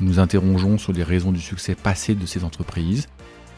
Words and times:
Nous 0.00 0.18
interrogeons 0.18 0.78
sur 0.78 0.92
les 0.92 1.02
raisons 1.02 1.30
du 1.30 1.40
succès 1.40 1.74
passé 1.74 2.14
de 2.14 2.24
ces 2.24 2.44
entreprises, 2.44 3.08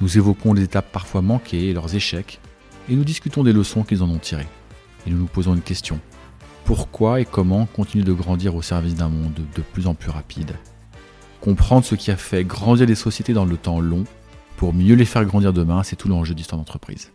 nous 0.00 0.18
évoquons 0.18 0.52
les 0.52 0.64
étapes 0.64 0.90
parfois 0.90 1.22
manquées 1.22 1.68
et 1.68 1.72
leurs 1.72 1.94
échecs, 1.94 2.40
et 2.88 2.96
nous 2.96 3.04
discutons 3.04 3.44
des 3.44 3.52
leçons 3.52 3.84
qu'ils 3.84 4.02
en 4.02 4.10
ont 4.10 4.18
tirées. 4.18 4.48
Et 5.06 5.10
nous 5.10 5.18
nous 5.18 5.26
posons 5.26 5.54
une 5.54 5.62
question. 5.62 6.00
Pourquoi 6.64 7.20
et 7.20 7.24
comment 7.24 7.66
continuer 7.66 8.04
de 8.04 8.12
grandir 8.12 8.56
au 8.56 8.62
service 8.62 8.96
d'un 8.96 9.08
monde 9.08 9.40
de 9.54 9.62
plus 9.62 9.86
en 9.86 9.94
plus 9.94 10.10
rapide? 10.10 10.56
Comprendre 11.40 11.84
ce 11.84 11.94
qui 11.94 12.10
a 12.10 12.16
fait 12.16 12.44
grandir 12.44 12.86
les 12.86 12.94
sociétés 12.96 13.34
dans 13.34 13.44
le 13.44 13.56
temps 13.56 13.80
long, 13.80 14.04
pour 14.56 14.74
mieux 14.74 14.94
les 14.94 15.04
faire 15.04 15.24
grandir 15.24 15.52
demain, 15.52 15.84
c'est 15.84 15.96
tout 15.96 16.08
l'enjeu 16.08 16.34
d'histoire 16.34 16.58
d'entreprise. 16.58 17.12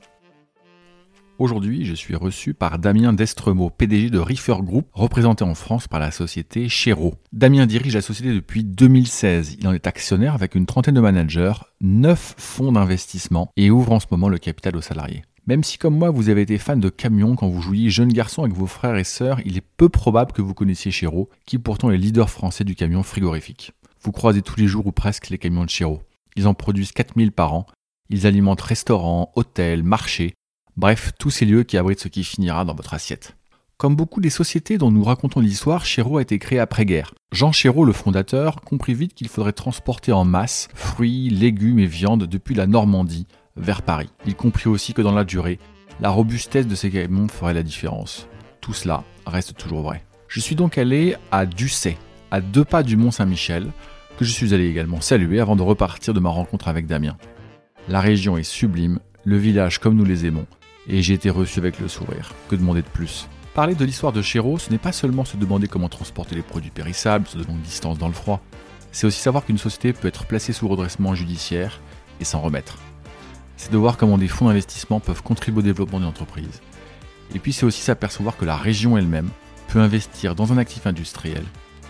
Aujourd'hui, 1.40 1.86
je 1.86 1.94
suis 1.94 2.16
reçu 2.16 2.56
par 2.56 2.80
Damien 2.80 3.14
Destremaux, 3.14 3.70
PDG 3.70 4.10
de 4.10 4.18
Reefer 4.18 4.56
Group, 4.64 4.88
représenté 4.92 5.44
en 5.44 5.54
France 5.54 5.88
par 5.88 6.00
la 6.00 6.10
société 6.10 6.68
Chéreau. 6.68 7.14
Damien 7.32 7.68
dirige 7.68 7.94
la 7.94 8.02
société 8.02 8.34
depuis 8.34 8.64
2016. 8.64 9.58
Il 9.60 9.68
en 9.68 9.74
est 9.74 9.86
actionnaire 9.86 10.34
avec 10.34 10.56
une 10.56 10.66
trentaine 10.66 10.96
de 10.96 11.00
managers, 11.00 11.54
9 11.82 12.34
fonds 12.40 12.72
d'investissement 12.72 13.52
et 13.56 13.70
ouvre 13.70 13.92
en 13.92 14.00
ce 14.00 14.08
moment 14.10 14.30
le 14.30 14.40
capital 14.40 14.76
aux 14.76 14.82
salariés. 14.82 15.26
Même 15.46 15.64
si 15.64 15.78
comme 15.78 15.96
moi 15.96 16.10
vous 16.10 16.30
avez 16.30 16.42
été 16.42 16.58
fan 16.58 16.80
de 16.80 16.90
camions 16.90 17.36
quand 17.36 17.48
vous 17.48 17.62
jouiez 17.62 17.92
jeune 17.92 18.12
garçon 18.12 18.42
avec 18.42 18.56
vos 18.56 18.66
frères 18.66 18.98
et 18.98 19.04
sœurs, 19.04 19.40
il 19.46 19.58
est 19.58 19.66
peu 19.78 19.90
probable 19.90 20.32
que 20.32 20.42
vous 20.42 20.56
connaissiez 20.56 20.90
Chéreau, 20.90 21.30
qui 21.46 21.60
pourtant 21.60 21.92
est 21.92 21.98
leader 21.98 22.32
français 22.32 22.64
du 22.64 22.74
camion 22.74 23.04
frigorifique. 23.04 23.74
Vous 24.02 24.12
croisez 24.12 24.42
tous 24.42 24.60
les 24.60 24.66
jours 24.66 24.88
ou 24.88 24.92
presque 24.92 25.30
les 25.30 25.38
camions 25.38 25.66
de 25.66 25.70
Chéreau. 25.70 26.02
Ils 26.36 26.48
en 26.48 26.56
produisent 26.56 26.94
4000 26.94 27.32
par 27.32 27.54
an. 27.54 27.68
Ils 28.10 28.26
alimentent 28.26 28.62
restaurants, 28.62 29.32
hôtels, 29.36 29.84
marchés, 29.84 30.34
Bref, 30.78 31.12
tous 31.18 31.32
ces 31.32 31.46
lieux 31.46 31.64
qui 31.64 31.76
abritent 31.76 32.02
ce 32.02 32.08
qui 32.08 32.24
finira 32.24 32.64
dans 32.64 32.76
votre 32.76 32.94
assiette. 32.94 33.36
Comme 33.78 33.96
beaucoup 33.96 34.22
des 34.22 34.30
sociétés 34.30 34.78
dont 34.78 34.92
nous 34.92 35.04
racontons 35.04 35.40
l'histoire, 35.40 35.86
Chéreau 35.86 36.20
a 36.20 36.22
été 36.22 36.38
créé 36.38 36.60
après-guerre. 36.60 37.16
Jean 37.32 37.52
Chéreau, 37.52 37.84
le 37.84 37.94
fondateur, 37.94 38.62
comprit 38.62 38.94
vite 38.94 39.16
qu'il 39.16 39.28
faudrait 39.28 39.54
transporter 39.54 40.12
en 40.12 40.24
masse 40.24 40.68
fruits, 40.76 41.30
légumes 41.30 41.80
et 41.80 41.88
viandes 41.88 42.26
depuis 42.26 42.54
la 42.54 42.68
Normandie 42.68 43.26
vers 43.56 43.82
Paris. 43.82 44.12
Il 44.28 44.36
comprit 44.36 44.70
aussi 44.70 44.94
que 44.94 45.02
dans 45.02 45.16
la 45.16 45.24
durée, 45.24 45.58
la 46.00 46.12
robustesse 46.12 46.68
de 46.68 46.76
ces 46.76 46.92
camions 46.92 47.28
ferait 47.28 47.56
la 47.56 47.64
différence. 47.64 48.28
Tout 48.62 48.74
cela 48.74 49.04
reste 49.26 49.58
toujours 49.58 49.82
vrai. 49.82 50.04
Je 50.28 50.40
suis 50.40 50.56
donc 50.56 50.78
allé 50.78 51.16
à 51.32 51.48
Ducet, 51.48 51.98
à 52.30 52.40
deux 52.40 52.66
pas 52.66 52.84
du 52.84 52.98
Mont 52.98 53.10
Saint-Michel, 53.10 53.72
que 54.20 54.26
je 54.26 54.32
suis 54.32 54.54
allé 54.54 54.68
également 54.68 55.02
saluer 55.02 55.40
avant 55.40 55.56
de 55.56 55.64
repartir 55.64 56.14
de 56.14 56.20
ma 56.20 56.30
rencontre 56.30 56.68
avec 56.68 56.86
Damien. 56.86 57.18
La 57.90 58.00
région 58.00 58.38
est 58.38 58.44
sublime, 58.44 59.00
le 59.24 59.38
village 59.38 59.80
comme 59.80 59.96
nous 59.96 60.06
les 60.06 60.26
aimons, 60.28 60.46
et 60.88 61.02
j'ai 61.02 61.14
été 61.14 61.30
reçu 61.30 61.60
avec 61.60 61.80
le 61.80 61.88
sourire. 61.88 62.34
Que 62.50 62.56
demander 62.56 62.82
de 62.82 62.88
plus? 62.88 63.28
Parler 63.54 63.76
de 63.76 63.86
l'histoire 63.86 64.14
de 64.14 64.22
Chéreau, 64.22 64.58
ce 64.58 64.70
n'est 64.70 64.78
pas 64.78 64.92
seulement 64.92 65.26
se 65.26 65.38
demander 65.38 65.68
comment 65.68 65.90
transporter 65.90 66.36
les 66.36 66.42
produits 66.42 66.70
périssables 66.70 67.28
sur 67.28 67.40
de 67.40 67.46
longues 67.46 67.62
distances 67.62 67.98
dans 67.98 68.08
le 68.08 68.14
froid, 68.14 68.42
c'est 68.92 69.08
aussi 69.08 69.20
savoir 69.20 69.46
qu'une 69.46 69.58
société 69.58 69.94
peut 69.94 70.08
être 70.08 70.26
placée 70.26 70.54
sous 70.54 70.68
redressement 70.68 71.16
judiciaire 71.16 71.82
et 72.20 72.24
s'en 72.24 72.42
remettre. 72.42 72.78
C'est 73.58 73.72
de 73.72 73.78
voir 73.78 73.98
comment 73.98 74.18
des 74.18 74.28
fonds 74.28 74.48
d'investissement 74.48 75.00
peuvent 75.00 75.24
contribuer 75.24 75.60
au 75.60 75.64
développement 75.64 76.00
d'une 76.00 76.08
entreprise. 76.08 76.62
Et 77.36 77.40
puis 77.40 77.54
c'est 77.54 77.66
aussi 77.66 77.82
s'apercevoir 77.82 78.38
que 78.38 78.46
la 78.46 78.56
région 78.56 78.98
elle-même 78.98 79.30
peut 79.68 79.80
investir 79.80 80.36
dans 80.36 80.54
un 80.54 80.58
actif 80.58 80.88
industriel 80.88 81.44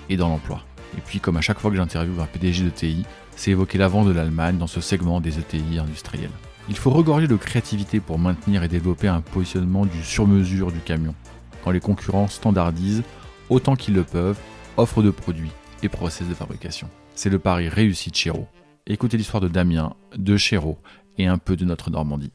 et 0.10 0.18
dans 0.18 0.30
l'emploi. 0.30 0.64
Et 0.98 1.02
puis 1.02 1.20
comme 1.20 1.38
à 1.38 1.42
chaque 1.42 1.60
fois 1.60 1.70
que 1.70 1.78
j'interviewe 1.78 2.22
un 2.22 2.26
PDG 2.26 2.64
de 2.64 2.70
TI, 2.70 3.06
c'est 3.36 3.52
évoquer 3.52 3.78
l'avance 3.78 4.08
de 4.08 4.14
l'Allemagne 4.14 4.58
dans 4.58 4.68
ce 4.68 4.82
segment 4.82 5.22
des 5.22 5.38
ETI 5.38 5.80
industriels. 5.80 6.32
Il 6.70 6.76
faut 6.76 6.90
regorger 6.90 7.28
de 7.28 7.38
créativité 7.38 8.02
pour 8.02 8.20
maintenir 8.20 8.62
et 8.62 8.68
développer 8.68 9.08
un 9.08 9.22
positionnement 9.22 9.86
du 9.86 10.04
sur-mesure 10.04 10.74
du 10.74 10.80
camion, 10.80 11.16
quand 11.64 11.72
les 11.72 11.80
concurrents 11.80 12.28
standardisent 12.28 13.04
autant 13.50 13.78
qu'ils 13.78 13.94
le 13.94 14.04
peuvent 14.04 14.38
offres 14.76 15.02
de 15.02 15.10
produits 15.10 15.52
et 15.82 15.88
process 15.88 16.28
de 16.28 16.34
fabrication. 16.34 16.90
C'est 17.16 17.30
le 17.30 17.40
pari 17.40 17.70
réussi 17.70 18.12
de 18.12 18.16
Chéreau. 18.16 18.48
Écoutez 18.86 19.16
l'histoire 19.16 19.40
de 19.40 19.48
Damien, 19.48 19.96
de 20.18 20.36
Chéreau 20.36 20.78
et 21.18 21.26
un 21.26 21.38
peu 21.38 21.56
de 21.56 21.64
notre 21.64 21.90
Normandie. 21.90 22.34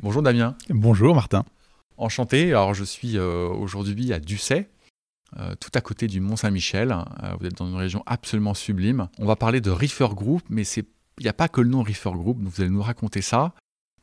Bonjour 0.00 0.22
Damien. 0.22 0.56
Bonjour 0.68 1.14
Martin. 1.14 1.44
Enchanté, 1.96 2.48
alors 2.50 2.74
je 2.74 2.82
suis 2.82 3.16
euh, 3.16 3.46
aujourd'hui 3.48 4.12
à 4.12 4.18
Ducet, 4.18 4.68
euh, 5.38 5.54
tout 5.60 5.70
à 5.74 5.80
côté 5.80 6.08
du 6.08 6.20
Mont 6.20 6.34
Saint-Michel. 6.34 6.90
Euh, 6.90 7.34
vous 7.38 7.46
êtes 7.46 7.56
dans 7.56 7.68
une 7.68 7.76
région 7.76 8.02
absolument 8.06 8.54
sublime. 8.54 9.08
On 9.18 9.26
va 9.26 9.36
parler 9.36 9.60
de 9.60 9.70
Reefer 9.70 10.08
Group, 10.12 10.42
mais 10.50 10.64
c'est 10.64 10.84
n'y 11.22 11.28
a 11.28 11.32
pas 11.32 11.48
que 11.48 11.60
le 11.60 11.68
nom 11.68 11.82
Reefer 11.82 12.10
Group, 12.12 12.38
vous 12.40 12.60
allez 12.60 12.70
nous 12.70 12.82
raconter 12.82 13.22
ça. 13.22 13.54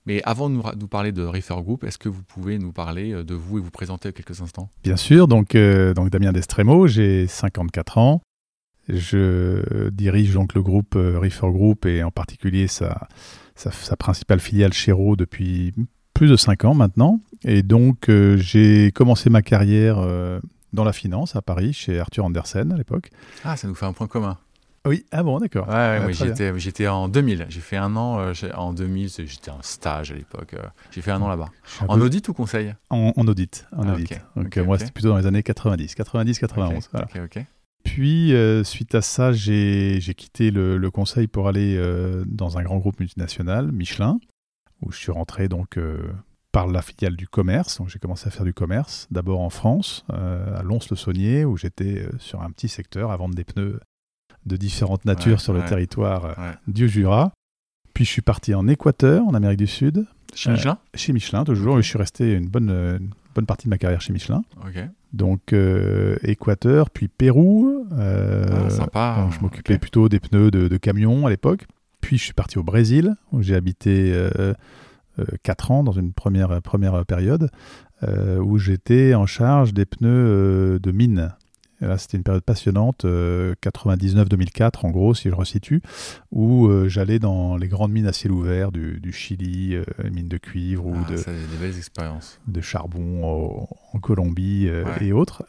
Mais 0.06 0.22
avant 0.24 0.50
de 0.50 0.56
nous, 0.56 0.88
parler 0.88 1.12
de 1.12 1.24
Reefer 1.24 1.62
Group, 1.62 1.84
est-ce 1.84 2.00
que 2.00 2.10
vous 2.10 2.24
pouvez 2.24 2.58
nous 2.58 2.72
parler 2.72 3.14
euh, 3.14 3.24
de 3.24 3.36
vous 3.36 3.60
et 3.60 3.62
vous 3.62 3.70
présenter 3.70 4.12
quelques 4.12 4.42
instants? 4.42 4.70
Bien 4.84 4.98
sûr, 4.98 5.28
donc, 5.28 5.54
euh, 5.54 5.94
donc 5.94 6.10
Damien 6.10 6.32
Destremo, 6.32 6.88
j'ai 6.88 7.28
54 7.28 7.98
ans. 7.98 8.22
Je 8.90 9.90
dirige 9.90 10.34
donc 10.34 10.56
le 10.56 10.64
groupe 10.64 10.96
euh, 10.96 11.20
Reefer 11.20 11.52
Group 11.52 11.86
et 11.86 12.04
en 12.04 12.10
particulier 12.10 12.66
sa, 12.66 13.08
sa, 13.56 13.96
principale 13.96 14.40
filiale 14.40 14.74
Chéreau 14.74 15.16
depuis 15.16 15.72
plus 16.16 16.30
de 16.30 16.36
5 16.36 16.66
ans 16.66 16.74
maintenant. 16.74 17.20
Et 17.44 17.62
donc 17.62 18.10
j'ai 18.38 18.92
commencé 18.92 19.30
ma 19.30 19.44
carrière 19.44 19.98
dans 20.74 20.84
la 20.84 20.94
finance 20.94 21.36
à 21.36 21.42
Paris 21.42 21.74
chez 21.74 22.00
Arthur 22.00 22.26
Andersen 22.26 22.72
à 22.72 22.78
l'époque. 22.78 23.12
Ah, 23.44 23.56
ça 23.56 23.68
nous 23.68 23.76
fait 23.76 23.86
un 23.86 23.94
point 23.94 24.08
commun. 24.08 24.38
Oui, 24.86 25.06
ah 25.12 25.22
bon, 25.22 25.38
d'accord. 25.38 25.68
Ouais, 25.68 25.74
ouais 25.74 26.12
ah, 26.20 26.58
j'étais, 26.58 26.88
en 26.88 27.08
2000. 27.08 27.46
J'ai 27.50 27.62
fait 27.62 27.78
un 27.78 27.96
an 27.96 28.20
euh, 28.20 28.34
en 28.56 28.74
2000, 28.74 29.10
j'étais 29.10 29.52
en 29.52 29.62
stage 29.62 30.12
à 30.12 30.16
l'époque. 30.16 30.56
Euh, 30.56 30.64
j'ai 30.90 31.02
fait 31.02 31.12
un 31.12 31.22
an 31.22 31.28
là-bas. 31.28 31.50
En 31.88 32.02
audit 32.02 32.28
ou 32.30 32.34
conseil? 32.34 32.74
En, 32.90 33.12
audit. 33.16 33.68
En 33.76 33.88
ah, 33.88 33.94
audit. 33.94 34.14
Donc 34.36 34.58
moi, 34.58 34.80
c'était 34.80 34.92
plutôt 34.92 35.10
dans 35.10 35.18
les 35.18 35.28
années 35.28 35.44
90, 35.44 35.94
90, 35.94 36.40
91. 36.40 36.90
Puis, 37.84 38.34
euh, 38.34 38.64
suite 38.64 38.96
à 38.96 39.02
ça, 39.02 39.32
j'ai, 39.32 40.00
quitté 40.18 40.50
le, 40.50 40.90
conseil 40.90 41.28
pour 41.28 41.48
aller 41.48 41.80
dans 42.26 42.58
un 42.58 42.64
grand 42.64 42.78
groupe 42.78 43.00
multinational, 43.00 43.72
Michelin, 43.72 44.20
où 44.82 44.92
je 44.92 44.98
suis 44.98 45.12
rentré 45.12 45.48
donc 45.48 45.78
par 46.52 46.66
la 46.66 46.82
filiale 46.82 47.16
du 47.16 47.28
commerce. 47.28 47.78
Donc 47.78 47.90
j'ai 47.90 48.00
commencé 48.00 48.28
à 48.28 48.32
faire 48.32 48.46
du 48.46 48.54
commerce, 48.54 49.08
d'abord 49.12 49.42
en 49.42 49.52
France, 49.52 50.06
à 50.10 50.64
Lons-le-Saunier, 50.64 51.46
où 51.46 51.56
j'étais 51.56 52.08
sur 52.18 52.42
un 52.42 52.50
petit 52.50 52.68
secteur 52.68 53.12
à 53.12 53.18
vendre 53.18 53.36
des 53.36 53.44
pneus 53.44 53.80
de 54.46 54.58
différentes 54.58 55.06
natures 55.06 55.42
sur 55.42 55.54
le 55.54 55.64
territoire 55.66 56.26
euh, 56.26 56.52
du 56.68 56.90
Jura. 56.90 57.32
Puis 57.94 58.06
je 58.06 58.10
suis 58.10 58.22
parti 58.22 58.54
en 58.54 58.68
Équateur, 58.68 59.26
en 59.26 59.34
Amérique 59.34 59.60
du 59.60 59.68
Sud. 59.68 60.06
Chez 60.34 60.52
Michelin 60.52 60.72
euh, 60.72 60.98
Chez 60.98 61.14
Michelin, 61.14 61.44
toujours. 61.44 61.78
Et 61.78 61.82
je 61.82 61.88
suis 61.88 61.98
resté 61.98 62.34
une 62.34 62.48
bonne, 62.48 62.70
euh, 62.70 63.00
bonne 63.36 63.46
partie 63.46 63.66
de 63.66 63.70
ma 63.70 63.78
carrière 63.78 64.02
chez 64.02 64.14
Michelin. 64.14 64.44
Donc 65.14 65.54
Équateur, 66.24 66.90
puis 66.90 67.10
Pérou. 67.10 67.86
Ah, 67.92 68.70
sympa. 68.70 69.30
je 69.32 69.42
m'occupais 69.42 69.78
plutôt 69.78 70.08
des 70.08 70.20
pneus 70.20 70.52
de, 70.52 70.68
de 70.68 70.78
camions 70.78 71.28
à 71.28 71.30
l'époque. 71.30 71.68
Puis 72.00 72.18
je 72.18 72.24
suis 72.24 72.34
parti 72.34 72.58
au 72.58 72.64
Brésil, 72.64 73.16
où 73.34 73.42
j'ai 73.42 73.56
habité 73.56 74.16
4 75.44 75.72
ans 75.72 75.84
dans 75.84 75.92
une 75.92 76.14
première, 76.14 76.62
première 76.62 77.06
période, 77.06 77.52
où 78.08 78.58
j'étais 78.58 79.14
en 79.14 79.26
charge 79.26 79.74
des 79.74 79.86
pneus 79.86 80.80
de 80.80 80.92
mine 80.92 81.34
là, 81.88 81.98
c'était 81.98 82.18
une 82.18 82.24
période 82.24 82.44
passionnante, 82.44 83.06
99-2004 83.06 84.62
euh, 84.64 84.70
en 84.84 84.92
gros, 84.92 85.14
si 85.14 85.30
je 85.30 85.36
resitue, 85.36 85.82
où 86.32 86.68
euh, 86.68 86.88
j'allais 86.88 87.20
dans 87.20 87.58
les 87.58 87.68
grandes 87.68 87.92
mines 87.92 88.08
à 88.08 88.14
ciel 88.14 88.32
ouvert 88.32 88.72
du, 88.72 89.12
Chili, 89.12 89.76
euh, 89.76 89.84
mines 90.12 90.28
de 90.28 90.38
cuivre 90.38 90.86
ou 90.86 90.96
ah, 90.96 91.12
de, 91.12 91.16
des 91.18 91.58
belles 91.60 91.78
expériences. 91.78 92.40
de 92.48 92.62
charbon 92.62 93.68
en 93.94 94.00
Colombie 94.00 94.70
et 95.02 95.12
autres. 95.12 95.44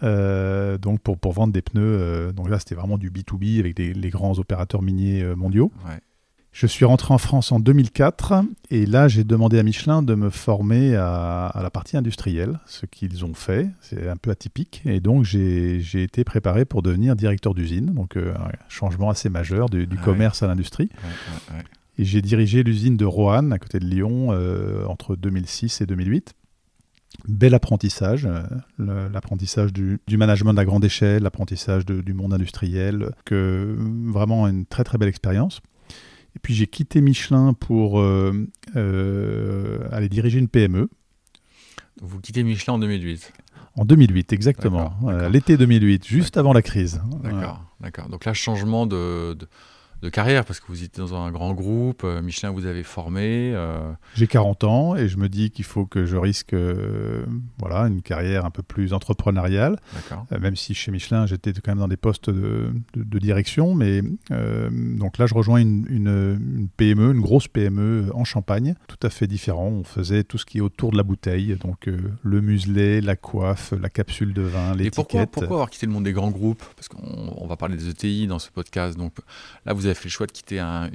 donc 0.79 1.01
pour, 1.01 1.19
pour 1.19 1.33
vendre 1.33 1.53
des 1.53 1.63
pneus, 1.63 2.33
donc 2.33 2.49
là 2.49 2.59
c'était 2.59 2.75
vraiment 2.75 2.99
du 2.99 3.11
B2B 3.11 3.61
avec 3.61 3.79
les 3.79 4.11
grands 4.11 4.39
opérateurs 4.39 4.83
miniers 4.83 5.25
mondiaux. 5.37 5.71
Ouais. 5.87 6.01
Je 6.53 6.67
suis 6.67 6.85
rentré 6.85 7.15
en 7.15 7.19
France 7.19 7.51
en 7.51 7.61
2004 7.61 8.45
et 8.71 8.85
là 8.85 9.09
j'ai 9.09 9.25
demandé 9.25 9.59
à 9.59 9.63
Michelin 9.63 10.03
de 10.03 10.15
me 10.15 10.29
former 10.29 10.95
à, 10.97 11.59
la 11.63 11.71
partie 11.71 11.97
industrielle, 11.97 12.61
ce 12.67 12.85
qu'ils 12.85 13.25
ont 13.25 13.33
fait, 13.33 13.71
c'est 13.81 14.07
un 14.07 14.19
peu 14.19 14.31
atypique 14.31 14.83
et 14.85 15.01
donc 15.01 15.25
j'ai 15.25 15.81
été 16.03 16.25
préparé 16.25 16.67
pour 16.67 16.83
devenir 16.83 17.17
directeur 17.17 17.55
d'usine, 17.55 17.87
donc 17.87 18.19
euh, 18.19 18.35
un 18.37 18.51
changement 18.69 19.09
assez 19.09 19.31
majeur 19.31 19.71
du, 19.71 19.89
commerce 20.05 20.43
à 20.43 20.47
l'industrie. 20.47 20.91
et 21.97 22.05
j'ai 22.05 22.21
dirigé 22.21 22.63
l'usine 22.63 22.99
de 22.99 23.07
Roanne 23.07 23.51
à 23.55 23.59
côté 23.59 23.79
de 23.79 23.87
Lyon 23.87 24.29
euh, 24.33 24.85
entre 24.87 25.17
2006 25.17 25.81
et 25.81 25.87
2008 25.87 26.35
bel 27.29 27.55
apprentissage, 27.55 28.27
euh, 28.27 29.09
l'apprentissage 29.11 29.73
du, 29.73 30.01
management 30.11 30.55
à 30.59 30.65
grande 30.65 30.85
échelle, 30.85 31.23
l'apprentissage 31.23 31.85
du 31.85 32.15
monde 32.15 32.33
industriel, 32.33 33.11
que 33.25 33.77
vraiment 34.07 34.49
une 34.49 34.65
très 34.65 34.83
très 34.83 34.99
belle 34.99 35.11
expérience. 35.11 35.61
Et 36.37 36.39
puis 36.41 36.55
j'ai 36.55 36.67
quitté 36.67 37.01
Michelin 37.01 37.55
pour 37.55 38.01
aller 38.01 38.49
diriger 40.09 40.39
une 40.39 40.49
PME. 40.49 40.89
Vous 42.01 42.21
quittez 42.21 42.43
Michelin 42.43 42.75
en 42.75 42.79
2008 42.79 43.33
en 43.77 43.87
2008, 43.87 44.33
exactement. 44.35 44.95
L'été 45.31 45.57
2008, 45.57 46.07
juste 46.07 46.37
avant 46.37 46.53
la 46.53 46.61
crise. 46.61 47.01
D'accord, 47.23 47.65
d'accord. 47.81 48.09
Donc 48.11 48.27
là, 48.27 48.35
changement 48.35 48.87
de, 48.87 49.33
de 49.33 49.49
carrière 50.09 50.45
parce 50.45 50.61
que 50.61 50.67
vous 50.69 50.83
étiez 50.83 51.03
dans 51.03 51.15
un 51.15 51.31
grand 51.31 51.55
groupe, 51.55 52.03
euh, 52.05 52.23
Michelin 52.23 52.51
vous 52.51 52.67
avez 52.67 52.83
formé. 52.83 53.53
Euh. 53.55 53.93
J'ai 54.15 54.27
40 54.27 54.65
ans 54.65 54.97
et 54.97 55.09
je 55.09 55.17
me 55.17 55.29
dis 55.29 55.51
qu'il 55.51 55.65
faut 55.65 55.87
que 55.87 56.05
je 56.05 56.17
risque 56.17 56.55
euh, 56.55 57.25
voilà, 57.59 57.83
une 57.87 58.03
carrière 58.03 58.45
un 58.45 58.51
peu 58.51 58.63
plus 58.63 58.93
entrepreneuriale. 58.93 59.79
même 60.41 60.57
si 60.57 60.75
chez 60.75 60.91
Michelin 60.91 61.27
j'étais 61.27 61.53
quand 61.53 61.71
même 61.71 61.79
dans 61.79 61.89
des 61.89 61.97
postes 61.97 62.31
de, 62.31 62.73
direction, 62.95 63.75
mais 63.75 64.03
donc 64.31 65.19
là 65.19 65.27
je 65.27 65.35
rejoins 65.35 65.61
une, 65.61 65.87
une, 65.89 66.69
PME, 66.77 67.13
une 67.13 67.21
grosse 67.21 67.47
PME 67.47 68.11
en 68.15 68.25
Champagne, 68.25 68.75
tout 68.89 69.07
à 69.07 69.11
fait 69.11 69.29
différent. 69.29 69.69
On 69.69 69.85
faisait 69.85 70.25
tout 70.25 70.39
ce 70.39 70.45
qui 70.45 70.59
est 70.59 70.61
autour 70.61 70.91
de 70.91 70.97
la 70.97 71.05
bouteille, 71.05 71.57
donc 71.61 71.89
le 72.23 72.41
muselet, 72.41 73.01
la 73.01 73.15
coiffe, 73.15 73.73
la 73.81 73.89
capsule 73.89 74.33
de 74.35 74.43
vin, 74.43 74.75
l'étiquette. 74.75 74.87
Et 74.87 74.91
pourquoi, 74.91 75.27
pourquoi 75.27 75.57
avoir 75.57 75.71
quitté 75.71 75.87
le 75.87 75.93
monde 75.93 76.05
des 76.05 76.13
grands 76.13 76.33
groupes? 76.33 76.65
Parce 76.75 76.89
qu'on 76.89 77.47
va 77.47 77.57
parler 77.57 77.77
des 77.77 77.89
ETI 77.89 78.27
dans 78.27 78.41
ce 78.41 78.51
podcast, 78.51 78.99
donc 78.99 79.13
là 79.65 79.73
vous 79.73 79.87
avez 79.87 79.92
fait 79.95 80.05
le 80.05 80.11
choix 80.11 80.27
de 80.27 80.33
quitter 80.33 80.59
un, 80.59 80.91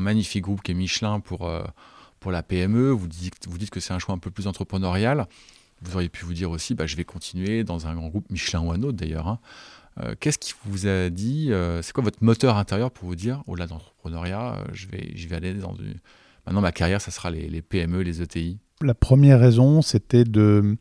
magnifique 0.00 0.42
groupe 0.42 0.62
qui 0.62 0.72
est 0.72 0.74
Michelin 0.74 1.20
pour, 1.20 1.48
euh, 1.48 1.62
pour 2.20 2.30
la 2.32 2.42
PME. 2.42 2.90
Vous 2.90 3.08
dites, 3.08 3.70
que 3.70 3.80
c'est 3.80 3.92
un 3.92 3.98
choix 3.98 4.14
un 4.14 4.18
peu 4.18 4.30
plus 4.30 4.46
entrepreneurial. 4.46 5.26
Vous 5.82 5.94
auriez 5.94 6.08
pu 6.08 6.24
vous 6.24 6.34
dire 6.34 6.50
aussi, 6.50 6.74
bah, 6.74 6.86
je 6.86 6.96
vais 6.96 7.04
continuer 7.04 7.64
dans 7.64 7.86
un 7.86 7.94
grand 7.94 8.08
groupe, 8.08 8.30
Michelin 8.30 8.60
ou 8.60 8.72
un 8.72 8.82
autre 8.82 8.96
d'ailleurs. 8.96 9.26
Hein. 9.26 9.38
Euh, 10.00 10.14
qu'est-ce 10.18 10.38
qui 10.38 10.54
vous 10.64 10.86
a 10.86 11.10
dit 11.10 11.52
euh, 11.52 11.82
C'est 11.82 11.92
quoi 11.92 12.04
votre 12.04 12.22
moteur 12.22 12.56
intérieur 12.56 12.90
pour 12.90 13.08
vous 13.08 13.16
dire, 13.16 13.42
au-delà 13.46 13.66
de 13.66 13.72
l'entrepreneuriat, 13.72 14.64
je, 14.72 14.86
vais, 14.86 15.12
je 15.14 15.28
vais 15.28 15.36
aller 15.36 15.54
dans 15.54 15.74
une... 15.74 15.94
Maintenant, 16.46 16.60
ma 16.60 16.72
carrière, 16.72 17.00
ça 17.00 17.10
sera 17.10 17.30
les, 17.30 17.62
PME, 17.62 18.02
les 18.02 18.22
ETI 18.22 18.58
La 18.80 18.94
première 18.94 19.38
raison, 19.38 19.82
c'était 19.82 20.24
de 20.24 20.76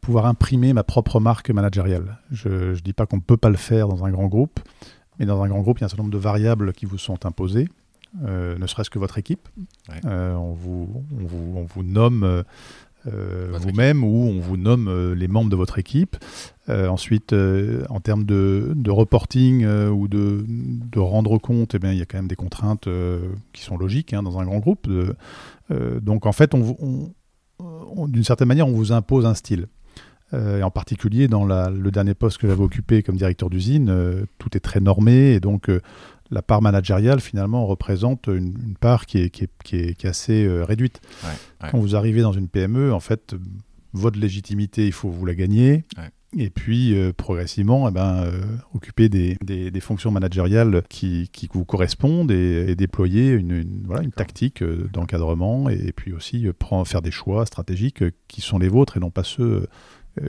pouvoir 0.00 0.26
imprimer 0.26 0.72
ma 0.72 0.84
propre 0.84 1.20
marque 1.20 1.50
managériale. 1.50 2.18
Je 2.30 2.48
ne 2.48 2.74
dis 2.76 2.92
pas 2.92 3.06
qu'on 3.06 3.16
ne 3.16 3.22
peut 3.22 3.36
pas 3.36 3.50
le 3.50 3.56
faire 3.56 3.88
dans 3.88 4.04
un 4.04 4.10
grand 4.10 4.26
groupe, 4.26 4.60
mais 5.18 5.26
dans 5.26 5.42
un 5.42 5.48
grand 5.48 5.60
groupe, 5.60 5.78
il 5.78 5.82
y 5.82 5.84
a 5.84 5.86
un 5.86 5.88
certain 5.88 6.02
nombre 6.02 6.14
de 6.14 6.18
variables 6.18 6.72
qui 6.72 6.86
vous 6.86 6.98
sont 6.98 7.26
imposées, 7.26 7.68
euh, 8.24 8.58
ne 8.58 8.66
serait-ce 8.66 8.90
que 8.90 8.98
votre 8.98 9.18
équipe. 9.18 9.48
Euh, 10.04 10.34
on, 10.34 10.52
vous, 10.52 11.04
on, 11.54 11.64
vous, 11.64 11.82
nomme 11.82 12.44
euh, 13.06 13.48
vous-même 13.58 14.04
ou 14.04 14.28
on 14.28 14.38
vous 14.38 14.56
nomme 14.56 15.12
les 15.14 15.28
membres 15.28 15.50
de 15.50 15.56
votre 15.56 15.78
équipe. 15.78 16.16
ensuite, 16.68 17.34
en 17.88 18.00
termes 18.00 18.24
de, 18.24 18.90
reporting 18.90 19.66
ou 19.66 20.08
de, 20.08 20.44
de, 20.46 21.00
rendre 21.00 21.38
compte, 21.38 21.74
eh 21.74 21.78
bien, 21.78 21.92
il 21.92 21.98
y 21.98 22.02
a 22.02 22.06
quand 22.06 22.18
même 22.18 22.28
des 22.28 22.36
contraintes 22.36 22.88
qui 23.52 23.62
sont 23.62 23.78
logiques 23.78 24.12
hein, 24.12 24.22
dans 24.22 24.38
un 24.38 24.44
grand 24.44 24.58
groupe. 24.58 24.88
donc 25.70 26.26
en 26.26 26.32
fait, 26.32 26.54
d'une 26.54 28.24
certaine 28.24 28.48
manière, 28.48 28.68
on 28.68 28.72
vous 28.72 28.92
impose 28.92 29.24
un 29.26 29.34
style. 29.34 29.68
Euh, 30.34 30.60
et 30.60 30.62
en 30.62 30.70
particulier 30.70 31.28
dans 31.28 31.44
le 31.44 31.90
dernier 31.90 32.14
poste 32.14 32.38
que 32.38 32.46
j'avais 32.46 32.62
occupé 32.62 33.02
comme 33.02 33.16
directeur 33.16 33.50
d'usine, 33.50 33.90
euh, 33.90 34.24
tout 34.38 34.56
est 34.56 34.60
très 34.60 34.80
normé 34.80 35.32
et 35.32 35.40
donc 35.40 35.68
euh, 35.68 35.80
la 36.30 36.40
part 36.40 36.62
managériale 36.62 37.20
finalement 37.20 37.66
représente 37.66 38.28
une, 38.28 38.74
part 38.80 39.04
qui 39.04 39.18
est, 39.18 39.30
qui 39.30 39.44
est, 39.44 39.50
qui 39.62 39.76
est, 39.76 40.04
assez 40.06 40.48
réduite. 40.48 41.02
Quand 41.70 41.78
vous 41.78 41.94
arrivez 41.94 42.22
dans 42.22 42.32
une 42.32 42.48
PME, 42.48 42.94
en 42.94 43.00
fait, 43.00 43.34
votre 43.92 44.18
légitimité, 44.18 44.86
il 44.86 44.92
faut 44.92 45.10
vous 45.10 45.26
la 45.26 45.34
gagner. 45.34 45.84
Et 46.34 46.48
puis, 46.48 46.96
progressivement, 47.18 47.86
eh 47.86 47.92
ben, 47.92 48.24
occuper 48.72 49.10
des, 49.10 49.36
des, 49.42 49.80
fonctions 49.80 50.10
managériales 50.10 50.82
qui, 50.88 51.28
qui 51.34 51.50
vous 51.52 51.66
correspondent 51.66 52.30
et, 52.30 52.74
déployer 52.76 53.32
une, 53.32 53.82
voilà, 53.84 54.02
une 54.02 54.12
tactique 54.12 54.64
d'encadrement 54.64 55.68
et, 55.68 55.92
puis 55.92 56.14
aussi 56.14 56.46
prendre, 56.58 56.86
faire 56.86 57.02
des 57.02 57.10
choix 57.10 57.44
stratégiques 57.44 58.04
qui 58.26 58.40
sont 58.40 58.58
les 58.58 58.68
vôtres 58.68 58.96
et 58.96 59.00
non 59.00 59.10
pas 59.10 59.24
ceux 59.24 59.68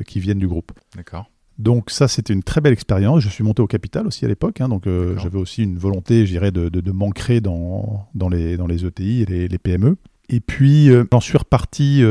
qui 0.06 0.20
viennent 0.20 0.40
du 0.40 0.48
groupe. 0.48 0.72
D'accord. 0.96 1.30
Donc 1.60 1.92
ça, 1.92 2.08
c'était 2.08 2.34
une 2.34 2.44
très 2.44 2.62
belle 2.62 2.74
expérience. 2.74 3.22
Je 3.22 3.30
suis 3.30 3.44
monté 3.44 3.62
au 3.62 3.68
capital 3.68 4.08
aussi 4.08 4.26
à 4.26 4.28
l'époque, 4.28 4.60
hein, 4.62 4.70
donc 4.70 4.88
euh, 4.88 5.18
j'avais 5.20 5.38
aussi 5.38 5.64
une 5.64 5.78
volonté, 5.78 6.26
je 6.26 6.32
dirais, 6.32 6.52
de, 6.52 6.70
de, 6.70 6.92
m'ancrer 6.92 7.42
dans, 7.42 8.08
dans, 8.16 8.30
les, 8.30 8.58
dans 8.58 8.66
les 8.66 8.86
ETI 8.86 9.22
et 9.22 9.48
les, 9.48 9.58
PME. 9.60 9.98
Et 10.30 10.40
puis, 10.40 10.90
euh, 10.90 11.04
j'en 11.12 11.20
suis 11.20 11.38
reparti 11.38 12.04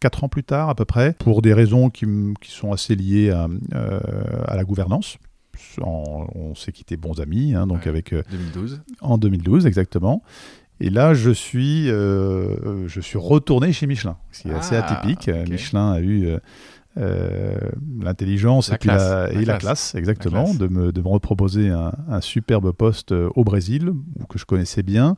quatre 0.00 0.24
ans 0.24 0.28
plus 0.28 0.42
tard 0.42 0.68
à 0.68 0.74
peu 0.74 0.84
près, 0.84 1.14
pour 1.18 1.42
des 1.42 1.54
raisons 1.54 1.90
qui, 1.90 2.06
qui 2.40 2.50
sont 2.50 2.72
assez 2.72 2.96
liées 2.96 3.30
à, 3.30 3.48
à 4.46 4.56
la 4.56 4.64
gouvernance. 4.64 5.18
on 5.80 6.54
s'est 6.56 6.72
quitté 6.72 6.96
bons 6.96 7.20
amis, 7.20 7.54
hein, 7.54 7.68
donc 7.68 7.86
avec 7.86 8.12
2012. 8.12 8.82
En 9.00 9.16
2012, 9.16 9.66
exactement. 9.66 10.22
Et 10.80 10.90
là, 10.90 11.14
je 11.14 11.30
suis, 11.30 11.86
je 11.86 13.00
suis 13.00 13.18
retourné 13.18 13.72
chez 13.72 13.86
Michelin, 13.86 14.16
ce 14.32 14.42
qui 14.42 14.48
est 14.48 14.54
assez 14.54 14.74
ah, 14.74 14.84
atypique. 14.84 15.30
Michelin 15.48 15.92
a 15.92 16.00
eu 16.00 16.36
euh, 16.98 17.56
l'intelligence 18.02 18.70
et, 18.70 18.86
la, 18.86 19.32
et 19.32 19.46
la, 19.46 19.56
classe, 19.56 19.94
exactement, 19.94 20.52
De, 20.52 20.68
me, 20.68 20.92
de 20.92 21.00
me 21.00 21.08
reproposer 21.08 21.70
un, 21.70 22.20
superbe 22.20 22.70
poste 22.72 23.12
euh, 23.12 23.30
au 23.34 23.44
Brésil, 23.44 23.92
que 24.28 24.38
je 24.38 24.44
connaissais 24.44 24.82
bien. 24.82 25.16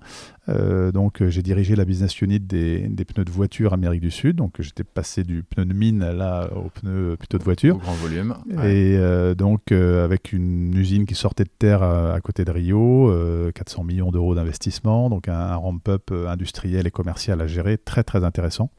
Euh, 0.48 0.92
donc 0.92 1.26
j'ai 1.26 1.42
dirigé 1.42 1.74
la 1.74 1.84
business 1.84 2.20
unit 2.20 2.38
des, 2.38 2.86
des, 2.86 3.04
pneus 3.04 3.24
de 3.24 3.30
voiture 3.30 3.72
Amérique 3.72 4.02
du 4.02 4.12
Sud. 4.12 4.36
Donc 4.36 4.60
j'étais 4.60 4.84
passé 4.84 5.24
du 5.24 5.42
pneu 5.42 5.64
de 5.64 5.74
mine 5.74 6.08
là 6.12 6.48
au 6.54 6.68
pneu 6.68 7.16
plutôt 7.16 7.38
de 7.38 7.44
voiture. 7.44 7.74
Au 7.74 7.78
grand 7.78 7.94
volume. 7.94 8.36
Et 8.62 8.96
donc 9.36 9.72
avec 9.72 10.32
une 10.32 10.76
usine 10.76 11.06
qui 11.06 11.16
sortait 11.16 11.44
de 11.44 11.52
terre 11.58 11.82
à, 11.82 12.20
côté 12.20 12.44
de 12.44 12.52
Rio, 12.52 13.12
400 13.52 13.82
millions 13.84 14.12
d'euros 14.12 14.34
d'investissement, 14.34 15.10
donc 15.10 15.28
un, 15.28 15.34
un 15.34 15.56
ramp-up 15.56 16.12
industriel 16.28 16.86
et 16.86 16.90
commercial 16.90 17.40
à 17.40 17.46
gérer, 17.46 17.78
très 17.78 18.04
très 18.04 18.22
intéressant. 18.22 18.70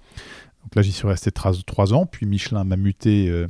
Donc 0.66 0.76
là, 0.76 0.82
j'y 0.82 0.92
suis 0.92 1.08
resté 1.08 1.32
trois 1.32 1.94
ans, 1.94 2.08
puis 2.08 2.26
Michelin 2.26 2.64
m'a 2.64 2.76
muté 2.76 3.30
euh, 3.30 3.48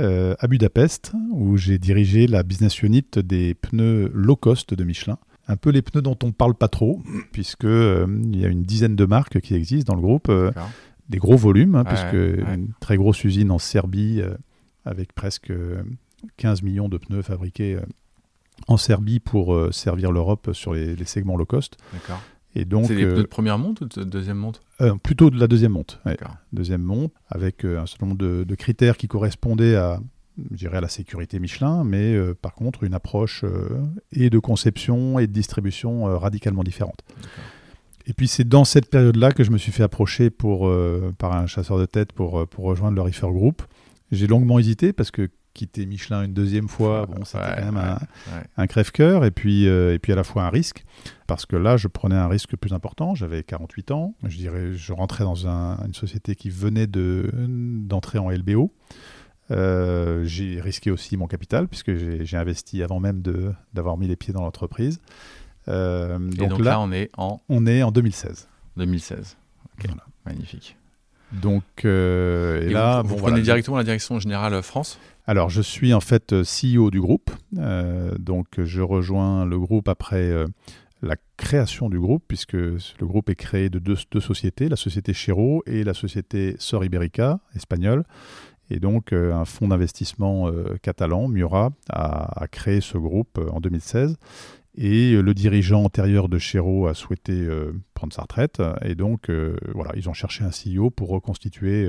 euh, 0.00 0.36
à 0.38 0.46
Budapest, 0.46 1.12
où 1.32 1.56
j'ai 1.56 1.78
dirigé 1.78 2.28
la 2.28 2.44
business 2.44 2.82
unit 2.82 3.04
des 3.16 3.54
pneus 3.54 4.10
low 4.14 4.36
cost 4.36 4.72
de 4.72 4.84
Michelin. 4.84 5.18
Un 5.48 5.56
peu 5.56 5.70
les 5.70 5.82
pneus 5.82 6.02
dont 6.02 6.16
on 6.22 6.28
ne 6.28 6.32
parle 6.32 6.54
pas 6.54 6.68
trop, 6.68 7.02
puisque 7.32 7.64
euh, 7.64 8.06
il 8.32 8.40
y 8.40 8.44
a 8.44 8.48
une 8.48 8.62
dizaine 8.62 8.94
de 8.94 9.04
marques 9.04 9.40
qui 9.40 9.54
existent 9.54 9.92
dans 9.92 10.00
le 10.00 10.06
groupe, 10.06 10.30
des 11.08 11.18
gros 11.18 11.36
volumes, 11.36 11.74
hein, 11.74 11.84
puisque 11.84 12.14
une 12.14 12.68
très 12.78 12.96
grosse 12.96 13.24
usine 13.24 13.50
en 13.50 13.58
Serbie 13.58 14.22
avec 14.84 15.12
presque 15.14 15.52
15 16.36 16.62
millions 16.62 16.88
de 16.88 16.96
pneus 16.96 17.22
fabriqués 17.22 17.76
en 18.68 18.76
Serbie 18.76 19.18
pour 19.18 19.74
servir 19.74 20.12
l'Europe 20.12 20.50
sur 20.52 20.74
les, 20.74 20.94
les, 20.94 21.04
segments 21.04 21.36
low 21.36 21.44
cost. 21.44 21.76
D'accord 21.92 22.22
donc, 22.64 22.86
c'est 22.86 22.94
des 22.94 23.06
pneus 23.06 23.22
de 23.22 23.26
première 23.26 23.58
monte 23.58 23.80
ou 23.80 23.84
de 23.86 24.04
deuxième 24.04 24.36
monte? 24.36 24.60
Euh, 24.80 24.94
Plutôt 25.02 25.30
de 25.30 25.38
la 25.38 25.46
deuxième 25.46 25.72
monte. 25.72 26.00
Deuxième 26.52 26.82
monte, 26.82 27.12
avec 27.28 27.64
euh, 27.64 27.80
un 27.80 27.86
certain 27.86 28.06
nombre 28.06 28.18
de, 28.18 28.54
critères 28.54 28.96
qui 28.96 29.08
correspondaient 29.08 29.76
à, 29.76 30.00
je 30.54 30.68
à 30.68 30.80
la 30.80 30.88
sécurité 30.88 31.38
Michelin, 31.38 31.84
mais 31.84 32.14
euh, 32.14 32.34
par 32.34 32.54
contre 32.54 32.84
une 32.84 32.94
approche 32.94 33.44
et 34.12 34.28
de 34.28 34.38
conception 34.38 35.18
et 35.18 35.26
de 35.26 35.32
distribution 35.32 36.04
radicalement 36.18 36.62
différente. 36.62 37.00
Et 38.06 38.12
puis 38.12 38.28
c'est 38.28 38.46
dans 38.46 38.64
cette 38.64 38.90
période-là 38.90 39.32
que 39.32 39.44
je 39.44 39.50
me 39.50 39.58
suis 39.58 39.72
fait 39.72 39.84
approcher 39.84 40.28
pour, 40.28 40.70
par 41.18 41.32
un 41.32 41.46
chasseur 41.46 41.78
de 41.78 41.86
tête 41.86 42.12
pour, 42.12 42.46
pour 42.48 42.64
rejoindre 42.64 42.96
le 42.96 43.02
Reefer 43.02 43.28
Group. 43.28 43.62
J'ai 44.10 44.26
longuement 44.26 44.58
hésité 44.58 44.92
parce 44.92 45.10
que 45.10 45.30
quitter 45.54 45.86
Michelin 45.86 46.22
une 46.22 46.32
deuxième 46.32 46.68
fois, 46.68 47.06
bon, 47.06 47.24
c'était 47.24 47.44
quand 47.58 47.72
même 47.72 47.98
un, 48.56 48.66
crève-cœur 48.66 49.24
et 49.24 49.30
puis, 49.30 49.68
euh, 49.68 49.94
et 49.94 49.98
puis 49.98 50.12
à 50.12 50.16
la 50.16 50.24
fois 50.24 50.44
un 50.44 50.50
risque, 50.50 50.84
parce 51.26 51.46
que 51.46 51.56
là, 51.56 51.76
je 51.76 51.88
prenais 51.88 52.14
un 52.14 52.28
risque 52.28 52.56
plus 52.56 52.72
important. 52.72 53.14
J'avais 53.14 53.42
48 53.42 53.90
ans, 53.90 54.14
je 54.24 54.36
dirais, 54.36 54.72
je 54.72 54.92
rentrais 54.92 55.24
dans 55.24 55.46
une 55.46 55.94
société 55.94 56.34
qui 56.34 56.50
venait 56.50 56.86
d'entrer 56.86 58.18
en 58.18 58.30
LBO. 58.30 58.72
Euh, 59.50 60.24
j'ai 60.24 60.60
risqué 60.60 60.90
aussi 60.90 61.16
mon 61.16 61.26
capital, 61.26 61.68
puisque 61.68 61.94
j'ai 61.94 62.36
investi 62.36 62.82
avant 62.82 63.00
même 63.00 63.22
d'avoir 63.74 63.98
mis 63.98 64.06
les 64.06 64.16
pieds 64.16 64.32
dans 64.32 64.42
l'entreprise. 64.42 65.00
Euh, 65.68 66.18
donc, 66.18 66.58
là, 66.58 66.80
on 66.80 66.92
est 66.92 67.10
en 67.16 67.40
On 67.48 67.66
est 67.66 67.82
en 67.82 67.92
2016. 67.92 68.48
2016. 68.76 69.36
Magnifique. 70.24 70.76
Donc, 71.40 71.62
et, 71.84 72.68
là, 72.70 73.02
vous, 73.02 73.16
prenez 73.16 73.40
directement 73.40 73.76
la 73.76 73.84
direction 73.84 74.18
générale 74.18 74.62
France 74.62 74.98
alors, 75.26 75.50
je 75.50 75.62
suis 75.62 75.94
en 75.94 76.00
fait 76.00 76.32
euh, 76.32 76.42
CEO 76.42 76.90
du 76.90 77.00
groupe. 77.00 77.30
Euh, 77.58 78.16
donc, 78.18 78.46
je 78.58 78.80
rejoins 78.80 79.44
le 79.44 79.58
groupe 79.58 79.88
après 79.88 80.22
euh, 80.22 80.46
la 81.00 81.14
création 81.36 81.88
du 81.88 82.00
groupe, 82.00 82.24
puisque 82.26 82.54
le 82.54 82.78
groupe 83.02 83.30
est 83.30 83.36
créé 83.36 83.68
de 83.68 83.78
deux, 83.78 83.96
sociétés, 84.20 84.68
la 84.68 84.76
société 84.76 85.12
Chero 85.12 85.62
et 85.66 85.84
la 85.84 85.94
société 85.94 86.56
Sor 86.58 86.84
Iberica, 86.84 87.38
espagnole. 87.54 88.04
Et 88.70 88.78
donc, 88.78 89.12
un 89.12 89.44
fonds 89.44 89.68
d'investissement 89.68 90.50
catalan, 90.80 91.28
Miura, 91.28 91.72
a, 91.90 92.46
créé 92.50 92.80
ce 92.80 92.96
groupe 92.96 93.38
en 93.52 93.60
2016. 93.60 94.16
Et 94.76 95.12
le 95.20 95.34
dirigeant 95.34 95.84
antérieur 95.84 96.28
de 96.28 96.38
Chéreau 96.38 96.86
a 96.86 96.94
souhaité 96.94 97.46
prendre 97.92 98.12
sa 98.12 98.22
retraite. 98.22 98.62
Et 98.82 98.94
donc, 98.94 99.30
voilà, 99.74 99.92
ils 99.96 100.08
ont 100.08 100.14
cherché 100.14 100.44
un 100.44 100.50
CEO 100.50 100.88
pour 100.88 101.10
reconstituer 101.10 101.86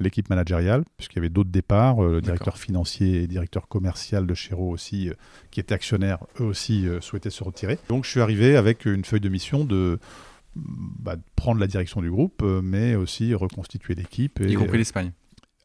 l'équipe 0.00 0.28
managériale, 0.28 0.84
puisqu'il 0.98 1.16
y 1.16 1.20
avait 1.20 1.30
d'autres 1.30 1.50
départs. 1.50 2.02
le 2.02 2.20
directeur 2.20 2.58
financier 2.58 3.22
et 3.22 3.26
directeur 3.26 3.68
commercial 3.68 4.26
de 4.26 4.34
Chéreau 4.34 4.70
aussi, 4.70 5.10
qui 5.50 5.60
étaient 5.60 5.74
actionnaires, 5.74 6.18
eux 6.40 6.44
aussi 6.44 6.86
souhaitaient 7.00 7.30
se 7.30 7.42
retirer. 7.42 7.78
Donc, 7.88 8.04
je 8.04 8.10
suis 8.10 8.20
arrivé 8.20 8.54
avec 8.56 8.84
une 8.84 9.06
feuille 9.06 9.20
de 9.20 9.30
mission 9.30 9.64
de 9.64 9.98
bah, 10.56 11.16
prendre 11.36 11.60
la 11.60 11.66
direction 11.66 12.00
du 12.00 12.10
groupe, 12.10 12.42
euh, 12.42 12.60
mais 12.62 12.94
aussi 12.94 13.34
reconstituer 13.34 13.94
l'équipe. 13.94 14.40
Y 14.40 14.54
compris 14.54 14.78
l'Espagne 14.78 15.12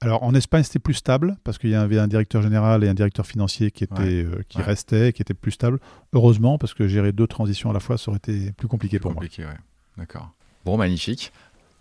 alors 0.01 0.23
en 0.23 0.33
Espagne 0.33 0.63
c'était 0.63 0.79
plus 0.79 0.95
stable 0.95 1.37
parce 1.43 1.57
qu'il 1.57 1.69
y 1.69 1.75
avait 1.75 1.99
un 1.99 2.07
directeur 2.07 2.41
général 2.41 2.83
et 2.83 2.89
un 2.89 2.93
directeur 2.93 3.25
financier 3.25 3.69
qui 3.69 3.83
étaient 3.83 4.23
euh, 4.23 4.43
qui 4.49 4.61
restaient, 4.61 5.13
qui 5.13 5.21
étaient 5.21 5.35
plus 5.35 5.51
stables. 5.51 5.79
Heureusement 6.13 6.57
parce 6.57 6.73
que 6.73 6.87
gérer 6.87 7.11
deux 7.11 7.27
transitions 7.27 7.69
à 7.69 7.73
la 7.73 7.79
fois 7.79 7.97
ça 7.97 8.09
aurait 8.09 8.17
été 8.17 8.51
plus 8.51 8.67
compliqué 8.67 8.99
pour 8.99 9.13
compliqué, 9.13 9.43
moi. 9.43 9.53
D'accord. 9.97 10.31
Bon 10.65 10.77
magnifique. 10.77 11.31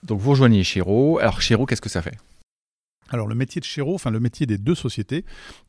Donc 0.02 0.20
vous 0.20 0.30
rejoignez 0.30 0.62
Chiro. 0.64 1.18
Alors 1.18 1.40
Chiro 1.40 1.64
qu'est-ce 1.64 1.80
que 1.80 1.88
ça 1.88 2.02
fait? 2.02 2.18
Alors 3.08 3.26
le 3.26 3.34
métier 3.34 3.60
de 3.60 3.66
Chiro, 3.66 3.94
enfin 3.94 4.10
le 4.10 4.20
métier 4.20 4.46
des 4.46 4.58
deux 4.58 4.74
sociétés 4.74 5.24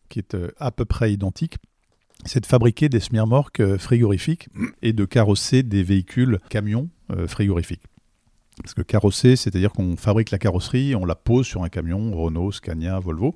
qui 0.10 0.20
est 0.20 0.36
euh, 0.36 0.52
à 0.60 0.72
peu 0.72 0.86
près 0.86 1.14
identique, 1.14 1.58
c'est 2.26 2.42
de 2.42 2.46
fabriquer 2.46 2.90
des 2.90 3.00
semi-remorques 3.00 3.78
frigorifiques 3.78 4.50
et 4.82 4.94
de 4.94 5.06
carrosser 5.06 5.64
des 5.64 5.84
véhicules 5.84 6.40
camions 6.50 6.90
euh, 7.12 7.28
frigorifique. 7.28 7.82
Parce 8.58 8.74
que 8.74 8.82
carrosser, 8.82 9.36
c'est-à-dire 9.36 9.72
qu'on 9.72 9.96
fabrique 9.96 10.30
la 10.32 10.38
carrosserie, 10.38 10.94
on 10.96 11.06
la 11.06 11.16
pose 11.16 11.46
sur 11.48 11.64
un 11.64 11.70
camion, 11.70 12.12
Renault, 12.14 12.52
Scania, 12.52 13.00
Volvo. 13.00 13.36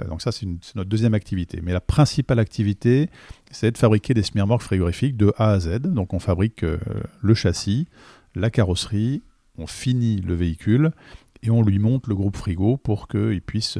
Euh, 0.00 0.04
donc 0.04 0.22
ça, 0.22 0.30
c'est 0.30 0.46
notre 0.74 0.88
deuxième 0.88 1.14
activité. 1.14 1.60
Mais 1.62 1.72
la 1.72 1.80
principale 1.80 2.38
activité, 2.38 3.10
c'est 3.50 3.72
de 3.72 3.78
fabriquer 3.78 4.14
des 4.14 4.22
semi-remorques 4.22 4.62
frigorifiques 4.62 5.16
de 5.16 5.32
A 5.36 5.50
à 5.50 5.60
Z. 5.60 5.80
Donc 5.80 6.14
on 6.14 6.20
fabrique 6.20 6.62
euh, 6.62 6.78
le 7.20 7.34
châssis, 7.34 7.88
la 8.34 8.50
carrosserie, 8.50 9.22
on 9.58 9.66
finit 9.66 10.20
le 10.20 10.34
véhicule 10.34 10.92
et 11.42 11.50
on 11.50 11.62
lui 11.62 11.78
monte 11.78 12.06
le 12.06 12.14
groupe 12.14 12.36
frigo 12.36 12.76
pour 12.76 13.08
qu'il 13.08 13.42
puisse 13.42 13.78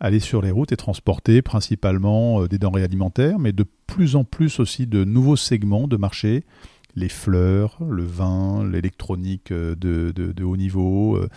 aller 0.00 0.18
sur 0.18 0.42
les 0.42 0.50
routes 0.50 0.72
et 0.72 0.76
transporter 0.76 1.40
principalement 1.40 2.46
des 2.46 2.58
denrées 2.58 2.82
alimentaires, 2.82 3.38
mais 3.38 3.52
de 3.52 3.64
plus 3.86 4.16
en 4.16 4.24
plus 4.24 4.58
aussi 4.58 4.86
de 4.86 5.04
nouveaux 5.04 5.36
segments 5.36 5.86
de 5.86 5.96
marché 5.96 6.44
les 6.96 7.08
fleurs, 7.08 7.78
le 7.88 8.04
vin, 8.04 8.68
l'électronique 8.68 9.52
euh, 9.52 9.74
de, 9.76 10.44
haut 10.44 10.56
niveau, 10.56 11.16
euh, 11.16 11.28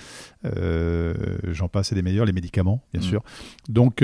euh, 0.45 1.13
j'en 1.51 1.67
passe 1.67 1.91
et 1.91 1.95
des 1.95 2.01
meilleurs, 2.01 2.25
les 2.25 2.33
médicaments, 2.33 2.81
bien 2.93 3.01
mm. 3.01 3.05
sûr. 3.05 3.23
Donc 3.69 4.03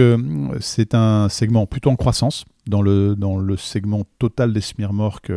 c'est 0.59 0.93
un 0.95 1.29
segment 1.29 1.65
plutôt 1.65 1.89
en 1.89 1.95
croissance. 1.95 2.45
Dans 2.67 2.83
le, 2.83 3.15
dans 3.15 3.37
le 3.37 3.57
segment 3.57 4.03
total 4.19 4.53
des 4.53 4.61
smirmorques 4.61 5.31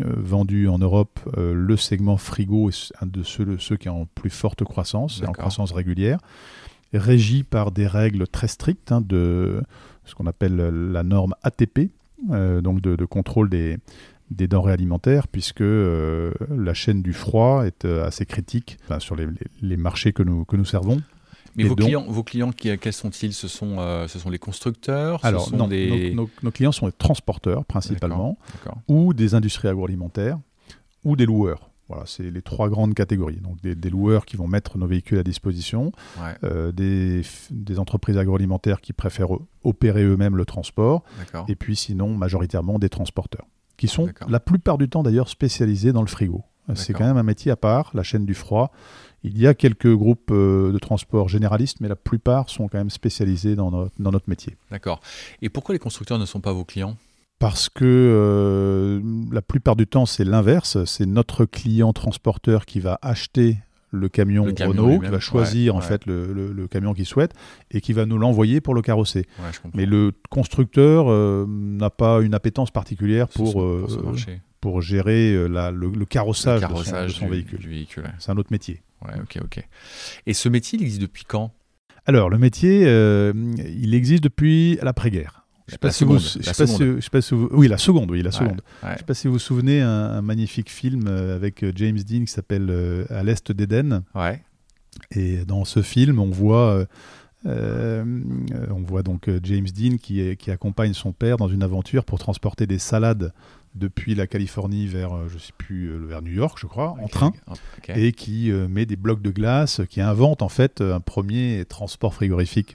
vendus 0.00 0.66
en 0.66 0.78
Europe, 0.78 1.20
le 1.36 1.76
segment 1.76 2.16
frigo 2.16 2.68
est 2.68 2.92
un 3.00 3.06
de 3.06 3.22
ceux, 3.22 3.58
ceux 3.58 3.76
qui 3.76 3.88
ont 3.88 4.02
en 4.02 4.06
plus 4.06 4.30
forte 4.30 4.64
croissance, 4.64 5.22
en 5.24 5.30
croissance 5.30 5.70
régulière, 5.70 6.18
régi 6.92 7.44
par 7.44 7.70
des 7.70 7.86
règles 7.86 8.26
très 8.26 8.48
strictes 8.48 8.90
hein, 8.90 9.00
de 9.00 9.62
ce 10.04 10.16
qu'on 10.16 10.26
appelle 10.26 10.56
la 10.56 11.04
norme 11.04 11.34
ATP, 11.44 11.90
donc 12.28 12.80
de, 12.80 13.04
contrôle 13.04 13.50
des, 13.50 13.78
des 14.30 14.48
denrées 14.48 14.72
alimentaires, 14.72 15.28
puisque 15.28 15.62
euh, 15.62 16.32
la 16.50 16.74
chaîne 16.74 17.02
du 17.02 17.12
froid 17.12 17.64
est 17.66 17.84
euh, 17.84 18.06
assez 18.06 18.26
critique 18.26 18.78
sur 18.98 19.16
les, 19.16 19.76
marchés 19.76 20.12
que 20.12 20.22
nous, 20.22 20.44
que 20.44 20.56
nous 20.56 20.64
servons. 20.64 21.00
Mais 21.56 21.64
vos, 21.64 21.74
clients, 21.74 22.04
vos 22.06 22.22
clients, 22.22 22.52
quels 22.52 22.92
sont-ils? 22.92 23.32
Ce 23.32 23.48
sont, 23.48 23.76
euh, 23.78 24.06
ce 24.06 24.18
sont 24.18 24.30
les 24.30 24.38
constructeurs? 24.38 25.24
Alors, 25.24 25.52
non, 25.52 25.66
nos, 25.66 26.50
clients 26.52 26.72
sont 26.72 26.86
les 26.86 26.92
transporteurs 26.92 27.64
principalement, 27.64 28.38
ou 28.86 29.12
des 29.12 29.34
industries 29.34 29.68
agroalimentaires, 29.68 30.38
ou 31.04 31.16
des 31.16 31.26
loueurs. 31.26 31.70
Voilà, 31.88 32.04
c'est 32.06 32.30
les 32.30 32.42
trois 32.42 32.68
grandes 32.68 32.92
catégories. 32.92 33.40
Donc 33.40 33.60
des, 33.62 33.90
loueurs 33.90 34.26
qui 34.26 34.36
vont 34.36 34.46
mettre 34.46 34.76
nos 34.76 34.86
véhicules 34.86 35.18
à 35.18 35.24
disposition, 35.24 35.90
des, 36.42 37.22
des, 37.50 37.78
entreprises 37.78 38.18
agroalimentaires 38.18 38.80
qui 38.80 38.92
préfèrent 38.92 39.32
opérer 39.64 40.04
eux-mêmes 40.04 40.36
le 40.36 40.44
transport, 40.44 41.02
et 41.48 41.56
puis 41.56 41.74
sinon 41.74 42.14
majoritairement 42.14 42.78
des 42.78 42.90
transporteurs 42.90 43.46
qui 43.78 43.88
sont 43.88 44.10
la 44.28 44.40
plupart 44.40 44.76
du 44.76 44.90
temps 44.90 45.02
d'ailleurs 45.02 45.30
spécialisés 45.30 45.92
dans 45.92 46.02
le 46.02 46.08
frigo. 46.08 46.44
C'est 46.74 46.92
quand 46.92 47.06
même 47.06 47.16
un 47.16 47.22
métier 47.22 47.50
à 47.50 47.56
part, 47.56 47.90
la 47.94 48.02
chaîne 48.02 48.26
du 48.26 48.34
froid. 48.34 48.72
Il 49.24 49.38
y 49.38 49.46
a 49.46 49.54
quelques 49.54 49.92
groupes 49.92 50.30
euh, 50.30 50.70
de 50.70 50.78
transport 50.78 51.28
généralistes, 51.28 51.80
mais 51.80 51.88
la 51.88 51.96
plupart 51.96 52.50
sont 52.50 52.68
quand 52.68 52.78
même 52.78 52.90
spécialisés 52.90 53.56
dans 53.56 53.70
notre, 53.98 54.28
métier. 54.28 54.56
D'accord. 54.70 55.00
Et 55.42 55.48
pourquoi 55.48 55.72
les 55.72 55.78
constructeurs 55.78 56.18
ne 56.18 56.26
sont 56.26 56.40
pas 56.40 56.52
vos 56.52 56.64
clients? 56.64 56.96
Parce 57.38 57.68
que 57.68 57.84
euh, 57.84 59.00
la 59.32 59.42
plupart 59.42 59.76
du 59.76 59.86
temps, 59.86 60.06
c'est 60.06 60.24
l'inverse. 60.24 60.84
C'est 60.84 61.06
notre 61.06 61.46
client 61.46 61.92
transporteur 61.92 62.66
qui 62.66 62.80
va 62.80 62.98
acheter 63.00 63.58
le 63.90 64.08
camion, 64.08 64.44
Renault, 64.44 65.00
qui 65.00 65.06
va 65.06 65.20
choisir 65.20 65.76
en 65.76 65.80
fait 65.80 66.06
le, 66.06 66.66
camion 66.70 66.94
qu'il 66.94 67.06
souhaite 67.06 67.32
et 67.70 67.80
qui 67.80 67.92
va 67.92 68.06
nous 68.06 68.18
l'envoyer 68.18 68.60
pour 68.60 68.74
le 68.74 68.82
carrosser. 68.82 69.26
Mais 69.74 69.86
le 69.86 70.12
constructeur 70.30 71.06
euh, 71.08 71.46
n'a 71.48 71.90
pas 71.90 72.20
une 72.20 72.34
appétence 72.34 72.70
particulière 72.70 73.28
pour, 73.28 73.62
euh, 73.62 73.86
pour, 74.60 74.82
gérer 74.82 75.32
euh, 75.32 75.46
la, 75.46 75.70
le, 75.70 76.04
carrossage, 76.04 76.60
de 76.60 77.08
son, 77.08 77.28
véhicule. 77.28 78.04
C'est 78.18 78.30
un 78.30 78.36
autre 78.36 78.52
métier. 78.52 78.82
ok, 79.02 79.38
ok. 79.42 79.66
Et 80.26 80.34
ce 80.34 80.48
métier, 80.48 80.78
il 80.78 80.82
existe 80.82 81.02
depuis 81.02 81.24
quand? 81.24 81.52
Alors, 82.06 82.30
le 82.30 82.38
métier, 82.38 82.82
il 82.82 83.94
existe 83.94 84.22
depuis 84.22 84.78
l'après-guerre. 84.82 85.47
Je 85.68 85.72
sais 85.72 85.78
pas 85.78 85.90
si 85.90 86.04
vous, 86.04 86.18
je 86.18 86.42
sais 86.42 87.10
pas 87.10 87.20
si, 87.20 87.34
vous, 87.34 87.48
oui 87.52 87.68
la 87.68 87.76
seconde, 87.76 88.10
oui 88.10 88.22
la 88.22 88.32
seconde. 88.32 88.62
Je 88.82 88.98
sais 88.98 89.04
pas 89.04 89.14
si 89.14 89.26
vous 89.26 89.34
vous 89.34 89.38
souvenez 89.38 89.82
un, 89.82 90.22
magnifique 90.22 90.70
film 90.70 91.06
euh, 91.06 91.36
avec 91.36 91.62
euh, 91.62 91.72
James 91.74 91.98
Dean 91.98 92.24
qui 92.24 92.32
s'appelle 92.32 92.68
euh, 92.70 93.04
À 93.10 93.22
l'est 93.22 93.52
d'Éden. 93.52 94.02
Ouais. 94.14 94.42
Et 95.10 95.44
dans 95.44 95.64
ce 95.64 95.82
film, 95.82 96.18
on 96.18 96.30
voit, 96.30 96.86
on 97.44 98.82
voit 98.86 99.02
donc 99.02 99.30
James 99.42 99.66
Dean 99.66 99.96
qui, 99.98 100.36
qui 100.36 100.50
accompagne 100.50 100.94
son 100.94 101.12
père 101.12 101.36
dans 101.36 101.48
une 101.48 101.62
aventure 101.62 102.04
pour 102.04 102.18
transporter 102.18 102.66
des 102.66 102.78
salades 102.78 103.32
depuis 103.74 104.14
la 104.14 104.26
Californie 104.26 104.86
vers, 104.86 105.28
je 105.28 105.38
sais 105.38 105.52
plus, 105.56 105.96
vers 106.06 106.22
New 106.22 106.32
York, 106.32 106.58
je 106.60 106.66
crois, 106.66 106.96
en 107.00 107.06
train, 107.06 107.32
et 107.90 108.12
qui 108.12 108.50
met 108.50 108.86
des 108.86 108.96
blocs 108.96 109.22
de 109.22 109.30
glace, 109.30 109.82
qui 109.88 110.00
invente 110.00 110.42
en 110.42 110.48
fait 110.48 110.80
un 110.80 111.00
premier 111.00 111.64
transport 111.68 112.14
frigorifique 112.14 112.74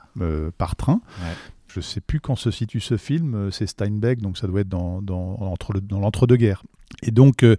par 0.58 0.76
train. 0.76 1.02
Ouais 1.20 1.34
je 1.74 1.80
ne 1.80 1.84
sais 1.84 2.02
plus 2.02 2.20
quand 2.20 2.36
se 2.36 2.52
situe 2.52 2.80
ce 2.80 2.98
film, 2.98 3.34
euh, 3.34 3.52
c'est 3.52 3.66
Steinbeck, 3.66 4.22
donc 4.22 4.38
ça 4.38 4.46
doit 4.46 4.62
être 4.62 4.70
dans, 4.70 5.02
entre 5.08 5.80
dans 5.80 6.00
l'entre-deux-guerres. 6.00 6.64
Et 7.02 7.10
donc, 7.10 7.42
euh, 7.42 7.56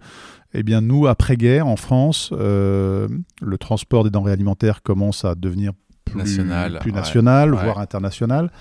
eh 0.53 0.63
bien, 0.63 0.79
nous, 0.79 1.05
après-guerre, 1.05 1.67
en 1.67 1.75
France, 1.75 2.29
euh, 2.31 3.09
le 3.41 3.57
transport 3.57 4.05
des 4.05 4.09
denrées 4.09 4.31
alimentaires 4.31 4.83
commence 4.83 5.25
à 5.25 5.35
devenir 5.35 5.73
plus 6.05 6.17
national, 6.17 6.79
plus 6.79 6.93
national 6.93 7.51
voire 7.51 7.79
international. 7.79 8.51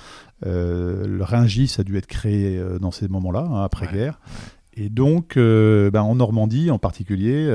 le 0.42 1.20
Ringis 1.20 1.76
a 1.78 1.84
dû 1.84 1.96
être 1.98 2.08
créé 2.08 2.60
dans 2.80 2.90
ces 2.90 3.06
moments-là, 3.06 3.46
hein, 3.48 3.62
après-guerre. 3.62 4.18
Et 4.72 4.88
donc, 4.88 5.36
ben, 5.36 6.00
en 6.00 6.16
Normandie 6.16 6.72
en 6.72 6.78
particulier, 6.78 7.46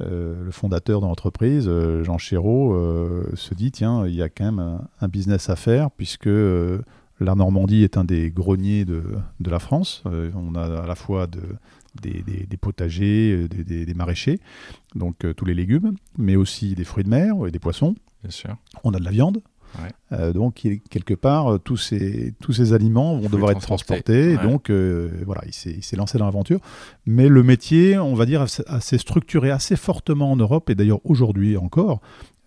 le 0.00 0.50
fondateur 0.50 1.00
de 1.00 1.06
l'entreprise, 1.06 1.70
Jean 2.02 2.18
Chéreau, 2.18 2.76
se 3.34 3.54
dit 3.54 3.70
tiens, 3.70 4.06
il 4.06 4.14
y 4.14 4.22
a 4.22 4.28
quand 4.28 4.44
même 4.44 4.58
un, 4.58 4.88
un 5.00 5.08
business 5.08 5.48
à 5.48 5.56
faire, 5.56 5.90
puisque 5.92 6.28
la 7.20 7.34
Normandie 7.34 7.82
est 7.82 7.96
un 7.96 8.04
des 8.04 8.30
greniers 8.30 8.84
de, 8.84 9.02
la 9.44 9.58
France. 9.58 10.02
Euh, 10.06 10.30
on 10.34 10.54
a 10.54 10.82
à 10.82 10.86
la 10.86 10.94
fois 10.94 11.26
des, 11.26 12.56
potagers, 12.60 13.32
euh, 13.32 13.48
des, 13.48 13.94
maraîchers, 13.94 14.38
donc 14.94 15.24
euh, 15.24 15.32
tous 15.32 15.44
les 15.44 15.54
légumes, 15.54 15.94
mais 16.18 16.36
aussi 16.36 16.74
des 16.74 16.84
fruits 16.84 17.04
de 17.04 17.10
mer 17.10 17.34
et 17.46 17.50
des 17.50 17.58
poissons. 17.58 17.94
Bien 18.22 18.30
sûr. 18.30 18.56
On 18.84 18.92
a 18.92 18.98
de 18.98 19.04
la 19.04 19.10
viande. 19.10 19.40
donc, 20.34 20.66
quelque 20.90 21.14
part, 21.14 21.58
tous 21.60 21.76
ces, 21.76 22.34
tous 22.40 22.52
ces 22.52 22.72
aliments 22.72 23.18
vont 23.18 23.28
devoir 23.28 23.50
être 23.50 23.60
transportés. 23.60 24.32
Et 24.32 24.36
donc, 24.38 24.70
voilà, 24.70 25.42
il 25.46 25.52
s'est 25.52 25.96
lancé 25.96 26.18
dans 26.18 26.24
l'aventure. 26.24 26.60
Mais 27.04 27.28
le 27.28 27.42
métier, 27.42 27.98
on 27.98 28.14
va 28.14 28.26
dire, 28.26 28.46
s'est 28.48 28.98
structuré 28.98 29.50
assez 29.50 29.76
fortement 29.76 30.32
en 30.32 30.36
Europe. 30.36 30.70
Et 30.70 30.74
d'ailleurs, 30.74 31.00
aujourd'hui 31.04 31.56
encore, 31.56 32.00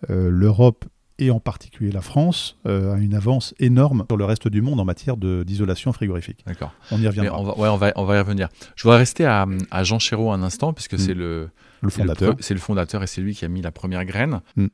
l'Europe 0.08 0.84
et 1.20 1.30
en 1.30 1.38
particulier 1.38 1.92
la 1.92 2.00
France, 2.00 2.58
euh, 2.66 2.94
a 2.94 2.98
une 2.98 3.14
avance 3.14 3.54
énorme 3.60 4.04
sur 4.08 4.16
le 4.16 4.24
reste 4.24 4.48
du 4.48 4.62
monde 4.62 4.80
en 4.80 4.84
matière 4.84 5.16
d'isolation 5.16 5.92
frigorifique. 5.92 6.42
D'accord. 6.46 6.72
On 6.90 7.00
y 7.00 7.06
reviendra. 7.06 7.38
On 7.38 7.44
va, 7.44 7.58
ouais, 7.58 7.68
on, 7.68 7.76
va, 7.76 7.92
on 7.96 8.04
va 8.04 8.16
y 8.16 8.18
revenir. 8.18 8.48
Je 8.74 8.82
voudrais 8.82 8.98
rester 8.98 9.26
à, 9.26 9.46
à 9.70 9.84
Jean 9.84 9.98
Chéreau 9.98 10.32
un 10.32 10.42
instant, 10.42 10.72
puisque 10.72 10.98
c'est 10.98 11.14
mm. 11.14 11.18
le, 11.18 11.50
le 11.82 11.90
fondateur. 11.90 12.34
C'est 12.40 12.54
le, 12.54 12.60
fondateur 12.60 13.02
et 13.02 13.06
c'est 13.06 13.20
lui 13.20 13.34
qui 13.34 13.44
a 13.44 13.48
mis 13.48 13.62
la 13.62 13.70
première 13.72 14.04
graine. 14.04 14.40
Mm. 14.56 14.66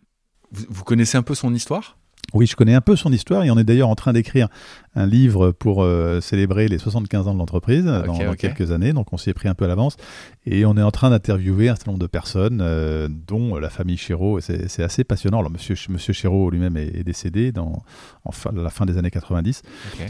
vous, 0.53 0.85
connaissez 0.85 1.19
un 1.19 1.23
peu 1.23 1.35
son 1.35 1.53
histoire? 1.53 1.99
Oui, 2.35 2.47
je 2.47 2.57
connais 2.57 2.75
un 2.75 2.81
peu 2.81 2.97
son 2.97 3.13
histoire 3.13 3.45
et 3.45 3.51
on 3.51 3.59
est 3.59 3.65
d'ailleurs 3.65 3.89
en 3.89 3.95
train 3.95 4.13
d'écrire 4.13 4.49
un 4.95 5.07
livre 5.07 5.53
pour 5.53 5.83
euh, 5.83 6.21
célébrer 6.21 6.67
les 6.69 6.79
75 6.79 7.29
ans 7.29 7.35
de 7.35 7.39
l'entreprise 7.39 7.85
dans, 7.85 8.35
quelques 8.35 8.73
années, 8.73 8.93
donc 8.93 9.13
on 9.13 9.17
s'y 9.17 9.31
est 9.31 9.35
pris 9.35 9.49
un 9.49 9.55
peu 9.55 9.65
à 9.65 9.69
l'avance. 9.69 9.97
Et 10.45 10.67
on 10.67 10.77
est 10.77 10.83
en 10.83 10.91
train 10.91 11.11
d'interviewer 11.11 11.69
un 11.69 11.77
certain 11.77 11.93
nombre 11.93 12.03
de 12.03 12.09
personnes, 12.09 12.61
euh, 12.61 13.09
dont 13.09 13.57
la 13.57 13.71
famille 13.71 13.97
Chéreau. 13.97 14.41
C'est 14.41 14.83
assez 14.83 15.05
passionnant. 15.05 15.39
Alors, 15.39 15.51
monsieur, 15.51 15.77
monsieur 15.89 16.13
Chéreau 16.13 16.51
lui-même 16.51 16.77
est, 16.77 17.05
décédé 17.05 17.53
dans, 17.53 17.83
en 18.25 18.31
la 18.53 18.71
fin 18.71 18.87
des 18.87 18.99
années 18.99 19.11
90. 19.11 19.63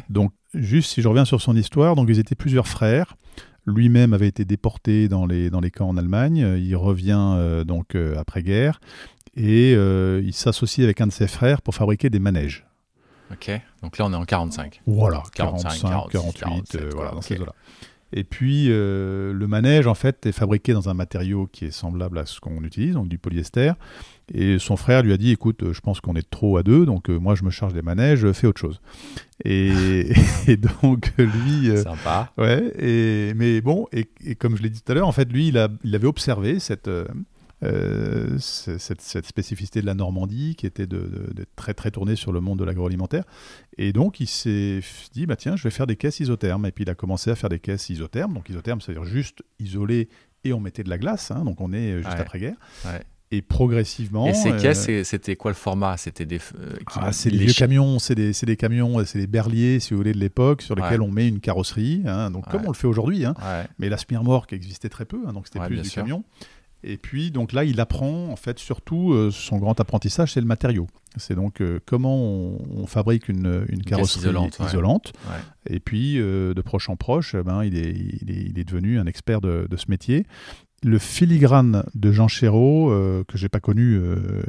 Donc, 0.09 0.33
juste 0.55 0.91
si 0.91 1.03
je 1.03 1.09
reviens 1.09 1.25
sur 1.25 1.41
son 1.41 1.55
histoire, 1.55 1.97
donc 1.97 2.09
ils 2.09 2.19
étaient 2.19 2.35
plusieurs 2.35 2.69
frères. 2.69 3.17
Lui-même 3.67 4.13
avait 4.13 4.29
été 4.29 4.45
déporté 4.45 5.09
dans 5.09 5.27
les, 5.27 5.51
dans 5.51 5.61
les 5.61 5.73
camps 5.73 5.89
en 5.89 5.97
Allemagne. 5.97 6.57
Il 6.59 6.77
revient 6.77 7.65
donc 7.67 7.97
après-guerre 8.17 8.81
et 9.37 9.73
il 9.73 10.33
s'associe 10.33 10.85
avec 10.85 11.01
un 11.01 11.07
de 11.07 11.13
ses 11.13 11.29
frères 11.29 11.63
pour 11.63 11.75
fabriquer 11.75 12.11
des 12.11 12.19
manèges. 12.19 12.67
Ok, 13.33 13.51
donc 13.83 13.99
là 13.99 14.07
on 14.07 14.13
est 14.13 14.17
en 14.17 14.25
45. 14.25 14.83
Voilà, 14.87 15.23
45, 15.35 16.11
48, 16.11 16.79
voilà, 16.95 17.11
dans 17.11 17.21
ces 17.21 17.37
là 17.37 17.53
et 18.13 18.25
puis, 18.25 18.67
euh, 18.69 19.33
le 19.33 19.47
manège, 19.49 19.87
en 19.87 19.95
fait, 19.95 20.27
est 20.27 20.33
fabriqué 20.33 20.73
dans 20.73 20.89
un 20.89 20.95
matériau 20.95 21.49
qui 21.51 21.67
est 21.67 21.71
semblable 21.71 22.19
à 22.19 22.27
ce 22.27 22.41
qu'on 22.41 22.63
utilise, 22.63 22.95
donc 22.95 23.09
du 23.09 23.19
polyester. 23.19 23.73
Et 24.33 24.59
son 24.59 24.77
frère 24.77 25.03
lui 25.03 25.13
a 25.13 25.17
dit, 25.17 25.33
écoute, 25.33 25.73
je 25.73 25.81
pense 25.81 26.01
qu'on 26.01 26.15
est 26.15 26.29
trop 26.29 26.57
à 26.57 26.63
deux, 26.63 26.87
donc 26.87 27.11
euh, 27.11 27.19
moi 27.19 27.35
je 27.35 27.45
me 27.45 27.51
charge 27.51 27.75
des 27.75 27.83
manèges, 27.83 28.31
fais 28.33 28.47
autre 28.47 28.61
chose. 28.61 28.81
Et, 29.45 30.09
donc 30.57 31.13
lui... 31.19 31.69
Euh, 31.69 31.83
Sympa. 31.83 32.33
Ouais, 32.39 32.73
et, 32.79 33.35
mais 33.35 33.61
bon, 33.61 33.87
et, 33.93 34.07
comme 34.37 34.57
je 34.57 34.63
l'ai 34.63 34.71
dit 34.71 34.81
tout 34.81 34.91
à 34.91 34.95
l'heure, 34.95 35.07
en 35.07 35.13
fait, 35.13 35.31
lui, 35.31 35.49
il, 35.49 35.59
a, 35.59 35.69
il 35.85 35.95
avait 35.95 36.07
observé 36.07 36.59
cette... 36.59 36.89
Euh, 37.63 38.37
cette, 38.39 39.01
spécificité 39.01 39.81
de 39.81 39.87
la 39.87 39.95
Normandie 39.95 40.57
qui 40.57 40.67
était 40.67 40.87
de, 40.87 41.35
très 41.57 41.73
très 41.73 41.91
tournée 41.91 42.15
sur 42.15 42.31
le 42.31 42.41
monde 42.41 42.59
de 42.59 42.65
l'agroalimentaire. 42.65 43.25
Et 43.79 43.95
donc 43.95 44.21
il 44.21 44.27
s'est 44.27 44.81
dit, 45.15 45.25
bah 45.25 45.37
tiens, 45.37 45.57
je 45.57 45.63
vais 45.63 45.71
faire 45.71 45.87
des 45.87 45.97
caisses 45.97 46.21
isothermes. 46.21 46.67
Et 46.67 46.73
puis 46.73 46.85
il 46.85 46.91
a 46.91 46.95
commencé 46.95 47.31
à 47.31 47.35
faire 47.35 47.49
des 47.49 47.59
caisses 47.59 47.89
isothermes. 47.89 48.35
Donc 48.35 48.51
isothermes, 48.51 48.81
c'est-à-dire 48.83 49.05
juste 49.05 49.43
isolé 49.59 50.11
et 50.45 50.53
on 50.53 50.61
mettait 50.61 50.83
de 50.83 50.91
la 50.91 50.99
glace. 50.99 51.31
Hein. 51.31 51.45
donc 51.45 51.61
on 51.61 51.73
est 51.73 51.97
juste 51.97 52.09
après-guerre. 52.09 52.57
Et 53.33 53.43
progressivement. 53.43 54.29
Et 54.29 54.35
ces 54.35 54.53
euh, 54.53 54.61
caisses, 54.61 54.89
c'était 55.03 55.35
quoi 55.35 55.51
le 55.51 55.57
format? 55.57 55.97
C'était 55.97 56.27
des. 56.27 56.39
Euh, 56.61 56.77
ah, 56.95 57.11
c'est 57.11 57.29
des 57.29 57.39
vieux 57.39 57.53
camions, 57.53 57.99
c'est 57.99 58.15
des, 58.15 58.31
des, 58.31 58.57
camions, 58.57 59.05
c'est 59.05 59.19
des 59.19 59.27
berliers, 59.27 59.81
si 59.81 59.95
vous 59.95 59.97
voulez, 59.97 60.13
de 60.13 60.19
l'époque, 60.19 60.63
sur 60.63 60.77
lesquels 60.77 61.03
on 61.03 61.11
met 61.11 61.27
une 61.27 61.41
carrosserie. 61.41 62.03
Hein. 62.07 62.31
donc 62.31 62.49
comme 62.49 62.65
on 62.67 62.71
le 62.71 62.77
fait 62.77 62.87
aujourd'hui. 62.87 63.25
Hein. 63.25 63.35
Mais 63.79 63.89
la 63.89 63.97
qui 63.97 64.55
existait 64.55 64.89
très 64.89 65.07
peu, 65.07 65.21
donc 65.33 65.49
c'était 65.49 65.67
plus 65.67 65.81
du 65.81 65.91
camion. 65.91 66.23
Et 66.85 66.97
puis, 66.97 67.31
donc 67.31 67.53
là, 67.53 67.65
il 67.65 67.81
apprend, 67.81 68.29
en 68.29 68.37
fait, 68.37 68.59
surtout, 68.59 69.13
euh, 69.13 69.31
son 69.31 69.59
grand 69.59 69.79
apprentissage, 69.81 70.33
c'est 70.33 70.41
le 70.41 70.47
matériau. 70.47 70.87
C'est 71.17 71.35
donc 71.35 71.61
euh, 71.61 71.81
comment 71.87 72.17
on, 72.17 72.87
fabrique 72.87 73.29
une, 73.29 73.65
carrosserie 73.85 74.35
isolante. 74.61 75.13
Et 75.69 75.81
puis, 75.81 76.21
euh, 76.21 76.55
de 76.55 76.61
proche 76.61 76.89
en 76.89 76.97
proche, 76.97 77.35
eh 77.35 77.43
ben, 77.43 77.65
il, 77.65 77.77
est, 77.77 77.91
il, 78.21 78.59
est, 78.59 78.65
devenu 78.65 78.99
un 78.99 79.07
expert 79.07 79.41
de, 79.41 79.67
ce 79.77 79.87
métier. 79.89 80.27
Le 80.83 80.99
filigrane 80.99 81.85
de 81.95 82.13
Jean 82.13 82.29
Chéreau, 82.29 82.91
que 83.27 83.39
j'ai 83.39 83.49
pas 83.49 83.61
connu, 83.61 83.99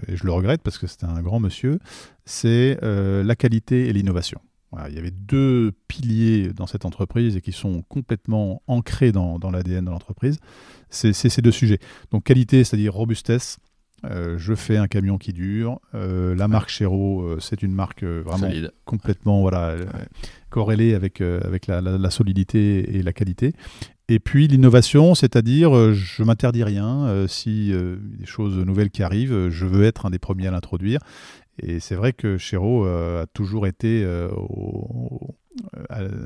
et 0.07 0.17
je 0.17 0.25
le 0.25 0.31
regrette 0.31 0.61
parce 0.61 0.77
que 0.77 0.85
c'était 0.85 1.05
un 1.05 1.21
grand 1.21 1.39
monsieur, 1.39 1.79
c'est 2.25 2.77
la 2.81 3.35
qualité 3.35 3.87
et 3.87 3.93
l'innovation 3.93 4.39
il 4.87 4.95
y 4.95 4.99
avait 4.99 5.11
deux 5.11 5.71
piliers 5.87 6.53
dans 6.53 6.67
cette 6.67 6.85
entreprise 6.85 7.37
et 7.37 7.41
qui 7.41 7.51
sont 7.51 7.83
complètement 7.83 8.61
ancrés 8.67 9.11
dans, 9.11 9.39
l'ADN 9.51 9.85
de 9.85 9.89
l'entreprise. 9.89 10.39
C'est 10.89 11.13
ces 11.13 11.41
deux 11.41 11.51
sujets. 11.51 11.79
Donc 12.11 12.25
qualité, 12.25 12.63
c'est-à-dire 12.63 12.93
robustesse. 12.93 13.57
Euh, 14.05 14.37
je 14.37 14.53
fais 14.53 14.77
un 14.77 14.87
camion 14.87 15.17
qui 15.17 15.33
dure. 15.33 15.79
Euh, 15.95 16.35
la 16.35 16.47
marque 16.47 16.69
Chéreau, 16.69 17.23
euh, 17.23 17.39
c'est 17.39 17.63
une 17.63 17.73
marque 17.73 18.03
vraiment 18.03 18.49
complètement 18.85 19.41
voilà, 19.41 19.75
corrélée 20.49 20.93
avec, 20.93 21.21
avec 21.21 21.67
la, 21.67 22.09
solidité 22.11 22.97
et 22.97 23.01
la 23.01 23.13
qualité. 23.13 23.53
Et 24.09 24.19
puis 24.19 24.47
l'innovation, 24.47 25.15
c'est-à-dire 25.15 25.93
je 25.93 26.23
m'interdis 26.23 26.63
rien. 26.63 27.25
si 27.27 27.73
des 27.73 28.25
choses 28.25 28.57
nouvelles 28.57 28.91
qui 28.91 29.03
arrivent, 29.03 29.49
je 29.49 29.65
veux 29.65 29.83
être 29.83 30.05
un 30.05 30.09
des 30.09 30.19
premiers 30.19 30.47
à 30.47 30.51
l'introduire. 30.51 30.99
Et 31.61 31.79
c'est 31.79 31.95
vrai 31.95 32.13
que 32.13 32.37
Chéreau 32.37 32.85
euh, 32.85 33.23
a 33.23 33.27
toujours 33.27 33.65
été 33.67 34.03
euh, 34.03 34.29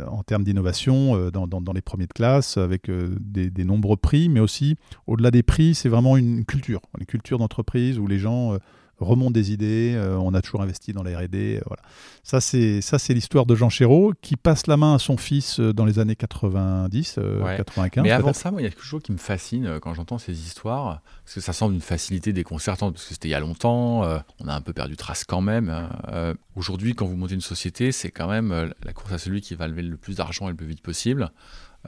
en 0.08 0.24
termes 0.24 0.44
d'innovation 0.44 1.16
euh, 1.16 1.32
dans, 1.32 1.74
les 1.74 1.82
premiers 1.82 2.08
de 2.08 2.14
classe, 2.14 2.58
avec 2.58 2.90
des, 2.92 3.64
nombreux 3.64 3.98
prix, 3.98 4.30
mais 4.30 4.40
aussi 4.40 4.76
au-delà 5.08 5.32
des 5.32 5.44
prix, 5.44 5.74
c'est 5.76 5.90
vraiment 5.90 6.18
une 6.18 6.46
culture, 6.46 6.82
une 7.00 7.06
culture 7.06 7.38
d'entreprise 7.38 7.98
où 7.98 8.08
les 8.08 8.20
gens 8.20 8.58
remonte 9.04 9.34
des 9.34 9.52
idées, 9.52 9.94
euh, 9.96 10.16
on 10.18 10.34
a 10.34 10.42
toujours 10.42 10.62
investi 10.62 10.94
dans 10.94 11.04
la 11.04 11.18
R&D, 11.18 11.58
euh, 11.58 11.62
voilà. 11.66 11.82
Ça 12.24 12.40
c'est 12.40 12.82
ça 12.82 13.00
c'est 13.00 13.14
l'histoire 13.14 13.46
de 13.46 13.56
Jean 13.56 13.70
Chéreau 13.70 14.14
qui 14.22 14.36
passe 14.36 14.68
la 14.68 14.78
main 14.78 14.96
à 14.96 15.00
son 15.00 15.18
fils 15.18 15.60
euh, 15.60 15.74
dans 15.74 15.86
les 15.86 16.00
années 16.00 16.16
90, 16.16 17.20
95. 17.58 18.04
Mais 18.04 18.12
avant 18.12 18.34
ça, 18.34 18.52
moi, 18.52 18.62
il 18.62 18.66
y 18.66 18.68
a 18.68 18.70
quelque 18.70 18.84
chose 18.84 19.02
qui 19.02 19.12
me 19.12 19.18
fascine 19.18 19.80
quand 19.80 19.94
j'entends 19.94 20.18
ces 20.18 20.40
histoires, 20.40 21.02
parce 21.26 21.36
que 21.36 21.42
ça 21.42 21.54
semble 21.54 21.74
une 21.74 21.82
facilité 21.82 22.34
déconcertante, 22.34 22.94
parce 22.94 23.06
que 23.06 23.14
c'était 23.14 23.30
il 23.30 23.32
y 23.32 23.36
a 23.36 23.40
longtemps, 23.40 24.04
on 24.40 24.48
a 24.48 24.54
un 24.54 24.62
peu 24.62 24.74
perdu 24.74 24.96
trace 24.96 25.24
quand 25.24 25.42
même. 25.42 25.70
Hein. 25.70 26.36
Aujourd'hui, 26.56 26.94
quand 26.94 27.06
vous 27.06 27.16
montez 27.16 27.34
une 27.34 27.42
société, 27.42 27.92
c'est 27.92 28.12
quand 28.12 28.28
même 28.28 28.72
la 28.84 28.94
course 28.94 29.14
à 29.14 29.18
celui 29.18 29.42
qui 29.42 29.56
va 29.56 29.68
lever 29.68 29.82
le 29.82 29.98
plus 29.98 30.18
d'argent 30.18 30.48
et 30.48 30.52
le 30.52 30.58
plus 30.58 30.68
vite 30.68 30.82
possible. 30.82 31.32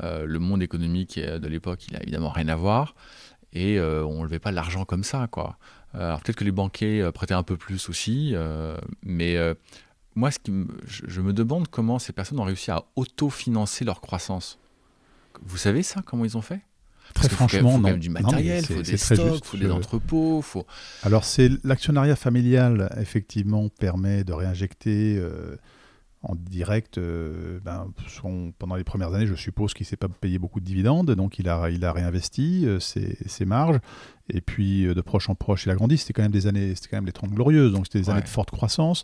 le 0.01 0.38
monde 0.39 0.63
économique 0.63 1.19
de 1.19 1.47
l'époque, 1.47 1.85
il 1.88 1.95
a 1.95 2.01
évidemment 2.01 2.29
rien 2.29 2.47
à 2.47 2.55
voir 2.55 2.95
et 3.53 3.79
on 3.79 4.19
ne 4.19 4.23
levait 4.23 4.39
pas 4.39 4.51
l'argent 4.51 4.85
comme 4.85 5.03
ça, 5.03 5.27
quoi. 5.27 5.57
Euh, 5.95 6.08
alors 6.08 6.21
peut-être 6.21 6.38
que 6.38 6.43
les 6.43 6.51
banquiers 6.51 7.01
euh, 7.01 7.12
prêtaient 7.12 7.34
un 7.34 7.43
peu 7.43 7.58
plus 7.58 7.89
aussi, 7.89 8.32
euh, 8.34 8.77
mais 9.03 9.38
moi, 10.15 10.32
ce 10.32 10.39
qui 10.39 10.51
je, 10.86 11.21
me 11.21 11.34
demande 11.34 11.67
comment 11.67 11.99
ces 11.99 12.13
personnes 12.13 12.39
ont 12.39 12.43
réussi 12.43 12.71
à 12.71 12.84
autofinancer 12.95 13.84
leur 13.84 14.01
croissance. 14.01 14.60
Vous 15.41 15.58
savez 15.58 15.82
ça, 15.82 16.01
comment 16.06 16.25
ils 16.25 16.38
ont 16.38 16.41
fait? 16.41 16.62
Très 17.15 17.29
franchement, 17.29 17.71
faut, 17.71 17.82
faut 17.82 17.89
non. 17.89 17.97
du 17.97 18.10
matériel, 18.10 18.63
il 18.69 18.75
faut 18.75 18.82
des 18.82 18.97
stocks, 18.97 19.39
il 19.39 19.45
faut 19.45 19.58
des 19.58 19.71
entrepôts. 19.71 20.41
Faut... 20.41 20.65
Alors, 21.03 21.25
c'est 21.25 21.49
l'actionnariat 21.63 22.15
familial, 22.15 22.95
effectivement, 22.99 23.69
permet 23.69 24.23
de 24.23 24.34
réinjecter 24.34 25.21
en 26.21 26.36
direct, 26.36 26.99
ben, 26.99 27.91
pendant 28.58 28.75
les 28.75 28.84
premières 28.84 29.13
années, 29.13 29.27
je 29.27 29.36
suppose 29.36 29.73
qu'il 29.73 29.84
ne 29.84 29.89
s'est 29.89 29.97
pas 29.97 30.08
payé 30.08 30.39
beaucoup 30.39 30.60
de 30.60 30.65
dividendes, 30.65 31.12
donc 31.12 31.39
il 31.39 31.49
a, 31.49 31.69
il 31.69 31.84
a 31.84 31.91
réinvesti 31.91 32.65
ses, 32.79 33.17
ses, 33.25 33.45
marges. 33.45 33.79
Et 34.29 34.39
puis 34.39 34.86
euh, 34.86 34.93
de 34.93 35.01
proche 35.01 35.29
en 35.29 35.36
proche, 35.36 35.65
il 35.65 35.69
a 35.69 35.75
grandi. 35.75 35.97
C'était 35.97 36.13
quand 36.13 36.21
même 36.21 36.31
des 36.31 36.47
années, 36.47 36.75
c'était 36.75 36.88
quand 36.89 36.97
même 36.97 37.05
les 37.05 37.12
30 37.12 37.31
glorieuses, 37.31 37.73
donc 37.73 37.86
c'était 37.86 37.99
des 37.99 38.09
années 38.09 38.21
de 38.21 38.27
forte 38.27 38.51
croissance. 38.51 39.03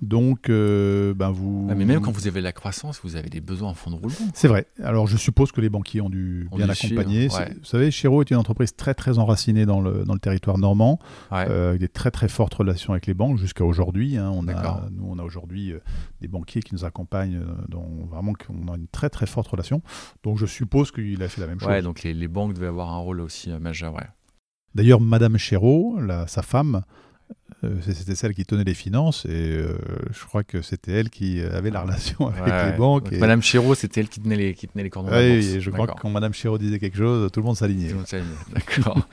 Donc, 0.00 0.48
euh, 0.48 1.12
ben 1.14 1.30
vous. 1.30 1.68
mais 1.76 1.84
même 1.84 2.00
quand 2.00 2.12
vous 2.12 2.26
avez 2.28 2.40
la 2.40 2.52
croissance, 2.52 3.00
vous 3.02 3.16
avez 3.16 3.28
des 3.30 3.40
besoins 3.40 3.70
en 3.70 3.74
fonds 3.74 3.90
de 3.90 3.96
roulement. 3.96 4.14
C'est 4.34 4.48
vrai. 4.48 4.66
Alors 4.82 5.06
je 5.06 5.16
suppose 5.16 5.50
que 5.52 5.60
les 5.60 5.68
banquiers 5.68 6.00
ont 6.00 6.10
dû 6.10 6.48
bien 6.54 6.66
l'accompagner. 6.66 7.28
Vous 7.28 7.64
savez, 7.64 7.90
Chéreau 7.90 8.22
est 8.22 8.30
une 8.30 8.36
entreprise 8.36 8.74
très 8.76 8.94
très 8.94 9.18
enracinée 9.18 9.66
dans 9.66 9.80
le, 9.80 10.04
dans 10.04 10.14
le 10.14 10.20
territoire 10.20 10.58
normand, 10.58 10.98
euh, 11.32 11.70
avec 11.70 11.80
des 11.80 11.88
très 11.88 12.10
très 12.10 12.28
fortes 12.28 12.54
relations 12.54 12.92
avec 12.92 13.06
les 13.06 13.14
banques 13.14 13.38
jusqu'à 13.38 13.64
aujourd'hui. 13.64 14.16
Hein. 14.16 14.30
on 14.32 14.46
a, 14.48 14.88
nous, 14.92 15.06
on 15.08 15.18
a 15.18 15.22
aujourd'hui 15.22 15.72
des 16.20 16.28
banquiers 16.28 16.62
qui 16.62 16.74
nous 16.74 16.84
accompagnent, 16.84 17.40
dont 17.68 18.06
vraiment 18.10 18.34
on 18.48 18.72
a 18.72 18.76
une 18.76 18.86
très 18.86 19.10
très 19.10 19.26
forte 19.26 19.48
relation. 19.48 19.82
Donc 20.22 20.38
je 20.38 20.46
suppose 20.46 20.92
qu'il 20.92 21.22
a 21.22 21.28
fait 21.28 21.40
la 21.40 21.46
même 21.48 21.58
chose. 21.58 21.68
Ouais, 21.68 21.82
donc 21.82 22.02
les, 22.02 22.14
les 22.14 22.28
banques 22.28 22.54
devaient 22.54 22.66
avoir 22.66 22.90
un 22.92 22.98
rôle 22.98 23.20
aussi 23.20 23.50
majeur. 23.50 23.94
Ouais. 23.94 24.06
D'ailleurs, 24.74 25.00
Madame 25.00 25.36
Chéreau, 25.36 25.98
sa 26.26 26.42
femme, 26.42 26.82
euh, 27.62 27.76
c'était 27.92 28.14
celle 28.14 28.34
qui 28.34 28.46
tenait 28.46 28.64
les 28.64 28.74
finances 28.74 29.26
et 29.26 29.28
euh, 29.32 29.76
je 30.12 30.24
crois 30.24 30.44
que 30.44 30.62
c'était 30.62 30.92
elle 30.92 31.10
qui 31.10 31.42
avait 31.42 31.70
la 31.70 31.82
relation 31.82 32.28
avec 32.28 32.72
les 32.72 32.78
banques. 32.78 33.12
Madame 33.12 33.42
Chéreau, 33.42 33.74
c'était 33.74 34.00
elle 34.00 34.08
qui 34.08 34.20
tenait 34.20 34.36
les, 34.36 34.54
qui 34.54 34.66
tenait 34.66 34.82
les 34.82 34.88
cordons. 34.88 35.12
Oui, 35.12 35.60
je 35.60 35.70
crois 35.70 35.86
que 35.86 36.00
quand 36.00 36.08
Madame 36.08 36.32
Chéreau 36.32 36.56
disait 36.56 36.78
quelque 36.78 36.96
chose, 36.96 37.30
tout 37.30 37.40
le 37.40 37.46
monde 37.46 37.56
s'alignait. 37.56 37.92
D'accord. 38.54 39.06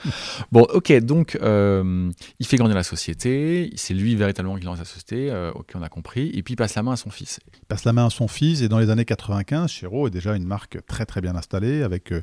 bon, 0.52 0.62
ok, 0.74 0.94
donc 1.00 1.38
euh, 1.42 2.10
il 2.40 2.46
fait 2.46 2.58
grandir 2.58 2.76
la 2.76 2.84
société, 2.84 3.72
c'est 3.76 3.94
lui 3.94 4.16
véritablement 4.16 4.56
qui 4.56 4.64
lance 4.64 4.80
la 4.80 4.86
société, 4.86 5.30
ok, 5.54 5.74
on 5.76 5.82
a 5.82 5.90
compris, 5.90 6.32
et 6.34 6.42
puis 6.42 6.54
il 6.54 6.58
passe 6.58 6.76
la 6.76 6.84
main 6.84 6.94
à 6.94 6.98
son 6.98 7.10
fils. 7.10 7.40
Il 7.54 7.66
passe 7.66 7.84
la 7.84 7.92
main 7.92 8.06
à 8.06 8.10
son 8.10 8.30
fils 8.30 8.62
et 8.62 8.70
dans 8.70 8.80
les 8.80 8.90
années 8.90 9.06
95, 9.06 9.70
Chéreau 9.70 10.08
est 10.08 10.12
déjà 10.12 10.36
une 10.36 10.46
marque 10.46 10.78
très 10.86 11.06
très 11.06 11.20
bien 11.20 11.36
installée 11.36 11.84
avec 11.84 12.14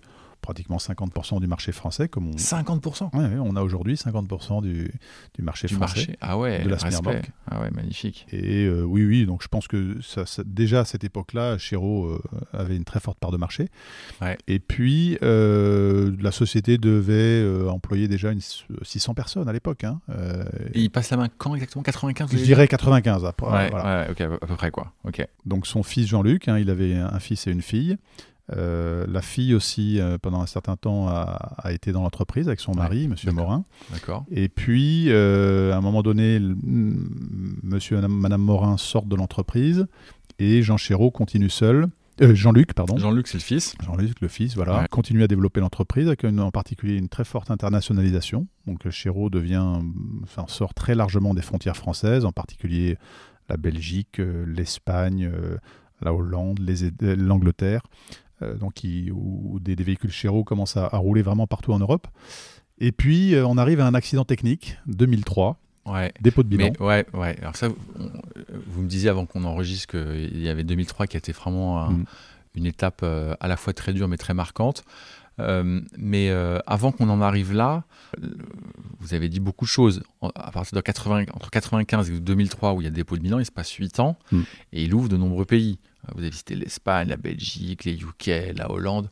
pratiquement 0.44 0.76
50% 0.76 1.40
du 1.40 1.46
marché 1.46 1.72
français. 1.72 2.08
Comme 2.08 2.28
on... 2.28 2.36
50% 2.36 3.08
Oui, 3.14 3.24
on 3.42 3.56
a 3.56 3.62
aujourd'hui 3.62 3.94
50% 3.94 4.62
du, 4.62 4.92
du, 5.34 5.42
marché 5.42 5.68
du 5.68 5.74
français. 5.74 6.00
Marché. 6.00 6.16
Ah 6.20 6.38
ouais, 6.38 6.62
de 6.62 6.68
la 6.68 6.76
Ah 7.50 7.60
ouais, 7.60 7.70
magnifique. 7.70 8.26
Et 8.30 8.66
euh, 8.66 8.82
oui, 8.82 9.06
oui, 9.06 9.24
donc 9.24 9.42
je 9.42 9.48
pense 9.48 9.66
que 9.66 9.96
ça, 10.02 10.24
déjà 10.44 10.80
à 10.80 10.84
cette 10.84 11.02
époque-là, 11.02 11.56
Chéreau 11.56 12.06
euh, 12.06 12.20
avait 12.52 12.76
une 12.76 12.84
très 12.84 13.00
forte 13.00 13.18
part 13.18 13.30
de 13.30 13.38
marché. 13.38 13.68
Ouais. 14.20 14.36
Et 14.46 14.58
puis, 14.58 15.16
euh, 15.22 16.14
la 16.20 16.30
société 16.30 16.76
devait 16.76 17.42
employer 17.68 18.06
déjà 18.06 18.30
une, 18.30 18.40
600 18.82 19.14
personnes 19.14 19.48
à 19.48 19.52
l'époque. 19.52 19.84
Hein. 19.84 20.00
Et 20.74 20.82
il 20.82 20.90
passe 20.90 21.10
la 21.10 21.16
main 21.16 21.28
quand 21.38 21.54
exactement? 21.54 21.82
95 21.82 22.30
Je 22.30 22.44
dirais 22.44 22.68
95 22.68 23.24
après. 23.24 23.46
Ouais, 23.46 23.70
voilà. 23.70 24.10
ok, 24.10 24.20
à 24.20 24.46
peu 24.46 24.56
près 24.56 24.70
quoi. 24.70 24.92
Ok. 25.04 25.26
Donc 25.46 25.66
son 25.66 25.82
fils 25.82 26.06
Jean-Luc, 26.06 26.48
hein, 26.48 26.58
il 26.58 26.68
avait 26.68 26.94
un 26.94 27.18
fils 27.18 27.46
et 27.46 27.50
une 27.50 27.62
fille. 27.62 27.96
Euh, 28.52 29.06
la 29.08 29.22
fille 29.22 29.54
aussi, 29.54 29.98
euh, 29.98 30.18
pendant 30.18 30.40
un 30.40 30.46
certain 30.46 30.76
temps, 30.76 31.08
a, 31.08 31.72
été 31.72 31.92
dans 31.92 32.02
l'entreprise 32.02 32.46
avec 32.46 32.60
son 32.60 32.74
mari, 32.74 33.08
Monsieur 33.08 33.32
Morin. 33.32 33.64
D'accord. 33.90 34.24
Et 34.30 34.48
puis, 34.48 35.06
euh, 35.08 35.72
à 35.72 35.76
un 35.76 35.80
moment 35.80 36.02
donné, 36.02 36.38
Monsieur 36.40 37.98
et 37.98 38.08
Madame 38.08 38.42
Morin 38.42 38.76
sortent 38.76 39.08
de 39.08 39.16
l'entreprise 39.16 39.86
et 40.38 40.62
Jean 40.62 40.76
Chéreau 40.76 41.10
continue 41.10 41.50
seul. 41.50 41.88
Jean-Luc, 42.20 42.74
pardon. 42.74 42.96
Jean-Luc, 42.96 43.26
c'est 43.26 43.38
le 43.38 43.42
fils. 43.42 43.74
Jean-Luc, 43.82 44.20
le 44.20 44.28
fils, 44.28 44.54
voilà. 44.54 44.86
Continue 44.88 45.24
à 45.24 45.26
développer 45.26 45.58
l'entreprise 45.58 46.06
avec 46.06 46.22
en 46.24 46.50
particulier 46.52 46.96
une 46.96 47.08
très 47.08 47.24
forte 47.24 47.50
internationalisation. 47.50 48.46
Donc, 48.68 48.88
Chéreau 48.90 49.30
devient, 49.30 49.80
enfin, 50.22 50.44
sort 50.46 50.74
très 50.74 50.94
largement 50.94 51.34
des 51.34 51.42
frontières 51.42 51.76
françaises, 51.76 52.24
en 52.24 52.30
particulier 52.30 52.98
la 53.48 53.56
Belgique, 53.56 54.20
l'Espagne, 54.46 55.28
la 56.02 56.14
Hollande, 56.14 56.60
l'Angleterre. 57.00 57.82
Donc 58.40 58.82
où 59.12 59.58
des, 59.60 59.74
véhicules 59.74 60.10
Chéreau 60.10 60.44
commencent 60.44 60.76
à, 60.76 60.88
rouler 60.88 61.22
vraiment 61.22 61.46
partout 61.46 61.72
en 61.72 61.78
Europe. 61.78 62.06
Et 62.78 62.92
puis, 62.92 63.34
on 63.36 63.56
arrive 63.56 63.80
à 63.80 63.86
un 63.86 63.94
accident 63.94 64.24
technique, 64.24 64.76
2003. 64.86 65.58
Ouais. 65.86 66.12
Dépôt 66.20 66.42
de 66.42 66.48
bilan. 66.48 66.72
ouais, 66.80 67.06
ouais. 67.12 67.36
Alors 67.40 67.56
ça, 67.56 67.68
vous 67.68 68.82
me 68.82 68.88
disiez 68.88 69.10
avant 69.10 69.26
qu'on 69.26 69.44
enregistre 69.44 69.86
qu'il 69.86 70.42
y 70.42 70.48
avait 70.48 70.64
2003 70.64 71.06
qui 71.06 71.16
était 71.16 71.32
vraiment 71.32 71.90
mm. 71.90 72.04
une 72.54 72.66
étape 72.66 73.02
à 73.02 73.48
la 73.48 73.56
fois 73.56 73.72
très 73.72 73.92
dure 73.92 74.08
mais 74.08 74.16
très 74.16 74.34
marquante. 74.34 74.84
Euh, 75.40 75.80
mais 75.98 76.30
euh, 76.30 76.58
avant 76.66 76.92
qu'on 76.92 77.08
en 77.08 77.20
arrive 77.20 77.52
là, 77.52 77.84
vous 79.00 79.14
avez 79.14 79.28
dit 79.28 79.40
beaucoup 79.40 79.64
de 79.64 79.70
choses. 79.70 80.02
À 80.22 80.50
partir 80.50 80.76
de 80.76 80.80
80, 80.80 81.26
entre 81.32 81.50
95 81.50 82.10
et 82.10 82.20
2003, 82.20 82.74
où 82.74 82.80
il 82.80 82.84
y 82.84 82.86
a 82.88 82.90
dépôt 82.90 83.16
de 83.16 83.22
bilan, 83.22 83.38
il 83.38 83.46
se 83.46 83.52
passe 83.52 83.72
8 83.72 84.00
ans 84.00 84.16
mm. 84.32 84.40
et 84.72 84.84
il 84.84 84.94
ouvre 84.94 85.08
de 85.08 85.16
nombreux 85.16 85.44
pays. 85.44 85.78
Vous 86.12 86.20
avez 86.20 86.30
visité 86.30 86.54
l'Espagne, 86.54 87.08
la 87.08 87.16
Belgique, 87.16 87.84
les 87.84 88.00
UK, 88.00 88.54
la 88.56 88.70
Hollande. 88.70 89.10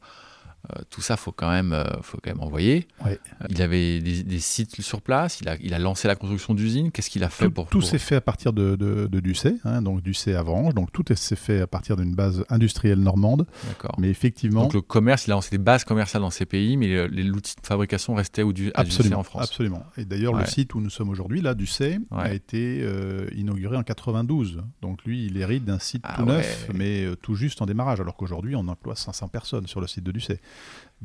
Euh, 0.70 0.82
tout 0.90 1.00
ça, 1.00 1.16
faut 1.16 1.32
quand 1.32 1.50
même, 1.50 1.72
euh, 1.72 1.84
faut 2.02 2.18
quand 2.22 2.30
même 2.30 2.40
envoyer. 2.40 2.86
Euh, 3.06 3.16
il 3.48 3.60
avait 3.62 4.00
des, 4.00 4.38
sites 4.38 4.80
sur 4.80 5.02
place. 5.02 5.40
Il 5.40 5.48
a, 5.48 5.56
il 5.60 5.74
a 5.74 5.78
lancé 5.78 6.06
la 6.06 6.14
construction 6.14 6.54
d'usines. 6.54 6.92
Qu'est-ce 6.92 7.10
qu'il 7.10 7.24
a 7.24 7.28
fait 7.28 7.46
tout, 7.46 7.50
pour 7.50 7.66
Tout 7.66 7.82
s'est 7.82 7.98
fait 7.98 8.16
à 8.16 8.20
partir 8.20 8.52
de, 8.52 8.76
de, 8.76 9.20
Ducé, 9.20 9.56
hein, 9.64 9.82
donc 9.82 10.02
Ducé 10.02 10.34
à 10.34 10.42
Vrange. 10.42 10.74
Donc 10.74 10.92
tout 10.92 11.04
s'est 11.14 11.36
fait 11.36 11.60
à 11.60 11.66
partir 11.66 11.96
d'une 11.96 12.14
base 12.14 12.44
industrielle 12.48 13.00
normande. 13.00 13.46
D'accord. 13.66 13.94
Mais 13.98 14.08
effectivement. 14.08 14.62
Donc 14.62 14.74
le 14.74 14.80
commerce, 14.82 15.26
il 15.26 15.32
a 15.32 15.34
lancé 15.34 15.50
des 15.50 15.58
bases 15.58 15.84
commerciales 15.84 16.22
dans 16.22 16.30
ces 16.30 16.46
pays, 16.46 16.76
mais 16.76 17.08
l'outil 17.08 17.56
de 17.60 17.66
fabrication 17.66 18.14
restait 18.14 18.42
au, 18.42 18.52
du, 18.52 18.70
à 18.74 18.84
Ducé 18.84 19.12
en 19.14 19.22
France. 19.22 19.42
Absolument. 19.42 19.84
Et 19.96 20.04
d'ailleurs, 20.04 20.34
le 20.34 20.44
site 20.46 20.74
où 20.74 20.80
nous 20.80 20.90
sommes 20.90 21.08
aujourd'hui, 21.08 21.40
là, 21.40 21.54
Ducé, 21.54 21.98
a 22.12 22.32
été 22.32 22.86
inauguré 23.34 23.76
en 23.76 23.82
92. 23.82 24.62
Donc 24.80 25.04
lui, 25.04 25.26
il 25.26 25.36
hérite 25.38 25.64
d'un 25.64 25.80
site 25.80 26.02
ah 26.04 26.16
tout 26.18 26.24
neuf, 26.24 26.68
mais 26.72 27.06
tout 27.20 27.34
juste 27.34 27.62
en 27.62 27.66
démarrage, 27.66 28.00
alors 28.00 28.16
qu'aujourd'hui, 28.16 28.54
on 28.54 28.68
emploie 28.68 28.94
500 28.94 29.28
personnes 29.28 29.66
sur 29.66 29.80
le 29.80 29.88
site 29.88 30.04
de 30.04 30.12
Ducé. 30.12 30.40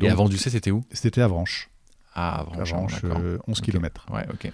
Et 0.02 0.10
avant 0.10 0.30
Ducé, 0.30 0.50
c'était 0.50 0.72
où? 0.72 0.84
C'était 0.92 1.22
à 1.22 1.28
Vranches. 1.28 1.70
Ah, 2.14 2.40
Avranches, 2.40 3.04
11 3.48 3.62
km. 3.62 4.06
Ouais, 4.12 4.26
ok. 4.32 4.52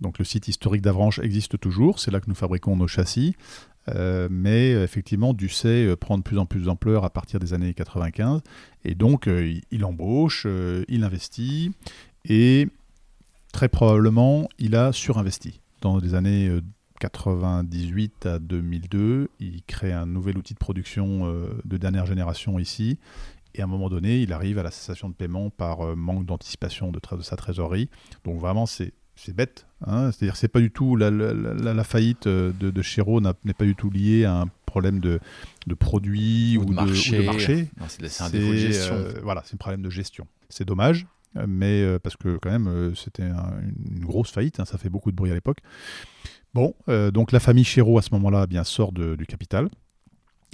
Donc 0.00 0.18
le 0.18 0.24
site 0.24 0.48
historique 0.48 0.82
d'Avranches 0.82 1.20
existe 1.20 1.58
toujours, 1.60 2.00
c'est 2.00 2.10
là 2.10 2.20
que 2.20 2.28
nous 2.28 2.34
fabriquons 2.34 2.76
nos 2.76 2.88
châssis. 2.88 3.36
Euh, 3.88 4.28
mais 4.30 4.70
effectivement, 4.70 5.34
Ducé 5.34 5.86
euh, 5.86 5.96
prend 5.96 6.16
de 6.16 6.22
plus 6.22 6.38
en 6.38 6.46
plus 6.46 6.62
d'ampleur 6.62 7.04
à 7.04 7.10
partir 7.10 7.40
des 7.40 7.52
années 7.54 7.74
95. 7.74 8.40
Et 8.84 8.94
donc, 8.94 9.26
euh, 9.26 9.54
il 9.70 9.84
embauche, 9.84 10.46
il 10.88 11.04
investit, 11.04 11.72
et 12.24 12.68
très 13.52 13.68
probablement, 13.68 14.48
il 14.58 14.76
a 14.76 14.92
surinvesti. 14.92 15.60
Dans 15.80 15.98
les 15.98 16.14
années 16.14 16.50
98 17.00 18.26
à 18.26 18.38
2002, 18.38 19.30
il 19.40 19.62
crée 19.64 19.92
un 19.92 20.06
nouvel 20.06 20.38
outil 20.38 20.54
de 20.54 20.58
production 20.58 21.26
de 21.64 21.76
dernière 21.76 22.06
génération 22.06 22.60
ici. 22.60 22.98
Et 23.54 23.60
à 23.60 23.64
un 23.64 23.68
moment 23.68 23.88
donné, 23.88 24.20
il 24.20 24.32
arrive 24.32 24.58
à 24.58 24.62
la 24.62 24.70
cessation 24.70 25.08
de 25.08 25.14
paiement 25.14 25.50
par 25.50 25.80
euh, 25.80 25.94
manque 25.94 26.24
d'anticipation 26.24 26.90
de, 26.90 27.00
de, 27.16 27.22
sa 27.22 27.36
trésorerie. 27.36 27.90
Donc 28.24 28.40
vraiment, 28.40 28.66
c'est 28.66 28.92
bête. 29.34 29.66
Hein 29.86 30.10
C'est-à-dire 30.10 30.36
c'est 30.36 30.48
pas 30.48 30.60
du 30.60 30.70
tout 30.70 30.96
la, 30.96 31.10
la, 31.10 31.84
faillite 31.84 32.26
euh, 32.26 32.52
de, 32.58 32.70
de 32.70 32.82
Chéreau 32.82 33.20
n'est 33.20 33.54
pas 33.54 33.64
du 33.64 33.76
tout 33.76 33.90
liée 33.90 34.24
à 34.24 34.40
un 34.40 34.46
problème 34.66 35.00
de, 35.00 35.20
de 35.66 35.74
produits 35.74 36.56
ou, 36.56 36.64
de, 36.64 36.72
marché. 36.72 37.68
C'est 37.88 38.22
un 38.22 38.30
défaut 38.30 38.52
de 38.52 38.56
gestion. 38.56 38.94
Euh, 38.94 39.12
voilà, 39.22 39.42
c'est 39.44 39.54
un 39.54 39.58
problème 39.58 39.82
de 39.82 39.90
gestion. 39.90 40.26
C'est 40.48 40.64
dommage, 40.64 41.06
mais 41.46 41.98
parce 42.00 42.16
que 42.16 42.36
quand 42.36 42.50
même, 42.50 42.94
c'était 42.94 43.22
une 43.22 44.04
grosse 44.04 44.30
faillite. 44.30 44.60
Hein, 44.60 44.64
ça 44.64 44.76
fait 44.76 44.90
beaucoup 44.90 45.10
de 45.10 45.16
bruit 45.16 45.30
à 45.30 45.34
l'époque. 45.34 45.58
Bon, 46.52 46.74
donc 47.12 47.32
la 47.32 47.40
famille 47.40 47.64
Chéreau 47.64 47.98
à 47.98 48.02
ce 48.02 48.10
moment-là, 48.12 48.42
eh 48.44 48.46
bien 48.46 48.64
sort 48.64 48.92
du 48.92 49.26
capital 49.26 49.70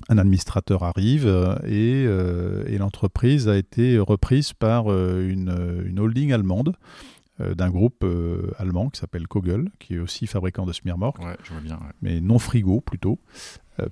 un 0.08 0.18
administrateur 0.18 0.82
arrive 0.82 1.26
euh, 1.26 1.56
euh, 1.64 2.64
et, 2.66 2.78
l'entreprise 2.78 3.48
a 3.48 3.56
été 3.56 3.98
reprise 3.98 4.52
par 4.52 4.90
euh, 4.90 5.28
une, 5.28 5.98
holding 5.98 6.32
allemande 6.32 6.74
d'un 7.54 7.70
groupe 7.70 8.04
allemand 8.58 8.90
qui 8.90 8.98
s'appelle 8.98 9.28
Kogel, 9.28 9.70
qui 9.78 9.94
est 9.94 9.98
aussi 10.00 10.26
fabricant 10.26 10.66
de 10.66 10.72
Smirmork, 10.72 11.18
mais 12.02 12.20
non 12.20 12.40
frigo 12.40 12.80
plutôt, 12.80 13.20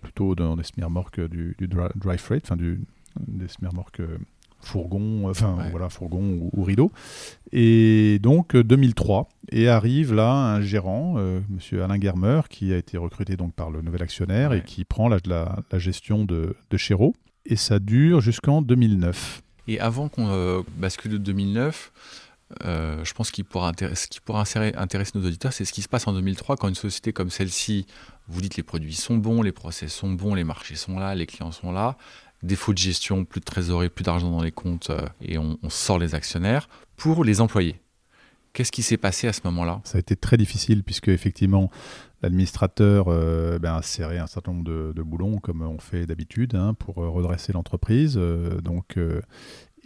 plutôt 0.02 0.34
dans 0.34 0.56
des 0.56 0.64
Smirmork 0.64 1.20
du, 1.20 1.54
dry, 1.60 2.18
freight, 2.18 2.42
enfin 2.44 2.56
du, 2.56 2.80
des 3.20 3.46
Smirmork 3.46 4.02
fourgon, 4.66 5.28
enfin 5.30 5.56
voilà, 5.70 5.88
fourgon 5.88 6.50
ou, 6.52 6.62
rideau. 6.62 6.92
Et 7.52 8.18
donc 8.20 8.56
2003, 8.56 9.20
euh, 9.20 9.56
et 9.56 9.68
arrive 9.68 10.12
là 10.12 10.32
un 10.32 10.60
gérant, 10.60 11.14
euh, 11.16 11.40
Monsieur 11.48 11.82
Alain 11.82 12.00
Germer, 12.00 12.42
qui 12.50 12.72
a 12.72 12.76
été 12.76 12.98
recruté 12.98 13.36
donc 13.36 13.54
par 13.54 13.70
le 13.70 13.80
nouvel 13.80 14.02
actionnaire 14.02 14.52
et 14.52 14.62
qui 14.62 14.84
prend 14.84 15.08
la, 15.08 15.18
la, 15.26 15.78
gestion 15.78 16.24
de, 16.24 16.56
de 16.70 16.76
Chéreau. 16.76 17.14
Et 17.46 17.56
ça 17.56 17.78
dure 17.78 18.20
jusqu'en 18.20 18.60
2009. 18.60 19.42
Et 19.68 19.80
avant 19.80 20.08
qu'on 20.08 20.28
euh, 20.28 20.62
bascule 20.76 21.12
de 21.12 21.18
2009, 21.18 21.92
je 22.60 23.12
pense 23.12 23.30
qu'il 23.30 23.44
pourra 23.44 23.72
ce 23.78 24.06
qui 24.06 24.20
pourra 24.20 24.44
intéresser, 24.76 25.12
nos 25.18 25.26
auditeurs, 25.26 25.52
c'est 25.52 25.64
ce 25.64 25.72
qui 25.72 25.82
se 25.82 25.88
passe 25.88 26.06
en 26.06 26.12
2003 26.12 26.56
quand 26.56 26.68
une 26.68 26.74
société 26.76 27.12
comme 27.12 27.30
celle-ci, 27.30 27.86
vous 28.28 28.40
dites 28.40 28.56
les 28.56 28.62
produits 28.62 28.94
sont 28.94 29.16
bons, 29.16 29.42
les 29.42 29.52
process 29.52 29.92
sont 29.92 30.12
bons, 30.12 30.34
les 30.34 30.44
marchés 30.44 30.76
sont 30.76 30.98
là, 30.98 31.14
les 31.14 31.26
clients 31.26 31.52
sont 31.52 31.72
là, 31.72 31.96
défaut 32.46 32.72
de 32.72 32.78
gestion, 32.78 33.24
plus 33.24 33.40
de 33.40 33.44
trésorerie, 33.44 33.88
plus 33.88 34.02
d'argent 34.02 34.30
dans 34.30 34.42
les 34.42 34.52
comptes, 34.52 34.90
euh, 34.90 35.06
et 35.20 35.38
on, 35.38 35.58
sort 35.68 35.98
les 35.98 36.14
actionnaires 36.14 36.68
pour 36.96 37.24
les 37.24 37.40
employés. 37.40 37.80
Qu'est-ce 38.52 38.72
qui 38.72 38.82
s'est 38.82 38.96
passé 38.96 39.28
à 39.28 39.32
ce 39.34 39.42
moment-là? 39.44 39.80
Ça 39.84 39.98
a 39.98 40.00
été 40.00 40.16
très 40.16 40.38
difficile 40.38 40.82
puisque 40.82 41.08
effectivement 41.08 41.70
l'administrateur 42.22 43.08
euh, 43.08 43.58
ben, 43.58 43.74
a 43.74 43.82
serré 43.82 44.18
un 44.18 44.26
certain 44.26 44.52
nombre 44.52 44.64
de, 44.64 45.02
boulons 45.02 45.38
comme 45.38 45.60
on 45.60 45.78
fait 45.78 46.06
d'habitude 46.06 46.54
hein, 46.54 46.72
pour 46.72 47.02
euh, 47.02 47.10
redresser 47.10 47.52
l'entreprise. 47.52 48.18
donc 48.62 48.96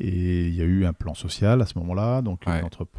et 0.02 0.46
il 0.46 0.54
y 0.54 0.62
a 0.62 0.64
eu 0.64 0.86
un 0.86 0.92
plan 0.92 1.14
social 1.14 1.60
à 1.60 1.66
ce 1.66 1.78
moment-là, 1.78 2.22
donc 2.22 2.44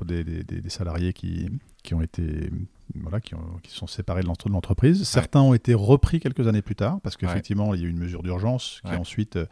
des, 0.06 0.24
des, 0.24 0.69
salariés 0.69 1.13
qui, 1.13 1.50
qui 1.84 1.95
ont 1.95 2.02
été 2.02 2.52
voilà, 2.95 3.19
qui, 3.21 3.36
qui 3.63 3.71
sont 3.71 3.88
séparés 3.88 4.21
de 4.21 4.27
l'entreprise. 4.49 5.04
Certains 5.04 5.41
ont 5.41 5.54
été 5.54 5.73
repris 5.73 6.19
quelques 6.19 6.47
années 6.47 6.62
plus 6.62 6.75
tard, 6.75 6.99
parce 7.04 7.17
qu'effectivement, 7.17 7.73
il 7.73 7.82
y 7.82 7.84
a 7.84 7.88
eu 7.88 7.89
une 7.89 7.99
mesure 7.99 8.23
d'urgence 8.23 8.82
qui 8.86 8.91
ensuite, 8.95 9.38
euh, 9.38 9.45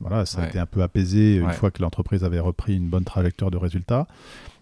voilà, 0.00 0.26
ça 0.26 0.42
a 0.42 0.48
été 0.48 0.58
un 0.58 0.66
peu 0.66 0.82
apaisé 0.82 1.36
une 1.36 1.50
fois 1.52 1.70
que 1.70 1.82
l'entreprise 1.82 2.24
avait 2.24 2.40
repris 2.40 2.76
une 2.76 2.88
bonne 2.88 3.04
trajectoire 3.04 3.50
de 3.50 3.56
résultats. 3.56 4.06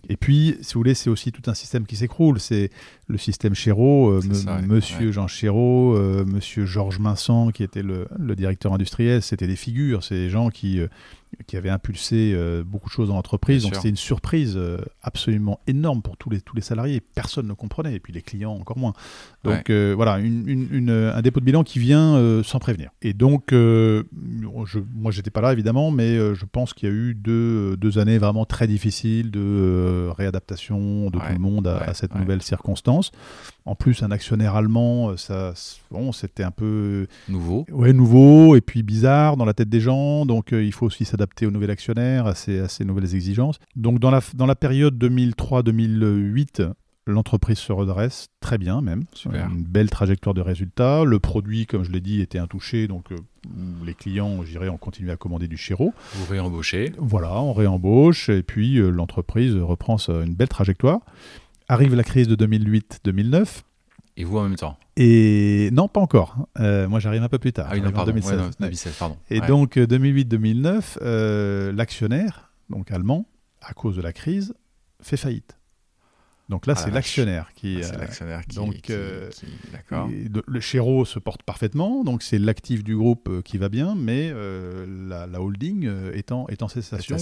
Et 0.09 0.17
puis, 0.17 0.57
si 0.61 0.75
vous 0.75 0.81
voulez, 0.81 0.95
c'est 0.95 1.11
aussi 1.11 1.33
tout 1.33 1.49
un 1.51 1.55
système 1.55 1.87
qui 1.87 1.97
s'écroule. 1.97 2.41
C'est 2.41 2.71
le 3.09 3.19
système 3.19 3.55
Chéreau, 3.55 4.11
euh, 4.11 4.21
Monsieur 4.67 5.13
Jean 5.13 5.27
Chéreau, 5.27 5.97
euh, 5.97 6.25
Monsieur 6.25 6.67
Georges 6.67 6.99
Minson, 6.99 7.51
qui 7.53 7.63
était 7.63 7.83
le, 7.83 8.09
le 8.19 8.37
directeur 8.37 8.73
industriel, 8.73 9.23
c'était 9.23 9.47
des 9.47 9.57
figures, 9.57 10.03
c'est 10.03 10.15
des 10.15 10.31
gens 10.31 10.51
qui, 10.51 10.81
qui 11.47 11.57
avait 11.57 11.71
impulsé 11.71 12.33
euh, 12.35 12.63
beaucoup 12.65 12.89
de 12.89 12.95
choses 12.95 13.09
dans 13.09 13.15
l'entreprise. 13.15 13.63
Donc 13.65 13.75
c'était 13.75 13.89
une 13.89 13.97
surprise 13.97 14.55
euh, 14.57 14.79
absolument 15.03 15.61
énorme 15.67 16.03
pour 16.03 16.17
tous 16.17 16.31
les, 16.31 16.41
tous 16.41 16.55
les 16.55 16.63
salariés. 16.63 17.01
Personne 17.01 17.47
ne 17.47 17.53
comprenait, 17.53 17.95
et 17.95 18.01
puis 18.01 18.13
les 18.13 18.23
clients 18.23 18.53
encore 18.53 18.79
moins. 18.79 18.93
Donc 19.43 19.71
euh, 19.71 19.93
voilà, 19.95 20.19
une, 20.19 20.91
un 20.91 21.23
dépôt 21.23 21.41
de 21.41 21.45
bilan 21.45 21.65
qui 21.65 21.79
vient 21.79 22.43
sans 22.43 22.59
prévenir. 22.59 22.91
Et 23.03 23.13
donc, 23.13 23.47
je, 23.51 24.79
moi 24.95 25.11
j'étais 25.11 25.31
pas 25.31 25.41
là 25.41 25.53
évidemment, 25.53 25.91
mais 25.91 26.17
je 26.35 26.45
pense 26.51 26.75
qu'il 26.75 26.89
y 26.89 26.93
a 26.93 26.95
eu 26.95 27.15
deux, 27.15 27.77
deux, 27.77 27.99
années 27.99 28.19
vraiment 28.19 28.45
très 28.45 28.67
difficiles 28.67 29.31
de 29.31 29.94
réadaptation 30.17 31.11
de 31.11 31.19
tout 31.19 31.33
le 31.33 31.39
monde 31.39 31.67
à, 31.67 31.79
à 31.79 31.95
cette 31.95 32.15
nouvelle 32.15 32.43
circonstance. 32.43 33.13
En 33.67 33.75
plus, 33.75 34.03
un 34.03 34.11
actionnaire 34.11 34.57
allemand, 34.57 35.11
euh, 35.11 35.17
ça, 35.17 35.55
bon, 35.91 36.13
c'était 36.13 36.43
un 36.43 36.51
peu 36.51 37.07
nouveau. 37.29 37.65
Ouais, 37.73 37.95
nouveau 37.95 38.57
et 38.57 38.61
puis 38.61 38.83
bizarre 38.83 39.39
dans 39.39 39.47
la 39.47 39.55
tête 39.55 39.71
des 39.71 39.81
gens. 39.81 40.27
Donc, 40.27 40.53
euh, 40.53 40.63
il 40.63 40.73
faut 40.73 40.87
aussi 40.87 41.07
s'adapter 41.07 41.47
au 41.47 41.51
nouvel 41.51 41.71
actionnaire, 41.71 42.27
à 42.27 42.35
ces, 42.35 42.85
nouvelles 42.85 43.15
exigences. 43.15 43.59
Donc, 43.75 44.01
dans 44.01 44.11
la, 44.11 44.21
dans 44.35 44.47
la 44.47 44.55
période 44.55 45.03
2003-2008, 45.03 46.73
l'entreprise 47.07 47.59
se 47.59 47.73
redresse 47.73 48.29
très 48.41 48.59
bien 48.59 48.81
même. 48.81 49.05
Une 49.27 49.63
belle 49.63 49.91
trajectoire 49.91 50.35
de 50.35 50.41
résultats. 50.41 51.05
Le 51.05 51.19
produit, 51.19 51.67
comme 51.67 51.85
je 51.85 51.91
l'ai 51.91 52.01
dit, 52.01 52.21
était 52.21 52.39
intouché. 52.39 52.89
Donc, 52.89 53.13
euh, 53.13 53.17
les 53.85 53.95
clients, 53.95 54.43
j'irai, 54.45 54.69
ont 54.69 54.79
continué 54.79 55.13
à 55.13 55.17
commander 55.17 55.49
du 55.49 55.57
Chiro. 55.57 55.93
Vous 56.15 56.27
réembauchez. 56.31 56.93
Voilà, 56.99 57.41
on 57.41 57.53
réembauche. 57.53 58.29
Et 58.29 58.43
puis, 58.43 58.77
l'entreprise 58.77 59.55
reprend 59.57 59.97
une 59.97 60.35
belle 60.35 60.49
trajectoire. 60.49 61.01
Arrive 61.69 61.95
la 61.95 62.05
crise 62.05 62.29
de 62.29 62.37
2008-2009. 62.37 63.63
Et 64.17 64.25
vous 64.25 64.39
en 64.39 64.45
même 64.45 64.57
temps? 64.57 64.79
Et 64.97 65.71
non, 65.73 65.89
pas 65.89 66.01
encore. 66.01 66.47
Euh, 66.61 66.89
moi, 66.89 67.01
j'arrive 67.01 67.23
un 67.23 67.29
peu 67.29 67.39
plus 67.39 67.53
tard. 67.53 67.69
Ah 67.71 67.75
oui, 67.75 67.83
en 67.85 68.05
2016. 68.05 68.95
pardon. 68.99 69.17
Et 69.29 69.41
donc, 69.41 69.77
2008-2009, 69.77 70.67
euh, 70.67 70.81
euh, 71.03 71.73
l'actionnaire, 71.73 72.53
donc 72.71 72.93
allemand, 72.93 73.27
à 73.61 73.75
cause 73.75 73.97
de 73.97 74.03
la 74.03 74.13
crise, 74.13 74.55
fait 75.01 75.17
faillite. 75.17 75.59
Donc 76.49 76.67
là, 76.67 76.75
ah 76.77 76.81
c'est 76.81 76.91
l'actionnaire 76.91 77.49
qui. 77.55 77.79
Ah, 77.81 77.87
c'est 77.87 77.97
l'actionnaire 77.97 78.45
qui. 78.47 78.57
Donc, 78.57 78.93
d'accord. 79.73 80.11
Le 80.47 80.61
Chéreau 80.61 81.05
se 81.05 81.19
porte 81.19 81.43
parfaitement, 81.43 82.05
donc 82.05 82.23
c'est 82.23 82.39
l'actif 82.39 82.85
du 82.85 82.97
groupe 82.97 83.43
qui 83.43 83.59
va 83.59 83.69
bien, 83.69 83.95
mais 83.95 84.33
la, 85.09 85.41
holding 85.41 85.89
est, 86.13 86.33
en, 86.33 86.47
est 86.49 86.63
en 86.63 86.69
cessation, 86.69 87.17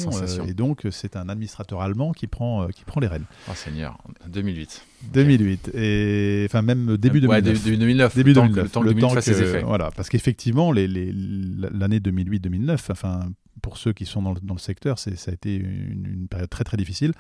et 0.47 0.55
donc 0.55 0.87
c'est 0.91 1.17
un 1.17 1.29
administrateur 1.29 1.81
allemand 1.81 2.13
qui 2.13 2.27
prend, 2.27 2.67
qui 2.69 2.85
prend 2.85 3.01
les 3.01 3.07
rênes. 3.07 3.25
Oh 3.49 3.53
Seigneur, 3.55 3.99
2008. 4.29 4.87
2008 5.13 5.71
et 5.75 6.47
enfin 6.47 6.63
même 6.63 6.97
début 6.97 7.21
2009. 7.21 7.31
Ouais, 7.31 7.43
début 7.43 7.77
2009. 7.77 8.15
Début 8.15 8.33
2009. 8.35 8.63
Le 8.63 8.69
temps 8.69 8.81
que, 8.83 8.89
le 8.89 8.95
temps 8.95 9.15
que 9.15 9.21
ses 9.21 9.43
effets. 9.43 9.63
Voilà, 9.63 9.91
parce 9.97 10.09
qu'effectivement 10.09 10.73
l'année 10.73 11.99
2008-2009, 11.99 12.79
enfin 12.91 13.31
pour 13.61 13.77
ceux 13.77 13.93
qui 13.93 14.07
sont 14.07 14.23
dans 14.23 14.33
le, 14.35 14.41
dans 14.41 14.55
le 14.55 14.61
secteur, 14.61 14.99
ça 14.99 15.11
a 15.11 15.33
été 15.33 15.55
une, 15.57 16.27
période 16.29 16.51
très 16.51 16.65
très 16.65 16.77
difficile 16.77 17.13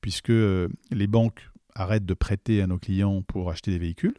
puisque 0.00 0.30
euh, 0.30 0.68
les 0.90 1.06
banques 1.06 1.49
arrêtent 1.74 2.06
de 2.06 2.14
prêter 2.14 2.62
à 2.62 2.66
nos 2.66 2.78
clients 2.78 3.22
pour 3.22 3.50
acheter 3.50 3.70
des 3.70 3.78
véhicules. 3.78 4.14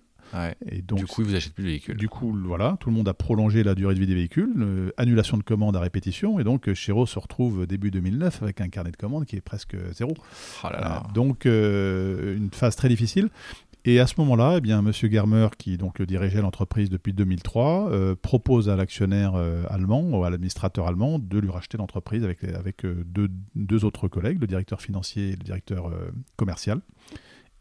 Et 0.66 0.82
donc, 0.82 1.00
du 1.00 1.08
coup, 1.08 1.24
vous 1.24 1.36
achetez 1.36 1.52
plus 1.52 1.64
de 1.64 1.68
véhicules. 1.68 1.98
Du 1.98 2.08
coup, 2.08 2.34
voilà, 2.46 2.78
tout 2.80 2.90
le 2.90 2.96
monde 2.96 3.10
a 3.10 3.14
prolongé 3.14 3.64
la 3.64 3.76
durée 3.76 3.96
de 3.96 4.00
vie 4.00 4.08
des 4.08 4.16
véhicules, 4.16 4.54
euh, 4.60 4.92
annulation 4.96 5.36
de 5.38 5.44
commandes 5.44 5.76
à 5.76 5.82
répétition, 5.82 6.40
et 6.40 6.46
donc 6.46 6.72
Chéreau 6.74 7.06
se 7.06 7.20
retrouve 7.20 7.68
début 7.68 7.92
2009 7.92 8.42
avec 8.42 8.62
un 8.62 8.70
carnet 8.70 8.92
de 8.92 8.98
commandes 8.98 9.26
qui 9.26 9.36
est 9.36 9.42
presque 9.42 9.76
zéro. 9.92 10.14
Oh 10.64 10.68
là 10.72 10.80
là. 10.80 11.04
donc, 11.14 11.46
euh, 11.46 12.38
une 12.38 12.50
phase 12.52 12.78
très 12.78 12.88
difficile. 12.88 13.30
Et 13.84 14.00
à 14.00 14.06
ce 14.06 14.14
moment-là, 14.20 14.56
eh 14.58 14.62
bien, 14.62 14.80
M. 14.80 14.92
Germer, 14.94 15.48
qui 15.58 15.78
donc 15.78 16.02
dirigeait 16.04 16.42
l'entreprise 16.42 16.90
depuis 16.90 17.14
2003, 17.14 17.90
euh, 17.92 18.16
propose 18.16 18.70
à 18.70 18.76
l'actionnaire 18.76 19.34
euh, 19.36 19.64
allemand, 19.70 20.04
ou 20.04 20.24
à 20.24 20.30
l'administrateur 20.30 20.88
allemand, 20.88 21.18
de 21.18 21.40
lui 21.40 21.50
racheter 21.50 21.78
l'entreprise 21.80 22.24
avec, 22.24 22.44
avec 22.44 22.86
euh, 22.86 23.04
deux, 23.08 23.30
deux, 23.56 23.84
autres 23.84 24.08
collègues, 24.08 24.40
le 24.40 24.46
directeur 24.46 24.82
financier 24.82 25.30
et 25.30 25.32
le 25.32 25.44
directeur 25.44 25.92
commercial. 26.36 26.82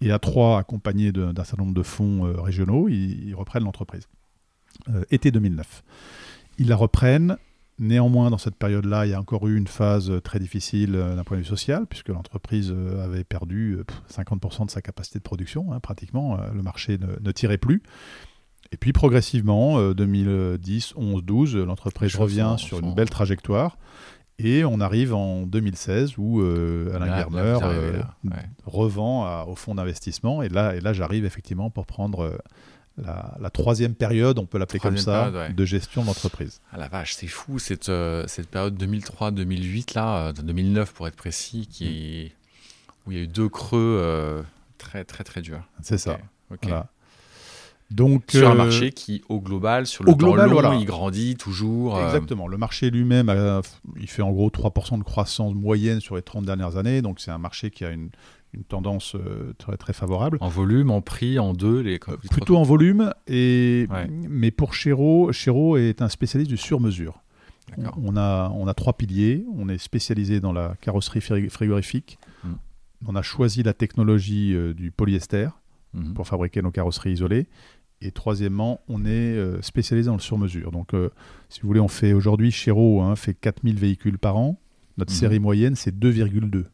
Et 0.00 0.10
à 0.12 0.18
trois, 0.18 0.58
accompagnés 0.58 1.12
d'un 1.12 1.34
certain 1.44 1.62
nombre 1.62 1.74
de 1.74 1.82
fonds 1.82 2.22
régionaux, 2.42 2.88
ils, 2.88 3.28
ils 3.28 3.34
reprennent 3.34 3.64
l'entreprise. 3.64 4.08
été 5.10 5.30
2009. 5.30 5.82
Ils 6.58 6.68
la 6.68 6.76
reprennent 6.76 7.36
Néanmoins, 7.80 8.28
dans 8.28 8.36
cette 8.36 8.56
période-là, 8.56 9.06
il 9.06 9.12
y 9.12 9.14
a 9.14 9.18
encore 9.18 9.48
eu 9.48 9.56
une 9.56 9.66
phase 9.66 10.12
très 10.22 10.38
difficile 10.38 10.94
euh, 10.94 11.16
d'un 11.16 11.24
point 11.24 11.38
de 11.38 11.42
vue 11.42 11.48
social, 11.48 11.86
puisque 11.88 12.08
l'entreprise 12.08 12.70
euh, 12.70 13.02
avait 13.02 13.24
perdu 13.24 13.78
50% 14.12 14.62
euh, 14.62 14.64
de 14.66 14.70
sa 14.70 14.82
capacité 14.82 15.18
de 15.18 15.22
production, 15.22 15.72
hein, 15.72 15.80
pratiquement. 15.80 16.36
Le 16.52 16.62
marché 16.62 16.98
ne, 16.98 17.32
tirait 17.32 17.56
plus. 17.56 17.82
Et 18.70 18.76
puis 18.76 18.92
progressivement, 18.92 19.92
2010, 19.92 20.92
11, 20.94 21.24
12, 21.24 21.56
l'entreprise 21.56 22.14
revient 22.16 22.54
sur 22.58 22.80
une 22.80 22.94
belle 22.94 23.08
trajectoire. 23.08 23.78
Et 24.42 24.64
on 24.64 24.80
arrive 24.80 25.14
en 25.14 25.42
2016 25.42 26.14
où 26.18 26.40
Alain 26.40 27.18
Germer 27.18 27.58
revend 28.64 29.44
au 29.44 29.54
fonds 29.54 29.74
d'investissement. 29.74 30.42
Et 30.42 30.48
là, 30.48 30.74
et 30.74 30.80
là 30.80 30.92
j'arrive 30.92 31.24
effectivement 31.24 31.70
pour 31.70 31.86
prendre 31.86 32.38
la, 33.04 33.50
troisième 33.50 33.94
période, 33.94 34.38
on 34.38 34.46
peut 34.46 34.58
l'appeler 34.58 34.78
comme 34.78 34.98
ça, 34.98 35.30
de 35.50 35.64
gestion 35.64 36.04
d'entreprise. 36.04 36.60
Ah 36.72 36.78
la 36.78 36.88
vache, 36.88 37.14
c'est 37.14 37.26
fou 37.26 37.58
cette, 37.58 37.88
euh, 37.88 38.24
cette 38.26 38.48
période 38.48 38.80
2003-2008, 38.82 39.94
là, 39.94 40.32
2009 40.32 40.88
euh, 40.88 40.92
pour 40.94 41.08
être 41.08 41.16
précis, 41.16 41.68
qui, 41.70 42.32
où 43.06 43.12
il 43.12 43.18
y 43.18 43.20
a 43.20 43.24
eu 43.24 43.28
deux 43.28 43.48
creux 43.48 43.98
euh, 44.02 44.42
très 44.78 45.04
très 45.04 45.24
très 45.24 45.42
durs. 45.42 45.62
C'est 45.82 45.98
ça. 45.98 46.18
Donc, 47.90 48.24
sur 48.28 48.48
un 48.48 48.54
marché 48.54 48.92
qui, 48.92 49.22
au 49.28 49.40
global, 49.40 49.86
sur 49.86 50.04
le 50.04 50.14
temps 50.14 50.34
long, 50.34 50.78
il 50.78 50.84
grandit 50.84 51.36
toujours. 51.36 52.00
Exactement. 52.00 52.46
Le 52.46 52.56
marché 52.56 52.90
lui-même, 52.90 53.32
il 53.98 54.08
fait 54.08 54.22
en 54.22 54.30
gros 54.30 54.48
3% 54.48 54.98
de 54.98 55.04
croissance 55.04 55.54
moyenne 55.54 56.00
sur 56.00 56.16
les 56.16 56.22
30 56.22 56.44
dernières 56.44 56.76
années. 56.76 57.02
Donc, 57.02 57.20
c'est 57.20 57.30
un 57.30 57.38
marché 57.38 57.70
qui 57.70 57.84
a 57.84 57.90
une, 57.90 58.10
une 58.52 58.64
tendance 58.64 59.14
euh, 59.14 59.52
très, 59.58 59.76
très 59.76 59.92
favorable. 59.92 60.38
En 60.40 60.48
volume, 60.48 60.90
en 60.90 61.00
prix, 61.00 61.38
en 61.38 61.52
deux 61.52 61.80
les... 61.80 61.98
Plutôt 61.98 62.56
en 62.56 62.62
volume, 62.62 63.12
et... 63.26 63.86
mais 64.08 64.50
pour 64.50 64.74
Chéreau, 64.74 65.32
Chéreau 65.32 65.76
est 65.76 66.02
un 66.02 66.08
spécialiste 66.08 66.50
du 66.50 66.56
sur-mesure. 66.56 67.22
On 68.02 68.16
a, 68.16 68.50
on 68.54 68.66
a 68.66 68.74
trois 68.74 68.94
piliers. 68.94 69.44
On 69.56 69.68
est 69.68 69.78
spécialisé 69.78 70.40
dans 70.40 70.52
la 70.52 70.74
carrosserie 70.80 71.20
frigorifique. 71.20 72.18
Hmm. 72.42 72.54
On 73.06 73.14
a 73.14 73.22
choisi 73.22 73.62
la 73.62 73.72
technologie 73.72 74.54
euh, 74.54 74.74
du 74.74 74.90
polyester 74.90 75.48
hmm. 75.94 76.14
pour 76.14 76.26
fabriquer 76.26 76.62
nos 76.62 76.72
carrosseries 76.72 77.12
isolées. 77.12 77.46
Et 78.02 78.12
troisièmement, 78.12 78.80
on 78.88 79.04
est 79.04 79.36
euh, 79.36 79.60
spécialisé 79.62 80.06
dans 80.06 80.14
le 80.14 80.20
sur-mesure. 80.20 80.70
Donc, 80.70 80.92
si 81.48 81.60
vous 81.60 81.68
voulez, 81.68 81.80
on 81.80 81.88
fait 81.88 82.12
aujourd'hui, 82.12 82.50
Chéreau 82.50 83.02
hein, 83.02 83.16
fait 83.16 83.34
4000 83.34 83.78
véhicules 83.78 84.18
par 84.18 84.36
an. 84.36 84.58
Notre 84.96 85.12
hmm. 85.12 85.16
série 85.16 85.38
moyenne, 85.38 85.76
c'est 85.76 85.94
2,2. 85.94 86.64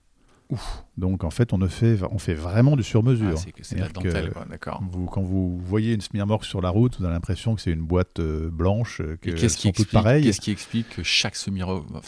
Ouf. 0.48 0.84
Donc 0.96 1.24
en 1.24 1.30
fait, 1.30 1.52
on, 1.52 1.58
ne 1.58 1.66
fait, 1.66 1.98
on 2.10 2.18
fait 2.18 2.34
vraiment 2.34 2.76
du 2.76 2.82
sur-mesure. 2.82 3.34
Ah, 3.36 3.50
c'est 3.62 3.78
la 3.78 3.88
dentelle, 3.88 4.32
d'accord. 4.48 4.82
Quand 5.10 5.22
vous 5.22 5.58
voyez 5.58 5.94
une 5.94 6.00
smirmorque 6.00 6.44
sur 6.44 6.60
la 6.60 6.70
route, 6.70 6.98
vous 6.98 7.04
avez 7.04 7.14
l'impression 7.14 7.54
que 7.54 7.60
c'est 7.60 7.72
une 7.72 7.82
boîte 7.82 8.20
euh, 8.20 8.48
blanche, 8.50 9.00
euh, 9.00 9.16
que 9.20 9.30
qu'est-ce 9.30 9.56
qui 9.56 9.68
explique, 9.68 9.90
Qu'est-ce 9.90 10.40
qui 10.40 10.52
explique 10.52 10.88
que 10.90 11.02
chaque 11.02 11.34
semi-remorque... 11.34 12.04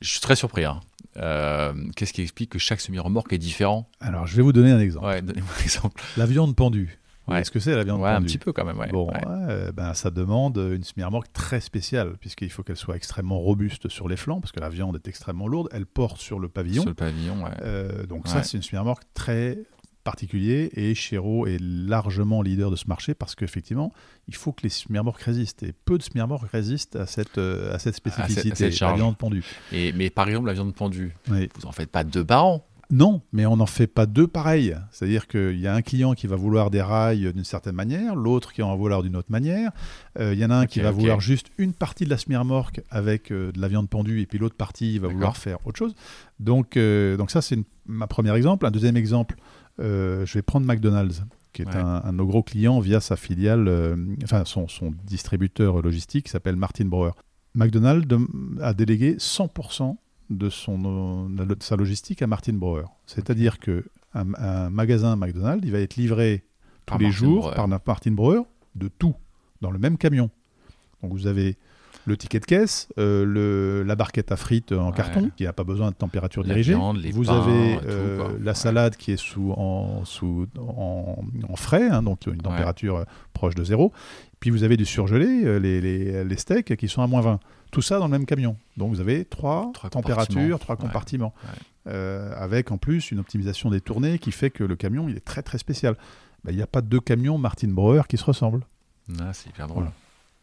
je 0.00 0.08
suis 0.08 0.20
très 0.20 0.36
surpris. 0.36 0.64
Hein. 0.64 0.80
Euh, 1.16 1.72
qu'est-ce 1.96 2.12
qui 2.12 2.20
explique 2.20 2.50
que 2.50 2.58
chaque 2.58 2.80
semi-remorque 2.80 3.32
est 3.32 3.38
différent? 3.38 3.88
Alors, 4.00 4.26
je 4.26 4.36
vais 4.36 4.42
vous 4.42 4.52
donner 4.52 4.70
un 4.70 4.80
exemple. 4.80 5.06
Ouais, 5.06 5.22
donnez-moi 5.22 5.50
un 5.58 5.62
exemple. 5.62 6.02
La 6.18 6.26
viande 6.26 6.54
pendue. 6.54 6.98
Est-ce 7.32 7.50
que 7.50 7.58
c'est 7.58 7.74
la 7.74 7.84
viande 7.84 8.00
ouais, 8.02 8.10
un 8.10 8.22
petit 8.22 8.38
peu 8.38 8.52
quand 8.52 8.64
même. 8.64 8.78
Bon, 8.90 9.10
ben, 9.74 9.94
ça 9.94 10.10
demande 10.10 10.58
une 10.58 10.84
semi-remorque 10.84 11.32
très 11.32 11.60
spéciale, 11.60 12.14
puisqu'il 12.20 12.50
faut 12.50 12.62
qu'elle 12.62 12.76
soit 12.76 12.96
extrêmement 12.96 13.38
robuste 13.38 13.88
sur 13.88 14.08
les 14.08 14.16
flancs, 14.16 14.40
parce 14.40 14.52
que 14.52 14.60
la 14.60 14.68
viande 14.68 14.96
est 14.96 15.08
extrêmement 15.08 15.48
lourde. 15.48 15.68
Elle 15.72 15.86
porte 15.86 16.18
sur 16.18 16.38
le 16.38 16.48
pavillon. 16.48 16.82
Sur 16.82 16.90
le 16.90 16.94
pavillon, 16.94 17.44
euh, 17.62 18.06
donc 18.06 18.28
ça, 18.28 18.42
c'est 18.42 18.56
une 18.56 18.62
semi-remorque 18.62 19.04
très 19.14 19.58
particulier 20.04 20.70
et 20.74 20.94
Chéreau 20.94 21.46
est 21.46 21.58
largement 21.60 22.42
leader 22.42 22.70
de 22.70 22.76
ce 22.76 22.86
marché 22.86 23.14
parce 23.14 23.34
qu'effectivement, 23.34 23.92
il 24.28 24.34
faut 24.34 24.52
que 24.52 24.62
les 24.62 24.68
semi-remorques 24.68 25.22
résistent 25.22 25.62
et 25.62 25.72
peu 25.72 25.96
de 25.96 26.02
semi-remorques 26.02 26.50
résistent 26.50 26.96
à 26.96 27.06
cette, 27.06 27.38
euh, 27.38 27.74
à 27.74 27.78
cette 27.78 27.96
spécificité, 27.96 28.70
la 28.70 28.92
viande 28.92 29.16
pendue. 29.16 29.44
Et, 29.72 29.92
mais 29.94 30.10
par 30.10 30.28
exemple, 30.28 30.46
la 30.46 30.52
viande 30.52 30.74
pendue, 30.74 31.16
vous 31.26 31.66
en 31.66 31.72
faites 31.72 31.90
pas 31.90 32.04
deux 32.04 32.24
par 32.24 32.44
an 32.44 32.66
non, 32.90 33.22
mais 33.32 33.46
on 33.46 33.56
n'en 33.56 33.66
fait 33.66 33.86
pas 33.86 34.06
deux 34.06 34.26
pareils. 34.26 34.76
C'est-à-dire 34.90 35.26
qu'il 35.26 35.58
y 35.58 35.66
a 35.66 35.74
un 35.74 35.82
client 35.82 36.14
qui 36.14 36.26
va 36.26 36.36
vouloir 36.36 36.70
des 36.70 36.82
rails 36.82 37.32
d'une 37.32 37.44
certaine 37.44 37.74
manière, 37.74 38.14
l'autre 38.14 38.52
qui 38.52 38.62
en 38.62 38.76
vouloir 38.76 39.02
d'une 39.02 39.16
autre 39.16 39.30
manière. 39.30 39.70
Euh, 40.18 40.34
il 40.34 40.38
y 40.38 40.44
en 40.44 40.50
a 40.50 40.56
un 40.56 40.66
qui 40.66 40.80
va 40.80 40.90
vouloir 40.90 41.20
juste 41.20 41.48
une 41.58 41.72
partie 41.72 42.04
de 42.04 42.10
la 42.10 42.18
semi-remorque 42.18 42.82
avec 42.90 43.30
euh, 43.30 43.52
de 43.52 43.60
la 43.60 43.68
viande 43.68 43.88
pendue, 43.88 44.20
et 44.20 44.26
puis 44.26 44.38
l'autre 44.38 44.56
partie 44.56 44.98
va 44.98 45.08
vouloir 45.08 45.36
faire 45.36 45.58
autre 45.66 45.78
chose. 45.78 45.94
Donc, 46.40 46.76
euh, 46.76 47.16
donc 47.16 47.30
ça, 47.30 47.42
c'est 47.42 47.58
ma 47.86 48.06
premier 48.06 48.34
exemple. 48.36 48.66
Un 48.66 48.70
deuxième 48.70 48.96
exemple, 48.96 49.36
je 49.78 50.32
vais 50.32 50.42
prendre 50.42 50.66
McDonald's 50.66 51.22
qui 51.52 51.62
est 51.62 51.76
un, 51.76 52.10
de 52.10 52.16
nos 52.16 52.26
gros 52.26 52.42
clients 52.42 52.80
via 52.80 52.98
sa 52.98 53.14
filiale, 53.14 53.96
enfin 54.24 54.44
son, 54.44 54.66
son, 54.66 54.92
distributeur 55.04 55.82
logistique 55.82 56.26
qui 56.26 56.32
s'appelle 56.32 56.56
Martin 56.56 56.86
Brower. 56.86 57.12
McDonald's 57.54 58.08
a 58.60 58.74
délégué 58.74 59.14
100% 59.14 59.96
de, 60.30 60.48
son, 60.48 61.30
sa 61.60 61.76
logistique 61.76 62.22
à 62.22 62.26
Martin 62.26 62.54
Brower. 62.54 62.86
C'est-à-dire 63.06 63.58
que 63.58 63.84
un, 64.14 64.70
magasin 64.70 65.16
McDonald's, 65.16 65.64
il 65.64 65.72
va 65.72 65.80
être 65.80 65.96
livré 65.96 66.44
tous 66.86 66.98
les 66.98 67.10
jours 67.10 67.52
par 67.54 67.68
Martin 67.68 68.12
Brower 68.12 68.42
de 68.74 68.88
tout, 68.88 69.14
dans 69.60 69.70
le 69.70 69.78
même 69.78 69.98
camion. 69.98 70.30
Donc 71.02 71.12
vous 71.12 71.26
avez 71.26 71.56
le 72.06 72.16
ticket 72.16 72.40
de 72.40 72.44
caisse, 72.44 72.88
euh, 72.98 73.24
le, 73.24 73.82
la 73.82 73.96
barquette 73.96 74.30
à 74.30 74.36
frites 74.36 74.72
en 74.72 74.92
carton, 74.92 75.30
qui 75.36 75.44
n'a 75.44 75.52
pas 75.52 75.64
besoin 75.64 75.90
de 75.90 75.94
température 75.94 76.44
dirigée. 76.44 76.74
vous 76.74 77.30
avez 77.30 77.78
euh, 77.86 78.36
la 78.42 78.54
salade 78.54 78.96
qui 78.96 79.12
est 79.12 79.16
sous, 79.16 79.52
en, 79.52 80.04
sous, 80.04 80.46
en, 80.58 81.56
frais, 81.56 81.88
hein, 81.88 82.02
donc 82.02 82.26
une 82.26 82.42
température 82.42 82.96
euh, 82.96 83.04
proche 83.32 83.54
de 83.54 83.64
zéro. 83.64 83.92
Puis 84.40 84.50
vous 84.50 84.64
avez 84.64 84.76
du 84.76 84.84
surgelé, 84.84 85.58
les, 85.58 85.80
les, 85.80 86.24
les, 86.24 86.36
steaks 86.36 86.76
qui 86.76 86.88
sont 86.88 87.00
à 87.00 87.06
moins 87.06 87.22
20. 87.22 87.40
Tout 87.74 87.82
ça 87.82 87.98
dans 87.98 88.06
le 88.06 88.10
même 88.10 88.24
camion. 88.24 88.56
Donc 88.76 88.90
vous 88.90 89.00
avez 89.00 89.24
trois, 89.24 89.72
températures, 89.90 90.58
trois 90.58 90.76
compartiments. 90.76 91.34
avec 91.86 92.70
en 92.70 92.78
plus 92.78 93.10
une 93.10 93.18
optimisation 93.18 93.70
des 93.70 93.80
tournées 93.80 94.18
qui 94.18 94.32
fait 94.32 94.50
que 94.50 94.64
le 94.64 94.76
camion 94.76 95.08
il 95.08 95.16
est 95.16 95.24
très 95.24 95.42
très 95.42 95.58
spécial. 95.58 95.96
Bah, 96.44 96.52
il 96.52 96.56
n'y 96.56 96.62
a 96.62 96.66
pas 96.66 96.82
deux 96.82 97.00
camions 97.00 97.36
Martin 97.38 97.68
Breuer 97.68 98.02
qui 98.08 98.16
se 98.16 98.24
ressemblent. 98.24 98.64
Ah, 99.18 99.32
c'est 99.32 99.48
hyper 99.48 99.66
drôle. 99.66 99.90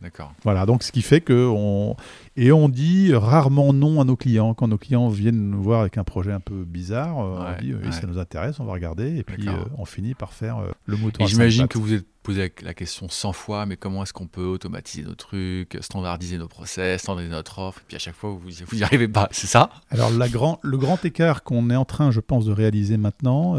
D'accord. 0.02 0.34
Voilà, 0.44 0.66
donc 0.66 0.82
ce 0.82 0.92
qui 0.92 1.04
fait 1.04 1.22
que 1.22 1.48
on 1.48 1.96
et 2.36 2.52
on 2.52 2.70
dit 2.70 3.14
rarement 3.14 3.72
non 3.72 4.02
à 4.02 4.04
nos 4.04 4.16
clients 4.16 4.56
quand 4.56 4.68
nos 4.68 4.80
clients 4.80 5.10
viennent 5.10 5.52
nous 5.52 5.62
voir 5.62 5.82
avec 5.82 6.00
un 6.00 6.04
projet 6.04 6.32
un 6.32 6.40
peu 6.40 6.64
bizarre. 6.64 7.20
Euh, 7.20 7.54
on 7.56 7.62
dit 7.62 7.74
oui, 7.76 7.94
ça 7.94 8.08
nous 8.08 8.18
intéresse, 8.18 8.60
on 8.60 8.66
va 8.66 8.74
regarder 8.74 9.18
et 9.18 9.24
puis 9.24 9.48
euh, 9.48 9.54
on 9.78 9.86
finit 9.86 10.16
par 10.16 10.34
faire 10.34 10.58
euh, 10.58 10.72
le 10.88 10.98
mouton. 10.98 11.28
J'imagine 11.28 11.68
que 11.68 11.78
vous 11.78 11.94
êtes 11.94 12.08
posé 12.24 12.52
la 12.64 12.74
question 12.74 13.10
100 13.10 13.34
fois, 13.34 13.68
mais 13.68 13.78
comment 13.78 14.02
est-ce 14.02 14.14
qu'on 14.14 14.26
peut 14.26 14.46
automatiser 14.46 15.04
nos 15.04 15.14
trucs, 15.14 15.78
standardiser 15.82 16.40
nos 16.40 16.48
process, 16.48 17.02
standardiser 17.02 17.36
notre 17.36 17.60
offre, 17.60 17.80
et 17.82 17.84
puis 17.88 17.96
à 17.96 18.00
chaque 18.00 18.16
fois 18.16 18.32
vous 18.32 18.40
vous 18.40 18.76
n'y 18.76 18.84
arrivez 18.84 19.08
pas, 19.08 19.28
c'est 19.32 19.48
ça? 19.48 19.70
Alors 19.92 20.10
la 20.10 20.30
grand, 20.30 20.60
le 20.64 20.78
grand 20.78 21.04
écart 21.06 21.44
qu'on 21.44 21.70
est 21.70 21.76
en 21.76 21.86
train, 21.86 22.10
je 22.10 22.22
pense, 22.22 22.46
de 22.46 22.52
réaliser 22.52 22.98
maintenant, 22.98 23.56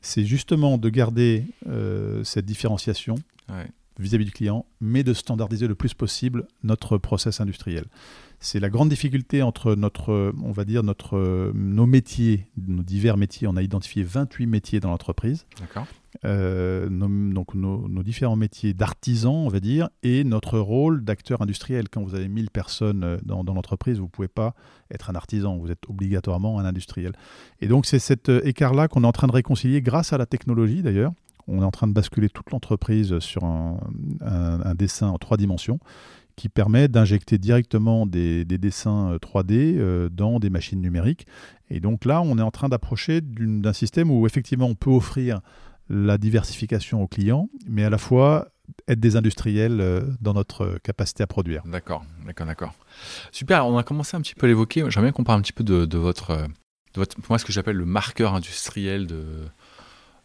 c'est 0.00 0.24
justement 0.24 0.78
de 0.78 0.88
garder 0.88 1.46
cette 2.22 2.46
différenciation 2.46 3.16
vis-à-vis 3.98 4.24
du 4.24 4.32
client, 4.32 4.66
mais 4.80 5.02
de 5.02 5.12
standardiser 5.12 5.66
le 5.66 5.74
plus 5.74 5.94
possible 5.94 6.46
notre 6.62 6.98
process 6.98 7.40
industriel. 7.40 7.84
C'est 8.40 8.58
la 8.58 8.70
grande 8.70 8.88
difficulté 8.88 9.42
entre 9.42 9.76
notre, 9.76 10.34
on 10.42 10.50
va 10.50 10.64
dire, 10.64 10.82
notre, 10.82 11.52
nos 11.54 11.86
métiers, 11.86 12.48
nos 12.56 12.82
divers 12.82 13.16
métiers. 13.16 13.46
On 13.46 13.56
a 13.56 13.62
identifié 13.62 14.02
28 14.02 14.46
métiers 14.46 14.80
dans 14.80 14.90
l'entreprise. 14.90 15.46
D'accord. 15.60 15.86
Euh, 16.24 16.88
donc 16.88 17.54
nos, 17.54 18.02
différents 18.02 18.36
métiers 18.36 18.74
d'artisan, 18.74 19.32
on 19.32 19.48
va 19.48 19.60
dire, 19.60 19.88
et 20.02 20.24
notre 20.24 20.58
rôle 20.58 21.04
d'acteur 21.04 21.42
industriel. 21.42 21.88
Quand 21.88 22.02
vous 22.02 22.14
avez 22.14 22.28
1000 22.28 22.50
personnes 22.50 23.04
euh, 23.04 23.18
dans, 23.22 23.42
l'entreprise, 23.42 23.98
vous 23.98 24.04
ne 24.04 24.10
pouvez 24.10 24.28
pas 24.28 24.54
être 24.90 25.10
un 25.10 25.14
artisan, 25.14 25.56
vous 25.56 25.70
êtes 25.70 25.88
obligatoirement 25.88 26.58
un 26.58 26.64
industriel. 26.64 27.12
Et 27.60 27.66
donc 27.66 27.86
c'est 27.86 27.98
cet 27.98 28.28
euh, 28.28 28.40
écart-là 28.44 28.88
qu'on 28.88 29.04
est 29.04 29.06
en 29.06 29.12
train 29.12 29.26
de 29.26 29.32
réconcilier 29.32 29.80
grâce 29.82 30.12
à 30.12 30.18
la 30.18 30.26
technologie 30.26 30.82
d'ailleurs. 30.82 31.12
On 31.48 31.62
est 31.62 31.64
en 31.64 31.70
train 31.70 31.86
de 31.86 31.92
basculer 31.92 32.28
toute 32.28 32.50
l'entreprise 32.50 33.18
sur 33.18 33.44
un, 33.44 33.78
dessin 34.74 35.08
en 35.08 35.18
trois 35.18 35.36
dimensions 35.36 35.78
qui 36.34 36.48
permet 36.48 36.88
d'injecter 36.88 37.36
directement 37.36 38.06
des, 38.06 38.44
dessins 38.44 39.16
3D 39.16 40.08
dans 40.08 40.38
des 40.38 40.50
machines 40.50 40.80
numériques. 40.80 41.26
Et 41.68 41.80
donc 41.80 42.04
là, 42.04 42.22
on 42.22 42.38
est 42.38 42.42
en 42.42 42.50
train 42.50 42.68
d'approcher 42.68 43.20
d'un 43.20 43.72
système 43.72 44.10
où 44.10 44.26
effectivement 44.26 44.66
on 44.66 44.74
peut 44.74 44.90
offrir 44.90 45.40
la 45.88 46.16
diversification 46.16 47.02
aux 47.02 47.06
clients, 47.08 47.48
mais 47.66 47.84
à 47.84 47.90
la 47.90 47.98
fois 47.98 48.48
être 48.88 49.00
des 49.00 49.16
industriels 49.16 49.80
euh, 49.80 50.02
dans 50.20 50.34
notre 50.34 50.78
capacité 50.82 51.22
à 51.22 51.26
produire. 51.26 51.62
D'accord, 51.66 52.04
d'accord, 52.26 52.46
d'accord. 52.46 52.74
Super, 53.30 53.66
on 53.66 53.76
a 53.76 53.82
commencé 53.82 54.16
un 54.16 54.20
petit 54.20 54.34
peu 54.34 54.46
à 54.46 54.48
l'évoquer. 54.48 54.84
J'aimerais 54.88 55.12
qu'on 55.12 55.24
parle 55.24 55.40
un 55.40 55.42
petit 55.42 55.52
peu 55.52 55.64
de, 55.64 55.98
votre, 55.98 56.36
de 56.36 56.46
votre, 56.96 57.16
moi, 57.28 57.38
ce 57.38 57.44
que 57.44 57.52
j'appelle 57.52 57.76
le 57.76 57.84
marqueur 57.84 58.34
industriel 58.34 59.06
de, 59.06 59.24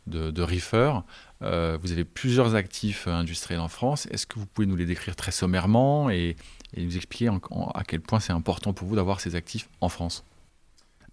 de, 0.08 0.32
de 0.32 0.42
Reefer. 0.42 0.94
Euh, 1.42 1.78
vous 1.82 1.92
avez 1.92 2.04
plusieurs 2.04 2.56
actifs 2.56 3.08
industriels 3.08 3.60
en 3.60 3.68
France. 3.68 4.08
Est-ce 4.12 4.26
que 4.26 4.40
vous 4.40 4.46
pouvez 4.46 4.68
nous 4.68 4.76
les 4.76 4.86
décrire 4.86 5.16
très 5.16 5.32
sommairement 5.32 6.10
et, 6.10 6.36
nous 6.76 6.98
expliquer 6.98 7.30
à 7.74 7.84
quel 7.86 8.02
point 8.02 8.20
c'est 8.20 8.34
important 8.34 8.74
pour 8.74 8.88
vous 8.88 8.96
d'avoir 8.96 9.22
ces 9.22 9.36
actifs 9.36 9.70
en 9.80 9.90
France? 9.90 10.24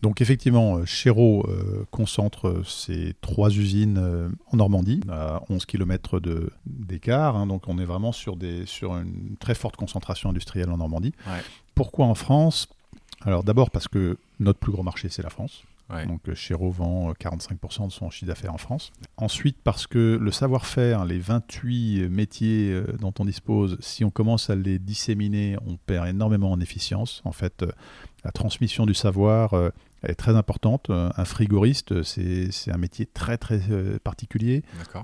Donc 0.05 0.21
effectivement, 0.21 0.77
euh, 0.77 0.85
Chéreau 0.85 1.47
euh, 1.49 1.87
concentre 1.91 2.63
ses 2.67 3.15
trois 3.23 3.49
usines 3.49 3.97
euh, 3.97 4.29
en 4.53 4.59
Normandie, 4.59 5.01
à 5.11 5.41
11 5.49 5.65
km 5.65 6.21
d'écart. 6.67 7.37
Hein, 7.37 7.47
donc 7.47 7.69
on 7.69 7.79
est 7.79 7.87
vraiment 7.87 8.13
sur, 8.13 8.37
des, 8.37 8.67
sur 8.67 8.99
une 8.99 9.37
très 9.41 9.55
forte 9.55 9.77
concentration 9.77 10.29
industrielle 10.29 10.69
en 10.71 10.77
Normandie. 10.77 11.15
Pourquoi 11.75 12.05
en 12.05 12.15
France? 12.15 12.69
Alors 13.23 13.45
d'abord 13.45 13.71
parce 13.71 13.89
que 13.89 14.19
notre 14.41 14.59
plus 14.59 14.73
gros 14.73 14.83
marché, 14.83 15.09
c'est 15.09 15.23
la 15.23 15.31
France. 15.31 15.65
Donc 15.91 16.33
Chéreau 16.35 16.71
vend 16.71 17.13
45% 17.13 17.87
de 17.87 17.93
son 17.93 18.11
chiffre 18.11 18.27
d'affaires 18.27 18.55
en 18.55 18.59
France. 18.59 18.93
Ensuite, 19.17 19.59
parce 19.63 19.87
que 19.87 20.19
le 20.21 20.31
savoir-faire, 20.31 21.05
les 21.05 21.19
28 21.19 22.09
métiers 22.09 22.83
dont 23.01 23.13
on 23.19 23.25
dispose, 23.25 23.77
si 23.81 24.05
on 24.05 24.11
commence 24.11 24.51
à 24.51 24.57
les 24.57 24.79
disséminer, 24.79 25.57
on 25.67 25.77
perd 25.77 26.09
énormément 26.09 26.51
en 26.51 26.61
efficience. 26.61 27.23
En 27.25 27.33
fait, 27.33 27.65
la 28.25 28.33
transmission 28.33 28.87
du 28.87 28.95
savoir 28.95 29.55
est 30.09 30.15
très 30.15 30.37
importante. 30.37 30.91
Euh, 30.91 31.11
un 31.17 31.25
frigoriste, 31.25 32.03
c'est 32.03 32.51
un 32.71 32.77
métier 32.77 33.07
très 33.07 33.39
très 33.39 33.61
euh, 33.71 33.99
particulier. 34.03 34.63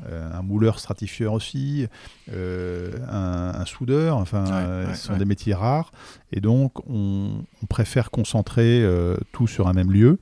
Euh, 0.08 0.30
un 0.32 0.42
mouleur 0.42 0.78
stratifieur 0.78 1.32
aussi, 1.32 1.86
un, 2.28 3.64
soudeur, 3.66 4.16
enfin, 4.16 4.86
ce 4.94 5.06
sont 5.06 5.16
des 5.16 5.24
métiers 5.24 5.54
rares. 5.54 5.92
Et 6.32 6.40
donc, 6.40 6.86
on, 6.88 7.44
préfère 7.68 8.10
concentrer 8.10 8.84
tout 9.32 9.46
sur 9.46 9.68
un 9.68 9.72
même 9.72 9.92
lieu. 9.92 10.18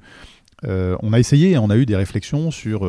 On 0.65 1.13
a 1.13 1.19
essayé, 1.19 1.57
on 1.59 1.71
a 1.71 1.77
eu 1.77 1.87
des 1.87 1.97
réflexions 1.97 2.51
sur 2.51 2.89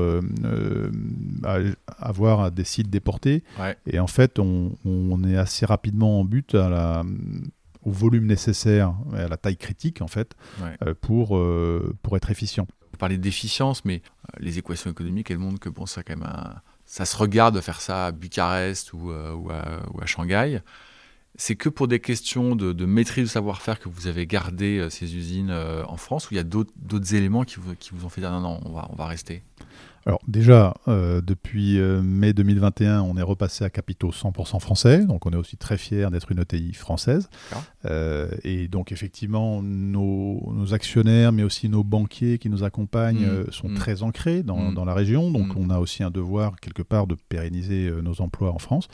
avoir 1.99 2.51
des 2.51 2.63
sites 2.63 2.89
déportés. 2.89 3.43
Et 3.86 3.99
en 3.99 4.08
fait, 4.08 4.39
on, 4.39 4.75
on, 4.86 5.23
est 5.23 5.38
assez 5.38 5.65
rapidement 5.65 6.19
en 6.19 6.23
but 6.23 6.55
à 6.55 6.69
la, 6.69 7.03
au 7.84 7.91
volume 7.91 8.25
nécessaire, 8.25 8.93
à 9.13 9.27
la 9.27 9.38
taille 9.38 9.58
critique 9.58 10.01
en 10.01 10.08
fait, 10.08 10.36
euh, 10.84 10.93
pour, 10.99 11.38
euh, 11.38 11.95
pour 12.01 12.17
être 12.17 12.32
efficient. 12.32 12.67
Vous 12.91 12.97
parlez 12.97 13.17
d'efficience, 13.17 13.86
mais 13.86 14.01
euh, 14.01 14.38
les 14.39 14.58
équations 14.58 14.91
économiques, 14.91 15.32
elles 15.32 15.38
montrent 15.38 15.60
que 15.60 15.69
bon, 15.69 15.86
ça, 15.86 16.03
quand 16.03 16.17
même 16.17 16.29
ça 16.86 17.05
se 17.05 17.15
regarde 17.17 17.55
de 17.55 17.62
faire 17.62 17.82
ça 17.82 18.08
à 18.08 18.12
Bucarest 18.12 18.93
ou, 18.93 19.12
ou, 19.12 19.51
à, 19.51 20.05
Shanghai. 20.05 20.62
C'est 21.35 21.55
que 21.55 21.69
pour 21.69 21.87
des 21.87 21.99
questions 21.99 22.55
de, 22.55 22.85
maîtrise 22.85 23.25
du 23.25 23.29
savoir-faire 23.29 23.79
que 23.79 23.87
vous 23.87 24.07
avez 24.07 24.27
gardé 24.27 24.87
ces 24.89 25.15
usines 25.15 25.51
en 25.51 25.97
France 25.97 26.29
ou 26.29 26.33
il 26.33 26.37
y 26.37 26.39
a 26.39 26.43
d'autres 26.43 27.15
éléments 27.15 27.43
qui 27.43 27.57
vous, 27.57 27.75
qui 27.75 27.91
vous 27.93 28.05
ont 28.05 28.09
fait 28.09 28.21
dire 28.21 28.31
non, 28.31 28.41
non, 28.41 28.59
on 28.65 28.71
va, 28.71 28.87
on 28.91 28.95
va 28.95 29.05
rester? 29.05 29.43
Alors 30.05 30.21
déjà, 30.27 30.73
euh, 30.87 31.21
depuis 31.21 31.77
euh, 31.77 32.01
mai 32.01 32.33
2021, 32.33 33.01
on 33.01 33.17
est 33.17 33.21
repassé 33.21 33.63
à 33.63 33.69
capitaux 33.69 34.11
100% 34.11 34.59
français, 34.59 35.05
donc 35.05 35.25
on 35.25 35.31
est 35.31 35.35
aussi 35.35 35.57
très 35.57 35.77
fiers 35.77 36.07
d'être 36.11 36.31
une 36.31 36.39
ETI 36.39 36.73
française. 36.73 37.29
Euh, 37.85 38.29
et 38.43 38.67
donc 38.67 38.91
effectivement, 38.91 39.61
nos, 39.61 40.73
actionnaires, 40.73 41.31
mais 41.31 41.43
aussi 41.43 41.69
nos 41.69 41.83
banquiers 41.83 42.37
qui 42.37 42.49
nous 42.49 42.63
accompagnent 42.63 43.27
mmh. 43.27 43.51
sont 43.51 43.69
mmh. 43.69 43.75
très 43.75 44.03
ancrés 44.03 44.43
dans, 44.43 44.71
mmh. 44.71 44.85
la 44.85 44.93
région, 44.93 45.31
donc 45.31 45.55
on 45.55 45.69
a 45.69 45.79
aussi 45.79 46.03
un 46.03 46.11
devoir 46.11 46.59
quelque 46.59 46.83
part 46.83 47.07
de 47.07 47.15
pérenniser 47.15 47.91
nos 48.01 48.21
emplois 48.21 48.51
en 48.51 48.59
France. 48.59 48.87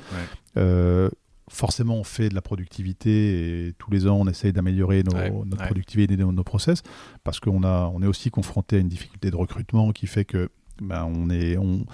Forcément, 1.49 1.95
on 1.95 2.03
fait 2.03 2.29
de 2.29 2.35
la 2.35 2.41
productivité 2.41 3.67
et 3.67 3.73
tous 3.73 3.91
les 3.91 4.07
ans, 4.07 4.17
on 4.19 4.27
essaye 4.27 4.53
d'améliorer 4.53 5.03
notre 5.03 5.65
productivité 5.65 6.13
et 6.13 6.17
nos, 6.17 6.31
nos 6.31 6.43
process 6.43 6.81
parce 7.23 7.39
qu'on 7.39 7.63
on 7.63 8.01
est 8.01 8.07
aussi 8.07 8.31
confronté 8.31 8.77
à 8.77 8.79
une 8.79 8.89
difficulté 8.89 9.31
de 9.31 9.35
recrutement 9.35 9.91
qui 9.91 10.07
fait 10.07 10.25
que 10.25 10.49
ben, 10.81 11.05
on 11.05 11.29
est, 11.29 11.57
on, 11.57 11.85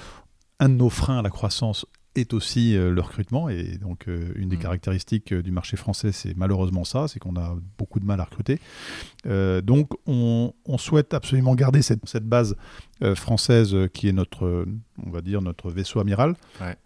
un 0.60 0.70
de 0.70 0.76
nos 0.76 0.90
freins 0.90 1.20
à 1.20 1.22
la 1.22 1.30
croissance 1.30 1.86
est 2.16 2.34
aussi 2.34 2.76
euh, 2.76 2.92
le 2.92 3.02
recrutement. 3.02 3.50
Et 3.50 3.78
donc, 3.78 4.08
euh, 4.08 4.32
une 4.36 4.50
des 4.50 4.58
mm. 4.58 4.62
caractéristiques 4.62 5.34
euh, 5.34 5.42
du 5.42 5.52
marché 5.52 5.78
français, 5.78 6.12
c'est 6.12 6.36
malheureusement 6.36 6.84
ça, 6.84 7.08
c'est 7.08 7.20
qu'on 7.20 7.36
a 7.36 7.56
beaucoup 7.78 8.00
de 8.00 8.06
mal 8.06 8.20
à 8.20 8.26
recruter. 8.26 8.60
donc, 9.26 9.90
on, 10.08 10.52
souhaite 10.78 11.14
absolument 11.14 11.54
garder 11.54 11.84
cette, 11.84 12.08
cette 12.08 12.26
base 12.26 12.56
française 13.16 13.76
qui 13.94 14.08
est 14.08 14.14
notre, 14.14 14.66
on 15.06 15.10
va 15.12 15.22
dire, 15.22 15.42
notre 15.42 15.70
vaisseau 15.70 16.00
amiral. 16.00 16.36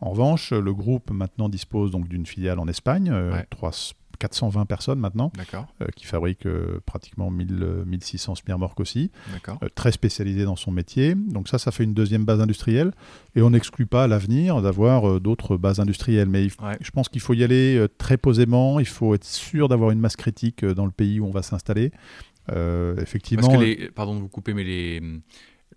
En 0.02 0.10
revanche, 0.10 0.52
le 0.52 0.74
groupe 0.74 1.12
maintenant 1.12 1.48
dispose 1.48 1.92
donc 1.92 2.10
d'une 2.10 2.26
filiale 2.26 2.60
en 2.60 2.68
Espagne, 2.68 3.14
trois 3.50 3.72
420 4.18 4.66
personnes 4.66 5.00
maintenant, 5.00 5.32
euh, 5.54 5.88
qui 5.96 6.06
fabriquent 6.06 6.46
euh, 6.46 6.80
pratiquement 6.86 7.30
1000, 7.32 7.84
1600 7.86 8.32
euh, 8.32 8.36
smirmorques 8.36 8.80
aussi, 8.80 9.12
très 9.76 9.92
spécialisé 9.92 10.44
dans 10.46 10.56
son 10.56 10.72
métier. 10.72 11.16
Donc 11.16 11.48
ça, 11.48 11.58
ça 11.58 11.72
fait 11.72 11.84
une 11.84 11.94
deuxième 11.94 12.26
base 12.26 12.42
industrielle. 12.42 12.92
Et 13.36 13.42
on 13.42 13.50
n'exclut 13.50 13.86
pas 13.86 14.04
à 14.04 14.08
l'avenir 14.08 14.62
d'avoir 14.62 15.20
d'autres 15.20 15.58
bases 15.58 15.80
industrielles. 15.80 16.30
Mais 16.30 16.48
je 16.50 16.92
pense 16.92 17.10
qu'il 17.10 17.22
faut 17.22 17.34
y 17.34 17.44
aller 17.44 17.86
très 17.98 18.18
posément, 18.18 18.80
il 18.80 18.88
faut 18.88 19.14
être 19.16 19.26
sûr 19.26 19.68
d'avoir 19.68 19.92
une 19.92 20.00
masse 20.00 20.16
critique 20.16 20.66
dans 20.66 20.86
le 20.86 20.92
pays 20.92 21.20
où 21.20 21.26
on 21.26 21.32
va 21.32 21.42
s'installer. 21.42 21.92
effectivement. 22.98 23.48
Parce 23.48 23.60
que 23.60 23.64
les, 23.64 23.90
pardon 23.92 24.16
de 24.16 24.20
vous 24.20 24.30
couper, 24.30 24.54
mais 24.54 24.64
les 24.64 25.02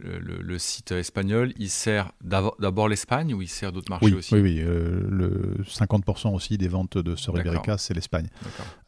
le, 0.01 0.59
site 0.59 0.93
espagnol, 0.93 1.53
il 1.59 1.71
sert 1.71 2.13
d'abord 2.23 2.89
l'Espagne 2.89 3.35
ou 3.35 3.43
il 3.43 3.49
sert 3.49 3.73
d'autres 3.73 3.91
marchés 3.91 4.15
aussi 4.15 4.35
Oui, 4.35 4.41
oui. 4.41 4.61
Euh, 4.61 5.01
le 5.11 5.57
50% 5.65 6.35
aussi 6.35 6.57
des 6.57 6.69
ventes 6.69 6.99
de 6.99 7.17
Sœur 7.17 7.39
Ibérica, 7.39 7.79
c'est 7.79 7.95
l'Espagne. 7.95 8.29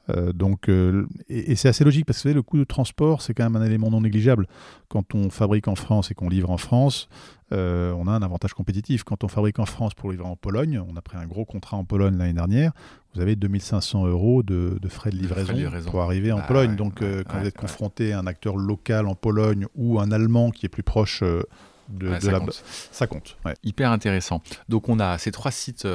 Euh, 0.09 0.33
donc, 0.33 0.69
euh, 0.69 1.07
et, 1.29 1.57
c'est 1.57 1.69
assez 1.69 1.85
logique 1.85 2.07
parce 2.07 2.23
que 2.23 2.29
le 2.29 2.43
coût 2.43 2.59
de 2.59 2.65
transport, 2.65 3.23
c'est 3.23 3.35
quand 3.35 3.45
même 3.49 3.61
un 3.61 3.65
élément 3.65 3.91
non 3.91 4.01
négligeable. 4.01 4.47
Quand 4.89 5.15
on 5.15 5.31
fabrique 5.31 5.69
en 5.69 5.75
France 5.75 6.11
et 6.11 6.15
qu'on 6.15 6.29
livre 6.29 6.51
en 6.51 6.59
France, 6.59 7.09
on 7.53 8.07
a 8.07 8.13
un 8.13 8.23
avantage 8.23 8.55
compétitif. 8.55 9.03
Quand 9.03 9.25
on 9.25 9.29
fabrique 9.29 9.59
en 9.59 9.67
France 9.67 9.95
pour 9.95 10.13
livrer 10.13 10.29
en 10.29 10.37
Pologne, 10.37 10.81
on 10.89 10.97
a 10.97 11.03
pris 11.03 11.19
un 11.19 11.27
gros 11.27 11.45
contrat 11.45 11.77
en 11.77 11.85
Pologne 11.85 12.17
l'année 12.17 12.33
dernière, 12.33 12.73
vous 13.14 13.20
avez 13.20 13.37
2500 13.37 14.07
euros 14.07 14.42
de, 14.42 14.79
frais 14.88 15.11
de 15.11 15.16
livraison, 15.16 15.55
pour 15.90 16.03
arriver 16.03 16.33
en 16.33 16.38
bah 16.38 16.44
Pologne. 16.49 16.77
Donc, 16.77 17.01
quand 17.01 17.40
vous 17.40 17.46
êtes 17.46 17.57
confronté 17.57 18.12
à 18.12 18.20
un 18.20 18.27
acteur 18.27 18.57
local 18.57 19.07
en 19.07 19.14
Pologne 19.14 19.66
ou 19.75 20.01
un 20.01 20.12
Allemand 20.12 20.51
qui 20.51 20.66
est 20.66 20.68
plus 20.70 20.83
proche 20.83 21.23
de, 21.23 22.20
ça, 22.20 22.31
la... 22.31 22.38
compte. 22.38 22.62
ça 22.92 23.07
compte. 23.07 23.37
Hyper 23.64 23.90
intéressant. 23.90 24.42
Donc, 24.68 24.88
on 24.88 25.01
a 25.01 25.18
ces 25.18 25.33
trois 25.33 25.51
sites 25.51 25.87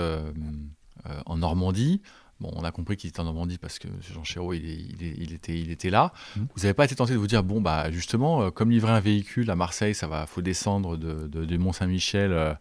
en 1.25 1.37
Normandie. 1.37 2.01
Bon, 2.41 2.51
on 2.53 2.65
a 2.65 2.71
compris 2.71 2.97
qu'il 2.97 3.07
était 3.07 3.21
en 3.21 3.25
Normandie 3.25 3.57
parce 3.57 3.79
que 3.79 3.87
Jean 4.01 4.25
Chéreau, 4.25 4.53
il, 4.53 5.33
était, 5.33 5.57
il 5.57 5.71
était 5.71 5.89
là. 5.89 6.11
Mmh. 6.35 6.41
Vous 6.55 6.61
n'avez 6.63 6.73
pas 6.73 6.83
été 6.83 6.93
tenté 6.93 7.13
de 7.13 7.17
vous 7.17 7.27
dire, 7.27 7.43
bon, 7.43 7.61
bah 7.61 7.91
justement, 7.91 8.41
euh, 8.41 8.49
comme 8.51 8.71
livrer 8.71 8.91
un 8.91 8.99
véhicule 8.99 9.49
à 9.49 9.55
Marseille, 9.55 9.95
ça 9.95 10.07
va, 10.07 10.25
faut 10.25 10.41
descendre 10.41 10.97
de, 10.97 11.27
de, 11.27 11.57
Mont-Saint-Michel 11.57 12.33
euh, 12.33 12.49
euh, 12.49 12.53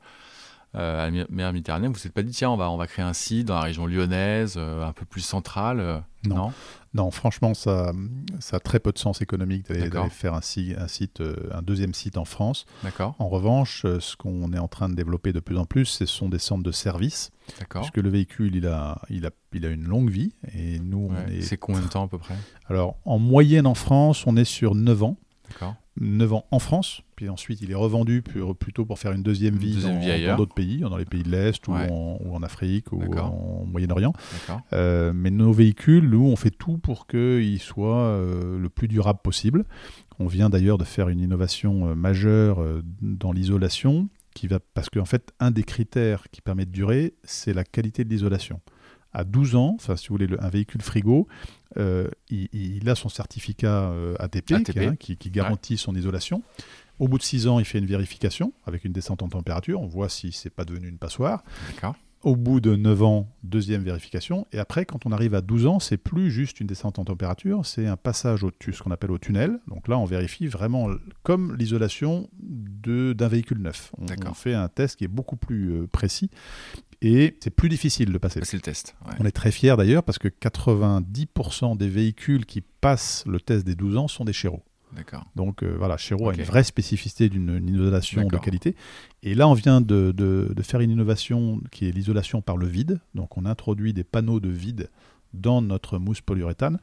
à 0.75 1.11
la 1.11 1.27
mer 1.29 1.53
Méditerranée. 1.53 1.87
Vous 1.87 1.95
ne 1.95 1.99
vous 1.99 2.07
êtes 2.07 2.13
pas 2.13 2.23
dit, 2.23 2.33
tiens, 2.33 2.51
on 2.51 2.57
va, 2.57 2.71
on 2.71 2.77
va 2.77 2.87
créer 2.87 3.05
un 3.05 3.13
site 3.13 3.47
dans 3.47 3.55
la 3.55 3.63
région 3.63 3.87
lyonnaise, 3.87 4.59
un 4.59 4.93
peu 4.93 5.05
plus 5.05 5.21
centrale 5.21 6.03
non. 6.29 6.53
non? 6.95 7.11
franchement, 7.11 7.55
ça, 7.55 7.93
ça 8.41 8.57
a 8.57 8.61
très 8.61 8.79
peu 8.79 8.93
de 8.93 8.99
sens 8.99 9.21
économique 9.21 9.69
d'aller 9.69 9.91
faire 10.11 10.35
un, 10.35 10.39
un, 10.39 10.89
site, 10.89 11.23
un 11.53 11.63
deuxième 11.63 11.95
site 11.95 12.17
en 12.17 12.25
France. 12.25 12.67
D'accord. 12.83 13.15
En 13.19 13.29
revanche, 13.29 13.83
ce 13.83 14.17
qu'on 14.17 14.53
est 14.53 14.59
en 14.59 14.69
train 14.69 14.89
de 14.89 14.95
développer 14.95 15.33
de 15.33 15.41
plus 15.41 15.59
en 15.59 15.65
plus, 15.65 15.87
ce 15.87 16.07
sont 16.07 16.29
des 16.29 16.39
centres 16.39 16.63
de 16.63 16.73
services 16.73 17.31
parce 17.69 17.91
que 17.91 18.01
le 18.01 18.11
véhicule, 18.11 18.57
il 18.57 18.67
a, 18.67 19.01
il, 19.11 19.27
a, 19.27 19.31
il 19.53 19.67
a 19.67 19.69
une 19.69 19.85
longue 19.85 20.11
vie. 20.11 20.35
Et 20.55 20.79
nous, 20.79 21.11
C'est 21.41 21.57
combien 21.57 21.83
de 21.83 21.89
temps 21.89 22.05
à 22.05 22.09
peu 22.09 22.19
près? 22.19 22.35
Alors, 22.69 22.97
en 23.05 23.19
moyenne 23.19 23.67
en 23.67 23.75
France, 23.75 24.27
on 24.27 24.37
est 24.37 24.45
sur 24.45 24.75
9 24.75 25.03
ans. 25.03 25.17
9 26.01 26.33
ans 26.33 26.47
en 26.51 26.59
France, 26.59 27.03
puis 27.15 27.29
ensuite 27.29 27.61
il 27.63 27.71
est 27.71 27.77
revendu 27.77 28.23
plutôt 28.59 28.85
pour 28.85 28.99
faire 28.99 29.13
une 29.13 29.23
deuxième 29.23 29.57
vie 29.57 29.81
dans, 29.83 30.37
d'autres 30.37 30.55
pays, 30.55 30.81
dans 30.81 30.97
les 30.97 31.05
pays 31.05 31.23
de 31.23 31.31
l'Est 31.31 31.67
ou, 31.69 31.73
en, 31.73 32.43
Afrique 32.43 32.93
ou 32.93 33.01
en 33.17 33.65
Moyen-Orient. 33.67 34.13
Euh, 34.73 35.13
mais 35.15 35.31
nos 35.31 35.53
véhicules, 35.53 36.09
nous, 36.09 36.25
on 36.27 36.37
fait 36.37 36.51
tout 36.51 36.79
pour 36.79 37.07
qu'ils 37.07 37.61
soient 37.61 38.07
euh, 38.07 38.59
le 38.59 38.69
plus 38.69 38.89
durable 38.89 39.21
possible. 39.23 39.65
On 40.19 40.27
vient 40.27 40.51
d'ailleurs 40.51 40.79
de 40.79 40.85
faire 40.85 41.09
une 41.09 41.21
innovation 41.21 41.89
euh, 41.89 41.95
majeure 41.95 42.65
dans 43.01 43.33
l'isolation, 43.33 44.09
qui 44.35 44.49
va 44.49 44.59
parce 44.59 44.91
qu'en 44.91 45.05
fait, 45.05 45.33
un 45.39 45.53
des 45.53 45.63
critères 45.63 46.25
qui 46.33 46.41
permet 46.41 46.67
de 46.67 46.73
durer, 46.73 47.15
c'est 47.23 47.55
la 47.55 47.65
qualité 47.65 48.05
de 48.05 48.11
l'isolation 48.11 48.61
à 49.15 49.25
12 49.25 49.55
ans, 49.55 49.77
enfin 49.77 49.97
si 49.97 50.09
vous 50.09 50.17
voulez, 50.17 50.29
un 50.39 50.51
véhicule 50.51 50.83
frigo, 50.83 51.29
euh, 51.77 52.09
il, 52.31 52.89
a 52.89 52.95
son 52.95 53.09
certificat 53.09 53.91
euh, 53.91 54.17
ATP, 54.19 54.53
hein, 54.53 54.97
Qui, 54.99 55.17
garantit 55.31 55.77
son 55.77 55.95
isolation. 55.95 56.43
Au 56.99 57.09
bout 57.09 57.19
de 57.19 57.23
6 57.23 57.49
ans, 57.49 57.59
il 57.59 57.65
fait 57.65 57.79
une 57.79 57.87
vérification 57.87 58.53
avec 58.67 58.85
une 58.85 58.93
descente 58.93 59.23
en 59.23 59.29
température. 59.29 59.81
On 59.81 59.87
voit 59.87 60.09
si 60.09 60.33
c'est 60.33 60.51
pas 60.51 60.65
devenu 60.65 60.89
une 60.89 60.99
passoire. 60.99 61.43
Au 62.23 62.37
bout 62.37 62.61
de 62.61 62.75
9 62.75 63.03
ans, 63.03 63.29
deuxième 63.43 63.83
vérification. 63.83 64.47
Et 64.51 64.59
après, 64.59 64.87
quand 64.87 65.05
on 65.05 65.13
arrive 65.13 65.35
à 65.35 65.43
12 65.43 65.67
ans, 65.67 65.79
c'est 65.79 65.99
plus 65.99 66.31
juste 66.31 66.59
une 66.59 66.67
descente 66.67 66.99
en 66.99 67.05
température, 67.05 67.67
c'est 67.67 67.87
un 67.87 67.99
passage 67.99 68.45
au 68.45 68.51
ce 68.61 68.83
qu'on 68.83 68.93
appelle 68.93 69.11
au 69.11 69.19
tunnel. 69.19 69.59
Donc 69.69 69.89
là, 69.89 69.99
on 69.99 70.07
vérifie 70.07 70.47
vraiment 70.47 70.89
comme 71.23 71.55
l'isolation 71.57 72.31
d'un 72.39 73.29
véhicule 73.29 73.59
neuf. 73.59 73.93
On, 73.99 74.07
on, 74.27 74.33
fait 74.33 74.55
un 74.55 74.69
test 74.69 74.97
qui 74.97 75.05
est 75.05 75.09
beaucoup 75.09 75.37
plus 75.37 75.73
euh, 75.73 75.87
précis 75.87 76.31
et 77.05 77.37
c'est 77.41 77.51
plus 77.51 77.69
difficile 77.69 78.13
de 78.13 78.19
passer. 78.19 78.41
C'est 78.45 78.57
le 78.57 78.63
test. 78.63 78.97
On 79.21 79.27
est 79.27 79.31
très 79.31 79.51
fiers 79.51 79.77
d'ailleurs 79.77 80.03
parce 80.03 80.19
que 80.19 80.29
90% 80.29 81.77
des 81.77 81.89
véhicules 81.89 82.47
qui 82.47 82.63
passent 82.63 83.25
le 83.27 83.39
test 83.41 83.67
des 83.67 83.75
12 83.75 83.99
ans 83.99 84.09
sont 84.09 84.25
des. 84.25 84.33
D'accord. 84.97 85.27
Donc 85.37 85.63
euh, 85.63 85.75
voilà, 85.77 85.99
Chéreau 85.99 86.31
a 86.31 86.35
une 86.35 86.43
vraie 86.43 86.65
spécificité 86.65 87.29
d'une 87.29 87.69
isolation 87.69 88.27
de 88.27 88.39
qualité. 88.39 88.75
Et 89.23 89.35
là, 89.35 89.47
on 89.49 89.55
vient 89.55 89.83
de, 89.83 90.13
de, 90.13 90.63
faire 90.63 90.81
une 90.81 90.91
innovation 90.91 91.61
qui 91.71 91.87
est 91.87 91.93
l'isolation 91.93 92.41
par 92.41 92.57
le 92.57 92.67
vide. 92.67 93.01
Donc 93.15 93.37
on 93.37 93.45
introduit 93.45 93.93
des 93.93 94.05
panneaux 94.05 94.41
de 94.41 94.49
vide 94.49 94.89
dans 95.35 95.61
notre 95.61 95.99
mousse 95.99 96.23
polyuréthane 96.23 96.79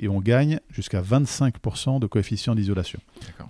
et 0.00 0.08
on 0.08 0.20
gagne 0.20 0.60
jusqu'à 0.70 1.02
25% 1.02 2.00
de 2.00 2.06
coefficient 2.06 2.54
d'isolation. 2.54 3.00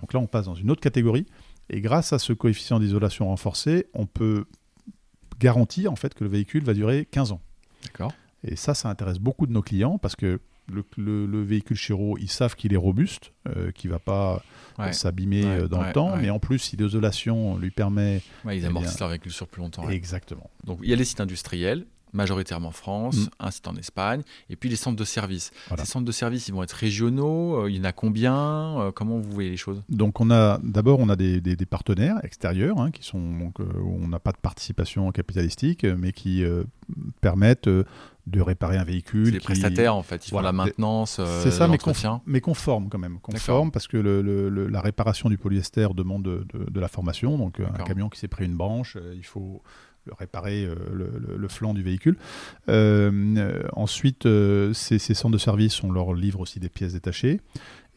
Donc 0.01 0.13
là, 0.13 0.19
on 0.19 0.27
passe 0.27 0.45
dans 0.45 0.55
une 0.55 0.71
autre 0.71 0.81
catégorie. 0.81 1.25
Et 1.69 1.79
grâce 1.81 2.11
à 2.11 2.19
ce 2.19 2.33
coefficient 2.33 2.79
d'isolation 2.79 3.27
renforcé, 3.27 3.87
on 3.93 4.05
peut 4.05 4.45
garantir 5.39 5.91
en 5.91 5.95
fait 5.95 6.13
que 6.13 6.23
le 6.23 6.29
véhicule 6.29 6.63
va 6.63 6.73
durer 6.73 7.07
15 7.09 7.31
ans. 7.31 7.41
D'accord. 7.83 8.13
Et 8.43 8.55
ça, 8.55 8.73
ça 8.73 8.89
intéresse 8.89 9.19
beaucoup 9.19 9.47
de 9.47 9.51
nos 9.51 9.61
clients 9.61 9.97
parce 9.97 10.15
que 10.15 10.39
le, 10.97 11.43
véhicule 11.43 11.77
Chiro, 11.77 12.17
ils 12.17 12.29
savent 12.29 12.55
qu'il 12.55 12.73
est 12.73 12.77
robuste, 12.77 13.31
euh, 13.47 13.71
qu'il 13.71 13.89
ne 13.89 13.95
va 13.95 13.99
pas 13.99 14.43
s'abîmer 14.91 15.45
euh, 15.45 15.67
dans 15.67 15.81
le 15.81 15.93
temps, 15.93 16.17
mais 16.17 16.29
en 16.29 16.39
plus, 16.39 16.59
si 16.59 16.75
l'isolation 16.75 17.57
lui 17.57 17.71
permet... 17.71 18.21
ils 18.45 18.63
eh 18.63 18.65
amortissent 18.65 18.99
leur 18.99 19.09
véhicule 19.09 19.31
sur 19.31 19.47
plus 19.47 19.61
longtemps. 19.61 19.89
Exactement. 19.89 20.49
Donc 20.65 20.79
il 20.83 20.89
y 20.89 20.93
a 20.93 20.95
les 20.95 21.05
sites 21.05 21.21
industriels, 21.21 21.85
majoritairement 22.17 22.69
en 22.69 22.71
France, 22.71 23.15
mm. 23.15 23.29
un 23.39 23.51
site 23.51 23.67
en 23.67 23.75
Espagne, 23.75 24.23
et 24.49 24.55
puis 24.57 24.69
les 24.69 24.75
centres 24.75 24.97
de 24.97 25.05
services. 25.05 25.51
Ces 25.77 25.85
centres 25.85 26.05
de 26.05 26.11
services, 26.11 26.49
ils 26.49 26.53
vont 26.53 26.63
être 26.63 26.73
régionaux, 26.73 27.61
euh, 27.61 27.71
il 27.71 27.77
y 27.77 27.79
en 27.79 27.85
a 27.85 27.93
combien 27.93 28.79
euh, 28.79 28.91
Comment 28.91 29.19
vous 29.19 29.31
voyez 29.31 29.51
les 29.51 29.57
choses? 29.57 29.83
Donc 29.87 30.19
on 30.19 30.29
a 30.31 30.59
d'abord 30.63 30.99
on 30.99 31.09
a 31.09 31.15
des, 31.15 31.55
partenaires 31.69 32.17
extérieurs 32.23 32.79
hein, 32.79 32.91
qui 32.91 33.03
sont 33.03 33.19
donc, 33.19 33.59
euh, 33.59 33.65
où 33.81 33.99
on 34.01 34.07
n'a 34.07 34.19
pas 34.19 34.31
de 34.31 34.37
participation 34.37 35.11
capitalistique, 35.11 35.85
mais 35.85 36.11
qui 36.11 36.43
permettent 37.21 37.69
de 37.69 38.41
réparer 38.41 38.77
un 38.77 38.83
véhicule. 38.83 39.29
Les 39.29 39.39
prestataires, 39.39 39.95
en 39.95 40.03
fait, 40.03 40.27
ils 40.27 40.31
font 40.31 40.39
la 40.39 40.51
maintenance, 40.51 41.21
c'est 41.43 41.51
ça, 41.51 41.67
mais, 41.67 41.77
mais, 42.25 42.41
conforme 42.41 42.89
quand 42.89 42.97
même. 42.97 43.19
Conforme 43.19 43.71
parce 43.71 43.87
que 43.87 43.97
le, 43.97 44.49
la 44.49 44.81
réparation 44.81 45.29
du 45.29 45.37
polyester 45.37 45.87
demande 45.93 46.23
de, 46.23 46.79
la 46.79 46.87
formation. 46.87 47.37
Donc, 47.37 47.59
un 47.59 47.83
camion 47.83 48.09
qui 48.09 48.19
s'est 48.19 48.27
pris 48.27 48.45
une 48.45 48.57
branche, 48.57 48.97
il 49.13 49.25
faut 49.25 49.61
réparer 50.17 50.65
euh, 50.65 50.75
le, 51.37 51.47
flanc 51.47 51.73
du 51.73 51.83
véhicule. 51.83 52.17
Euh, 52.69 53.11
euh, 53.37 53.63
ensuite, 53.73 54.27
ces, 54.73 54.99
centres 54.99 55.33
de 55.33 55.37
service, 55.37 55.83
on 55.83 55.91
leur 55.91 56.13
livre 56.13 56.39
aussi 56.39 56.59
des 56.59 56.69
pièces 56.69 56.93
détachées. 56.93 57.41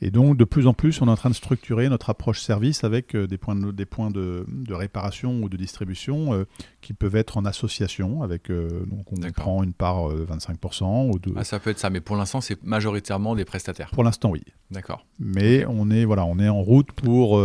Et 0.02 0.10
donc, 0.10 0.38
de 0.38 0.44
plus 0.44 0.66
en 0.66 0.72
plus, 0.72 1.02
on 1.02 1.08
est 1.08 1.10
en 1.10 1.16
train 1.16 1.28
de 1.28 1.34
structurer 1.34 1.90
notre 1.90 2.08
approche 2.08 2.40
service 2.40 2.84
avec 2.84 3.14
des 3.14 3.36
points 3.36 3.54
de, 3.54 3.70
des 3.70 3.84
points 3.84 4.10
de, 4.10 4.46
réparation 4.70 5.42
ou 5.42 5.50
de 5.50 5.58
distribution 5.58 6.46
qui 6.80 6.94
peuvent 6.94 7.16
être 7.16 7.36
en 7.36 7.44
association. 7.44 8.22
Avec, 8.22 8.50
donc, 8.50 9.12
on 9.12 9.30
prend 9.32 9.62
une 9.62 9.74
part 9.74 10.08
25%. 10.08 11.10
Ou 11.10 11.18
de... 11.18 11.34
ah, 11.36 11.44
ça 11.44 11.60
peut 11.60 11.68
être 11.68 11.78
ça, 11.78 11.90
mais 11.90 12.00
pour 12.00 12.16
l'instant, 12.16 12.40
c'est 12.40 12.62
majoritairement 12.64 13.34
des 13.34 13.44
prestataires. 13.44 13.90
Pour 13.90 14.04
l'instant, 14.04 14.30
oui. 14.30 14.42
D'accord. 14.70 15.04
Mais 15.18 15.66
on, 15.66 15.90
est, 15.90 16.06
voilà, 16.06 16.24
on 16.24 16.38
est 16.38 16.48
en 16.48 16.62
route 16.62 16.92
pour 16.92 17.38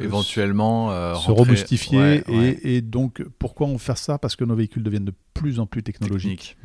éventuellement 0.00 0.90
euh, 0.90 1.14
se 1.14 1.30
robustifier. 1.30 2.22
et, 2.62 2.80
donc, 2.80 3.22
pourquoi 3.38 3.66
on 3.66 3.78
fait 3.78 3.96
ça? 3.96 4.18
Parce 4.18 4.36
que 4.36 4.44
nos 4.44 4.54
véhicules 4.54 4.82
deviennent 4.82 5.04
de 5.04 5.14
plus 5.34 5.60
en 5.60 5.66
plus 5.66 5.82
technologiques. 5.82 6.56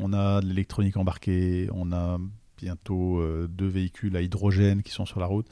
On 0.00 0.12
a 0.12 0.40
de 0.40 0.46
l'électronique 0.46 0.96
embarquée, 0.96 1.68
on 1.72 1.92
a 1.92 2.18
bientôt 2.58 3.18
euh, 3.18 3.46
deux 3.50 3.68
véhicules 3.68 4.16
à 4.16 4.22
hydrogène 4.22 4.82
qui 4.82 4.90
sont 4.90 5.04
sur 5.04 5.20
la 5.20 5.26
route. 5.26 5.46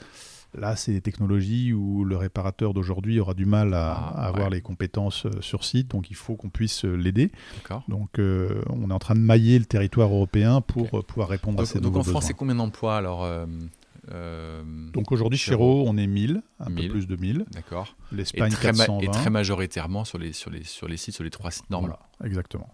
Là, 0.57 0.75
c'est 0.77 0.93
des 0.93 1.01
technologies 1.01 1.73
où 1.73 2.05
le 2.05 2.15
réparateur 2.15 2.73
d'aujourd'hui 2.73 3.19
aura 3.19 3.33
du 3.33 3.45
mal 3.45 3.73
à, 3.73 3.91
ah, 3.91 4.25
avoir 4.25 4.49
les 4.49 4.61
compétences 4.61 5.27
sur 5.41 5.65
site, 5.65 5.89
donc 5.89 6.09
il 6.09 6.15
faut 6.15 6.35
qu'on 6.35 6.49
puisse 6.49 6.85
l'aider. 6.85 7.31
Donc, 7.89 8.17
on 8.17 8.89
est 8.89 8.93
en 8.93 8.99
train 8.99 9.15
de 9.15 9.19
mailler 9.19 9.59
le 9.59 9.65
territoire 9.65 10.09
européen 10.09 10.61
pour 10.61 11.05
pouvoir 11.05 11.27
répondre 11.27 11.61
à 11.61 11.65
ces 11.65 11.79
donc 11.79 11.83
nouveaux 11.83 11.99
besoins. 11.99 12.03
Donc 12.03 12.07
en 12.07 12.19
France, 12.19 12.27
c'est 12.27 12.33
combien 12.33 12.55
d'emplois 12.55 12.95
alors 12.95 13.27
euh, 14.11 14.63
Donc 14.93 15.11
aujourd'hui, 15.11 15.37
chez 15.37 15.55
on 15.55 15.97
est 15.97 16.07
1000, 16.07 16.41
un 16.59 16.71
peu 16.71 16.87
plus 16.87 17.07
de 17.07 17.15
1000. 17.15 17.45
D'accord. 17.51 17.95
L'Espagne, 18.11 18.51
et, 18.51 18.55
très 18.55 18.71
et 19.01 19.07
très 19.07 19.29
majoritairement 19.29 20.05
sur 20.05 20.17
les, 20.17 20.33
sur, 20.33 20.49
les, 20.51 20.63
sur 20.63 20.87
les 20.87 20.97
sites, 20.97 21.15
sur 21.15 21.23
les 21.23 21.29
trois 21.29 21.51
sites 21.51 21.69
normaux. 21.69 21.87
Voilà, 21.87 22.29
exactement. 22.29 22.69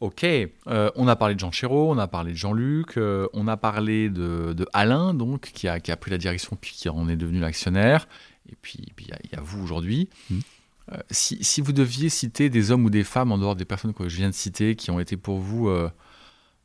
Ok, 0.00 0.24
euh, 0.24 0.90
on 0.96 1.08
a 1.08 1.16
parlé 1.16 1.34
de 1.34 1.40
Jean 1.40 1.50
Chéreau, 1.50 1.90
on 1.90 1.98
a 1.98 2.06
parlé 2.06 2.32
de 2.32 2.36
Jean-Luc, 2.36 2.98
euh, 2.98 3.26
on 3.32 3.48
a 3.48 3.56
parlé 3.56 4.10
de, 4.10 4.52
de, 4.52 4.66
Alain, 4.72 5.14
donc, 5.14 5.50
qui 5.54 5.66
a, 5.66 5.80
qui 5.80 5.92
a, 5.92 5.96
pris 5.96 6.10
la 6.10 6.18
direction 6.18 6.58
puis 6.60 6.72
qui 6.72 6.88
en 6.88 7.08
est 7.08 7.16
devenu 7.16 7.40
l'actionnaire. 7.40 8.06
Et 8.50 8.56
puis, 8.60 8.80
il 8.98 9.06
y, 9.06 9.36
a 9.36 9.40
vous 9.40 9.62
aujourd'hui. 9.62 10.10
Hmm. 10.28 10.40
si, 11.10 11.42
si, 11.42 11.62
vous 11.62 11.72
deviez 11.72 12.10
citer 12.10 12.50
des 12.50 12.70
hommes 12.70 12.84
ou 12.84 12.90
des 12.90 13.04
femmes, 13.04 13.32
en 13.32 13.38
dehors 13.38 13.56
des 13.56 13.64
personnes 13.64 13.94
que 13.94 14.08
je 14.08 14.16
viens 14.16 14.28
de 14.28 14.34
citer, 14.34 14.76
qui 14.76 14.90
ont 14.90 15.00
été 15.00 15.16
pour 15.16 15.38
vous 15.38 15.70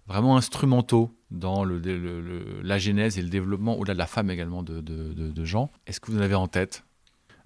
vraiment 0.10 0.38
instrumentaux 0.38 1.16
dans 1.32 1.64
la 1.64 2.78
genèse 2.80 3.18
et 3.20 3.22
le 3.22 3.30
développement, 3.30 3.78
au-delà 3.78 3.94
de 3.94 4.00
la 4.00 4.08
femme 4.08 4.32
également, 4.32 4.64
de, 4.64 4.82
de, 4.82 5.46
Jean. 5.46 5.72
Est-ce 5.86 6.00
que 6.00 6.12
vous 6.12 6.18
en 6.18 6.22
avez 6.22 6.36
en 6.36 6.48
tête? 6.48 6.84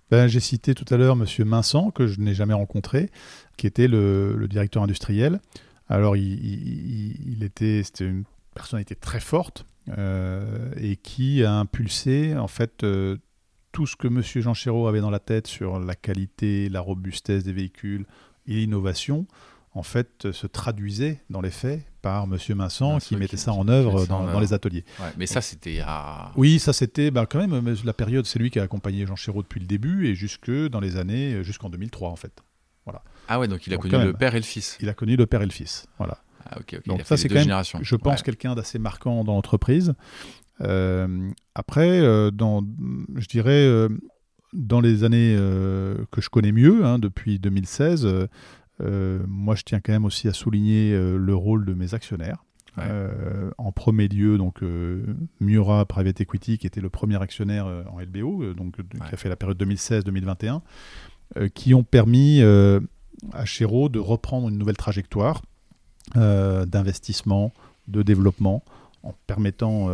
Ben, 0.09 0.27
J'ai 0.27 0.39
cité 0.39 0.73
tout 0.73 0.91
à 0.91 0.97
l'heure 0.97 1.17
M. 1.19 1.25
Minsan, 1.45 1.91
que 1.91 2.07
je 2.07 2.21
n'ai 2.21 2.33
jamais 2.33 2.53
rencontré, 2.53 3.09
qui 3.57 3.67
était 3.67 3.89
le, 3.89 4.47
directeur 4.49 4.81
industriel. 4.81 5.41
Alors, 5.89 6.15
il, 6.15 7.43
était, 7.43 7.83
c'était 7.83 8.05
une 8.05 8.23
personnalité 8.55 8.95
très 8.95 9.19
forte 9.19 9.65
euh, 9.97 10.71
et 10.77 10.95
qui 10.95 11.43
a 11.43 11.53
impulsé, 11.53 12.35
en 12.37 12.47
fait, 12.47 12.83
euh, 12.83 13.17
tout 13.73 13.85
ce 13.85 13.97
que 13.97 14.07
M. 14.07 14.21
Jean 14.23 14.53
Chéreau 14.53 14.87
avait 14.87 15.01
dans 15.01 15.09
la 15.09 15.19
tête 15.19 15.47
sur 15.47 15.79
la 15.79 15.95
qualité, 15.95 16.69
la 16.69 16.79
robustesse 16.79 17.43
des 17.43 17.53
véhicules 17.53 18.05
et 18.47 18.53
l'innovation 18.53 19.27
en 19.75 19.83
fait, 19.83 20.31
se 20.31 20.47
traduisait 20.47 21.21
dans 21.29 21.41
les 21.41 21.49
faits 21.49 21.83
par 22.01 22.25
M. 22.25 22.37
Vincent 22.49 22.99
qui 22.99 23.15
mettait 23.15 23.37
ça 23.37 23.53
en 23.53 23.67
œuvre 23.67 24.05
dans, 24.05 24.39
les 24.39 24.53
ateliers. 24.53 24.85
mais 25.17 25.25
ça, 25.25 25.41
c'était 25.41 25.81
à... 25.85 26.31
Oui, 26.35 26.59
ça, 26.59 26.73
c'était 26.73 27.11
bah, 27.11 27.25
quand 27.25 27.39
même 27.45 27.75
la 27.83 27.93
période, 27.93 28.25
c'est 28.25 28.39
lui 28.39 28.51
qui 28.51 28.59
a 28.59 28.63
accompagné 28.63 29.05
Jean 29.05 29.15
Chéreau 29.15 29.41
depuis 29.41 29.59
le 29.59 29.65
début 29.65 30.07
et 30.07 30.15
jusque 30.15 30.51
dans 30.51 30.79
les 30.79 30.97
années, 30.97 31.43
jusqu'en 31.43 31.69
2003, 31.69 32.09
en 32.09 32.15
fait. 32.15 32.43
Voilà. 32.85 33.03
Ah 33.27 33.39
ouais, 33.39 33.47
donc 33.47 33.65
il 33.67 33.73
a 33.73 33.77
connu 33.77 33.97
le 33.97 34.13
père 34.13 34.35
et 34.35 34.39
le 34.39 34.45
fils. 34.45 34.77
Il 34.81 34.89
a 34.89 34.93
connu 34.93 35.15
le 35.15 35.25
père 35.25 35.41
et 35.41 35.45
le 35.45 35.51
fils, 35.51 35.87
voilà. 35.97 36.19
Ah, 36.45 36.59
ok, 36.59 36.81
Donc 36.85 37.01
ça, 37.05 37.17
c'est 37.17 37.29
quand 37.29 37.45
même, 37.45 37.63
je 37.81 37.95
pense, 37.95 38.21
quelqu'un 38.21 38.55
d'assez 38.55 38.79
marquant 38.79 39.23
dans 39.23 39.33
l'entreprise. 39.33 39.93
Euh, 40.61 41.29
après, 41.55 41.99
euh, 42.01 42.31
dans, 42.31 42.63
je 43.15 43.27
dirais, 43.27 43.65
euh, 43.65 43.89
dans 44.53 44.81
les 44.81 45.03
années 45.03 45.35
que 46.11 46.21
je 46.21 46.29
connais 46.29 46.51
mieux, 46.51 46.85
hein, 46.85 46.99
depuis 46.99 47.39
2016, 47.39 48.05
euh, 48.05 48.27
moi, 48.79 49.55
je 49.55 49.63
tiens 49.63 49.79
quand 49.79 49.93
même 49.93 50.05
aussi 50.05 50.27
à 50.27 50.33
souligner 50.33 50.93
euh, 50.93 51.17
le 51.17 51.35
rôle 51.35 51.65
de 51.65 51.73
mes 51.73 51.93
actionnaires. 51.93 52.43
Euh, 52.79 53.51
en 53.59 53.71
premier 53.71 54.07
lieu, 54.07 54.39
donc 54.39 54.63
Miura 55.39 55.85
Private 55.85 56.21
Equity, 56.21 56.57
qui 56.57 56.65
était 56.65 56.81
le 56.81 56.89
premier 56.89 57.21
actionnaire 57.21 57.67
en 57.67 57.99
LBO, 57.99 58.53
donc 58.55 58.77
qui 58.77 59.13
a 59.13 59.15
fait 59.15 59.29
la 59.29 59.35
période 59.35 59.61
2016-2021, 59.61 60.61
qui 61.53 61.75
ont 61.75 61.83
permis 61.83 62.41
à 62.41 63.45
Chéreau 63.45 63.89
de 63.89 63.99
reprendre 63.99 64.49
une 64.49 64.57
nouvelle 64.57 64.77
trajectoire 64.77 65.43
d'investissement, 66.15 67.53
de 67.89 68.01
développement, 68.01 68.63
en 69.03 69.13
permettant 69.27 69.89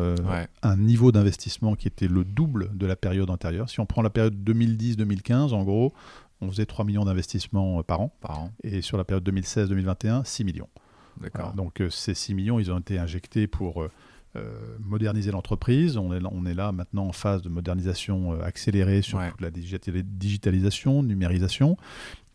un 0.63 0.77
niveau 0.77 1.11
d'investissement 1.11 1.75
qui 1.75 1.89
était 1.89 2.07
le 2.07 2.23
double 2.23 2.69
de 2.77 2.85
la 2.85 2.95
période 2.95 3.29
antérieure. 3.29 3.69
Si 3.69 3.81
on 3.81 3.85
prend 3.85 4.01
la 4.01 4.09
période 4.09 4.35
2010-2015, 4.35 5.53
en 5.53 5.65
gros, 5.65 5.93
on 6.41 6.49
faisait 6.49 6.65
3 6.65 6.85
millions 6.85 7.05
d'investissements 7.05 7.79
euh, 7.79 7.83
par 7.83 8.01
an. 8.01 8.13
Par 8.21 8.39
an. 8.39 8.51
Et 8.63 8.81
sur 8.81 8.97
la 8.97 9.03
période 9.03 9.27
2016-2021, 9.27 10.25
6 10.25 10.43
millions. 10.43 10.69
D'accord. 11.19 11.51
donc 11.53 11.81
euh, 11.81 11.89
ces 11.89 12.13
6 12.13 12.33
millions, 12.33 12.59
ils 12.59 12.71
ont 12.71 12.79
été 12.79 12.97
injectés 12.97 13.45
pour 13.45 13.83
euh, 13.83 13.89
moderniser 14.79 15.31
l'entreprise. 15.31 15.97
On 15.97 16.13
est, 16.13 16.21
on 16.31 16.45
est 16.45 16.53
là 16.53 16.71
maintenant 16.71 17.07
en 17.07 17.11
phase 17.11 17.41
de 17.41 17.49
modernisation 17.49 18.39
accélérée 18.41 19.01
sur 19.01 19.19
toute 19.19 19.41
la 19.41 19.51
digitalisation, 19.51 21.03
numérisation. 21.03 21.77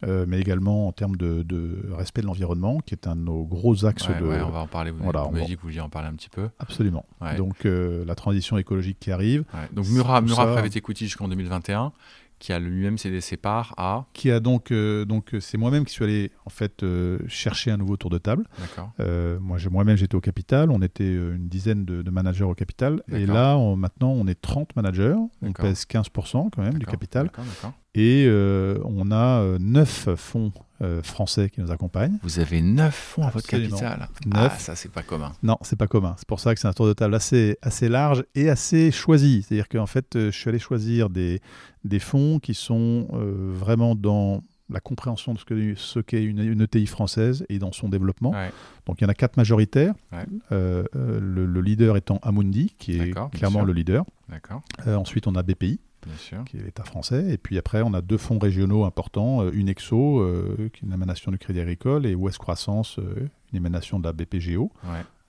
Euh, 0.06 0.26
mais 0.28 0.40
également 0.40 0.88
en 0.88 0.92
termes 0.92 1.16
de, 1.16 1.44
respect 1.92 2.20
de 2.20 2.26
l'environnement, 2.26 2.80
qui 2.80 2.94
est 2.94 3.06
un 3.06 3.16
de 3.16 3.22
nos 3.22 3.44
gros 3.44 3.84
axes 3.84 4.08
de. 4.08 4.24
on 4.24 4.50
va 4.50 4.60
en 4.60 4.66
parler. 4.66 4.90
Vous 4.90 5.02
voilà, 5.02 5.28
m'avez 5.30 5.46
dit 5.46 5.56
que 5.56 5.60
vous 5.60 5.68
vouliez 5.68 5.80
en 5.80 5.88
parler 5.88 6.08
un 6.08 6.14
petit 6.14 6.28
peu. 6.28 6.48
Absolument. 6.58 7.06
Donc 7.36 7.64
euh, 7.64 8.04
la 8.04 8.14
transition 8.14 8.58
écologique 8.58 8.98
qui 9.00 9.10
arrive. 9.10 9.44
Donc 9.72 9.86
Murat, 9.88 10.20
Murat 10.20 10.46
Private 10.46 10.76
Equity 10.76 11.04
jusqu'en 11.06 11.28
2021 11.28 11.92
qui 12.38 12.52
a 12.52 12.58
lui-même 12.58 12.98
cédé 12.98 13.20
ses 13.20 13.36
parts 13.36 13.74
à 13.76 14.06
qui 14.12 14.30
a 14.30 14.40
donc 14.40 14.70
euh, 14.70 15.04
donc 15.04 15.34
c'est 15.40 15.58
moi-même 15.58 15.84
qui 15.84 15.92
suis 15.92 16.04
allé 16.04 16.32
en 16.44 16.50
fait 16.50 16.84
chercher 17.28 17.70
un 17.70 17.76
nouveau 17.76 17.96
tour 17.96 18.10
de 18.10 18.18
table. 18.18 18.44
D'accord. 18.58 18.92
moi 19.40 19.58
moi-même 19.70 19.96
j'étais 19.96 20.14
au 20.14 20.20
capital, 20.20 20.70
on 20.70 20.82
était 20.82 21.12
une 21.14 21.48
dizaine 21.48 21.84
de, 21.84 22.10
managers 22.10 22.44
au 22.44 22.54
capital 22.54 23.02
et 23.10 23.26
là 23.26 23.58
maintenant 23.76 24.10
on 24.12 24.26
est 24.26 24.40
30 24.40 24.76
managers, 24.76 25.16
on 25.42 25.52
pèse 25.52 25.84
15% 25.84 26.50
quand 26.50 26.62
même 26.62 26.78
du 26.78 26.86
capital. 26.86 27.26
D'accord. 27.26 27.72
Et 27.94 28.24
euh, 28.26 28.78
on 28.84 29.12
a 29.12 29.40
euh, 29.40 29.58
neuf 29.60 30.08
fonds 30.16 30.52
euh, 30.82 31.00
français 31.02 31.48
qui 31.48 31.60
nous 31.60 31.70
accompagnent. 31.70 32.18
Vous 32.24 32.40
avez 32.40 32.60
neuf 32.60 32.94
fonds 32.94 33.22
à 33.22 33.30
votre 33.30 33.46
capital 33.46 34.08
Ah, 34.32 34.50
ça, 34.58 34.74
c'est 34.74 34.90
pas 34.90 35.02
commun. 35.02 35.32
Non, 35.44 35.56
c'est 35.62 35.78
pas 35.78 35.86
commun. 35.86 36.16
C'est 36.18 36.26
pour 36.26 36.40
ça 36.40 36.54
que 36.54 36.60
c'est 36.60 36.66
un 36.66 36.72
tour 36.72 36.88
de 36.88 36.92
table 36.92 37.14
assez, 37.14 37.56
assez 37.62 37.88
large 37.88 38.24
et 38.34 38.50
assez 38.50 38.90
choisi. 38.90 39.42
C'est-à-dire 39.42 39.68
qu'en 39.68 39.86
fait, 39.86 40.08
je 40.14 40.30
suis 40.30 40.48
allé 40.48 40.58
choisir 40.58 41.08
des, 41.08 41.40
des 41.84 42.00
fonds 42.00 42.40
qui 42.40 42.54
sont 42.54 43.06
vraiment 43.12 43.94
dans 43.94 44.42
la 44.70 44.80
compréhension 44.80 45.34
de 45.34 45.38
ce 45.38 45.44
qu'est 45.44 45.74
ce 45.76 46.16
une, 46.16 46.40
une, 46.40 46.62
ETI 46.62 46.86
française 46.86 47.44
et 47.48 47.58
dans 47.58 47.70
son 47.70 47.88
développement. 47.88 48.34
Donc 48.86 49.00
il 49.00 49.04
y 49.04 49.06
en 49.06 49.10
a 49.10 49.14
quatre 49.14 49.36
majoritaires. 49.36 49.94
le, 50.50 50.88
le, 51.22 51.60
leader 51.60 51.96
étant 51.96 52.18
Amundi, 52.22 52.74
qui 52.76 52.98
est 52.98 53.14
clairement 53.30 53.62
le 53.62 53.72
leader. 53.72 54.04
ensuite, 54.84 55.28
on 55.28 55.36
a 55.36 55.44
BPI 55.44 55.78
qui 56.46 56.56
est 56.56 56.62
l'État 56.62 56.84
français. 56.84 57.24
Et 57.30 57.38
puis 57.38 57.58
après, 57.58 57.82
on 57.82 57.94
a 57.94 58.00
deux 58.00 58.18
fonds 58.18 58.38
régionaux 58.38 58.84
importants, 58.84 59.42
euh, 59.42 59.50
Unexo, 59.52 60.20
euh, 60.20 60.70
qui 60.72 60.84
est 60.84 60.86
une 60.86 60.92
émanation 60.92 61.30
du 61.30 61.38
Crédit 61.38 61.60
Agricole, 61.60 62.06
et 62.06 62.14
Ouest 62.14 62.38
Croissance, 62.38 62.98
euh, 62.98 63.28
une 63.52 63.56
émanation 63.56 63.98
de 63.98 64.04
la 64.04 64.12
BPGO. 64.12 64.70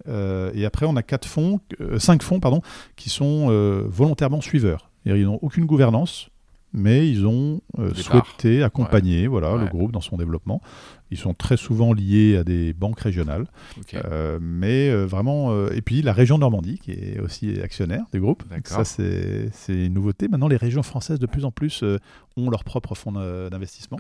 et 0.08 0.66
après, 0.66 0.86
on 0.86 0.96
a 0.96 1.04
quatre 1.04 1.28
fonds, 1.28 1.60
cinq 1.98 2.22
fonds 2.24 2.40
pardon, 2.40 2.62
qui 2.96 3.10
sont 3.10 3.50
volontairement 3.88 4.42
suiveurs. 4.42 4.90
Ils 5.06 5.26
n'ont 5.26 5.40
aucune 5.42 5.66
gouvernance, 5.66 6.30
mais 6.76 7.10
ils 7.10 7.26
ont 7.26 7.62
souhaité 7.96 8.64
accompagner 8.64 9.28
voilà, 9.28 9.56
le 9.56 9.66
groupe 9.68 9.92
dans 9.92 10.02
son 10.02 10.18
développement. 10.18 10.62
Ils 11.12 11.18
sont 11.18 11.34
très 11.34 11.56
souvent 11.56 11.94
liés 11.94 12.38
à 12.38 12.44
des 12.44 12.74
banques 12.74 13.00
régionales. 13.00 13.46
Euh, 13.94 14.40
mais 14.42 14.90
euh, 14.90 15.06
vraiment. 15.06 15.52
Euh, 15.52 15.70
et 15.74 15.82
puis 15.82 16.02
la 16.02 16.14
région 16.14 16.38
Normandie, 16.38 16.80
qui 16.80 16.92
est 16.92 17.20
aussi 17.20 17.62
actionnaire 17.62 18.06
du 18.12 18.20
groupe. 18.20 18.44
Ça, 18.66 18.84
c'est 18.84 19.52
une 19.70 19.94
nouveauté. 19.94 20.28
Maintenant, 20.28 20.48
les 20.48 20.58
régions 20.58 20.84
françaises, 20.84 21.20
de 21.20 21.28
plus 21.28 21.46
en 21.46 21.52
plus, 21.52 21.84
ont 22.38 22.50
leur 22.50 22.64
propre 22.64 22.96
fonds 22.96 23.12
d'investissement. 23.12 23.98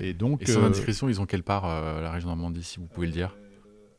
Et 0.00 0.12
donc. 0.12 0.42
Et 0.42 0.46
sans 0.46 0.64
indiscrétion, 0.64 1.08
ils 1.08 1.20
ont 1.20 1.26
quelle 1.26 1.44
part, 1.44 1.66
la 1.66 2.10
région 2.10 2.28
Normandie, 2.28 2.62
si 2.62 2.78
vous 2.78 2.86
pouvez 2.86 3.06
le 3.06 3.12
dire? 3.12 3.36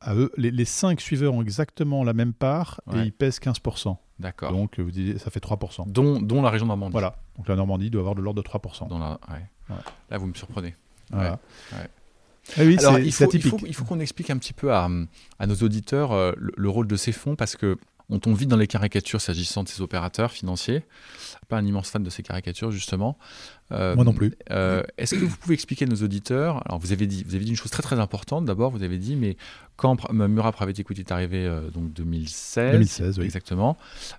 À 0.02 0.14
eux, 0.14 0.32
les, 0.38 0.66
cinq 0.66 1.02
suiveurs 1.02 1.34
ont 1.34 1.42
exactement 1.42 2.04
la 2.04 2.14
même 2.14 2.34
part 2.34 2.82
et 2.94 3.00
ils 3.00 3.14
pèsent 3.14 3.40
15%. 3.40 3.98
D'accord. 4.20 4.52
Donc, 4.52 4.80
vous 4.80 4.92
dites, 4.92 5.18
ça 5.18 5.30
fait 5.30 5.44
3%. 5.44 5.92
Dont, 5.92 6.22
dont, 6.22 6.42
la 6.42 6.50
région 6.50 6.68
Normandie. 6.68 6.94
Voilà. 6.94 7.18
Donc, 7.38 7.48
la 7.48 7.56
Normandie 7.56 7.90
doit 7.90 8.02
avoir 8.02 8.16
de 8.16 8.22
l'ordre 8.22 8.42
de 8.42 8.48
3%. 8.48 9.18
Là, 10.10 10.18
vous 10.18 10.28
me 10.28 10.34
surprenez. 10.34 10.76
Voilà. 11.12 11.40
Ah 12.58 12.62
oui, 12.62 12.78
Alors, 12.80 13.00
il 13.00 13.12
faut, 13.12 13.32
il 13.66 13.74
faut, 13.74 13.86
qu'on 13.86 14.00
explique 14.00 14.30
un 14.30 14.38
petit 14.38 14.54
peu 14.54 14.72
à, 14.74 14.88
nos 14.88 15.56
auditeurs 15.56 16.12
euh, 16.12 16.32
le, 16.38 16.70
rôle 16.70 16.88
de 16.88 16.96
ces 16.96 17.12
fonds 17.12 17.36
parce 17.36 17.56
que 17.56 17.78
on 18.10 18.20
tombe 18.20 18.38
vite 18.38 18.50
dans 18.50 18.58
les 18.58 18.68
caricatures 18.68 19.22
s'agissant 19.22 19.64
de 19.64 19.70
ces 19.70 19.82
opérateurs 19.82 20.32
financiers. 20.32 20.84
Pas 21.48 21.58
un 21.58 21.66
immense 21.66 21.90
fan 21.90 22.04
de 22.04 22.10
ces 22.10 22.24
caricatures 22.24 22.72
justement. 22.72 23.18
Euh, 23.72 23.96
Moi 23.96 24.04
non 24.04 24.14
plus. 24.14 24.34
Euh, 24.52 24.84
est-ce 24.98 25.16
que 25.16 25.26
vous 25.26 25.38
pouvez 25.38 25.54
expliquer 25.54 25.86
à 25.86 25.88
nos 25.88 26.04
auditeurs 26.04 26.62
Alors 26.68 26.80
vous 26.80 26.92
avez 26.92 27.08
dit, 27.08 27.24
vous 27.24 27.36
avez 27.36 27.46
dit 27.46 27.52
une 27.52 27.58
chose 27.58 27.72
très 27.72 27.84
très 27.84 28.00
importante. 28.00 28.46
D'abord, 28.46 28.72
vous 28.72 28.84
avez 28.84 28.98
dit, 28.98 29.16
mais 29.16 29.38
quand 29.76 30.12
Murat 30.12 30.52
Private 30.52 30.80
Equity 30.80 31.02
est 31.02 31.12
arrivé, 31.12 31.50
donc 31.74 31.94
2016, 31.94 32.74
2016 32.74 33.20
oui. 33.20 33.26
exactement, 33.26 33.78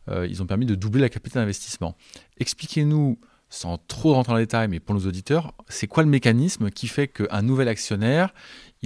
ils 0.09 0.43
ont 0.43 0.47
permis 0.47 0.67
de 0.67 0.75
doubler 0.75 1.01
la 1.01 1.09
capitale 1.09 1.43
d'investissement. 1.43 1.97
Expliquez-nous 2.39 3.19
sans 3.49 3.79
trop 3.79 4.15
rentrer 4.15 4.33
dans 4.33 4.39
les 4.39 4.45
détails, 4.45 4.69
mais 4.69 4.81
pour 4.81 4.95
nos 4.95 5.07
auditeurs, 5.07 5.55
c'est 5.69 5.87
quoi 5.87 6.03
le 6.03 6.09
mécanisme 6.09 6.71
qui 6.71 6.89
fait 6.89 7.09
qu'un 7.09 7.43
nouvel 7.43 7.69
actionnaire, 7.69 8.35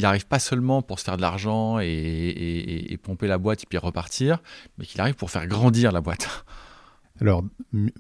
il 0.00 0.04
n'arrive 0.04 0.26
pas 0.26 0.38
seulement 0.38 0.80
pour 0.80 0.98
se 0.98 1.04
faire 1.04 1.18
de 1.18 1.22
l'argent 1.22 1.78
et, 1.78 2.98
pomper 3.02 3.26
la 3.26 3.36
boîte 3.36 3.62
et 3.62 3.66
puis 3.68 3.76
repartir, 3.76 4.38
mais 4.78 4.86
qu'il 4.86 5.00
arrive 5.00 5.14
pour 5.14 5.30
faire 5.30 5.46
grandir 5.46 5.92
la 5.92 6.00
boîte 6.00 6.44
Alors, 7.20 7.44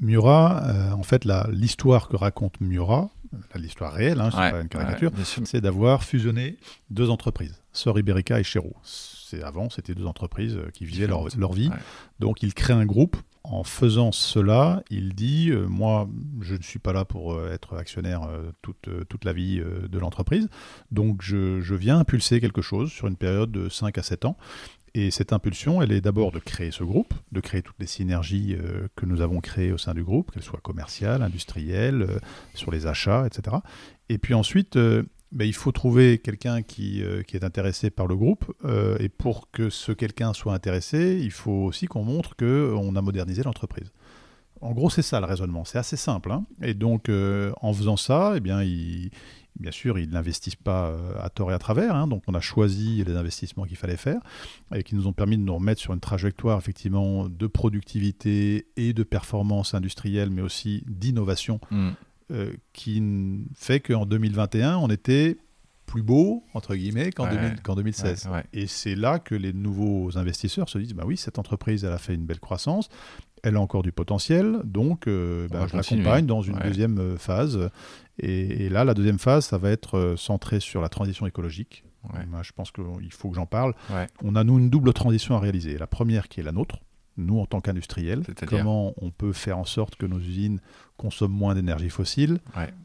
Murat, 0.00 0.64
euh, 0.64 0.92
en 0.92 1.02
fait, 1.02 1.26
l'histoire 1.50 2.08
que 2.08 2.16
raconte 2.16 2.58
Murat, 2.62 3.10
l'histoire 3.54 3.92
réelle, 3.92 4.18
hein, 4.18 4.30
c'est 4.30 4.50
pas 4.50 4.60
une 4.62 4.68
caricature, 4.68 5.10
c'est 5.44 5.60
d'avoir 5.60 6.04
fusionné 6.04 6.56
deux 6.88 7.10
entreprises, 7.10 7.60
Sor 7.72 7.98
Iberica 7.98 8.40
et 8.40 8.44
Chéreau. 8.44 8.74
Avant, 9.42 9.68
c'était 9.68 9.94
deux 9.94 10.06
entreprises 10.06 10.56
euh, 10.56 10.70
qui 10.72 10.86
vivaient 10.86 11.06
leur, 11.06 11.26
leur, 11.36 11.52
vie. 11.52 11.70
Donc, 12.18 12.42
il 12.42 12.54
crée 12.54 12.72
un 12.72 12.86
groupe 12.86 13.16
en 13.42 13.64
faisant 13.64 14.12
cela, 14.12 14.82
il 14.90 15.14
dit 15.14 15.50
euh, 15.50 15.66
Moi, 15.66 16.08
je 16.40 16.54
ne 16.54 16.62
suis 16.62 16.78
pas 16.78 16.92
là 16.92 17.04
pour 17.04 17.32
euh, 17.32 17.52
être 17.52 17.76
actionnaire 17.76 18.24
euh, 18.24 18.50
toute, 18.62 18.88
toute, 19.08 19.24
la 19.24 19.32
vie 19.32 19.60
de 19.60 19.98
l'entreprise, 19.98 20.48
donc 20.90 21.22
je, 21.22 21.60
je, 21.60 21.74
viens 21.74 21.98
impulser 21.98 22.40
quelque 22.40 22.62
chose 22.62 22.90
sur 22.90 23.06
une 23.06 23.16
période 23.16 23.50
de 23.50 23.68
5 23.68 23.96
à 23.98 24.02
7 24.02 24.24
ans. 24.24 24.36
Et 24.94 25.12
cette 25.12 25.32
impulsion, 25.32 25.82
elle 25.82 25.92
est 25.92 26.00
d'abord 26.00 26.32
de 26.32 26.40
créer 26.40 26.72
ce 26.72 26.82
groupe, 26.82 27.14
de 27.30 27.40
créer 27.40 27.62
toutes 27.62 27.78
les 27.78 27.86
synergies 27.86 28.56
que 28.96 29.06
nous 29.06 29.20
avons 29.20 29.40
créées 29.40 29.70
au 29.70 29.78
sein 29.78 29.94
du 29.94 30.02
groupe, 30.02 30.32
qu'elles 30.32 30.42
soient 30.42 30.58
commerciales, 30.60 31.22
industrielles, 31.22 32.18
sur 32.54 32.72
les 32.72 32.88
achats, 32.88 33.24
etc. 33.24 33.58
Et 34.08 34.18
puis 34.18 34.34
ensuite, 34.34 34.76
il 35.38 35.54
faut 35.54 35.72
trouver 35.72 36.18
quelqu'un 36.18 36.62
qui, 36.62 37.02
euh, 37.02 37.22
qui, 37.22 37.36
est 37.36 37.44
intéressé 37.44 37.90
par 37.90 38.06
le 38.06 38.16
groupe. 38.16 38.52
Euh, 38.64 38.96
et 38.98 39.08
pour 39.08 39.50
que 39.50 39.70
ce 39.70 39.92
quelqu'un 39.92 40.32
soit 40.32 40.54
intéressé, 40.54 41.18
il 41.22 41.30
faut 41.30 41.64
aussi 41.64 41.86
qu'on 41.86 42.04
montre 42.04 42.36
qu'on 42.36 42.96
a 42.96 43.02
modernisé 43.02 43.42
l'entreprise. 43.42 43.92
En 44.60 44.72
gros, 44.72 44.90
c'est 44.90 45.02
ça 45.02 45.20
le 45.20 45.26
raisonnement. 45.26 45.64
C'est 45.64 45.78
assez 45.78 45.96
simple. 45.96 46.32
Hein. 46.32 46.44
et 46.60 46.74
donc, 46.74 47.08
euh, 47.08 47.52
en 47.62 47.72
faisant 47.72 47.96
ça, 47.96 48.34
eh 48.36 48.40
bien, 48.40 48.62
bien 49.58 49.70
sûr, 49.70 49.98
ils 49.98 50.10
n'investissent 50.10 50.56
pas 50.56 50.94
à 51.18 51.30
tort 51.30 51.50
et 51.50 51.54
à 51.54 51.58
travers. 51.58 51.94
Hein. 51.94 52.08
donc, 52.08 52.24
on 52.26 52.34
a 52.34 52.40
choisi 52.40 53.02
les 53.04 53.16
investissements 53.16 53.64
qu'il 53.64 53.78
fallait 53.78 53.96
faire 53.96 54.20
et 54.74 54.82
qui 54.82 54.96
nous 54.96 55.06
ont 55.06 55.14
permis 55.14 55.38
de 55.38 55.42
nous 55.42 55.54
remettre 55.54 55.80
sur 55.80 55.94
une 55.94 56.00
trajectoire, 56.00 56.58
effectivement, 56.58 57.28
de 57.28 57.46
productivité 57.46 58.66
et 58.76 58.92
de 58.92 59.02
performance 59.02 59.72
industrielle, 59.72 60.28
mais 60.28 60.42
aussi 60.42 60.84
d'innovation. 60.86 61.58
Mmh. 61.70 61.90
Euh, 62.30 62.52
qui 62.72 63.02
fait 63.56 63.80
qu'en 63.80 64.06
2021, 64.06 64.76
on 64.76 64.88
était 64.88 65.36
plus 65.86 66.02
beau, 66.02 66.44
entre 66.54 66.76
guillemets, 66.76 67.10
qu'en 67.10 67.26
2016. 67.74 68.28
Et 68.52 68.68
c'est 68.68 68.94
là 68.94 69.18
que 69.18 69.34
les 69.34 69.52
nouveaux 69.52 70.16
investisseurs 70.16 70.68
se 70.68 70.78
disent, 70.78 70.94
bah 70.94 71.02
oui, 71.04 71.16
cette 71.16 71.40
entreprise, 71.40 71.84
elle 71.84 71.92
a 71.92 71.98
fait 71.98 72.14
une 72.14 72.26
belle 72.26 72.38
croissance, 72.38 72.88
elle 73.42 73.56
a 73.56 73.60
encore 73.60 73.82
du 73.82 73.90
potentiel, 73.90 74.60
donc 74.64 75.08
euh, 75.08 75.48
bah, 75.48 75.66
je 75.68 75.76
l'accompagne 75.76 76.26
dans 76.26 76.42
une 76.42 76.58
deuxième 76.58 76.98
euh, 77.00 77.16
phase. 77.16 77.70
Et, 78.20 78.68
là, 78.68 78.84
la 78.84 78.94
deuxième 78.94 79.18
phase, 79.18 79.46
ça 79.46 79.58
va 79.58 79.70
être 79.70 80.14
centré 80.16 80.60
sur 80.60 80.80
la 80.80 80.88
transition 80.88 81.26
écologique. 81.26 81.84
je 82.42 82.52
pense 82.52 82.70
qu'il 82.70 83.12
faut 83.12 83.30
que 83.30 83.36
j'en 83.36 83.46
parle. 83.46 83.74
On 84.22 84.36
a, 84.36 84.44
nous, 84.44 84.58
une 84.58 84.70
double 84.70 84.92
transition 84.92 85.34
à 85.34 85.40
réaliser. 85.40 85.78
La 85.78 85.88
première 85.88 86.28
qui 86.28 86.38
est 86.38 86.44
la 86.44 86.52
nôtre, 86.52 86.78
nous 87.16 87.38
en 87.38 87.46
tant 87.46 87.60
qu'industriels, 87.60 88.22
comment 88.46 88.94
on 88.98 89.10
peut 89.10 89.32
faire 89.32 89.58
en 89.58 89.64
sorte 89.64 89.96
que 89.96 90.06
nos 90.06 90.18
usines 90.18 90.60
consomment 91.00 91.32
moins 91.32 91.54
d'énergie 91.54 91.88
fossile. 91.88 92.40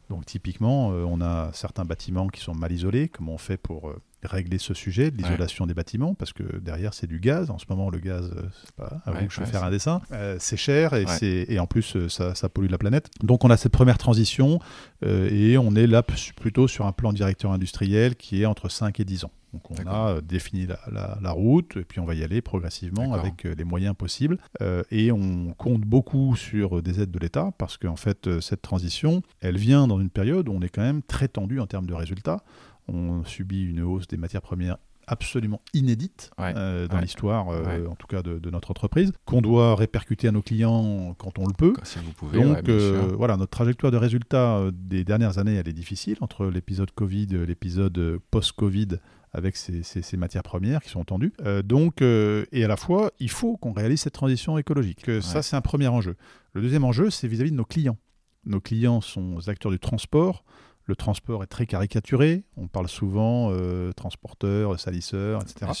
Donc 0.08 0.24
typiquement, 0.24 0.92
euh, 0.92 1.04
on 1.06 1.20
a 1.20 1.50
certains 1.52 1.84
bâtiments 1.84 2.28
qui 2.28 2.40
sont 2.40 2.54
mal 2.54 2.72
isolés, 2.72 3.08
comment 3.08 3.34
on 3.34 3.38
fait 3.38 3.58
pour 3.58 3.90
euh, 3.90 4.00
régler 4.22 4.56
ce 4.56 4.72
sujet 4.72 5.10
de 5.10 5.18
l'isolation 5.18 5.66
des 5.66 5.74
bâtiments, 5.74 6.14
parce 6.14 6.32
que 6.32 6.58
derrière 6.60 6.94
c'est 6.94 7.06
du 7.06 7.20
gaz. 7.20 7.50
En 7.50 7.58
ce 7.58 7.66
moment, 7.68 7.90
le 7.90 7.98
gaz, 7.98 8.32
euh, 8.34 8.42
c'est 8.64 8.74
pas 8.74 9.02
à 9.04 9.10
vous 9.10 9.26
que 9.26 9.32
je 9.32 9.40
vais 9.40 9.46
faire 9.46 9.64
un 9.64 9.70
dessin, 9.70 10.00
c'est 10.38 10.56
cher 10.56 10.94
et, 10.94 11.04
et, 11.52 11.58
en 11.58 11.66
plus 11.66 12.08
ça, 12.08 12.34
ça, 12.34 12.48
pollue 12.48 12.70
la 12.70 12.78
planète. 12.78 13.10
Donc 13.22 13.44
on 13.44 13.50
a 13.50 13.56
cette 13.58 13.72
première 13.72 13.98
transition 13.98 14.60
et 15.04 15.58
on 15.58 15.74
est 15.74 15.86
là 15.86 16.02
plutôt 16.02 16.68
sur 16.68 16.86
un 16.86 16.92
plan 16.92 17.12
directeur 17.12 17.52
industriel 17.52 18.16
qui 18.16 18.42
est 18.42 18.46
entre 18.46 18.70
5 18.70 18.98
et 19.00 19.04
10 19.04 19.24
ans. 19.24 19.32
Donc 19.52 19.70
on 19.70 19.90
a 19.90 20.20
défini 20.20 20.66
la, 20.66 21.30
route 21.32 21.76
et 21.76 21.84
puis 21.84 22.00
on 22.00 22.04
va 22.04 22.14
y 22.14 22.22
aller 22.22 22.42
progressivement 22.42 23.14
avec 23.14 23.44
les 23.44 23.64
moyens 23.64 23.94
possibles. 23.96 24.38
Euh, 24.60 24.82
et 24.90 25.12
on 25.12 25.54
compte 25.56 25.80
beaucoup 25.80 26.36
sur 26.36 26.82
des 26.82 27.00
aides 27.00 27.10
de 27.10 27.18
l'État 27.18 27.52
parce 27.56 27.76
qu'en 27.76 27.96
fait 28.14 28.40
cette 28.40 28.62
transition, 28.62 29.22
elle 29.40 29.56
vient 29.56 29.86
dans 29.86 30.00
une 30.00 30.10
période 30.10 30.48
où 30.48 30.52
on 30.52 30.60
est 30.60 30.68
quand 30.68 30.82
même 30.82 31.02
très 31.02 31.28
tendu 31.28 31.60
en 31.60 31.66
termes 31.66 31.86
de 31.86 31.94
résultats. 31.94 32.42
On 32.88 33.24
subit 33.24 33.64
une 33.64 33.80
hausse 33.80 34.06
des 34.06 34.16
matières 34.16 34.42
premières 34.42 34.76
absolument 35.08 35.60
inédite 35.72 36.30
dans 36.38 37.00
l'histoire, 37.00 37.48
en 37.48 37.94
tout 37.94 38.06
cas 38.06 38.22
de, 38.22 38.50
notre 38.50 38.70
entreprise, 38.70 39.12
qu'on 39.24 39.40
doit 39.40 39.76
répercuter 39.76 40.28
à 40.28 40.32
nos 40.32 40.42
clients 40.42 41.14
quand 41.18 41.38
on 41.38 41.46
le 41.46 41.52
peut. 41.52 41.74
Si 41.84 41.98
vous 41.98 42.12
pouvez, 42.12 42.42
Donc 42.42 42.68
voilà, 43.16 43.36
notre 43.36 43.50
trajectoire 43.50 43.92
de 43.92 43.96
résultats 43.96 44.62
des 44.72 45.04
dernières 45.04 45.38
années, 45.38 45.54
elle 45.54 45.68
est 45.68 45.72
difficile. 45.72 46.16
Entre 46.20 46.46
l'épisode 46.46 46.90
Covid, 46.92 47.26
l'épisode 47.46 48.18
post-Covid 48.30 48.98
avec 49.36 49.54
ces, 49.56 50.16
matières 50.16 50.42
premières 50.42 50.82
qui 50.82 50.88
sont 50.88 51.04
tendues. 51.04 51.34
Euh, 51.44 51.62
donc, 51.62 52.00
euh, 52.00 52.46
et 52.52 52.64
à 52.64 52.68
la 52.68 52.78
fois, 52.78 53.12
il 53.20 53.28
faut 53.28 53.58
qu'on 53.58 53.72
réalise 53.72 54.00
cette 54.00 54.14
transition 54.14 54.56
écologique. 54.56 55.10
Ça, 55.20 55.42
c'est 55.42 55.56
un 55.56 55.60
premier 55.60 55.88
enjeu. 55.88 56.16
Le 56.54 56.62
deuxième 56.62 56.84
enjeu, 56.84 57.10
c'est 57.10 57.28
vis-à-vis 57.28 57.50
de 57.50 57.56
nos 57.56 57.66
clients. 57.66 57.98
Nos 58.46 58.60
clients 58.60 59.02
sont 59.02 59.36
acteurs 59.48 59.70
du 59.70 59.78
transport, 59.78 60.42
le 60.86 60.94
transport 60.94 61.42
est 61.42 61.48
très 61.48 61.66
caricaturé. 61.66 62.44
On 62.56 62.68
parle 62.68 62.88
souvent 62.88 63.50
euh, 63.50 63.92
transporteur, 63.92 64.78
salisseur, 64.78 65.42
etc. 65.42 65.72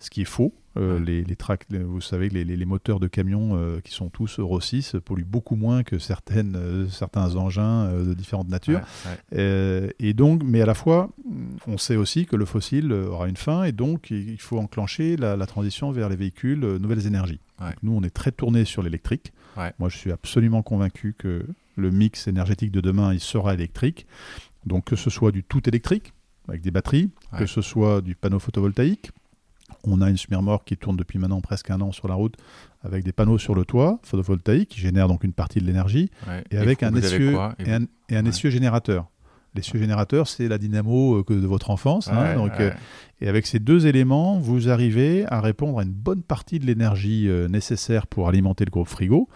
Ce 0.00 0.10
qui 0.10 0.22
est 0.22 0.26
faux. 0.26 0.52
Euh, 0.76 1.00
les, 1.00 1.24
les 1.24 1.36
vous 1.82 2.00
savez, 2.00 2.28
les, 2.28 2.44
les, 2.44 2.64
moteurs 2.64 3.00
de 3.00 3.08
camions 3.08 3.56
euh, 3.56 3.80
qui 3.80 3.92
sont 3.92 4.10
tous 4.10 4.38
Euro 4.38 4.60
6 4.60 4.96
polluent 5.04 5.24
beaucoup 5.24 5.56
moins 5.56 5.82
que 5.82 5.98
certaines, 5.98 6.88
certains 6.88 7.34
engins 7.34 7.90
de 7.92 8.14
différentes 8.14 8.48
natures. 8.48 8.80
et 9.32 10.12
donc, 10.14 10.42
mais 10.44 10.60
à 10.60 10.66
la 10.66 10.74
fois, 10.74 11.10
on 11.66 11.78
sait 11.78 11.96
aussi 11.96 12.26
que 12.26 12.36
le 12.36 12.44
fossile 12.44 12.92
aura 12.92 13.28
une 13.28 13.36
fin 13.36 13.64
et 13.64 13.72
donc 13.72 14.10
il 14.10 14.40
faut 14.40 14.58
enclencher 14.58 15.16
la, 15.16 15.46
transition 15.46 15.90
vers 15.90 16.08
les 16.08 16.16
véhicules 16.16 16.60
nouvelles 16.60 17.06
énergies. 17.06 17.40
nous, 17.82 17.92
on 17.92 18.02
est 18.02 18.14
très 18.14 18.32
tourné 18.32 18.64
sur 18.64 18.82
l'électrique. 18.82 19.32
Moi, 19.78 19.88
je 19.88 19.96
suis 19.96 20.12
absolument 20.12 20.62
convaincu 20.62 21.14
que 21.16 21.44
le 21.78 21.90
mix 21.90 22.26
énergétique 22.26 22.72
de 22.72 22.80
demain, 22.80 23.14
il 23.14 23.20
sera 23.20 23.54
électrique. 23.54 24.06
Donc 24.68 24.84
que 24.84 24.96
ce 24.96 25.10
soit 25.10 25.32
du 25.32 25.42
tout 25.42 25.66
électrique, 25.68 26.12
avec 26.48 26.62
des 26.62 26.70
batteries, 26.70 27.10
que 27.36 27.46
ce 27.46 27.60
soit 27.60 28.00
du 28.00 28.14
panneau 28.14 28.38
photovoltaïque. 28.38 29.10
On 29.84 30.00
a 30.00 30.08
une 30.08 30.16
Smirmor 30.16 30.64
qui 30.64 30.76
tourne 30.76 30.96
depuis 30.96 31.18
maintenant 31.18 31.40
presque 31.42 31.70
un 31.70 31.80
an 31.82 31.92
sur 31.92 32.08
la 32.08 32.14
route 32.14 32.36
avec 32.82 33.04
des 33.04 33.12
panneaux 33.12 33.38
sur 33.38 33.54
le 33.54 33.64
toit 33.64 33.98
photovoltaïques 34.02 34.70
qui 34.70 34.80
génèrent 34.80 35.08
donc 35.08 35.24
une 35.24 35.32
partie 35.32 35.60
de 35.60 35.66
l'énergie 35.66 36.10
et, 36.50 36.56
avec 36.56 36.82
un 36.82 36.94
essieu, 36.94 37.36
et, 37.58 38.16
un, 38.16 38.24
essieu 38.24 38.50
générateur. 38.50 39.08
L'essieu 39.54 39.78
générateur, 39.78 40.28
c'est 40.28 40.46
la 40.46 40.58
dynamo 40.58 41.18
euh, 41.18 41.24
de 41.28 41.46
votre 41.46 41.70
enfance. 41.70 42.08
Hein, 42.08 42.36
donc, 42.36 42.52
euh, 42.60 42.70
et 43.20 43.28
avec 43.28 43.46
ces 43.46 43.58
deux 43.58 43.86
éléments, 43.86 44.38
vous 44.38 44.68
arrivez 44.68 45.24
à 45.26 45.40
répondre 45.40 45.78
à 45.80 45.82
une 45.82 45.92
bonne 45.92 46.22
partie 46.22 46.58
de 46.58 46.66
l'énergie 46.66 47.28
euh, 47.28 47.48
nécessaire 47.48 48.06
pour 48.06 48.28
alimenter 48.28 48.64
le 48.64 48.70
groupe 48.70 48.88
frigo. 48.88 49.28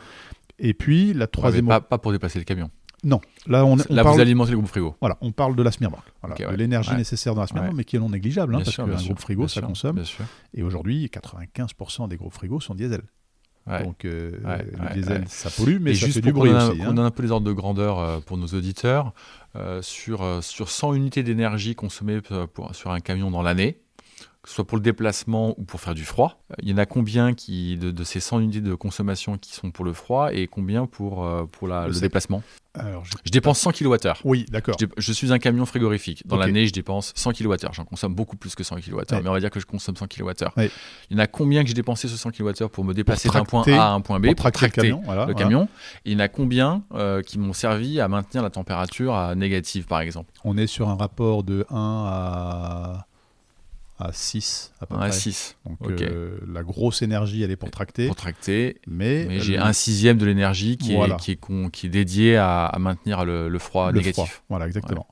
Et 0.58 0.74
puis 0.74 1.12
la 1.12 1.26
troisième. 1.26 1.66
pas, 1.66 1.80
pas, 1.80 1.98
pour 1.98 2.12
dépasser 2.12 2.38
le 2.38 2.44
camion. 2.44 2.70
Non, 3.04 3.20
là 3.46 3.64
on, 3.64 3.76
là 3.90 4.02
vous 4.04 4.20
alimentez 4.20 4.52
le 4.52 4.58
groupe 4.58 4.68
frigo. 4.68 4.94
Voilà, 5.00 5.18
on 5.20 5.32
parle 5.32 5.56
de 5.56 5.62
la 5.62 5.72
Smirnoff, 5.72 6.12
voilà, 6.22 6.56
l'énergie 6.56 6.94
nécessaire 6.94 7.34
dans 7.34 7.40
la 7.40 7.46
Smirnoff, 7.46 7.74
mais 7.74 7.84
qui 7.84 7.96
est 7.96 7.98
non 7.98 8.10
négligeable, 8.10 8.54
hein, 8.54 8.62
parce 8.64 8.76
qu'un 8.76 8.86
groupe 8.86 9.20
frigo 9.20 9.48
ça 9.48 9.60
consomme. 9.60 10.02
Et 10.54 10.62
aujourd'hui, 10.62 11.10
95% 11.12 12.08
des 12.08 12.16
groupes 12.16 12.34
frigos 12.34 12.60
sont 12.60 12.74
diesel. 12.74 13.02
Donc 13.66 14.04
euh, 14.04 14.32
le 14.44 14.94
diesel, 14.94 15.24
ça 15.28 15.50
pollue, 15.50 15.78
mais 15.80 15.94
ça 15.94 16.06
juste 16.06 16.16
fait 16.16 16.22
du 16.22 16.32
bruit 16.32 16.52
aussi. 16.52 16.80
On 16.86 16.96
a 16.96 17.02
un 17.02 17.10
peu 17.10 17.22
les 17.22 17.30
ordres 17.30 17.46
de 17.46 17.52
grandeur 17.52 17.98
euh, 17.98 18.18
pour 18.20 18.36
nos 18.36 18.48
auditeurs. 18.48 19.12
Euh, 19.54 19.82
sur, 19.82 20.42
sur 20.42 20.70
100 20.70 20.94
unités 20.94 21.22
d'énergie 21.22 21.74
consommées 21.74 22.20
pour, 22.54 22.74
sur 22.74 22.90
un 22.90 23.00
camion 23.00 23.30
dans 23.30 23.42
l'année, 23.42 23.78
que 24.42 24.48
ce 24.48 24.56
soit 24.56 24.66
pour 24.66 24.76
le 24.76 24.82
déplacement 24.82 25.54
ou 25.56 25.62
pour 25.62 25.80
faire 25.80 25.94
du 25.94 26.04
froid. 26.04 26.42
Il 26.62 26.68
y 26.68 26.74
en 26.74 26.78
a 26.78 26.86
combien 26.86 27.32
qui, 27.32 27.76
de, 27.76 28.04
ces 28.04 28.18
100 28.18 28.40
unités 28.40 28.60
de 28.60 28.74
consommation 28.74 29.38
qui 29.38 29.54
sont 29.54 29.70
pour 29.70 29.84
le 29.84 29.92
froid 29.92 30.32
et 30.32 30.48
combien 30.48 30.86
pour, 30.86 31.24
euh, 31.24 31.44
pour 31.44 31.68
la, 31.68 31.86
le 31.86 32.00
déplacement? 32.00 32.42
Alors, 32.74 33.04
je... 33.04 33.30
dépense 33.30 33.60
100 33.60 33.72
kWh. 33.72 33.96
Oui, 34.24 34.46
d'accord. 34.50 34.76
Je, 34.96 35.12
suis 35.12 35.32
un 35.32 35.38
camion 35.38 35.64
frigorifique. 35.64 36.26
Dans 36.26 36.38
l'année, 36.38 36.66
je 36.66 36.72
dépense 36.72 37.12
100 37.14 37.34
kWh. 37.34 37.72
J'en 37.72 37.84
consomme 37.84 38.14
beaucoup 38.14 38.36
plus 38.36 38.56
que 38.56 38.64
100 38.64 38.76
kWh, 38.76 39.02
mais 39.22 39.28
on 39.28 39.32
va 39.32 39.40
dire 39.40 39.50
que 39.50 39.60
je 39.60 39.66
consomme 39.66 39.94
100 39.94 40.08
kWh. 40.08 40.32
Il 40.56 40.70
y 41.10 41.14
en 41.14 41.18
a 41.18 41.28
combien 41.28 41.62
que 41.62 41.68
j'ai 41.68 41.74
dépensé 41.74 42.08
ce 42.08 42.16
100 42.16 42.32
kWh 42.32 42.66
pour 42.68 42.84
me 42.84 42.94
déplacer 42.94 43.28
d'un 43.28 43.44
point 43.44 43.62
A 43.68 43.90
à 43.90 43.90
un 43.90 44.00
point 44.00 44.18
B, 44.18 44.34
pour, 44.34 44.50
tracter, 44.50 44.66
le 44.66 44.96
camion, 44.96 45.26
le 45.26 45.34
camion. 45.34 45.68
il 46.04 46.14
y 46.14 46.16
en 46.16 46.20
a 46.20 46.28
combien 46.28 46.82
euh, 46.94 47.22
qui 47.22 47.38
m'ont 47.38 47.52
servi 47.52 48.00
à 48.00 48.08
maintenir 48.08 48.42
la 48.42 48.50
température 48.50 49.14
à 49.14 49.36
négative, 49.36 49.86
par 49.86 50.00
exemple? 50.00 50.32
On 50.42 50.56
est 50.56 50.66
sur 50.66 50.88
un 50.88 50.96
rapport 50.96 51.44
de 51.44 51.64
1 51.70 51.76
à 51.76 53.06
à 53.98 54.12
6 54.12 54.72
à 54.80 54.86
peu 54.86 54.96
près. 54.96 55.12
6. 55.12 55.56
Donc 55.66 56.00
euh, 56.00 56.38
la 56.52 56.62
grosse 56.62 57.02
énergie, 57.02 57.42
elle 57.42 57.50
est 57.50 57.56
pour 57.56 57.70
tracter. 57.70 58.06
Pour 58.06 58.16
tracter. 58.16 58.80
Mais, 58.86 59.40
j'ai 59.40 59.58
un 59.58 59.72
sixième 59.72 60.18
de 60.18 60.26
l'énergie 60.26 60.76
qui, 60.76 60.94
est, 60.94 61.16
qui, 61.18 61.32
est, 61.32 61.70
qui 61.70 61.86
est 61.86 61.90
dédié 61.90 62.36
à, 62.36 62.74
maintenir 62.78 63.24
le, 63.24 63.58
froid 63.58 63.92
négatif. 63.92 64.42
Voilà, 64.48 64.66
exactement. 64.66 65.06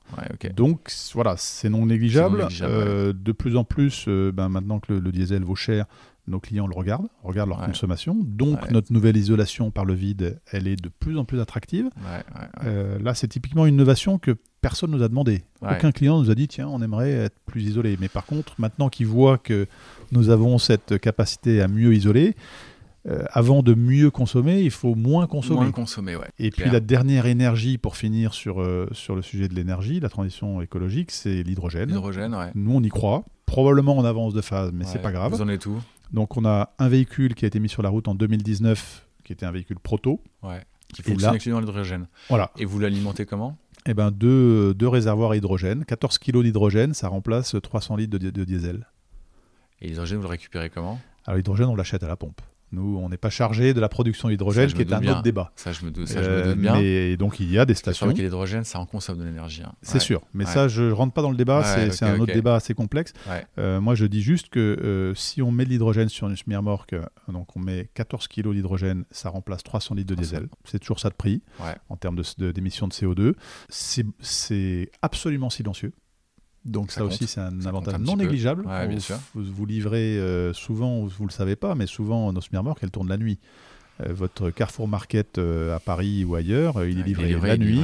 Donc 0.55 0.91
voilà, 1.13 1.35
c'est 1.37 1.69
non 1.69 1.85
négligeable. 1.85 2.47
Euh, 2.61 3.13
de 3.13 3.31
plus 3.31 3.55
en 3.55 3.63
plus, 3.63 4.05
euh, 4.07 4.31
ben, 4.31 4.49
maintenant 4.49 4.79
que 4.79 4.93
le, 4.93 5.11
diesel 5.11 5.43
vaut 5.43 5.55
cher, 5.55 5.85
nos 6.31 6.39
clients 6.39 6.67
le 6.67 6.75
regardent, 6.75 7.07
regardent 7.23 7.49
leur 7.49 7.65
consommation. 7.65 8.17
Donc 8.23 8.71
notre 8.71 8.91
nouvelle 8.91 9.17
isolation 9.17 9.71
par 9.71 9.85
le 9.85 9.93
vide, 9.93 10.39
elle 10.51 10.67
est 10.67 10.75
de 10.75 10.89
plus 10.89 11.17
en 11.17 11.25
plus 11.25 11.39
attractive. 11.39 11.89
là, 12.63 13.13
c'est 13.13 13.27
typiquement 13.27 13.65
une 13.65 13.75
innovation 13.75 14.17
que 14.17 14.35
personne 14.61 14.91
ne 14.91 14.97
nous 14.97 15.03
a 15.03 15.07
demandé. 15.07 15.43
Aucun 15.61 15.91
client 15.91 16.19
nous 16.21 16.29
a 16.31 16.35
dit 16.35 16.47
tiens, 16.47 16.67
on 16.67 16.81
aimerait 16.81 17.11
être 17.11 17.37
plus 17.45 17.63
isolé. 17.63 17.97
Mais 17.99 18.09
par 18.09 18.25
contre, 18.25 18.55
maintenant 18.57 18.89
qu'ils 18.89 19.07
voient 19.07 19.37
que 19.37 19.67
nous 20.11 20.29
avons 20.29 20.57
cette 20.57 20.99
capacité 20.99 21.61
à 21.61 21.67
mieux 21.67 21.93
isoler, 21.93 22.35
euh, 23.07 23.23
avant 23.31 23.63
de 23.63 23.73
mieux 23.73 24.11
consommer, 24.11 24.61
il 24.61 24.69
faut 24.69 24.93
moins 24.93 25.25
consommer. 25.25 25.61
Moins 25.61 25.71
consommer, 25.71 26.15
ouais. 26.15 26.27
Et 26.37 26.51
puis 26.51 26.69
la 26.69 26.79
dernière 26.79 27.25
énergie, 27.25 27.79
pour 27.79 27.97
finir 27.97 28.33
sur, 28.33 28.61
euh, 28.61 28.87
sur 28.91 29.15
le 29.15 29.23
sujet 29.23 29.47
de 29.47 29.55
l'énergie, 29.55 29.99
la 29.99 30.09
transition 30.09 30.61
écologique, 30.61 31.09
c'est 31.09 31.41
l'hydrogène. 31.41 31.89
L'hydrogène, 31.89 32.35
ouais. 32.35 32.51
Nous, 32.53 32.71
on 32.71 32.83
y 32.83 32.89
croit. 32.89 33.23
Probablement 33.47 33.97
en 33.97 34.05
avance 34.05 34.33
de 34.33 34.41
phase, 34.41 34.71
mais 34.73 34.85
c'est 34.85 35.01
pas 35.01 35.11
grave. 35.11 35.33
Vous 35.33 35.41
en 35.41 35.49
êtes 35.49 35.65
où? 35.65 35.81
Donc 36.13 36.37
on 36.37 36.45
a 36.45 36.73
un 36.79 36.89
véhicule 36.89 37.35
qui 37.35 37.45
a 37.45 37.47
été 37.47 37.59
mis 37.59 37.69
sur 37.69 37.81
la 37.81 37.89
route 37.89 38.07
en 38.07 38.15
2019, 38.15 39.07
qui 39.23 39.33
était 39.33 39.45
un 39.45 39.51
véhicule 39.51 39.79
proto. 39.79 40.21
Ouais. 40.43 40.61
Qui 40.93 41.03
fonctionne 41.03 41.29
avec 41.29 41.45
l'hydrogène. 41.45 42.07
Voilà. 42.27 42.51
Et 42.57 42.65
vous 42.65 42.79
l'alimentez 42.79 43.25
comment? 43.25 43.57
Eh 43.85 43.93
ben, 43.93 44.11
deux, 44.11 44.73
deux, 44.73 44.87
réservoirs 44.87 45.31
à 45.31 45.37
hydrogène. 45.37 45.85
14 45.85 46.19
kg 46.19 46.43
d'hydrogène, 46.43 46.93
ça 46.93 47.07
remplace 47.07 47.55
300 47.61 47.95
litres 47.95 48.17
de, 48.17 48.29
de 48.29 48.43
diesel. 48.43 48.87
Et 49.79 49.87
l'hydrogène, 49.87 50.17
vous 50.17 50.23
le 50.23 50.29
récupérez 50.29 50.69
comment? 50.69 50.99
Alors 51.25 51.37
l'hydrogène, 51.37 51.67
on 51.67 51.75
l'achète 51.75 52.03
à 52.03 52.07
la 52.07 52.17
pompe. 52.17 52.41
Nous, 52.71 52.97
on 53.01 53.09
n'est 53.09 53.17
pas 53.17 53.29
chargé 53.29 53.73
de 53.73 53.81
la 53.81 53.89
production 53.89 54.29
d'hydrogène, 54.29 54.71
qui 54.71 54.81
est 54.81 54.93
un 54.93 55.05
autre 55.07 55.21
débat. 55.21 55.51
Ça, 55.55 55.71
je 55.73 55.83
me, 55.83 55.91
doute, 55.91 56.07
ça, 56.07 56.23
je 56.23 56.29
me 56.29 56.33
euh, 56.33 56.43
doute 56.53 56.61
bien. 56.61 56.73
Mais 56.73 57.17
donc, 57.17 57.39
il 57.39 57.51
y 57.51 57.59
a 57.59 57.65
des 57.65 57.73
stations. 57.73 58.07
C'est 58.15 58.21
l'hydrogène, 58.21 58.63
ça 58.63 58.79
en 58.79 58.85
consomme 58.85 59.17
de 59.17 59.23
l'énergie. 59.23 59.63
Hein. 59.63 59.73
C'est 59.81 59.99
sûr. 59.99 60.21
Mais 60.33 60.45
ça, 60.45 60.67
je 60.67 60.83
ne 60.83 60.91
rentre 60.91 61.13
pas 61.13 61.21
dans 61.21 61.31
le 61.31 61.37
débat. 61.37 61.63
c'est 61.63 62.05
un 62.05 62.19
autre 62.19 62.33
débat 62.33 62.55
assez 62.55 62.73
complexe. 62.73 63.13
Euh, 63.57 63.81
moi, 63.81 63.95
je 63.95 64.05
dis 64.05 64.21
juste 64.21 64.49
que 64.49 64.59
euh, 64.59 65.13
si 65.15 65.41
on 65.41 65.51
met 65.51 65.65
de 65.65 65.69
l'hydrogène 65.69 66.09
sur 66.09 66.27
une 66.27 66.35
smirmorque, 66.35 66.95
donc 67.27 67.55
on 67.55 67.59
met 67.59 67.89
14 67.93 68.27
kg 68.27 68.53
d'hydrogène, 68.53 69.03
ça 69.11 69.29
remplace 69.29 69.63
300 69.63 69.95
litres 69.95 70.09
de 70.09 70.15
diesel. 70.15 70.47
C'est 70.65 70.79
toujours 70.79 70.99
ça 70.99 71.09
de 71.09 71.15
prix 71.15 71.41
en 71.89 71.97
termes 71.97 72.21
d'émissions 72.37 72.87
de, 72.87 73.13
de, 73.13 73.35
CO2. 73.69 74.05
C'est 74.21 74.91
absolument 75.01 75.49
silencieux. 75.49 75.93
Donc 76.65 76.91
ça, 76.91 77.03
aussi, 77.03 77.27
c'est 77.27 77.41
un 77.41 77.65
avantage 77.65 77.99
non 77.99 78.17
négligeable. 78.17 78.65
bien 78.87 78.99
sûr. 78.99 79.17
Vous, 79.33 79.65
livrez 79.65 80.17
euh, 80.17 80.53
souvent, 80.53 81.05
vous 81.05 81.23
ne 81.23 81.29
le 81.29 81.33
savez 81.33 81.55
pas, 81.55 81.75
mais 81.75 81.87
souvent 81.87 82.31
nos 82.31 82.41
smirmorques, 82.41 82.83
elles 82.83 82.91
tournent 82.91 83.09
la 83.09 83.17
nuit. 83.17 83.39
Euh, 84.01 84.13
votre 84.13 84.51
Carrefour 84.51 84.87
Market 84.87 85.37
euh, 85.37 85.75
à 85.75 85.79
Paris 85.79 86.23
ou 86.23 86.35
ailleurs, 86.35 86.85
il 86.85 86.99
est 86.99 87.03
livré, 87.03 87.35
la 87.47 87.57
nuit. 87.57 87.81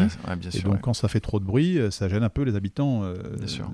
et 0.53 0.61
donc 0.61 0.81
quand 0.81 0.93
ça 0.93 1.07
fait 1.07 1.19
trop 1.19 1.39
de 1.39 1.45
bruit, 1.45 1.79
ça 1.89 2.07
gêne 2.07 2.23
un 2.23 2.29
peu 2.29 2.43
les 2.43 2.55
habitants 2.55 3.03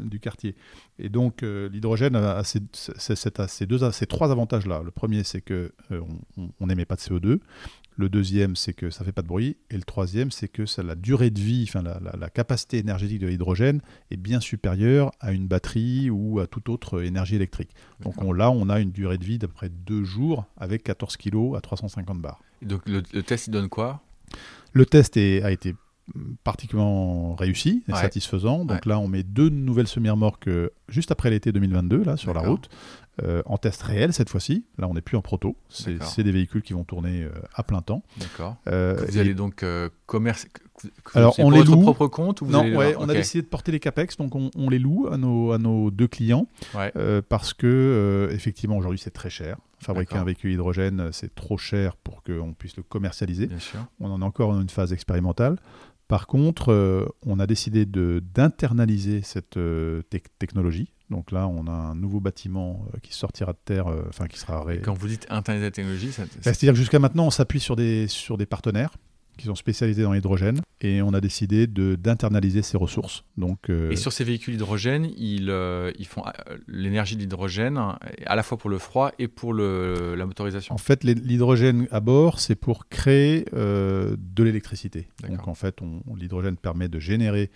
du 0.04 0.20
quartier. 0.20 0.56
Et 1.00 1.10
donc 1.10 1.42
l'hydrogène 1.42 2.16
a, 2.16 2.44
ces, 2.44 2.62
deux, 3.66 3.92
ces 3.92 4.06
trois 4.06 4.32
avantages-là. 4.32 4.82
Le 4.84 4.92
premier, 4.92 5.24
c'est 5.24 5.42
que 5.42 5.74
on 6.60 6.68
n'émet 6.68 6.86
pas 6.86 6.96
de 6.96 7.02
CO2. 7.02 7.40
Le 7.96 8.10
deuxième, 8.10 8.56
c'est 8.56 8.74
que 8.74 8.90
ça 8.90 9.02
ne 9.02 9.06
fait 9.06 9.12
pas 9.12 9.22
de 9.22 9.28
bruit. 9.28 9.58
Et 9.70 9.76
le 9.76 9.84
troisième, 9.84 10.32
c'est 10.32 10.48
que 10.48 10.66
ça, 10.66 10.84
la 10.84 10.96
durée 10.96 11.30
de 11.30 11.40
vie, 11.40 11.66
enfin, 11.68 11.84
la, 11.84 12.30
capacité 12.30 12.78
énergétique 12.78 13.20
de 13.20 13.28
l'hydrogène 13.28 13.82
est 14.10 14.18
bien 14.18 14.40
supérieure 14.40 15.12
à 15.20 15.32
une 15.32 15.48
batterie 15.48 16.10
ou 16.10 16.40
à 16.40 16.48
toute 16.48 16.70
autre 16.70 17.04
énergie 17.04 17.36
électrique. 17.36 17.72
Donc 18.02 18.16
là, 18.36 18.50
on 18.50 18.70
a 18.70 18.80
une 18.80 18.92
durée 18.92 19.18
de 19.18 19.26
vie 19.26 19.38
d'à 19.38 19.48
peu 19.48 19.54
près 19.54 19.70
deux 19.70 20.04
jours 20.04 20.46
avec 20.58 20.84
14 20.84 21.18
kg 21.18 21.56
à 21.56 21.62
350 21.62 22.20
bars. 22.20 22.42
donc 22.62 22.82
le, 22.88 23.02
test, 23.24 23.48
il 23.48 23.52
donne 23.52 23.70
quoi? 23.70 24.02
Le 24.72 24.86
test 24.86 25.18
a 25.18 25.52
été 25.52 25.76
particulièrement 26.44 27.36
réussi 27.36 27.84
et 27.88 27.94
satisfaisant. 27.94 28.66
Donc 28.66 28.86
là, 28.86 29.00
on 29.00 29.08
met 29.08 29.24
deux 29.24 29.50
nouvelles 29.50 29.88
semi-remorques 29.88 30.48
euh, 30.48 30.70
juste 30.90 31.12
après 31.12 31.30
l'été 31.30 31.52
2022 31.52 32.04
là 32.04 32.18
sur 32.18 32.34
la 32.34 32.42
route. 32.42 32.70
Euh, 33.22 33.44
en 33.46 33.60
test 33.60 33.84
réel 33.84 34.12
cette 34.12 34.30
fois-ci. 34.30 34.66
Là, 34.80 34.88
on 34.88 34.96
n'est 34.96 35.02
plus 35.02 35.18
en 35.18 35.22
proto. 35.22 35.56
C'est 35.70 36.24
des 36.24 36.32
véhicules 36.32 36.64
qui 36.64 36.74
vont 36.74 36.84
tourner 36.84 37.22
euh, 37.24 37.30
à 37.54 37.62
plein 37.62 37.82
temps. 37.82 38.02
D'accord. 38.18 38.58
vous 38.66 39.18
allez 39.18 39.36
donc 39.36 39.64
commerce. 40.08 40.48
Alors, 41.14 41.36
on 41.38 41.52
les 41.52 41.60
votre 41.60 41.72
loue. 41.72 41.82
propre 41.82 42.08
compte 42.08 42.42
ou 42.42 42.48
Non, 42.48 42.66
on 42.98 43.10
a 43.10 43.14
décidé 43.14 43.44
de 43.44 43.48
porter 43.48 43.72
les 43.72 43.80
capex, 43.80 44.18
donc 44.18 44.34
on, 44.36 44.70
les 44.70 44.80
loue 44.80 45.08
à 45.12 45.18
nos, 45.18 45.52
à 45.52 45.60
nos 45.60 45.92
deux 45.92 46.08
clients 46.08 46.48
parce 47.30 47.54
que 47.54 48.30
effectivement 48.32 48.78
aujourd'hui 48.78 49.00
c'est 49.00 49.12
très 49.12 49.30
cher. 49.30 49.58
Fabriquer 49.80 50.16
un 50.16 50.24
véhicule 50.24 50.52
hydrogène, 50.52 51.10
c'est 51.12 51.36
trop 51.36 51.58
cher 51.58 51.98
pour 51.98 52.24
qu'on 52.24 52.54
puisse 52.54 52.78
le 52.78 52.84
commercialiser. 52.84 53.48
Bien 53.48 53.60
sûr. 53.60 53.86
On 54.00 54.10
en 54.10 54.22
est 54.22 54.26
encore 54.26 54.54
dans 54.54 54.62
une 54.62 54.70
phase 54.70 54.94
expérimentale. 54.94 55.58
Par 56.08 56.28
contre, 56.28 56.72
euh, 56.72 57.06
on 57.26 57.40
a 57.40 57.48
décidé 57.48 57.86
d'internaliser 57.86 59.22
cette 59.24 59.58
euh, 59.58 60.02
technologie. 60.38 60.94
Donc 61.14 61.32
là, 61.32 61.48
on 61.48 61.68
a 61.68 61.72
un 61.72 61.96
nouveau 61.96 62.20
bâtiment 62.20 62.86
qui 63.04 63.14
sortira 63.14 63.54
de 63.54 63.58
terre, 63.64 63.86
enfin 64.10 64.28
qui 64.28 64.40
sera. 64.40 64.66
Quand 64.84 64.94
vous 64.94 65.08
dites 65.08 65.28
internaliser 65.30 65.68
la 65.68 65.72
technologie, 65.72 66.12
ça... 66.12 66.24
Bah, 66.24 66.30
c'est-à-dire 66.42 66.74
que 66.74 66.80
jusqu'à 66.80 67.00
maintenant, 67.00 67.28
on 67.28 67.32
s'appuie 67.32 67.60
sur 67.60 67.76
des, 67.76 68.08
sur 68.08 68.38
des 68.38 68.48
partenaires 68.48 68.92
qui 69.38 69.46
sont 69.48 69.56
spécialisés 69.56 70.04
dans 70.04 70.14
l'hydrogène 70.14 70.62
et 70.82 71.02
on 71.02 71.14
a 71.14 71.22
décidé 71.22 71.66
d'internaliser 71.68 72.62
ces 72.62 72.78
ressources. 72.78 73.24
Donc, 73.38 73.70
euh, 73.70 73.92
Et 73.92 73.96
sur 73.96 74.12
ces 74.12 74.24
véhicules 74.24 74.56
hydrogène, 74.56 75.10
ils, 75.18 75.50
euh, 75.50 75.92
ils 75.98 76.06
font 76.06 76.24
euh, 76.26 76.58
l'énergie 76.68 77.16
de 77.16 77.22
l'hydrogène 77.22 77.80
à 78.26 78.36
la 78.36 78.44
fois 78.44 78.58
pour 78.58 78.70
le 78.70 78.78
froid 78.78 79.12
et 79.20 79.28
pour 79.28 79.54
le, 79.54 80.16
la 80.16 80.26
motorisation 80.26 80.76
En 80.76 80.78
fait, 80.78 81.04
l'hydrogène 81.04 81.88
à 81.92 82.00
bord, 82.00 82.40
c'est 82.40 82.56
pour 82.56 82.88
créer 82.90 83.46
de 83.54 84.44
l'électricité. 84.44 85.08
Donc 85.28 85.48
en 85.48 85.56
fait, 85.56 85.80
l'hydrogène 86.16 86.58
permet 86.58 86.88
de 86.88 87.00
générer 87.00 87.50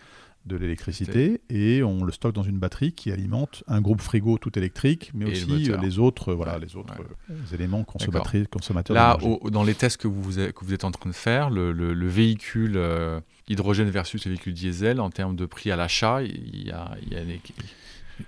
de 0.48 0.56
l'électricité 0.56 1.42
et 1.50 1.84
on 1.84 2.04
le 2.04 2.12
stocke 2.12 2.34
dans 2.34 2.44
une 2.44 2.58
batterie 2.58 2.94
qui 2.94 3.12
alimente 3.12 3.64
un 3.68 3.82
groupe 3.82 4.02
frigo 4.02 4.38
tout 4.38 4.58
électrique, 4.58 5.12
mais 5.14 5.26
aussi 5.26 5.70
euh, 5.70 5.78
les 5.78 6.00
autres, 6.00 6.34
voilà, 6.34 6.58
les 6.58 6.76
autres 6.76 6.94
euh, 7.30 7.56
éléments 7.56 7.84
consommateurs. 7.84 8.96
Là, 8.96 9.18
dans 9.52 9.64
les 9.64 9.76
tests 9.76 9.98
que 9.98 10.08
vous, 10.08 10.32
que 10.32 10.66
vous 10.66 10.74
êtes 10.74 10.84
en 10.84 10.92
train 10.92 11.10
de 11.10 11.16
faire, 11.16 11.50
le, 11.50 12.08
véhicule 12.08 12.78
euh, 12.78 13.20
hydrogène 13.50 13.90
versus 13.90 14.26
le 14.26 14.32
véhicule 14.32 14.54
diesel, 14.54 15.00
en 15.00 15.10
termes 15.10 15.36
de 15.36 15.46
prix 15.46 15.72
à 15.72 15.76
l'achat, 15.76 16.22
il 16.24 16.66
y 16.66 16.72
a, 16.72 16.92
il 17.04 17.14
y 17.14 17.18
a 17.18 17.22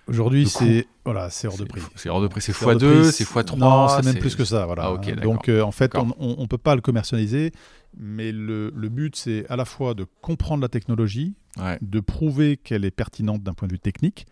Aujourd'hui, 0.08 0.48
c'est 0.48 0.86
voilà, 1.04 1.32
c'est 1.32 1.48
hors 1.48 1.58
de 1.58 1.64
prix. 1.64 1.82
C'est 1.96 2.10
hors 2.10 2.22
de 2.22 2.28
prix, 2.28 2.42
c'est 2.42 2.52
x2, 2.52 3.10
c'est 3.10 3.24
x3. 3.24 3.58
Non, 3.58 3.88
c'est 3.88 4.06
même 4.06 4.20
plus 4.20 4.36
que 4.36 4.46
ça. 4.46 4.68
Voilà. 4.68 4.94
Ah, 4.94 5.12
Donc, 5.16 5.50
en 5.50 5.72
fait, 5.72 5.94
on 5.96 6.42
ne 6.42 6.46
peut 6.46 6.60
pas 6.60 6.76
le 6.76 6.82
commercialiser, 6.82 7.52
mais 7.98 8.32
le, 8.32 8.72
le 8.76 8.90
but, 8.90 9.16
c'est 9.16 9.48
à 9.50 9.56
la 9.56 9.66
fois 9.66 9.96
de 9.96 10.06
comprendre 10.22 10.62
la 10.62 10.70
technologie, 10.70 11.34
de 11.82 12.00
prouver 12.00 12.58
qu'elle 12.58 12.86
est 12.86 12.92
pertinente 12.92 13.44
d'un 13.44 13.54
point 13.54 13.68
de 13.68 13.74
vue 13.74 13.80
technique, 13.80 14.26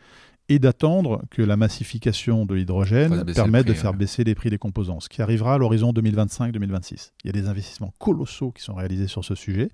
et 0.49 0.59
d'attendre 0.59 1.24
que 1.30 1.41
la 1.41 1.57
massification 1.57 2.45
de 2.45 2.55
l'hydrogène 2.55 3.26
permette 3.34 3.68
de 3.68 3.74
faire 3.74 3.93
baisser 3.93 4.24
les 4.24 4.36
prix 4.36 4.49
des 4.49 4.57
composants, 4.57 4.99
ce 4.99 5.09
qui 5.09 5.22
arrivera 5.22 5.55
à 5.55 5.57
l'horizon 5.57 5.91
2025-2026. 5.91 7.11
Il 7.24 7.28
y 7.28 7.30
a 7.30 7.34
des 7.34 7.47
investissements 7.47 7.93
colossaux 7.99 8.51
qui 8.51 8.63
sont 8.63 8.76
réalisés 8.76 9.07
sur 9.07 9.26
ce 9.26 9.36
sujet, 9.36 9.70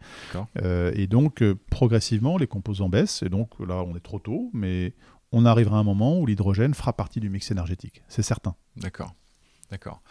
euh, 0.61 0.91
et 0.95 1.07
donc 1.07 1.41
euh, 1.41 1.55
progressivement 1.69 2.37
les 2.37 2.47
composants 2.47 2.89
baissent, 2.89 3.21
et 3.23 3.29
donc 3.29 3.49
là 3.59 3.83
on 3.83 3.95
est 3.95 4.03
trop 4.03 4.19
tôt, 4.19 4.49
mais 4.53 4.93
on 5.31 5.45
arrivera 5.45 5.77
à 5.77 5.79
un 5.79 5.83
moment 5.83 6.19
où 6.19 6.25
l'hydrogène 6.25 6.73
fera 6.73 6.93
partie 6.93 7.19
du 7.19 7.29
mix 7.29 7.51
énergétique, 7.51 8.01
c'est 8.07 8.23
certain. 8.23 8.55
D'accord, 8.75 9.13
d'accord. 9.69 10.01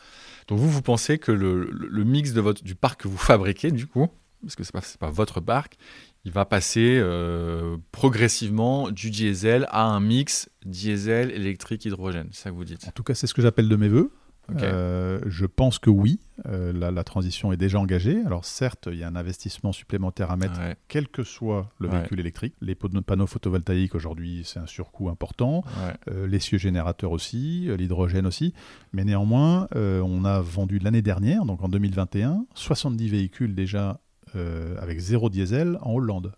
Donc 0.46 0.58
vous, 0.58 0.70
vous 0.70 0.82
pensez 0.82 1.18
que 1.18 1.32
le, 1.32 2.04
mix 2.04 2.32
de 2.32 2.40
votre, 2.40 2.62
du 2.62 2.76
parc 2.76 3.02
que 3.02 3.08
vous 3.08 3.16
fabriquez, 3.16 3.72
du 3.72 3.86
coup, 3.88 4.08
parce 4.42 4.56
que 4.56 4.64
ce 4.64 4.70
n'est 4.74 4.80
pas, 4.80 4.86
pas, 4.98 5.10
votre 5.10 5.40
parc, 5.40 5.76
il 6.24 6.32
va 6.32 6.44
passer 6.44 6.98
euh, 7.00 7.76
progressivement 7.90 8.90
du 8.90 9.10
diesel 9.10 9.66
à 9.70 9.84
un 9.84 10.00
mix 10.00 10.48
diesel, 10.64 11.30
électrique, 11.30 11.84
hydrogène. 11.84 12.28
C'est 12.30 12.44
ça 12.44 12.50
que 12.50 12.54
vous 12.54 12.64
dites 12.64 12.86
En 12.86 12.92
tout 12.92 13.02
cas, 13.02 13.14
c'est 13.14 13.26
ce 13.26 13.34
que 13.34 13.42
j'appelle 13.42 13.68
de 13.68 13.76
mes 13.76 13.88
voeux. 13.88 14.12
Euh, 14.60 15.20
je 15.26 15.46
pense 15.46 15.78
que 15.78 15.90
oui, 15.90 16.20
euh, 16.46 16.72
la, 16.72 17.04
transition 17.04 17.52
est 17.52 17.56
déjà 17.56 17.78
engagée. 17.78 18.20
Alors 18.26 18.44
certes, 18.44 18.88
il 18.90 18.98
y 18.98 19.04
a 19.04 19.08
un 19.08 19.16
investissement 19.16 19.72
supplémentaire 19.72 20.30
à 20.30 20.36
mettre, 20.36 20.60
quel 20.88 21.08
que 21.08 21.22
soit 21.22 21.70
le 21.78 21.88
véhicule 21.88 22.20
électrique. 22.20 22.54
Les 22.60 22.74
panneaux 22.74 23.26
photovoltaïques 23.26 23.94
aujourd'hui, 23.94 24.42
c'est 24.44 24.58
un 24.58 24.66
surcoût 24.66 25.08
important. 25.08 25.64
Euh, 26.10 26.26
les 26.26 26.38
cieux 26.38 26.58
générateurs 26.58 27.12
aussi, 27.12 27.68
l'hydrogène 27.76 28.26
aussi. 28.26 28.52
Mais 28.92 29.04
néanmoins, 29.04 29.68
on 29.74 30.24
a 30.24 30.40
vendu 30.40 30.78
l'année 30.78 31.02
dernière, 31.02 31.44
donc 31.44 31.62
en 31.62 31.68
2021, 31.68 32.46
70 32.54 33.08
véhicules 33.08 33.54
déjà 33.54 34.00
avec 34.34 34.98
zéro 34.98 35.28
diesel 35.30 35.78
en 35.82 35.92
Hollande. 35.92 36.32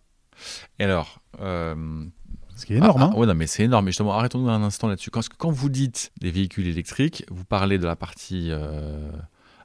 Et 0.78 0.84
alors, 0.84 1.20
ce 2.56 2.66
qui 2.66 2.74
est 2.74 2.76
énorme. 2.76 3.02
Ah, 3.02 3.10
ah, 3.14 3.20
hein. 3.20 3.34
mais 3.34 3.46
c'est 3.46 3.64
énorme. 3.64 3.84
Mais 3.84 3.90
justement, 3.90 4.14
arrêtons-nous 4.14 4.48
un 4.48 4.62
instant 4.62 4.88
là-dessus. 4.88 5.10
Quand, 5.10 5.22
quand, 5.36 5.50
vous 5.50 5.68
dites 5.68 6.12
des 6.20 6.30
véhicules 6.30 6.66
électriques, 6.66 7.24
vous 7.30 7.44
parlez 7.44 7.78
de 7.78 7.86
la 7.86 7.96
partie 7.96 8.48
euh, 8.50 9.10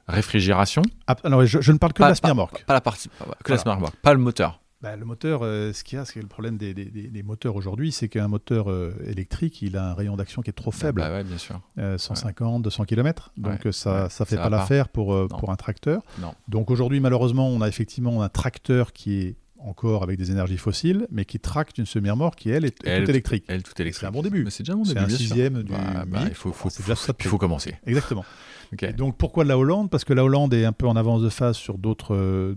réfrigération. 0.08 0.82
Ah, 1.06 1.16
alors, 1.24 1.44
je, 1.44 1.72
ne 1.72 1.78
parle 1.78 1.92
que 1.92 2.02
de 2.02 2.08
la 2.08 2.14
smearmork. 2.14 2.64
Pas, 2.64 2.74
la 2.74 2.80
partie, 2.80 3.10
que 3.44 3.52
la 3.52 3.58
smearmork, 3.58 3.94
pas 3.96 4.12
le 4.12 4.20
moteur. 4.20 4.60
Bah, 4.82 4.96
le 4.96 5.04
moteur, 5.04 5.40
euh, 5.42 5.72
ce 5.74 5.84
qu'il 5.84 5.98
y 5.98 6.00
a, 6.00 6.06
c'est 6.06 6.22
le 6.22 6.26
problème 6.26 6.56
des, 6.56 6.72
des, 6.72 6.86
des 6.86 7.22
moteurs 7.22 7.54
aujourd'hui, 7.54 7.92
c'est 7.92 8.08
qu'un 8.08 8.28
moteur 8.28 8.70
euh, 8.70 8.94
électrique, 9.06 9.60
il 9.60 9.76
a 9.76 9.90
un 9.90 9.94
rayon 9.94 10.16
d'action 10.16 10.40
qui 10.40 10.48
est 10.48 10.54
trop 10.54 10.70
faible. 10.70 11.02
Bah, 11.02 11.10
ouais, 11.10 11.24
bien 11.24 11.38
sûr. 11.38 11.60
150, 11.76 12.62
200 12.62 12.84
km. 12.86 13.32
Donc 13.36 13.68
ça 13.72 14.04
ne 14.04 14.24
fait 14.24 14.36
pas 14.36 14.48
l'affaire 14.48 14.88
pour, 14.88 15.28
pour 15.28 15.50
un 15.50 15.56
tracteur. 15.56 16.02
Non. 16.18 16.34
Donc 16.48 16.70
aujourd'hui, 16.70 17.00
malheureusement, 17.00 17.48
on 17.48 17.60
a 17.60 17.68
effectivement 17.68 18.22
un 18.22 18.28
tracteur 18.28 18.92
qui 18.92 19.20
est 19.20 19.36
encore 19.62 20.02
avec 20.02 20.18
des 20.18 20.30
énergies 20.30 20.56
fossiles, 20.56 21.06
mais 21.10 21.24
qui 21.24 21.38
tracte 21.38 21.78
une 21.78 21.86
semi-remorque 21.86 22.38
qui, 22.38 22.50
elle, 22.50 22.64
est 22.64 22.70
toute 22.70 22.86
électrique. 23.08 23.44
Elle, 23.48 23.62
toute 23.62 23.78
électrique. 23.78 24.00
C'est 24.00 24.06
un 24.06 24.10
bon 24.10 24.22
début. 24.22 24.46
c'est 24.50 24.62
déjà 24.62 24.72
un 24.72 24.76
bon 24.76 24.82
début. 24.82 25.00
C'est 25.00 25.04
un 25.04 25.08
sixième 25.08 25.62
du. 25.62 25.72
Bah, 25.72 26.04
bah, 26.06 26.20
il 26.28 26.34
faut, 26.34 26.52
faut, 26.52 26.70
faut, 26.70 27.12
faut 27.20 27.38
commencer. 27.38 27.76
Exactement. 27.86 28.24
donc 28.96 29.16
pourquoi 29.16 29.44
la 29.44 29.58
Hollande? 29.58 29.90
Parce 29.90 30.04
que 30.04 30.12
la 30.12 30.24
Hollande 30.24 30.54
est 30.54 30.64
un 30.64 30.72
peu 30.72 30.86
en 30.86 30.96
avance 30.96 31.22
de 31.22 31.28
phase 31.28 31.56
sur 31.56 31.78
d'autres 31.78 32.54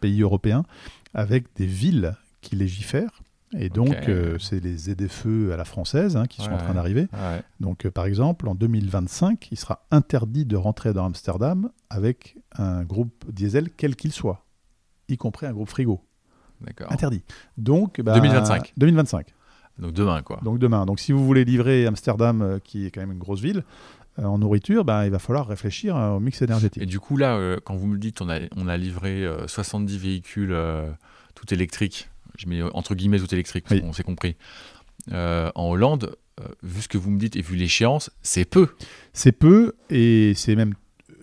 pays 0.00 0.22
européens, 0.22 0.64
avec 1.14 1.46
des 1.56 1.66
villes 1.66 2.16
qui 2.40 2.56
légifèrent. 2.56 3.22
Et 3.58 3.68
donc, 3.68 4.08
euh, 4.08 4.38
c'est 4.38 4.60
les 4.60 4.76
ZFE 4.76 5.52
à 5.52 5.56
la 5.56 5.64
française 5.66 6.16
hein, 6.16 6.26
qui 6.26 6.40
sont 6.40 6.52
en 6.52 6.56
train 6.56 6.74
d'arriver. 6.74 7.08
Donc, 7.60 7.84
euh, 7.84 7.90
par 7.90 8.06
exemple, 8.06 8.48
en 8.48 8.54
2025, 8.54 9.48
il 9.50 9.58
sera 9.58 9.84
interdit 9.90 10.46
de 10.46 10.56
rentrer 10.56 10.94
dans 10.94 11.04
Amsterdam 11.04 11.70
avec 11.90 12.38
un 12.56 12.82
groupe 12.82 13.30
diesel, 13.30 13.70
quel 13.76 13.94
qu'il 13.94 14.12
soit 14.12 14.46
y 15.08 15.16
compris 15.18 15.46
un 15.46 15.52
groupe 15.52 15.68
frigo. 15.68 16.00
D'accord. 16.62 16.90
Interdit. 16.90 17.22
Donc, 17.58 18.00
2025. 18.00 18.62
Bah, 18.62 18.68
2025. 18.78 19.34
Donc 19.78 19.92
demain, 19.92 20.22
quoi. 20.22 20.40
Donc 20.42 20.58
demain. 20.58 20.86
Donc 20.86 21.00
si 21.00 21.12
vous 21.12 21.24
voulez 21.24 21.44
livrer 21.44 21.86
Amsterdam, 21.86 22.42
euh, 22.42 22.58
qui 22.58 22.86
est 22.86 22.90
quand 22.90 23.00
même 23.00 23.12
une 23.12 23.18
grosse 23.18 23.40
ville, 23.40 23.64
en 24.18 24.38
nourriture, 24.38 24.84
bah, 24.84 25.06
il 25.06 25.10
va 25.10 25.18
falloir 25.18 25.46
réfléchir 25.46 25.96
euh, 25.96 26.10
au 26.10 26.20
mix 26.20 26.42
énergétique. 26.42 26.82
Et 26.82 26.86
du 26.86 27.00
coup, 27.00 27.16
là, 27.16 27.56
quand 27.64 27.76
vous 27.76 27.86
me 27.86 27.98
dites 27.98 28.20
on 28.20 28.28
a, 28.28 28.40
on 28.56 28.68
a 28.68 28.76
livré 28.76 29.26
70 29.46 29.98
véhicules 29.98 30.56
tout 31.34 31.52
électriques, 31.52 32.10
je 32.38 32.48
mets 32.48 32.62
entre 32.62 32.94
guillemets 32.94 33.18
tout 33.18 33.32
électriques, 33.32 33.66
on 33.82 33.92
s'est 33.92 34.02
compris, 34.02 34.36
en 35.10 35.52
Hollande, 35.56 36.16
vu 36.62 36.82
ce 36.82 36.88
que 36.88 36.98
vous 36.98 37.10
me 37.10 37.18
dites 37.18 37.36
et 37.36 37.42
vu 37.42 37.56
l'échéance, 37.56 38.10
c'est 38.22 38.44
peu. 38.44 38.68
C'est 39.12 39.32
peu 39.32 39.74
et 39.90 40.32
c'est 40.34 40.56
même 40.56 40.74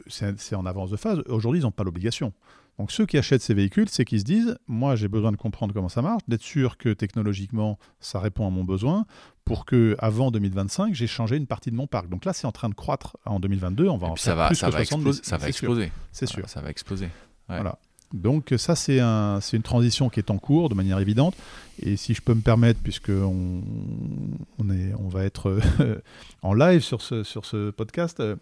c'est 0.09 0.55
en 0.55 0.65
avance 0.65 0.89
de 0.89 0.97
phase. 0.97 1.21
Aujourd'hui, 1.27 1.61
ils 1.61 1.63
n'ont 1.63 1.71
pas 1.71 1.83
l'obligation. 1.83 2.33
Donc 2.79 2.93
ceux 2.93 3.05
qui 3.05 3.17
achètent 3.17 3.41
ces 3.41 3.53
véhicules, 3.53 3.89
c'est 3.89 4.05
qu'ils 4.05 4.21
se 4.21 4.25
disent, 4.25 4.57
moi 4.67 4.95
j'ai 4.95 5.09
besoin 5.09 5.33
de 5.33 5.37
comprendre 5.37 5.73
comment 5.73 5.89
ça 5.89 6.01
marche, 6.01 6.21
d'être 6.29 6.41
sûr 6.41 6.77
que 6.77 6.93
technologiquement 6.93 7.77
ça 7.99 8.21
répond 8.21 8.47
à 8.47 8.49
mon 8.49 8.63
besoin, 8.63 9.05
pour 9.49 9.65
que 9.65 9.95
avant 9.97 10.29
2025 10.29 10.93
j'ai 10.93 11.07
changé 11.07 11.35
une 11.35 11.47
partie 11.47 11.71
de 11.71 11.75
mon 11.75 11.87
parc. 11.87 12.07
Donc 12.07 12.23
là 12.23 12.33
c'est 12.33 12.45
en 12.45 12.51
train 12.51 12.69
de 12.69 12.75
croître 12.75 13.17
en 13.25 13.39
2022, 13.39 13.87
on 13.87 13.97
va 13.97 14.05
en 14.05 14.15
faire 14.15 14.23
ça 14.23 14.35
va, 14.35 14.47
plus 14.47 14.55
ça 14.55 14.69
va 14.69 14.81
exploser, 14.81 15.21
ça 15.23 15.37
va 15.37 15.47
exploser. 15.47 15.91
C'est 16.11 16.27
sûr. 16.27 16.47
Ça 16.47 16.61
va 16.61 16.69
exploser. 16.69 17.09
Voilà. 17.47 17.79
Donc 18.13 18.53
ça, 18.57 18.75
c'est 18.75 18.99
un, 18.99 19.39
une 19.39 19.61
transition 19.61 20.09
qui 20.09 20.19
est 20.19 20.31
en 20.31 20.37
cours 20.37 20.69
de 20.69 20.75
manière 20.75 20.99
évidente. 20.99 21.35
Et 21.81 21.95
si 21.95 22.13
je 22.13 22.21
peux 22.21 22.33
me 22.33 22.41
permettre, 22.41 22.79
puisque 22.81 23.09
on, 23.09 24.69
est, 24.71 24.93
on 24.99 25.07
va 25.07 25.23
être 25.23 25.59
en 26.41 26.53
live 26.53 26.81
sur 26.81 27.01
ce, 27.01 27.23
sur 27.23 27.45
ce 27.45 27.71
podcast, 27.71 28.19
euh, 28.19 28.35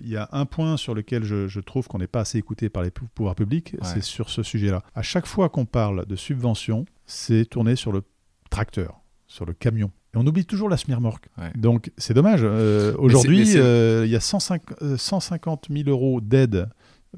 il 0.00 0.08
y 0.08 0.16
a 0.16 0.28
un 0.32 0.46
point 0.46 0.76
sur 0.76 0.94
lequel 0.94 1.24
je, 1.24 1.60
trouve 1.60 1.88
qu'on 1.88 1.98
n'est 1.98 2.06
pas 2.06 2.20
assez 2.20 2.38
écouté 2.38 2.68
par 2.68 2.82
les 2.82 2.90
pouvoirs 2.90 3.34
publics, 3.34 3.76
c'est 3.82 4.02
sur 4.02 4.30
ce 4.30 4.42
sujet-là. 4.42 4.82
À 4.94 5.02
chaque 5.02 5.26
fois 5.26 5.48
qu'on 5.48 5.66
parle 5.66 6.06
de 6.06 6.16
subvention, 6.16 6.84
c'est 7.06 7.44
tourné 7.44 7.76
sur 7.76 7.92
le 7.92 8.02
tracteur, 8.50 9.00
sur 9.26 9.44
le 9.44 9.52
camion. 9.52 9.90
Et 10.14 10.18
on 10.18 10.26
oublie 10.26 10.44
toujours 10.44 10.68
la 10.68 10.76
semi-remorque. 10.76 11.28
Donc 11.54 11.90
c'est 11.96 12.14
dommage. 12.14 12.40
Euh, 12.42 12.94
aujourd'hui, 12.98 13.56
euh, 13.56 14.02
il 14.04 14.10
y 14.10 14.16
a 14.16 14.20
150, 14.20 14.96
150 14.96 15.68
000 15.70 15.88
euros 15.88 16.20
d'aide 16.20 16.68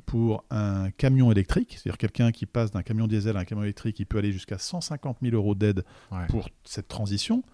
pour 0.07 0.45
un 0.51 0.91
camion 0.91 1.31
électrique, 1.31 1.77
c'est-à-dire 1.79 1.99
quelqu'un 1.99 2.33
qui 2.33 2.47
passe 2.47 2.71
d'un 2.73 2.83
camion 2.83 3.07
diesel 3.07 3.37
à 3.37 3.41
un 3.41 3.45
camion 3.45 3.63
électrique, 3.63 3.99
il 4.01 4.07
peut 4.07 4.19
aller 4.19 4.33
jusqu'à 4.33 4.59
150 4.59 5.19
000 5.23 5.37
euros 5.37 5.55
d'aide 5.55 5.85
pour 6.29 6.49
cette 6.65 6.89
transition, 6.89 7.45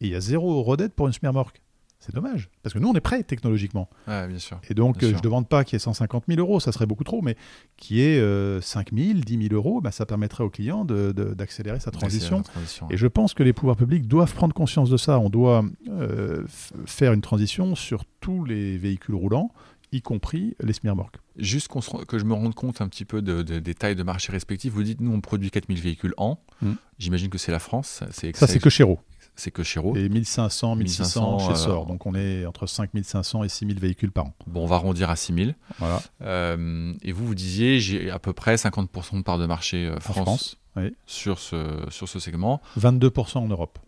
et 0.00 0.06
il 0.06 0.12
y 0.12 0.14
a 0.14 0.20
zéro 0.20 0.52
euro 0.54 0.76
d'aide 0.76 0.92
pour 0.92 1.06
une 1.06 1.14
semi-remorque. 1.14 1.62
C'est 2.06 2.14
dommage, 2.14 2.48
parce 2.62 2.72
que 2.72 2.78
nous, 2.78 2.88
on 2.88 2.94
est 2.94 3.00
prêts 3.00 3.24
technologiquement. 3.24 3.90
bien 4.06 4.38
sûr. 4.38 4.60
Et 4.70 4.74
donc, 4.74 4.98
je 5.00 5.08
ne 5.08 5.20
demande 5.20 5.48
pas 5.48 5.64
qu'il 5.64 5.74
y 5.74 5.76
ait 5.76 5.80
150 5.80 6.24
000 6.28 6.40
euros, 6.40 6.60
ça 6.60 6.72
serait 6.72 6.86
beaucoup 6.86 7.04
trop, 7.04 7.20
mais 7.20 7.36
qu'il 7.76 7.96
y 7.96 8.02
ait 8.02 8.60
5 8.60 8.92
000, 8.92 9.18
10 9.18 9.48
000 9.48 9.54
euros, 9.54 9.80
bah, 9.80 9.90
ça 9.90 10.06
permettrait 10.06 10.44
au 10.44 10.50
client 10.50 10.84
d'accélérer 10.84 11.80
sa 11.80 11.90
transition. 11.90 12.42
Et 12.90 12.96
je 12.96 13.06
pense 13.06 13.34
que 13.34 13.42
les 13.42 13.52
pouvoirs 13.52 13.76
publics 13.76 14.06
doivent 14.06 14.34
prendre 14.34 14.54
conscience 14.54 14.90
de 14.90 14.96
ça. 14.96 15.18
On 15.18 15.30
doit 15.30 15.64
euh, 15.88 16.44
faire 16.86 17.12
une 17.12 17.22
transition 17.22 17.74
sur 17.74 18.04
tous 18.20 18.44
les 18.44 18.78
véhicules 18.78 19.14
roulants 19.14 19.50
y 19.92 20.02
compris 20.02 20.56
les 20.60 20.72
semi-remorques. 20.72 21.18
Juste 21.36 21.68
que 22.06 22.18
je 22.18 22.24
me 22.24 22.34
rende 22.34 22.54
compte 22.54 22.80
un 22.80 22.88
petit 22.88 23.04
peu 23.04 23.22
de, 23.22 23.42
des 23.42 23.74
tailles 23.74 23.94
de 23.94 24.02
marché 24.02 24.32
respectives, 24.32 24.72
vous 24.72 24.82
dites 24.82 25.00
nous 25.00 25.12
on 25.12 25.20
produit 25.20 25.50
4000 25.50 25.80
véhicules 25.80 26.14
an, 26.16 26.40
hmm. 26.62 26.72
j'imagine 26.98 27.28
que 27.28 27.38
c'est 27.38 27.52
la 27.52 27.58
France. 27.58 28.02
Ça 28.34 28.46
c'est 28.46 28.58
que 28.58 28.70
Chéreau. 28.70 28.98
C'est 29.36 29.50
que 29.50 29.62
Chéreau. 29.62 29.94
Et 29.94 30.08
1500, 30.08 30.76
1600 30.76 31.38
chez 31.40 31.54
SOR, 31.54 31.82
euh, 31.82 31.86
donc 31.86 32.06
on 32.06 32.14
est 32.14 32.46
entre 32.46 32.66
5500 32.66 33.44
et 33.44 33.48
6000 33.48 33.78
véhicules 33.78 34.10
par 34.10 34.26
an. 34.26 34.34
Bon, 34.46 34.62
on 34.62 34.66
va 34.66 34.76
arrondir 34.76 35.10
à 35.10 35.16
6000. 35.16 35.54
Voilà. 35.78 36.00
Euh, 36.22 36.94
et 37.02 37.12
vous, 37.12 37.26
vous 37.26 37.34
disiez, 37.34 37.78
j'ai 37.78 38.10
à 38.10 38.18
peu 38.18 38.32
près 38.32 38.54
50% 38.54 39.18
de 39.18 39.22
part 39.22 39.38
de 39.38 39.46
marché 39.46 39.86
euh, 39.86 40.00
France, 40.00 40.58
sur, 41.06 41.38
ce, 41.38 41.84
sur 41.90 42.08
ce 42.08 42.18
segment. 42.18 42.62
22% 42.78 43.38
en 43.38 43.48
Europe. 43.48 43.78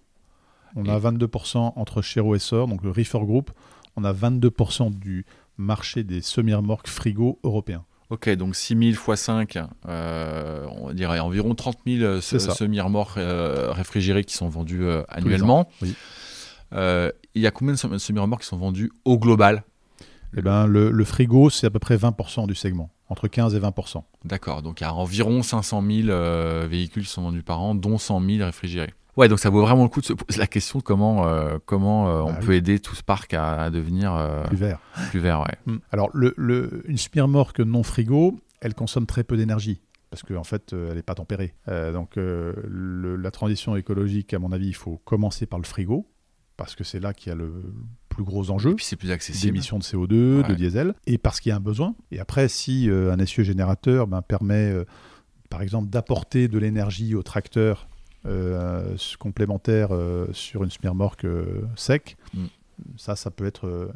On 0.77 0.87
a 0.87 0.99
22% 0.99 1.73
entre 1.77 2.03
Chéreau 2.03 2.35
et 2.35 2.39
Sor, 2.39 2.69
donc 2.69 2.83
le 2.83 2.91
Reefer 2.91 3.21
Group. 3.21 3.51
On 3.97 4.05
a 4.05 4.13
22% 4.13 4.97
du 4.97 5.25
marché 5.57 6.05
des 6.05 6.21
semi-remorques 6.21 6.89
frigo 6.89 7.39
européens. 7.43 7.85
Ok, 8.11 8.31
donc 8.31 8.57
6000 8.57 8.95
x 8.95 9.21
5, 9.21 9.59
on 9.87 10.93
dirait 10.95 11.19
environ 11.19 11.55
30 11.55 11.79
000 11.87 12.21
semi-remorques 12.21 13.19
euh, 13.19 13.71
réfrigérés 13.71 14.25
qui 14.25 14.35
sont 14.35 14.49
vendus 14.49 14.85
euh, 14.85 15.03
annuellement. 15.09 15.69
Euh, 16.73 17.11
il 17.35 17.43
y 17.43 17.47
a 17.47 17.51
combien 17.51 17.75
de 17.75 17.99
semi-remorques 17.99 18.43
qui 18.43 18.49
sont 18.49 18.57
vendus 18.57 18.91
au 19.05 19.19
global? 19.19 19.63
Eh 20.37 20.43
ben, 20.43 20.67
le, 20.67 20.91
le 20.91 21.05
frigo, 21.05 21.51
c'est 21.51 21.67
à 21.67 21.71
peu 21.71 21.79
près 21.79 21.97
20% 21.97 22.47
du 22.47 22.55
segment, 22.55 22.91
entre 23.09 23.29
15 23.29 23.55
et 23.55 23.61
20%. 23.61 24.03
D'accord, 24.25 24.63
donc 24.63 24.81
il 24.81 24.85
y 24.85 24.87
a 24.87 24.95
environ 24.95 25.43
500 25.43 25.83
000 26.07 26.67
véhicules 26.67 27.05
qui 27.05 27.11
sont 27.11 27.23
vendus 27.23 27.43
par 27.43 27.61
an, 27.61 27.75
dont 27.75 27.99
100 27.99 28.25
000 28.25 28.45
réfrigérés. 28.45 28.95
Ouais, 29.19 29.27
donc 29.27 29.41
ça 29.41 29.51
vaut 29.51 29.63
vraiment 29.63 29.83
le 29.83 29.89
coup 29.89 30.01
de 30.01 30.07
se 30.07 30.13
poser 30.13 30.39
la 30.39 30.47
question 30.47 30.79
de 30.79 30.85
comment, 30.85 31.27
euh, 31.27 31.59
comment 31.67 32.09
euh, 32.09 32.21
on 32.21 32.33
bah 32.35 32.39
peut 32.41 32.55
aider 32.55 32.79
tout 32.79 32.95
ce 32.95 33.03
parc 33.03 33.35
à, 33.35 33.69
devenir 33.69 34.15
euh, 34.15 34.45
plus 34.45 34.57
vert. 34.57 34.79
Plus 35.11 35.19
vert, 35.19 35.41
ouais. 35.41 35.57
Hmm. 35.67 35.79
Alors, 35.91 36.09
le, 36.15 36.35
le, 36.37 36.85
une 36.87 36.97
remorque 37.17 37.59
non 37.59 37.83
frigo, 37.83 38.39
elle 38.61 38.75
consomme 38.75 39.07
très 39.07 39.25
peu 39.25 39.37
d'énergie 39.37 39.83
parce 40.11 40.23
qu'en 40.23 40.37
en 40.37 40.45
fait, 40.45 40.73
elle 40.73 40.95
n'est 40.95 41.03
pas 41.03 41.17
tempérée. 41.17 41.53
donc, 41.67 42.13
la 42.17 43.31
transition 43.33 43.75
écologique, 43.75 44.33
à 44.33 44.39
mon 44.39 44.53
avis, 44.53 44.69
il 44.69 44.77
faut 44.77 44.99
commencer 45.05 45.47
par 45.47 45.59
le 45.59 45.65
frigo 45.65 46.07
parce 46.57 46.77
que 46.77 46.85
c'est 46.85 47.01
là 47.01 47.13
qu'il 47.13 47.31
y 47.31 47.33
a 47.33 47.37
le 47.37 47.53
plus 48.09 48.23
gros 48.23 48.51
enjeu. 48.51 48.71
Et 48.71 48.75
puis 48.75 48.85
c'est 48.85 48.97
plus 48.97 49.11
accessible. 49.11 49.53
D'émissions 49.53 49.79
de 49.79 49.85
CO2, 49.85 50.47
de 50.47 50.55
diesel, 50.55 50.95
et 51.07 51.19
parce 51.19 51.41
qu'il 51.41 51.51
y 51.51 51.53
a 51.53 51.57
un 51.57 51.61
besoin. 51.61 51.95
Et 52.13 52.21
après, 52.21 52.49
si 52.49 52.89
un 52.89 53.19
essieu 53.19 53.43
générateur 53.43 54.07
ben, 54.07 54.23
permet, 54.23 54.73
par 55.51 55.61
exemple, 55.61 55.91
d'apporter 55.91 56.47
de 56.47 56.59
l'énergie 56.59 57.17
au 57.17 57.25
tracteur 57.25 57.89
complémentaire 59.19 59.89
euh, 59.93 60.27
sur 60.33 60.65
une 60.65 60.71
semi-remorque 60.71 61.25
euh, 61.25 61.63
sec, 61.77 62.17
mm. 62.35 62.45
ça, 62.97 63.17
ça 63.17 63.31
peut 63.31 63.47
être 63.47 63.91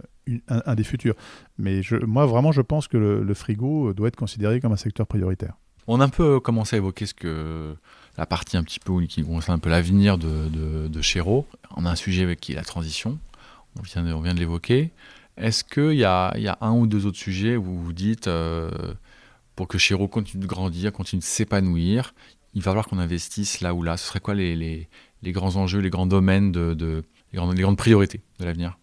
un, 0.48 0.74
des 0.74 0.84
futurs. 0.84 1.14
Mais 1.58 1.82
je, 1.82 1.96
moi, 1.96 2.26
vraiment, 2.26 2.52
je 2.52 2.60
pense 2.60 2.88
que 2.88 2.96
le, 2.96 3.34
frigo 3.34 3.92
doit 3.92 4.08
être 4.08 4.16
considéré 4.16 4.60
comme 4.60 4.72
un 4.72 4.76
secteur 4.76 5.06
prioritaire. 5.06 5.54
On 5.88 6.00
a 6.00 6.04
un 6.04 6.08
peu 6.08 6.38
commencé 6.38 6.76
à 6.76 6.78
évoquer 6.78 7.06
ce 7.06 7.14
que 7.14 7.74
la 8.16 8.26
partie 8.26 8.56
un 8.56 8.62
petit 8.62 8.78
peu 8.78 9.00
qui 9.06 9.24
concerne 9.24 9.56
un 9.56 9.58
peu 9.58 9.70
l'avenir 9.70 10.16
de, 10.16 10.48
de, 10.48 10.88
de 10.88 11.02
Chéreau. 11.02 11.46
On 11.76 11.86
a 11.86 11.90
un 11.90 11.96
sujet 11.96 12.22
avec 12.22 12.40
qui 12.40 12.52
est 12.52 12.56
la 12.56 12.62
transition. 12.62 13.18
On 13.78 13.82
vient 13.82 14.02
de, 14.02 14.34
de 14.34 14.38
l'évoquer. 14.38 14.90
Est-ce 15.36 15.64
qu'il 15.64 15.94
y 15.94 16.04
a, 16.04 16.32
y 16.38 16.46
a, 16.46 16.58
un 16.60 16.72
ou 16.72 16.86
deux 16.86 17.06
autres 17.06 17.18
sujets 17.18 17.56
où 17.56 17.64
vous 17.64 17.82
vous 17.82 17.92
dites, 17.92 18.28
pour 19.56 19.66
que 19.66 19.78
Chéreau 19.78 20.08
continue 20.08 20.42
de 20.42 20.46
grandir, 20.48 20.92
continue 20.92 21.20
de 21.20 21.24
s'épanouir, 21.24 22.14
il 22.54 22.62
va 22.62 22.70
falloir 22.70 22.86
qu'on 22.86 22.98
investisse 22.98 23.60
là 23.60 23.74
ou 23.74 23.82
là 23.82 23.96
Ce 23.96 24.06
serait 24.06 24.20
quoi 24.20 24.34
les, 24.34 24.56
les, 25.22 25.32
grands 25.32 25.56
enjeux, 25.56 25.80
les 25.80 25.90
grands 25.90 26.06
domaines, 26.06 26.52
de, 26.52 27.02
les, 27.32 27.38
grandes, 27.38 27.76
priorités 27.76 28.22
de 28.38 28.44
l'avenir? 28.44 28.78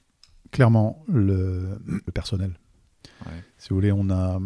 Clairement, 0.52 1.04
le, 1.08 1.80
personnel. 2.14 2.58
Si 3.58 3.70
vous 3.70 3.76
voulez, 3.76 3.92
on 3.92 4.10
a, 4.10 4.40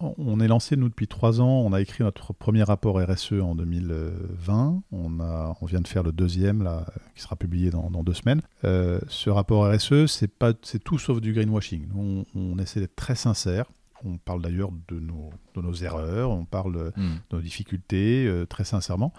on 0.00 0.40
est 0.40 0.48
lancé, 0.48 0.76
nous, 0.76 0.88
depuis 0.88 1.06
trois 1.06 1.40
ans. 1.40 1.62
On 1.64 1.72
a 1.72 1.80
écrit 1.80 2.02
notre 2.02 2.32
premier 2.32 2.62
rapport 2.62 3.00
RSE 3.00 3.34
en 3.40 3.54
2020. 3.54 4.82
On, 4.92 5.20
a, 5.20 5.56
on 5.60 5.66
vient 5.66 5.80
de 5.80 5.88
faire 5.88 6.02
le 6.02 6.12
deuxième, 6.12 6.62
là, 6.62 6.86
qui 7.14 7.22
sera 7.22 7.36
publié 7.36 7.70
dans, 7.70 7.90
deux 8.02 8.14
semaines. 8.14 8.42
Euh, 8.64 9.00
ce 9.08 9.30
rapport 9.30 9.70
RSE, 9.72 10.06
c'est 10.06 10.84
tout 10.84 10.98
sauf 10.98 11.20
du 11.20 11.32
greenwashing. 11.32 11.88
On, 11.96 12.24
on 12.34 12.58
essaie 12.58 12.80
d'être 12.80 12.96
très 12.96 13.14
sincère. 13.14 13.66
On 14.04 14.18
parle 14.18 14.42
d'ailleurs 14.42 14.70
de 14.88 15.00
nos, 15.00 15.30
de 15.54 15.62
nos, 15.62 15.74
erreurs, 15.74 16.30
on 16.30 16.44
parle 16.44 16.92
hmm. 16.96 17.14
de 17.30 17.36
nos 17.36 17.42
difficultés, 17.42 18.26
euh, 18.26 18.46
très 18.46 18.64
sincèrement. 18.64 19.12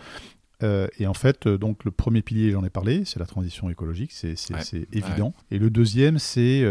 Euh, 0.63 0.87
et 0.99 1.07
en 1.07 1.13
fait, 1.13 1.47
euh, 1.47 1.57
donc 1.57 1.83
le 1.83 1.91
premier 1.91 2.21
pilier, 2.21 2.51
j'en 2.51 2.63
ai 2.63 2.69
parlé, 2.69 3.03
c'est 3.03 3.19
la 3.19 3.25
transition 3.25 3.69
écologique, 3.69 4.11
c'est 4.11 4.35
évident. 4.93 5.33
Et 5.51 5.59
le 5.59 5.69
deuxième, 5.69 6.19
c'est 6.19 6.63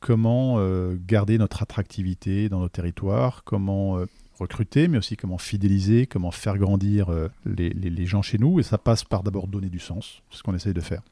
comment 0.00 0.58
garder 1.06 1.38
notre 1.38 1.62
attractivité 1.62 2.48
dans 2.48 2.60
nos 2.60 2.68
territoires, 2.68 3.42
comment 3.44 3.98
recruter, 4.38 4.88
mais 4.88 4.98
aussi 4.98 5.16
comment 5.16 5.38
fidéliser, 5.38 6.06
comment 6.06 6.32
faire 6.32 6.58
grandir 6.58 7.08
les, 7.46 7.70
les, 7.70 7.90
les, 7.90 8.06
gens 8.06 8.20
chez 8.20 8.38
nous. 8.38 8.58
Et 8.58 8.64
ça 8.64 8.78
passe 8.78 9.04
par 9.04 9.22
d'abord 9.22 9.46
donner 9.46 9.68
du 9.68 9.78
sens, 9.78 10.22
c'est 10.30 10.38
ce 10.38 10.42
qu'on 10.42 10.54
essaye 10.54 10.74
de 10.74 10.80
faire. 10.80 11.02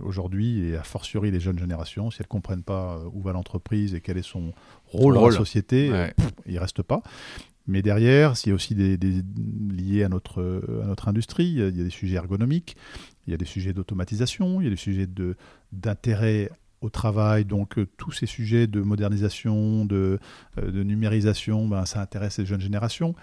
Aujourd'hui, 0.00 0.60
et 0.60 0.76
a 0.76 0.82
fortiori 0.82 1.30
les 1.30 1.40
jeunes 1.40 1.58
générations, 1.58 2.10
si 2.10 2.18
elles 2.20 2.26
ne 2.26 2.28
comprennent 2.28 2.62
pas 2.62 3.00
où 3.12 3.22
va 3.22 3.32
l'entreprise 3.32 3.94
et 3.94 4.00
quel 4.00 4.18
est 4.18 4.22
son, 4.22 4.52
rôle, 4.90 5.14
dans 5.14 5.28
la 5.28 5.36
société, 5.36 5.90
euh, 5.92 6.08
il 6.46 6.54
ne 6.54 6.60
reste 6.60 6.82
pas. 6.82 7.02
Mais 7.66 7.82
derrière, 7.82 8.36
s'il 8.36 8.50
y 8.50 8.52
a 8.52 8.54
aussi 8.54 8.74
des, 8.74 8.96
liés 9.70 10.02
à 10.02 10.08
notre, 10.08 10.62
à 10.82 10.86
notre 10.86 11.08
industrie, 11.08 11.48
il 11.48 11.58
y 11.58 11.62
a 11.62 11.70
des 11.70 11.90
sujets 11.90 12.16
ergonomiques, 12.16 12.76
il 13.26 13.30
y 13.32 13.34
a 13.34 13.36
des 13.36 13.44
sujets 13.44 13.74
d'automatisation, 13.74 14.62
il 14.62 14.64
y 14.64 14.66
a 14.68 14.70
des 14.70 14.76
sujets 14.76 15.06
d'intérêt 15.72 16.50
au 16.80 16.90
travail, 16.90 17.44
donc 17.44 17.78
euh, 17.78 17.86
tous 17.96 18.12
ces 18.12 18.26
sujets 18.26 18.66
de 18.66 18.80
modernisation, 18.80 19.84
de, 19.84 20.18
euh, 20.58 20.70
de 20.70 20.82
numérisation, 20.82 21.66
ben, 21.66 21.84
ça 21.86 22.00
intéresse 22.00 22.38
les 22.38 22.46
jeunes 22.46 22.60
générations 22.60 23.14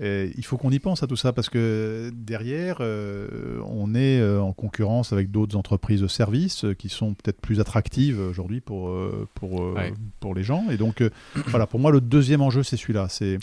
il 0.00 0.44
faut 0.44 0.56
qu'on 0.56 0.70
y 0.70 0.78
pense 0.78 1.02
à 1.02 1.06
tout 1.06 1.16
ça 1.16 1.32
parce 1.32 1.48
que 1.48 2.10
derrière, 2.14 2.78
euh, 2.80 3.60
on 3.66 3.94
est 3.94 4.20
euh, 4.20 4.40
en 4.40 4.52
concurrence 4.52 5.12
avec 5.12 5.30
d'autres 5.30 5.56
entreprises 5.56 6.00
de 6.00 6.06
services 6.06 6.64
qui 6.78 6.88
sont 6.88 7.14
peut-être 7.14 7.40
plus 7.40 7.60
attractives 7.60 8.18
aujourd'hui 8.18 8.60
pour, 8.60 8.88
euh, 8.88 9.28
pour, 9.34 9.74
pour 10.20 10.34
les 10.34 10.42
gens. 10.42 10.70
Et 10.70 10.76
donc, 10.76 11.02
voilà, 11.46 11.66
pour 11.66 11.80
moi, 11.80 11.90
le 11.90 12.00
deuxième 12.00 12.40
enjeu, 12.40 12.62
c'est 12.62 12.76
celui-là. 12.76 13.08
C'est 13.08 13.38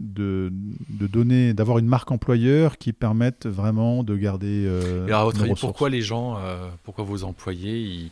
de, 0.00 0.52
de, 0.88 1.06
donner, 1.06 1.54
d'avoir 1.54 1.78
une 1.78 1.86
marque 1.86 2.10
employeur 2.10 2.78
qui 2.78 2.92
permette 2.92 3.46
vraiment 3.46 4.02
de 4.02 4.16
garder. 4.16 4.68
et 5.08 5.12
à 5.12 5.24
votre 5.24 5.42
avis, 5.42 5.54
pourquoi 5.54 5.88
les 5.88 6.02
gens, 6.02 6.38
pourquoi 6.82 7.04
vos 7.04 7.22
employés, 7.22 7.80
ils, 7.80 8.10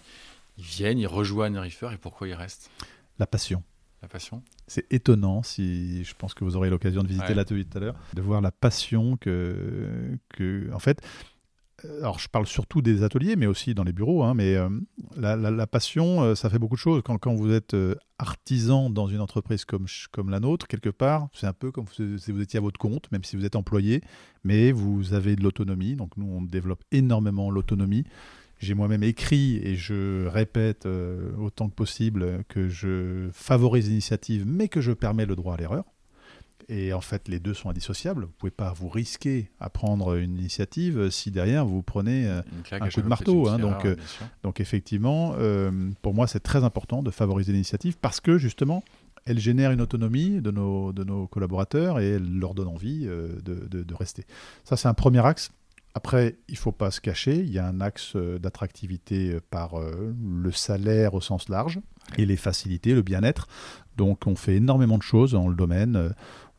ils 0.59 0.65
viennent, 0.65 0.99
ils 0.99 1.07
rejoignent 1.07 1.59
Reefer 1.59 1.89
et 1.93 1.97
pourquoi 1.97 2.29
ils 2.29 2.35
restent? 2.35 2.71
La 3.19 3.27
passion. 3.27 3.63
La 4.03 4.09
passion 4.09 4.43
c'est 4.67 4.91
étonnant, 4.91 5.43
si 5.43 6.03
je 6.03 6.15
pense 6.15 6.33
que 6.33 6.45
vous 6.45 6.57
aurez 6.57 6.71
l'occasion 6.71 7.03
de 7.03 7.09
visiter 7.09 7.35
l'atelier 7.35 7.65
tout 7.65 7.77
à 7.77 7.81
l'heure, 7.81 7.95
de 8.15 8.23
voir 8.23 8.41
la 8.41 8.51
passion 8.51 9.19
que, 9.19 10.17
que, 10.31 10.73
en 10.73 10.79
fait, 10.79 11.03
euh, 11.85 11.99
alors 11.99 12.19
je 12.19 12.29
parle 12.29 12.47
surtout 12.47 12.83
des 12.83 13.03
ateliers, 13.03 13.37
mais 13.37 13.47
aussi 13.47 13.75
dans 13.75 13.85
les 13.85 13.93
bureaux, 13.93 14.23
hein, 14.23 14.35
mais 14.35 14.55
euh, 14.57 14.69
la, 15.17 15.67
passion, 15.67 16.23
euh, 16.23 16.35
ça 16.35 16.49
fait 16.51 16.59
beaucoup 16.59 16.77
de 16.77 16.81
choses. 16.81 17.03
Quand, 17.05 17.19
quand 17.19 17.35
vous 17.35 17.53
êtes 17.53 17.77
artisan 18.19 18.91
dans 18.91 19.09
une 19.09 19.21
entreprise 19.21 19.65
comme, 19.65 19.87
comme 20.11 20.31
la 20.31 20.41
nôtre, 20.41 20.67
quelque 20.67 20.91
part, 20.91 21.29
c'est 21.33 21.47
un 21.47 21.53
peu 21.53 21.71
comme 21.71 21.87
si 21.89 22.33
vous 22.33 22.41
étiez 22.41 22.59
à 22.59 22.63
votre 22.63 22.79
compte, 22.79 23.11
même 23.13 23.25
si 23.25 23.37
vous 23.37 23.45
êtes 23.45 23.57
employé, 23.57 24.01
mais 24.45 24.73
vous 24.73 25.13
avez 25.15 25.37
de 25.37 25.43
l'autonomie. 25.43 25.97
Donc 25.97 26.17
nous, 26.17 26.27
on 26.27 26.43
développe 26.43 26.83
énormément 26.93 27.51
l'autonomie. 27.51 28.05
J'ai 28.63 28.75
moi-même 28.75 29.03
écrit 29.03 29.57
et 29.57 29.75
je 29.75 30.29
répète 30.29 30.87
euh, 30.87 31.33
autant 31.37 31.69
que 31.69 31.75
possible 31.75 32.45
que 32.47 32.69
je 32.69 33.29
favorise 33.33 33.89
l'initiative, 33.89 34.45
mais 34.47 34.69
que 34.69 34.81
je 34.81 34.93
permets 34.93 35.27
le 35.27 35.35
droit 35.35 35.55
à 35.55 35.57
l'erreur. 35.57 35.85
Et 36.69 36.93
en 36.93 37.01
fait, 37.01 37.27
les 37.27 37.41
deux 37.41 37.55
sont 37.55 37.71
indissociables. 37.71 38.21
Vous 38.23 38.29
ne 38.29 38.33
pouvez 38.39 38.53
pas 38.53 38.73
vous 38.73 38.89
risquer 38.89 39.51
à 39.59 39.69
prendre 39.69 40.15
une 40.15 40.39
initiative 40.39 41.11
si 41.11 41.33
derrière 41.33 41.67
vous 41.67 41.83
prenez 41.83 42.29
euh, 42.29 42.41
un 42.71 42.89
coup 42.89 43.03
de 43.03 43.09
marteau. 43.09 43.49
Hein. 43.49 43.59
donc, 43.59 43.85
euh, 43.85 43.97
donc 44.45 44.61
effectivement, 44.61 45.35
pour 46.01 46.15
moi, 46.15 46.29
c'est 46.29 46.41
très 46.41 46.63
important 46.63 47.03
de 47.03 47.11
favoriser 47.11 47.51
l'initiative 47.53 47.97
parce 48.01 48.21
que 48.21 48.39
justement, 48.39 48.85
elle 49.25 49.41
génère 49.41 49.73
une 49.73 49.81
autonomie 49.81 50.41
de 50.41 50.53
nos, 50.53 50.93
de 50.93 51.03
nos 51.03 51.27
collaborateurs 51.27 51.99
et 51.99 52.11
elle 52.11 52.39
leur 52.39 52.55
donne 52.55 52.69
envie 52.69 53.07
de, 53.07 53.41
de, 53.43 53.83
de 53.83 53.95
rester. 53.95 54.25
Ça, 54.63 54.77
c'est 54.77 54.87
un 54.87 54.95
premier 54.95 55.27
axe. 55.27 55.51
Après, 55.95 56.39
il 56.49 56.53
ne 56.53 56.59
faut 56.59 56.73
pas 56.73 56.91
se 56.91 57.01
cacher, 57.01 57.37
il 57.37 57.51
y 57.51 57.59
a 57.59 57.67
un 57.67 57.81
axe 57.81 58.17
euh, 58.17 58.39
d'attractivité 58.39 59.33
euh, 59.33 59.41
par 59.51 59.79
euh, 59.79 60.15
le 60.23 60.51
salaire 60.51 61.13
au 61.13 61.21
sens 61.21 61.51
large 61.51 61.81
et 62.17 62.25
les 62.25 62.37
facilités, 62.37 62.95
le 62.95 63.03
bien-être. 63.03 63.47
Donc 63.97 64.27
on 64.27 64.35
fait 64.35 64.57
énormément 64.57 64.97
de 64.97 65.03
choses 65.03 65.33
dans 65.33 65.49
le 65.49 65.55
domaine. 65.55 66.15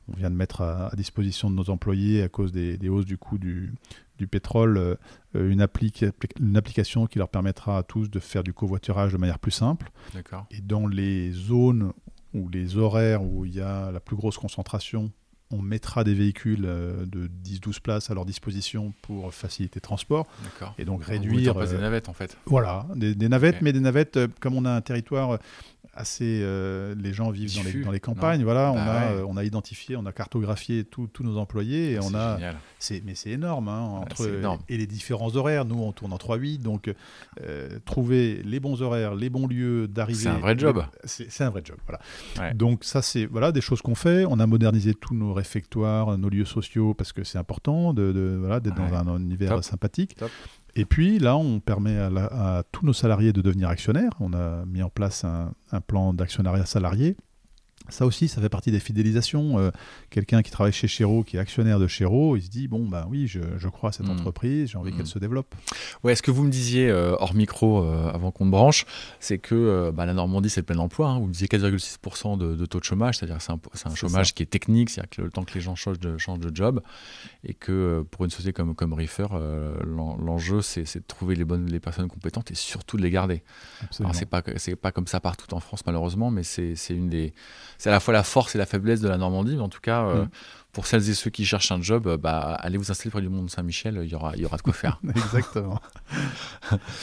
On 0.08 0.14
vient 0.16 0.30
de 0.30 0.36
mettre 0.36 0.62
à, 0.62 0.92
disposition 0.96 1.50
de 1.50 1.56
nos 1.56 1.70
employés, 1.70 2.22
à 2.22 2.30
cause 2.30 2.52
des, 2.52 2.78
hausses 2.90 3.06
du 3.06 3.18
coût 3.18 3.38
du, 3.38 3.74
pétrole, 4.30 4.98
une, 5.34 5.68
une, 6.40 6.58
application 6.58 7.08
qui 7.08 7.20
leur 7.20 7.30
permettra 7.30 7.78
à 7.80 7.84
tous 7.84 8.10
de 8.10 8.20
faire 8.20 8.44
du 8.44 8.54
covoiturage 8.54 9.14
de 9.14 9.18
manière 9.18 9.40
plus 9.40 9.52
simple. 9.52 9.92
Et 10.52 10.62
dans 10.62 10.88
les 10.88 11.32
zones 11.32 11.94
ou 12.34 12.50
les 12.50 12.78
horaires 12.78 13.24
où 13.24 13.46
il 13.46 13.56
y 13.56 13.62
a 13.62 13.92
la 13.92 14.00
plus 14.00 14.16
grosse 14.16 14.38
concentration 14.38 15.12
on 15.54 15.62
mettra 15.62 16.04
des 16.04 16.14
véhicules 16.14 16.66
euh, 16.66 17.06
de 17.06 17.30
10-12 17.46 17.80
places 17.80 18.10
à 18.10 18.14
leur 18.14 18.26
disposition 18.26 18.94
pour 19.02 19.34
faciliter 19.34 19.78
le 19.78 19.82
transport. 19.82 20.28
Et 20.78 20.86
donc 20.86 21.04
réduire. 21.04 21.54
des 21.56 21.74
euh, 21.74 21.80
navettes 21.80 22.10
en 22.10 22.14
fait. 22.14 22.38
Voilà, 22.46 22.86
des, 22.96 23.30
navettes, 23.30 23.62
mais 23.62 23.72
des 23.72 23.80
navettes, 23.80 24.18
euh, 24.18 24.28
comme 24.40 24.56
on 24.56 24.66
a 24.66 24.72
un 24.72 24.82
territoire 24.82 25.40
assez. 25.94 26.42
Euh, 26.42 26.96
les 26.98 27.14
gens 27.14 27.32
vivent 27.32 27.56
dans 27.56 27.64
les, 27.64 27.84
dans 27.84 27.92
les, 27.92 28.00
campagnes. 28.00 28.44
Voilà, 28.44 28.72
on, 28.72 28.76
bah 28.76 29.02
a, 29.02 29.12
euh, 29.12 29.26
on 29.28 29.38
a 29.38 29.44
identifié, 29.44 29.96
on 29.96 30.06
a 30.06 30.12
cartographié 30.12 30.84
tous 30.84 31.10
nos 31.22 31.38
employés 31.38 31.92
et 31.92 32.00
on 32.00 32.14
a. 32.16 32.38
Mais 33.06 33.16
c'est 33.16 33.30
énorme, 33.30 33.70
hein, 33.70 33.82
entre, 34.02 34.30
Et 34.70 34.78
les 34.78 34.88
différents 34.88 35.36
horaires. 35.36 35.66
Nous, 35.66 35.82
on 35.82 35.92
tourne 35.92 36.14
en 36.14 36.18
3-8, 36.18 36.60
donc 36.60 36.94
euh, 37.42 37.80
trouver 37.86 38.42
les 38.44 38.60
bons 38.60 38.82
horaires, 38.82 39.16
les 39.16 39.30
bons 39.30 39.48
lieux 39.48 39.88
d'arrivée. 39.88 40.24
C'est 40.24 40.30
un 40.30 40.40
vrai 40.40 40.58
job. 40.58 40.84
C'est 41.06 41.44
un 41.44 41.50
vrai 41.50 41.62
job, 41.64 41.78
voilà. 41.86 42.54
Donc, 42.54 42.84
ça, 42.84 43.02
c'est 43.02 43.26
voilà, 43.26 43.52
des 43.52 43.62
choses 43.62 43.82
qu'on 43.82 43.96
fait. 43.96 44.26
On 44.26 44.40
a 44.40 44.48
modernisé 44.48 44.94
tous 44.94 45.16
nos 45.16 45.34
réfectoires, 45.34 46.18
nos 46.18 46.30
lieux 46.30 46.46
sociaux, 46.46 46.94
parce 46.94 47.14
que 47.14 47.24
c'est 47.24 47.38
important 47.38 47.94
d'être 47.94 48.14
de, 48.14 48.38
voilà, 48.40 48.60
dans 48.60 48.94
un 48.94 49.20
univers 49.20 49.64
sympathique. 49.64 50.18
Et 50.76 50.86
puis 50.86 51.20
là, 51.20 51.38
on 51.38 51.60
permet 51.60 51.98
à, 51.98 52.64
tous 52.72 52.86
nos 52.86 52.94
salariés 52.94 53.32
de 53.32 53.42
devenir 53.42 53.70
actionnaires. 53.70 54.12
On 54.20 54.34
a 54.34 54.66
mis 54.66 54.82
en 54.82 54.90
place 54.90 55.24
un 55.24 55.82
plan 55.82 56.14
d'actionnariat 56.14 56.66
salarié 56.66 57.16
ça 57.90 58.06
aussi, 58.06 58.28
ça 58.28 58.42
fait 58.42 58.50
partie 58.50 58.72
des 58.72 58.80
fidélisations. 58.80 59.60
Euh, 59.60 59.72
quelqu'un 60.10 60.42
qui 60.42 60.52
travaille 60.52 60.72
chez 60.72 60.88
Chéreau, 60.88 61.24
qui 61.24 61.38
est 61.38 61.40
actionnaire 61.40 61.80
de 61.80 61.88
Chéreau, 61.88 62.38
il 62.38 62.42
se 62.42 62.50
dit 62.50 62.68
bon 62.68 62.88
ben 62.88 63.06
oui, 63.10 63.28
je, 63.28 63.68
crois 63.68 63.90
à 63.90 63.92
cette 63.92 64.08
hmm. 64.08 64.12
entreprise, 64.12 64.72
j'ai 64.72 64.78
envie 64.78 64.92
qu'elle 64.92 65.04
hmm. 65.04 65.06
se 65.06 65.20
développe. 65.20 65.54
Ouais, 66.04 66.16
ce 66.16 66.22
que 66.22 66.32
vous 66.32 66.44
me 66.44 66.50
disiez 66.50 66.90
euh, 66.90 67.16
hors 67.20 67.34
micro 67.34 67.84
euh, 67.84 68.12
avant 68.12 68.32
qu'on 68.32 68.46
branche, 68.46 68.86
c'est 69.20 69.38
que 69.38 69.92
bah, 69.92 70.06
la 70.06 70.14
Normandie 70.14 70.50
c'est 70.50 70.62
le 70.62 70.66
plein 70.66 70.78
emploi. 70.78 71.10
Hein. 71.10 71.20
vous 71.20 71.28
me 71.28 71.34
disiez 71.34 71.48
4,6% 71.48 72.38
de, 72.38 72.66
taux 72.66 72.80
de 72.80 72.84
chômage, 72.86 73.18
c'est-à-dire 73.18 73.38
que 73.38 73.44
c'est 73.74 73.88
un, 73.88 73.96
chômage 73.96 74.34
qui 74.34 74.44
est 74.44 74.48
technique, 74.48 74.90
c'est-à-dire 74.90 75.10
que 75.10 75.22
le 75.22 75.30
temps 75.30 75.44
que 75.44 75.54
les 75.54 75.62
gens 75.62 75.76
changent 75.76 76.00
de, 76.00 76.18
changent 76.18 76.40
de 76.40 76.56
job, 76.56 76.82
et 77.44 77.54
que 77.54 78.06
pour 78.12 78.24
une 78.24 78.32
société 78.32 78.54
comme 78.54 78.76
comme 78.76 78.94
Reefer, 78.94 79.28
l'enjeu 79.86 80.62
c'est 80.62 80.96
de 80.96 81.04
trouver 81.08 81.36
les 81.36 81.44
bonnes 81.44 81.70
les 81.70 81.80
personnes 81.80 82.08
compétentes 82.08 82.52
et 82.52 82.56
surtout 82.56 82.98
de 82.98 83.02
les 83.02 83.12
garder. 83.12 83.44
Alors 84.00 84.16
c'est 84.16 84.26
pas 84.26 84.42
c'est 84.56 84.76
pas 84.76 84.92
comme 84.92 85.08
ça 85.08 85.20
partout 85.20 85.54
en 85.54 85.60
France 85.60 85.82
malheureusement, 85.86 86.32
mais 86.32 86.44
c'est 86.44 86.76
une 86.90 87.10
des 87.10 87.34
c'est 87.78 87.90
à 87.90 87.92
la 87.92 88.00
fois 88.00 88.14
la 88.14 88.24
force 88.24 88.56
et 88.56 88.58
la 88.58 88.66
faiblesse 88.66 89.02
de 89.02 89.10
la 89.10 89.18
Normandie, 89.18 89.56
mais 89.56 89.62
en 89.62 89.70
tout 89.70 89.82
cas, 89.82 90.06
euh, 90.06 90.26
mm. 90.26 90.30
pour 90.72 90.88
celles 90.88 91.10
et 91.10 91.14
ceux 91.14 91.30
qui 91.30 91.46
cherchent 91.46 91.72
un 91.72 91.82
job, 91.82 92.08
euh, 92.08 92.18
bah, 92.18 92.58
allez 92.60 92.78
vous 92.78 92.92
installer 92.92 93.12
près 93.12 93.22
du 93.22 93.30
Mont 93.30 93.48
Saint-Michel, 93.48 94.00
il 94.04 94.10
y 94.10 94.16
aura, 94.16 94.36
il 94.36 94.42
y 94.42 94.46
aura 94.46 94.58
de 94.58 94.62
quoi 94.62 94.74
faire. 94.74 95.00
Exactement. 95.16 95.80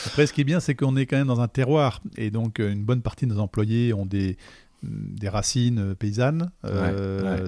Après, 0.06 0.26
ce 0.26 0.32
qui 0.32 0.42
est 0.42 0.44
bien, 0.44 0.60
c'est 0.60 0.74
qu'on 0.74 0.96
est 0.96 1.06
quand 1.06 1.16
même 1.16 1.26
dans 1.26 1.40
un 1.40 1.48
terroir, 1.48 2.00
et 2.16 2.30
donc 2.30 2.60
euh, 2.60 2.72
une 2.72 2.84
bonne 2.84 3.02
partie 3.02 3.26
de 3.26 3.34
nos 3.34 3.40
employés 3.40 3.92
ont 3.92 4.06
des, 4.06 4.36
des 4.82 5.28
racines 5.28 5.94
paysannes, 5.94 6.50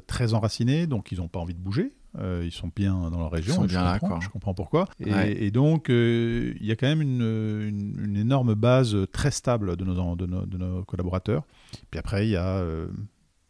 très 0.06 0.34
enracinées, 0.34 0.86
donc 0.86 1.12
ils 1.12 1.18
n'ont 1.18 1.28
pas 1.28 1.40
envie 1.40 1.54
de 1.54 1.60
bouger. 1.60 1.92
ils 2.18 2.52
sont 2.52 2.70
bien 2.74 3.10
dans 3.10 3.18
leur 3.18 3.30
région. 3.30 3.54
Ils 3.54 3.56
sont 3.56 3.64
bien 3.64 3.94
je, 3.94 4.00
comprends, 4.00 4.16
là, 4.16 4.20
je 4.22 4.28
comprends 4.28 4.54
pourquoi. 4.54 4.88
Et, 5.00 5.50
donc, 5.50 5.86
il 5.88 6.66
y 6.66 6.70
a 6.70 6.76
quand 6.76 6.88
même 6.88 7.00
une, 7.00 7.96
une, 7.98 8.16
énorme 8.16 8.54
base 8.54 8.94
très 9.12 9.30
stable 9.30 9.76
de 9.76 9.84
nos, 9.84 10.16
de 10.16 10.26
nos, 10.26 10.44
de 10.44 10.58
nos 10.58 10.84
collaborateurs. 10.84 11.44
Puis 11.90 11.98
après, 11.98 12.26
il 12.26 12.30
y 12.32 12.36
a 12.36 12.62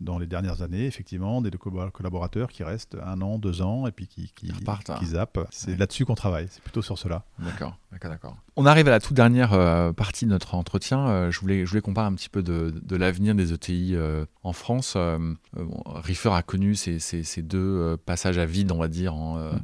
dans 0.02 0.18
les 0.18 0.26
dernières 0.26 0.62
années, 0.62 0.86
effectivement, 0.86 1.40
des 1.40 1.50
collaborateurs 1.50 2.50
qui 2.50 2.64
restent 2.64 2.96
un 3.04 3.20
an, 3.20 3.38
deux 3.38 3.62
ans 3.62 3.86
et 3.86 3.92
puis 3.92 4.06
qui, 4.06 4.32
qui, 4.34 4.50
hein. 4.50 4.98
zappent. 5.04 5.46
C'est 5.50 5.78
là-dessus 5.78 6.04
qu'on 6.04 6.14
travaille, 6.14 6.48
c'est 6.50 6.62
plutôt 6.62 6.82
sur 6.82 6.98
cela. 6.98 7.24
D'accord, 7.38 7.78
d'accord, 7.92 8.36
On 8.56 8.66
arrive 8.66 8.88
à 8.88 8.90
la 8.90 9.00
toute 9.00 9.14
dernière 9.14 9.52
euh, 9.52 9.92
partie 9.92 10.24
de 10.26 10.30
notre 10.30 10.54
entretien. 10.54 11.08
Euh, 11.08 11.30
je, 11.30 11.40
voulais, 11.40 11.64
je 11.64 11.70
voulais 11.70 11.80
qu'on 11.80 11.94
parle 11.94 12.12
un 12.12 12.16
petit 12.16 12.28
peu 12.28 12.42
de, 12.42 12.74
de 12.82 12.96
l'avenir 12.96 13.34
des 13.34 13.52
ETI 13.52 13.94
euh, 13.94 14.24
en 14.42 14.52
France. 14.52 14.96
Bon, 14.96 15.82
a 15.84 16.42
connu 16.42 16.74
ces, 16.74 16.98
ces, 16.98 17.42
deux 17.42 17.96
passages 18.04 18.38
à 18.38 18.46
vide, 18.46 18.72
on 18.72 18.78
va 18.78 18.88
dire, 18.88 19.14
mm. 19.14 19.60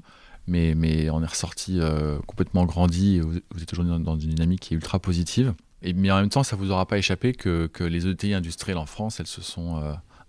mais, 0.47 0.74
mais 0.74 1.11
on 1.11 1.22
est 1.22 1.26
ressorti 1.26 1.80
complètement 2.26 2.64
grandi 2.66 3.16
et 3.16 3.20
vous, 3.20 3.36
êtes 3.36 3.72
aujourd'hui 3.72 4.03
dans, 4.03 4.16
une 4.18 4.30
dynamique 4.30 4.61
qui 4.61 4.74
est 4.74 4.76
ultra 4.76 4.99
positive. 4.99 5.55
Et, 5.82 5.93
mais 5.93 6.11
en 6.11 6.16
même 6.16 6.28
temps, 6.28 6.43
ça 6.43 6.57
ne 6.57 6.61
vous 6.61 6.72
aura 6.72 6.86
pas 6.86 6.99
échappé 6.99 7.32
que, 7.32 7.68
que, 7.68 7.84
les 7.84 8.07
ETI 8.07 8.34
industrielles 8.34 8.78
en 8.78 8.86
France, 8.86 9.20
elles 9.20 9.26
se 9.28 9.43
sont 9.43 9.80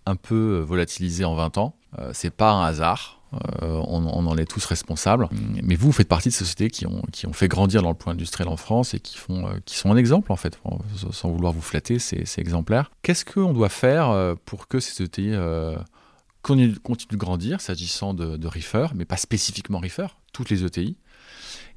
un 0.05 0.15
peu 0.15 0.35
euh, 0.35 0.59
volatilisé 0.61 1.25
en 1.25 1.35
20 1.35 1.57
ans. 1.57 1.75
Euh, 1.97 2.11
c'est 2.13 2.29
pas 2.29 2.51
un 2.51 2.65
hasard. 2.65 3.21
Euh, 3.61 3.83
on, 3.87 4.05
en 4.07 4.37
est 4.37 4.45
tous 4.45 4.65
responsables. 4.65 5.29
Mais 5.61 5.75
vous, 5.75 5.91
faites 5.91 6.07
partie 6.07 6.29
de 6.29 6.33
sociétés 6.33 6.71
qui 6.71 6.87
ont, 6.87 7.03
qui 7.11 7.27
ont 7.27 7.33
fait 7.33 7.47
grandir 7.47 7.83
dans 7.83 7.89
le 7.89 7.95
point 7.95 8.13
industriel 8.13 8.49
en 8.49 8.57
France 8.57 8.95
et 8.95 8.99
qui, 8.99 9.17
font, 9.17 9.47
qui 9.65 9.77
sont 9.77 9.91
un 9.91 9.97
exemple, 9.97 10.31
en 10.31 10.35
fait. 10.35 10.59
Sans 11.11 11.29
vouloir 11.29 11.53
vous 11.53 11.61
flatter, 11.61 11.99
c'est 11.99 12.39
exemplaire. 12.39 12.89
Qu'est-ce 13.03 13.25
qu'on 13.25 13.53
doit 13.53 13.69
faire 13.69 14.35
pour 14.45 14.67
que 14.67 14.79
ces 14.79 15.03
ETI 15.03 15.35
continuent, 16.41 17.11
de 17.11 17.17
grandir, 17.17 17.61
s'agissant 17.61 18.15
de, 18.15 18.35
de 18.35 18.47
Reefer, 18.47 18.87
mais 18.95 19.05
pas 19.05 19.17
spécifiquement 19.17 19.77
Reefer, 19.77 20.07
toutes 20.33 20.49
les 20.49 20.63
ETI 20.63 20.97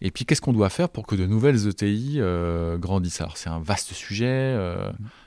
et 0.05 0.11
puis, 0.11 0.27
qu'est-ce 0.27 0.41
qu'on 0.41 0.53
doit 0.53 0.69
faire 0.69 0.89
pour 0.89 1.07
que 1.07 1.15
de 1.15 1.27
nouvelles 1.27 1.69
ETI 1.69 2.21
grandissent? 2.79 3.21
Alors, 3.21 3.37
c'est 3.37 3.49
un 3.49 3.61
vaste 3.61 3.93
sujet 3.93 4.57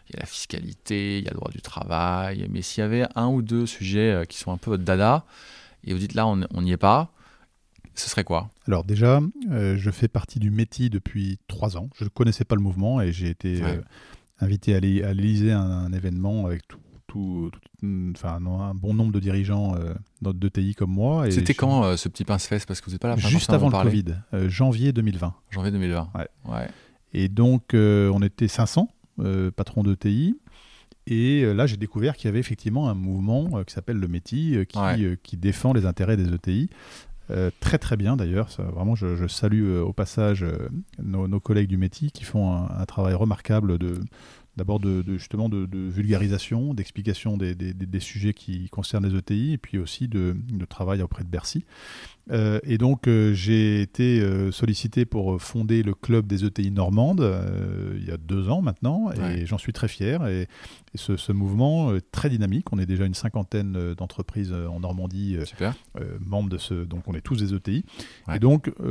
il 0.09 0.15
y 0.15 0.17
a 0.17 0.19
la 0.19 0.25
fiscalité, 0.25 1.19
il 1.19 1.25
y 1.25 1.27
a 1.27 1.31
le 1.31 1.37
droit 1.37 1.51
du 1.51 1.61
travail, 1.61 2.47
mais 2.49 2.61
s'il 2.61 2.81
y 2.81 2.85
avait 2.85 3.05
un 3.15 3.27
ou 3.27 3.41
deux 3.41 3.65
sujets 3.65 4.11
euh, 4.11 4.25
qui 4.25 4.37
sont 4.37 4.51
un 4.51 4.57
peu 4.57 4.71
votre 4.71 4.83
dada, 4.83 5.25
et 5.83 5.93
vous 5.93 5.99
dites 5.99 6.13
là, 6.13 6.27
on 6.27 6.61
n'y 6.61 6.71
est 6.71 6.77
pas, 6.77 7.11
ce 7.95 8.09
serait 8.09 8.23
quoi? 8.23 8.49
Alors 8.67 8.83
déjà, 8.83 9.19
euh, 9.51 9.77
je 9.77 9.91
fais 9.91 10.07
partie 10.07 10.39
du 10.39 10.51
métier 10.51 10.89
depuis 10.89 11.39
trois 11.47 11.77
ans. 11.77 11.89
Je 11.97 12.03
ne 12.03 12.09
connaissais 12.09 12.43
pas 12.43 12.55
le 12.55 12.61
mouvement 12.61 13.01
et 13.01 13.11
j'ai 13.11 13.29
été 13.29 13.61
euh, 13.61 13.81
invité 14.39 14.73
à 14.73 14.77
aller 14.77 15.03
à 15.03 15.13
l'Élysée 15.13 15.51
un, 15.51 15.61
un, 15.61 15.93
événement 15.93 16.45
avec 16.45 16.67
tout, 16.67 16.79
tout, 17.15 17.51
enfin, 18.15 18.37
un 18.37 18.73
bon 18.73 18.93
nombre 18.93 19.11
de 19.11 19.19
dirigeants 19.19 19.75
de 20.21 20.49
TI 20.49 20.75
comme 20.75 20.91
moi. 20.91 21.29
C'était 21.31 21.53
quand 21.53 21.95
ce 21.97 22.09
petit 22.09 22.25
pince-fesse 22.25 22.65
Parce 22.65 22.81
que 22.81 22.85
vous 22.85 22.91
n'êtes 22.91 23.01
pas 23.01 23.09
là 23.09 23.17
Juste 23.17 23.51
avant 23.51 23.69
le 23.69 23.83
Covid, 23.83 24.15
janvier 24.47 24.93
2020. 24.93 25.33
Janvier 25.51 25.71
2020. 25.71 26.09
Ouais. 26.45 26.67
Et 27.13 27.29
donc, 27.29 27.73
on 27.73 28.21
était 28.21 28.47
500 28.47 28.89
euh, 29.19 29.49
patron 29.49 29.81
de 29.83 29.95
TI. 29.95 30.37
Et 31.07 31.43
euh, 31.43 31.53
là, 31.53 31.67
j'ai 31.67 31.77
découvert 31.77 32.17
qu'il 32.17 32.25
y 32.25 32.29
avait 32.29 32.39
effectivement 32.39 32.89
un 32.89 32.95
mouvement 32.95 33.47
euh, 33.53 33.63
qui 33.63 33.73
s'appelle 33.73 33.97
le 33.97 34.09
METI, 34.09 34.65
qui, 34.67 34.79
qui, 35.23 35.37
défend 35.37 35.71
les 35.71 35.85
intérêts 35.85 36.17
des 36.17 36.33
ETI. 36.33 36.69
très 37.61 37.77
très 37.77 37.95
bien 37.95 38.17
d'ailleurs, 38.17 38.49
vraiment 38.59 38.95
je, 38.95 39.25
salue 39.27 39.79
au 39.79 39.93
passage 39.93 40.45
nos, 41.01 41.39
collègues 41.39 41.69
du 41.69 41.77
METI 41.77 42.11
qui 42.11 42.23
font 42.23 42.53
un 42.53 42.85
travail 42.85 43.13
remarquable 43.13 43.77
de, 43.77 44.01
d'abord 44.57 44.79
de, 44.79 45.03
justement 45.17 45.49
de, 45.49 45.67
vulgarisation, 45.89 46.73
d'explication 46.73 47.37
des, 47.37 47.99
sujets 47.99 48.33
qui 48.33 48.69
concernent 48.69 49.07
les 49.07 49.17
ETI, 49.17 49.53
et 49.53 49.57
puis 49.57 49.77
aussi 49.77 50.07
de, 50.07 50.35
travail 50.69 51.01
auprès 51.01 51.23
de 51.23 51.29
Bercy. 51.29 51.65
Euh, 52.31 52.59
et 52.63 52.79
donc 52.79 53.07
euh, 53.07 53.33
j'ai 53.33 53.81
été 53.81 54.19
euh, 54.19 54.51
sollicité 54.51 55.05
pour 55.05 55.39
fonder 55.39 55.83
le 55.83 55.93
club 55.93 56.25
des 56.25 56.43
ETI 56.43 56.71
normandes 56.71 57.21
il 57.95 58.03
y 58.03 58.09
a 58.09 58.17
deux 58.17 58.49
ans 58.49 58.61
maintenant, 58.61 59.11
et 59.11 59.45
j'en 59.45 59.57
suis 59.57 59.73
très 59.73 59.87
fier. 59.87 60.25
Et, 60.27 60.47
ce, 60.95 61.31
mouvement 61.33 61.93
est 61.93 62.09
très 62.11 62.29
dynamique. 62.29 62.71
On 62.71 62.79
est 62.79 62.85
déjà 62.85 63.05
une 63.05 63.13
cinquantaine 63.13 63.93
d'entreprises 63.95 64.53
en 64.53 64.79
Normandie, 64.79 65.37
membres 66.21 66.49
de 66.49 66.57
ce. 66.57 66.73
Donc 66.73 67.07
on 67.07 67.13
est 67.13 67.21
tous 67.21 67.35
des 67.35 67.53
ETI. 67.53 67.83
Et 68.33 68.39
donc 68.39 68.71
je 68.79 68.83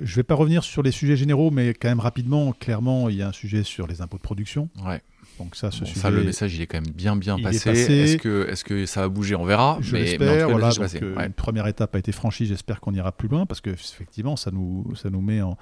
ne 0.00 0.14
vais 0.14 0.22
pas 0.22 0.34
revenir 0.34 0.64
sur 0.64 0.82
les 0.82 0.90
sujets 0.90 1.16
généraux, 1.16 1.50
mais 1.50 1.74
quand 1.74 1.88
même 1.88 2.00
rapidement, 2.00 2.52
clairement, 2.52 3.08
il 3.08 3.16
y 3.16 3.22
a 3.22 3.28
un 3.28 3.32
sujet 3.32 3.62
sur 3.62 3.86
les 3.86 4.00
impôts 4.02 4.16
de 4.16 4.22
production. 4.22 4.68
Ouais. 4.84 5.02
Donc 5.38 5.56
ça, 5.56 5.70
ce 5.70 5.84
ça, 5.84 6.10
le 6.10 6.22
message, 6.22 6.54
il 6.54 6.62
est 6.62 6.66
quand 6.66 6.80
même 6.80 6.92
bien, 6.92 7.16
bien 7.16 7.38
passé. 7.38 7.70
Est-ce 7.70 8.16
que, 8.18 8.48
est 8.50 8.62
que 8.62 8.86
ça 8.86 9.02
va 9.02 9.08
bouger 9.08 9.34
On 9.34 9.44
verra. 9.44 9.78
Je 9.80 9.96
l'espère. 9.96 10.48
Voilà, 10.48 10.70
euh, 10.80 11.26
Une 11.26 11.32
première 11.32 11.66
étape 11.66 11.94
a 11.94 11.98
été 11.98 12.12
franchie. 12.12 12.46
J'espère 12.46 12.80
qu'on 12.80 12.94
ira 12.94 13.12
plus 13.12 13.28
loin 13.28 13.46
parce 13.46 13.60
que 13.60 13.70
effectivement, 13.70 14.36
ça 14.36 14.50
nous, 14.50 14.94
ça 14.94 15.10
nous 15.10 15.20
met 15.20 15.40
en, 15.40 15.56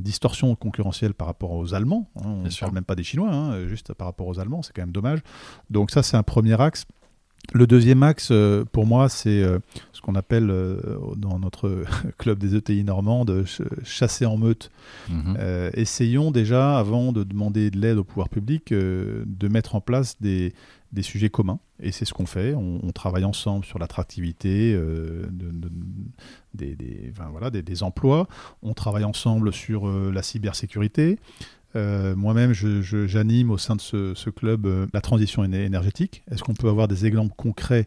distorsion 0.00 0.54
concurrentielle 0.56 1.14
par 1.14 1.28
rapport 1.28 1.52
aux 1.52 1.74
Allemands. 1.74 2.10
Hein. 2.16 2.22
On 2.24 2.42
ne 2.42 2.60
parle 2.60 2.72
même 2.72 2.84
pas 2.84 2.96
des 2.96 3.04
Chinois, 3.04 3.30
hein, 3.30 3.66
juste 3.68 3.94
par 3.94 4.06
rapport 4.08 4.26
aux 4.26 4.40
Allemands. 4.40 4.62
C'est 4.62 4.72
quand 4.74 4.82
même 4.82 4.92
dommage. 4.92 5.20
Donc 5.70 5.90
ça, 5.90 6.02
c'est 6.02 6.16
un 6.16 6.22
premier 6.22 6.60
axe. 6.60 6.84
Le 7.54 7.66
deuxième 7.66 8.02
axe, 8.02 8.28
euh, 8.30 8.64
pour 8.72 8.86
moi, 8.86 9.08
c'est 9.08 9.42
euh, 9.42 9.58
ce 9.92 10.02
qu'on 10.02 10.14
appelle 10.14 10.50
euh, 10.50 10.98
dans 11.16 11.38
notre 11.38 11.84
club 12.18 12.38
des 12.38 12.54
ETI 12.54 12.84
normandes 12.84 13.44
chasser 13.84 14.26
en 14.26 14.36
meute. 14.36 14.70
Mhm. 15.08 15.38
essayons 15.74 16.30
déjà, 16.30 16.78
avant 16.78 17.12
de 17.12 17.24
demander 17.24 17.70
de 17.70 17.78
l'aide 17.78 17.96
au 17.96 18.04
pouvoir 18.04 18.28
public, 18.28 18.72
de 18.72 19.48
mettre 19.48 19.74
en 19.74 19.80
place 19.80 20.16
des, 20.20 20.52
sujets 21.00 21.30
communs. 21.30 21.60
Et 21.80 21.92
c'est 21.92 22.04
ce 22.04 22.12
qu'on 22.12 22.26
fait. 22.26 22.54
On, 22.54 22.90
travaille 22.92 23.24
ensemble 23.24 23.64
sur 23.64 23.78
l'attractivité 23.78 24.78
des, 26.54 26.76
des, 27.62 27.82
emplois. 27.82 28.28
On 28.62 28.74
travaille 28.74 29.04
ensemble 29.04 29.52
sur 29.52 29.88
la 29.88 30.22
cybersécurité. 30.22 31.18
Euh, 31.76 32.16
moi-même, 32.16 32.52
j'anime 32.52 33.50
au 33.50 33.58
sein 33.58 33.76
de 33.76 33.80
ce, 33.80 34.30
club 34.30 34.66
euh, 34.66 34.86
la 34.92 35.00
transition 35.00 35.44
énergétique. 35.44 36.22
Est-ce 36.30 36.42
qu'on 36.42 36.54
peut 36.54 36.68
avoir 36.68 36.88
des 36.88 37.06
exemples 37.06 37.34
concrets, 37.36 37.86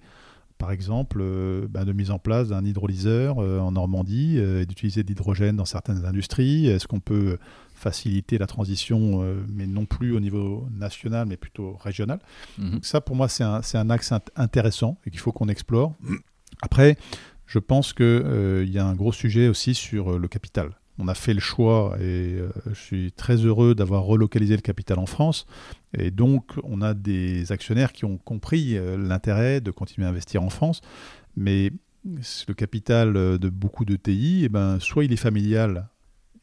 par 0.58 0.72
exemple, 0.72 1.20
euh, 1.22 1.68
bah, 1.68 1.84
de 1.84 1.92
mise 1.92 2.12
en 2.12 2.20
place 2.20 2.50
d'un 2.50 2.64
hydrolyseur 2.64 3.40
en 3.40 3.72
Normandie 3.72 4.38
et 4.38 4.66
d'utiliser 4.66 5.04
de 5.04 5.08
l'hydrogène 5.08 5.56
dans 5.56 5.66
certaines 5.66 6.06
industries? 6.06 6.68
Est-ce 6.68 6.88
qu'on 6.88 7.00
peut 7.00 7.38
faciliter 7.74 8.38
la 8.38 8.46
transition, 8.46 9.26
mais 9.48 9.66
non 9.66 9.86
plus 9.86 10.16
au 10.16 10.20
niveau 10.20 10.68
national, 10.72 11.28
mais 11.28 11.38
plutôt 11.38 11.76
régional? 11.78 12.20
Mhm. 12.60 12.72
Donc 12.72 12.86
ça, 12.86 13.02
pour 13.02 13.16
moi, 13.16 13.28
c'est 13.28 13.44
un, 13.44 13.62
un, 13.74 13.90
axe 13.90 14.14
intéressant 14.36 15.00
et 15.06 15.10
qu'il 15.10 15.20
faut 15.20 15.32
qu'on 15.32 15.50
explore. 15.50 15.96
Après, 16.62 16.98
je 17.48 17.58
pense 17.58 17.94
qu'il 17.94 18.70
y 18.70 18.78
a 18.78 18.86
un 18.86 18.94
gros 18.94 19.12
sujet 19.12 19.48
aussi 19.48 19.74
sur 19.74 20.20
le 20.20 20.28
capital 20.28 20.70
on 21.02 21.08
a 21.08 21.16
fait 21.16 21.34
le 21.34 21.40
choix 21.40 21.98
et 22.00 22.36
euh, 22.36 22.50
je 22.68 22.80
suis 22.80 23.12
très 23.12 23.36
heureux 23.36 23.74
d'avoir 23.74 24.04
relocalisé 24.04 24.56
le 24.56 24.62
capital 24.62 25.00
en 25.00 25.06
France. 25.06 25.46
Et 25.98 26.12
donc, 26.12 26.52
on 26.64 26.82
a 26.82 26.94
des 26.94 27.52
actionnaires 27.52 27.92
qui 27.92 28.06
ont 28.06 28.18
compris 28.18 28.78
euh, 28.78 28.98
l'intérêt 28.98 29.62
de 29.62 29.72
continuer 29.72 30.08
à 30.08 30.12
investir 30.12 30.44
en 30.44 30.50
France. 30.50 30.82
Mais 31.36 31.72
le 32.06 32.54
capital 32.54 33.18
euh, 33.18 33.38
de 33.38 33.50
beaucoup 33.50 33.84
de 33.86 33.96
TI, 33.96 34.44
eh 34.46 34.50
ben, 34.50 34.80
soit 34.80 35.04
il 35.04 35.12
est 35.12 35.18
familial 35.18 35.90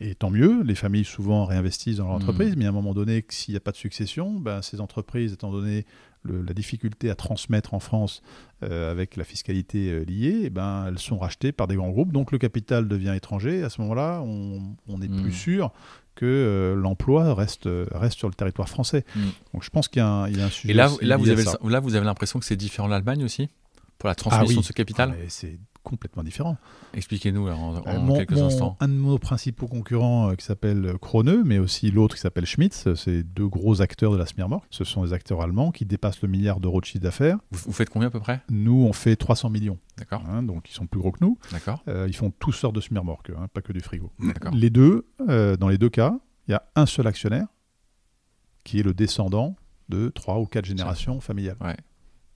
Et 0.00 0.14
tant 0.14 0.30
mieux, 0.30 0.62
les 0.62 0.74
familles 0.74 1.04
souvent 1.04 1.44
réinvestissent 1.44 1.98
dans 1.98 2.08
l'entreprise, 2.08 2.56
mmh. 2.56 2.58
mais 2.58 2.66
à 2.66 2.70
un 2.70 2.72
moment 2.72 2.94
donné, 2.94 3.24
s'il 3.28 3.52
n'y 3.52 3.58
a 3.58 3.60
pas 3.60 3.72
de 3.72 3.76
succession, 3.76 4.40
ben, 4.40 4.60
ces 4.60 4.80
entreprises, 4.80 5.32
étant 5.32 5.52
donné 5.52 5.86
la 6.24 6.52
difficulté 6.52 7.10
à 7.10 7.14
transmettre 7.14 7.74
en 7.74 7.80
France 7.80 8.22
euh, 8.62 8.90
avec 8.90 9.16
la 9.16 9.24
fiscalité 9.24 9.90
euh, 9.90 10.04
liée, 10.04 10.42
eh 10.44 10.50
ben, 10.50 10.86
elles 10.88 10.98
sont 10.98 11.18
rachetées 11.18 11.52
par 11.52 11.68
des 11.68 11.76
grands 11.76 11.90
groupes. 11.90 12.12
Donc 12.12 12.32
le 12.32 12.38
capital 12.38 12.88
devient 12.88 13.14
étranger. 13.16 13.62
À 13.62 13.70
ce 13.70 13.80
moment-là, 13.82 14.22
on 14.22 14.98
n'est 14.98 15.08
plus 15.08 15.30
mmh. 15.30 15.32
sûr 15.32 15.72
que 16.14 16.26
euh, 16.26 16.74
l'emploi 16.74 17.34
reste, 17.34 17.68
reste 17.92 18.18
sur 18.18 18.28
le 18.28 18.34
territoire 18.34 18.68
français. 18.68 19.04
Mmh. 19.14 19.20
Donc 19.54 19.62
je 19.62 19.70
pense 19.70 19.88
qu'il 19.88 20.00
y, 20.00 20.04
a 20.04 20.24
un 20.24 20.50
sujet. 20.50 20.72
Et 20.72 20.76
là, 20.76 20.90
là, 21.00 21.16
vous 21.16 21.28
avez, 21.30 21.44
là, 21.44 21.80
vous 21.80 21.94
avez 21.94 22.06
l'impression 22.06 22.38
que 22.38 22.44
c'est 22.44 22.56
différent 22.56 22.88
de 22.88 22.92
l'Allemagne 22.92 23.24
aussi 23.24 23.48
pour 23.98 24.08
la 24.08 24.14
transmission 24.14 24.60
ah 24.60 24.62
de 24.62 24.66
ce 24.66 24.72
capital? 24.72 25.14
Ah, 25.14 25.24
C'est 25.28 25.58
complètement 25.82 26.22
différent. 26.22 26.56
Expliquez-nous 26.94 27.48
en, 27.48 27.76
euh, 27.76 28.16
quelques 28.16 28.40
instants. 28.40 28.76
Un 28.80 28.88
de 28.88 28.94
nos 28.94 29.18
principaux 29.18 29.66
concurrents 29.66 30.30
euh, 30.30 30.34
qui 30.34 30.44
s'appelle 30.44 30.94
Krone, 31.00 31.42
mais 31.44 31.58
aussi 31.58 31.90
l'autre 31.90 32.14
qui 32.14 32.20
s'appelle 32.20 32.46
Schmitz, 32.46 32.92
c'est 32.94 33.22
deux 33.22 33.48
gros 33.48 33.80
acteurs 33.80 34.12
de 34.12 34.16
la 34.16 34.26
Smirmork. 34.26 34.66
Ce 34.70 34.84
sont 34.84 35.04
des 35.04 35.12
acteurs 35.12 35.40
allemands 35.40 35.70
qui 35.70 35.84
dépassent 35.84 36.22
le 36.22 36.28
milliard 36.28 36.60
d'euros 36.60 36.80
de 36.80 36.86
chiffre 36.86 37.02
d'affaires. 37.02 37.38
Vous, 37.50 37.72
faites 37.72 37.90
combien 37.90 38.08
à 38.08 38.10
peu 38.10 38.20
près? 38.20 38.42
Nous, 38.50 38.84
on 38.84 38.92
fait 38.92 39.16
300 39.16 39.50
millions. 39.50 39.78
D'accord. 39.96 40.22
Hein, 40.28 40.42
donc 40.42 40.68
ils 40.70 40.74
sont 40.74 40.86
plus 40.86 41.00
gros 41.00 41.12
que 41.12 41.18
nous. 41.20 41.38
D'accord. 41.52 41.82
Euh, 41.88 42.06
ils 42.08 42.16
font 42.16 42.30
toutes 42.38 42.54
sortes 42.54 42.74
de 42.74 42.80
Smirmork, 42.80 43.30
hein, 43.30 43.48
pas 43.52 43.62
que 43.62 43.72
du 43.72 43.80
frigo. 43.80 44.12
Les 44.52 44.70
deux, 44.70 45.06
dans 45.26 45.68
les 45.68 45.78
deux 45.78 45.90
cas, 45.90 46.18
il 46.46 46.52
y 46.52 46.54
a 46.54 46.64
un 46.76 46.86
seul 46.86 47.06
actionnaire 47.06 47.46
qui 48.64 48.80
est 48.80 48.82
le 48.82 48.94
descendant 48.94 49.56
de 49.88 50.08
trois 50.10 50.38
ou 50.38 50.46
quatre 50.46 50.66
générations 50.66 51.20
familiales. 51.20 51.56
Ouais. 51.60 51.76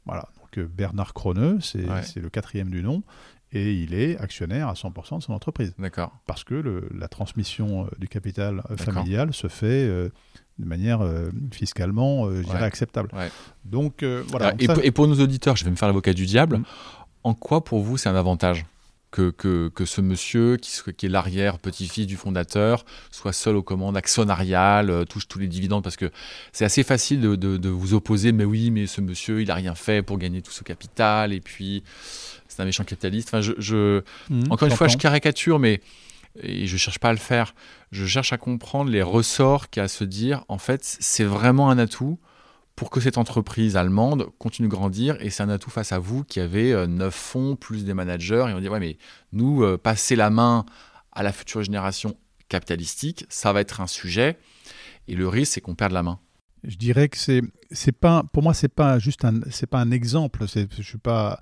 Voilà. 0.07 0.29
Bernard 0.61 1.15
Krone, 1.15 1.61
c'est 1.61 2.17
le 2.17 2.31
quatrième 2.31 2.71
du 2.71 2.83
nom 2.83 3.03
et 3.53 3.75
il 3.75 3.95
est 3.95 4.19
actionnaire 4.19 4.69
à 4.69 4.73
100% 4.73 5.19
de 5.19 5.23
son 5.23 5.33
entreprise. 5.33 5.75
D'accord. 5.79 6.13
Parce 6.27 6.43
que 6.45 6.55
le, 6.55 6.89
la 6.95 7.09
transmission 7.09 7.85
euh, 7.85 7.89
du 7.99 8.09
capital 8.09 8.63
euh, 8.71 8.77
familial 8.77 9.35
se 9.35 9.49
fait 9.49 9.67
euh, 9.67 10.09
de 10.59 10.65
manière 10.65 11.01
fiscalement, 11.51 12.31
je 12.31 12.43
dirais, 12.43 12.65
acceptable. 12.65 13.09
Donc, 13.65 14.05
voilà. 14.29 14.55
et, 14.59 14.91
pour, 14.91 15.09
nos 15.09 15.19
auditeurs, 15.19 15.57
je 15.57 15.65
vais 15.65 15.71
me 15.71 15.77
faire 15.77 15.89
l'avocat 15.89 16.13
du 16.13 16.27
diable. 16.27 16.61
En 17.25 17.35
quoi, 17.35 17.65
pour 17.65 17.83
vous, 17.83 17.97
c'est 17.97 18.11
un 18.11 18.15
avantage? 18.15 18.67
Que, 19.13 19.31
que, 19.31 19.69
que, 19.69 19.85
ce 19.85 20.01
monsieur, 20.01 20.57
qui, 20.57 20.73
qui 20.97 21.07
est 21.07 21.09
l'arrière-petit-fils 21.09 22.07
du 22.07 22.17
fondateur, 22.17 22.85
soit 23.13 23.33
seul 23.33 23.55
aux 23.55 23.63
commandes 23.63 23.97
actionnariales, 23.97 25.05
touche 25.09 25.29
tous 25.29 25.39
les 25.39 25.47
dividendes 25.47 25.85
Parce 25.85 25.97
que 25.97 26.11
c'est 26.53 26.65
assez 26.65 26.83
facile 26.83 27.21
de, 27.21 27.37
de, 27.37 27.59
de, 27.59 27.69
vous 27.69 27.95
opposer, 27.95 28.33
mais 28.33 28.45
oui, 28.45 28.71
mais 28.71 28.87
ce 28.87 29.01
monsieur, 29.01 29.41
il 29.43 29.49
n'a 29.49 29.55
rien 29.55 29.75
fait 29.75 30.03
pour 30.03 30.19
gagner 30.19 30.43
tout 30.43 30.51
ce 30.51 30.65
capital, 30.65 31.33
et 31.33 31.41
puis 31.41 31.85
c'est 32.49 32.61
un 32.61 32.65
méchant 32.65 32.85
capitaliste. 32.85 33.29
Enfin, 33.29 33.41
je, 33.41 34.03
mmh, 34.31 34.51
encore 34.51 34.67
une 34.67 34.75
fois, 34.75 34.89
je 34.89 34.97
caricature, 34.97 35.59
mais 35.59 35.81
et 36.43 36.67
je 36.67 36.77
cherche 36.77 36.99
pas 36.99 37.11
à 37.11 37.13
le 37.13 37.19
faire. 37.19 37.55
Je 37.91 38.07
cherche 38.07 38.33
à 38.33 38.39
comprendre 38.39 38.91
les 38.91 39.03
ressorts 39.03 39.69
qu'il 39.69 39.81
y 39.81 39.83
a 39.83 39.85
à 39.85 39.89
se 39.89 40.05
dire, 40.05 40.45
en 40.49 40.59
fait, 40.59 40.81
c'est 40.83 41.25
vraiment 41.25 41.71
un 41.71 41.79
atout 41.79 42.19
pour 42.83 42.91
que 42.91 42.99
cette 42.99 43.17
entreprise 43.17 43.77
allemande 43.77 44.27
continue 44.41 44.67
de 44.67 44.75
grandir 44.75 45.17
et 45.21 45.31
c'est 45.31 45.45
un 45.45 45.49
atout 45.49 45.71
face 45.71 45.93
à 45.93 46.01
vous 46.01 46.25
qui 46.25 46.41
avez 46.41 46.73
euh, 46.73 46.89
neuf 46.89 47.15
fonds 47.15 47.55
plus 47.55 47.85
des 47.85 47.95
managers 47.95 48.47
et 48.49 48.55
on 48.55 48.59
dit 48.59 48.69
ouais 48.69 48.81
mais 48.81 48.99
nous 49.31 49.63
euh, 49.63 49.79
passer 49.79 50.17
la 50.17 50.31
main 50.31 50.67
à 51.13 51.23
la 51.23 51.31
future 51.31 51.63
génération 51.63 52.17
capitalistique 52.49 53.25
ça 53.29 53.53
va 53.53 53.61
être 53.61 53.81
un 53.81 53.87
sujet 53.87 54.37
et 55.07 55.15
le 55.15 55.29
risque 55.29 55.53
c'est 55.53 55.61
qu'on 55.61 55.77
perde 55.77 55.93
la 55.93 56.03
main. 56.03 56.19
Je 56.65 56.75
dirais 56.75 57.09
que 57.09 57.19
c'est 57.19 57.43
c'est 57.71 57.93
pas 57.93 58.25
pour 58.33 58.43
moi 58.43 58.53
c'est 58.53 58.67
pas 58.67 58.99
juste 58.99 59.25
un 59.25 59.43
c'est 59.49 59.69
pas 59.69 59.79
un 59.79 59.93
exemple 59.93 60.45
je 60.49 60.83
suis 60.83 60.99
pas 60.99 61.41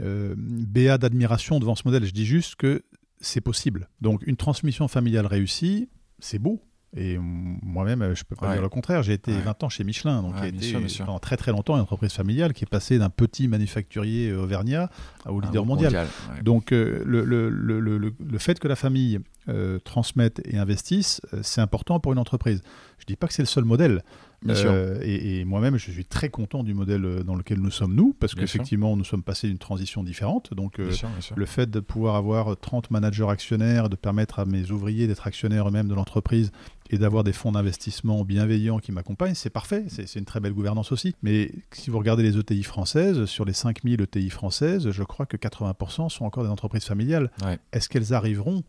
euh, 0.00 0.34
béat 0.36 0.98
d'admiration 0.98 1.60
devant 1.60 1.76
ce 1.76 1.82
modèle. 1.84 2.04
Je 2.04 2.12
dis 2.12 2.26
juste 2.26 2.56
que 2.56 2.82
c'est 3.20 3.40
possible. 3.40 3.88
Donc 4.00 4.24
une 4.26 4.36
transmission 4.36 4.88
familiale 4.88 5.26
réussie 5.26 5.88
c'est 6.18 6.40
beau 6.40 6.60
et 6.96 7.18
moi-même, 7.18 8.00
je 8.02 8.08
ne 8.08 8.24
peux 8.28 8.34
pas 8.34 8.52
dire 8.52 8.62
le 8.62 8.68
contraire. 8.68 9.04
J'ai 9.04 9.12
été 9.12 9.32
20 9.32 9.62
ans 9.62 9.68
chez 9.68 9.84
Michelin, 9.84 10.22
donc 10.22 10.40
ouais, 10.40 10.48
été 10.48 10.74
pendant 10.98 11.20
très 11.20 11.36
très 11.36 11.52
longtemps 11.52 11.76
une 11.76 11.82
entreprise 11.82 12.12
familiale 12.12 12.52
qui 12.52 12.64
est 12.64 12.70
passée 12.70 12.98
d'un 12.98 13.10
petit 13.10 13.46
manufacturier 13.46 14.30
euh, 14.30 14.42
auvergnat 14.42 14.90
au 15.26 15.40
leader 15.40 15.64
mondial. 15.64 16.08
Donc 16.42 16.72
euh, 16.72 17.02
le, 17.06 17.24
le, 17.24 17.48
le, 17.48 17.98
le, 17.98 18.38
fait 18.38 18.58
que 18.58 18.66
la 18.66 18.74
famille 18.74 19.20
euh, 19.48 19.78
transmette 19.78 20.40
et 20.44 20.58
investisse, 20.58 21.20
c'est 21.42 21.60
important 21.60 22.00
pour 22.00 22.12
une 22.12 22.18
entreprise. 22.18 22.62
Je 22.98 23.04
ne 23.04 23.06
dis 23.06 23.16
pas 23.16 23.26
que 23.26 23.34
c'est 23.34 23.42
le 23.42 23.46
seul 23.46 23.64
modèle. 23.64 24.02
Euh, 24.48 24.98
et, 25.02 25.44
moi-même, 25.44 25.76
je 25.76 25.90
suis 25.90 26.04
très 26.04 26.30
content 26.30 26.62
du 26.62 26.72
modèle 26.72 27.04
euh, 27.04 27.22
dans 27.22 27.34
lequel 27.34 27.60
nous 27.60 27.70
sommes, 27.70 27.94
nous, 27.94 28.14
parce 28.18 28.34
qu'effectivement, 28.34 28.96
nous 28.96 29.04
sommes 29.04 29.22
passés 29.22 29.48
d'une 29.48 29.58
transition 29.58 30.02
différente. 30.02 30.54
Donc, 30.54 30.78
euh, 30.78 30.90
le 31.36 31.46
fait 31.46 31.70
de 31.70 31.80
pouvoir 31.80 32.16
avoir 32.16 32.56
30 32.56 32.90
managers 32.90 33.28
actionnaires, 33.28 33.88
de 33.88 33.96
permettre 33.96 34.38
à 34.38 34.44
mes 34.46 34.70
ouvriers 34.70 35.06
d'être 35.06 35.26
actionnaires 35.26 35.68
eux-mêmes 35.68 35.88
de 35.88 35.94
l'entreprise 35.94 36.52
et 36.88 36.98
d'avoir 36.98 37.22
des 37.22 37.32
fonds 37.32 37.52
d'investissement 37.52 38.24
bienveillants 38.24 38.78
qui 38.78 38.92
m'accompagnent, 38.92 39.34
c'est 39.34 39.50
parfait. 39.50 39.84
C'est 39.88 40.16
une 40.16 40.24
très 40.24 40.40
belle 40.40 40.54
gouvernance 40.54 40.90
aussi. 40.90 41.14
Mais 41.22 41.52
si 41.70 41.90
vous 41.90 41.98
regardez 41.98 42.22
les 42.22 42.36
ETI 42.36 42.62
françaises, 42.62 43.26
sur 43.26 43.44
les 43.44 43.52
5000 43.52 44.00
ETI 44.00 44.30
françaises, 44.30 44.90
je 44.90 45.02
crois 45.04 45.26
que 45.26 45.36
80% 45.36 46.08
sont 46.08 46.24
encore 46.24 46.42
des 46.42 46.50
entreprises 46.50 46.84
familiales. 46.84 47.30
Est-ce 47.72 47.88
qu'elles 47.88 48.12
arriveront 48.12 48.64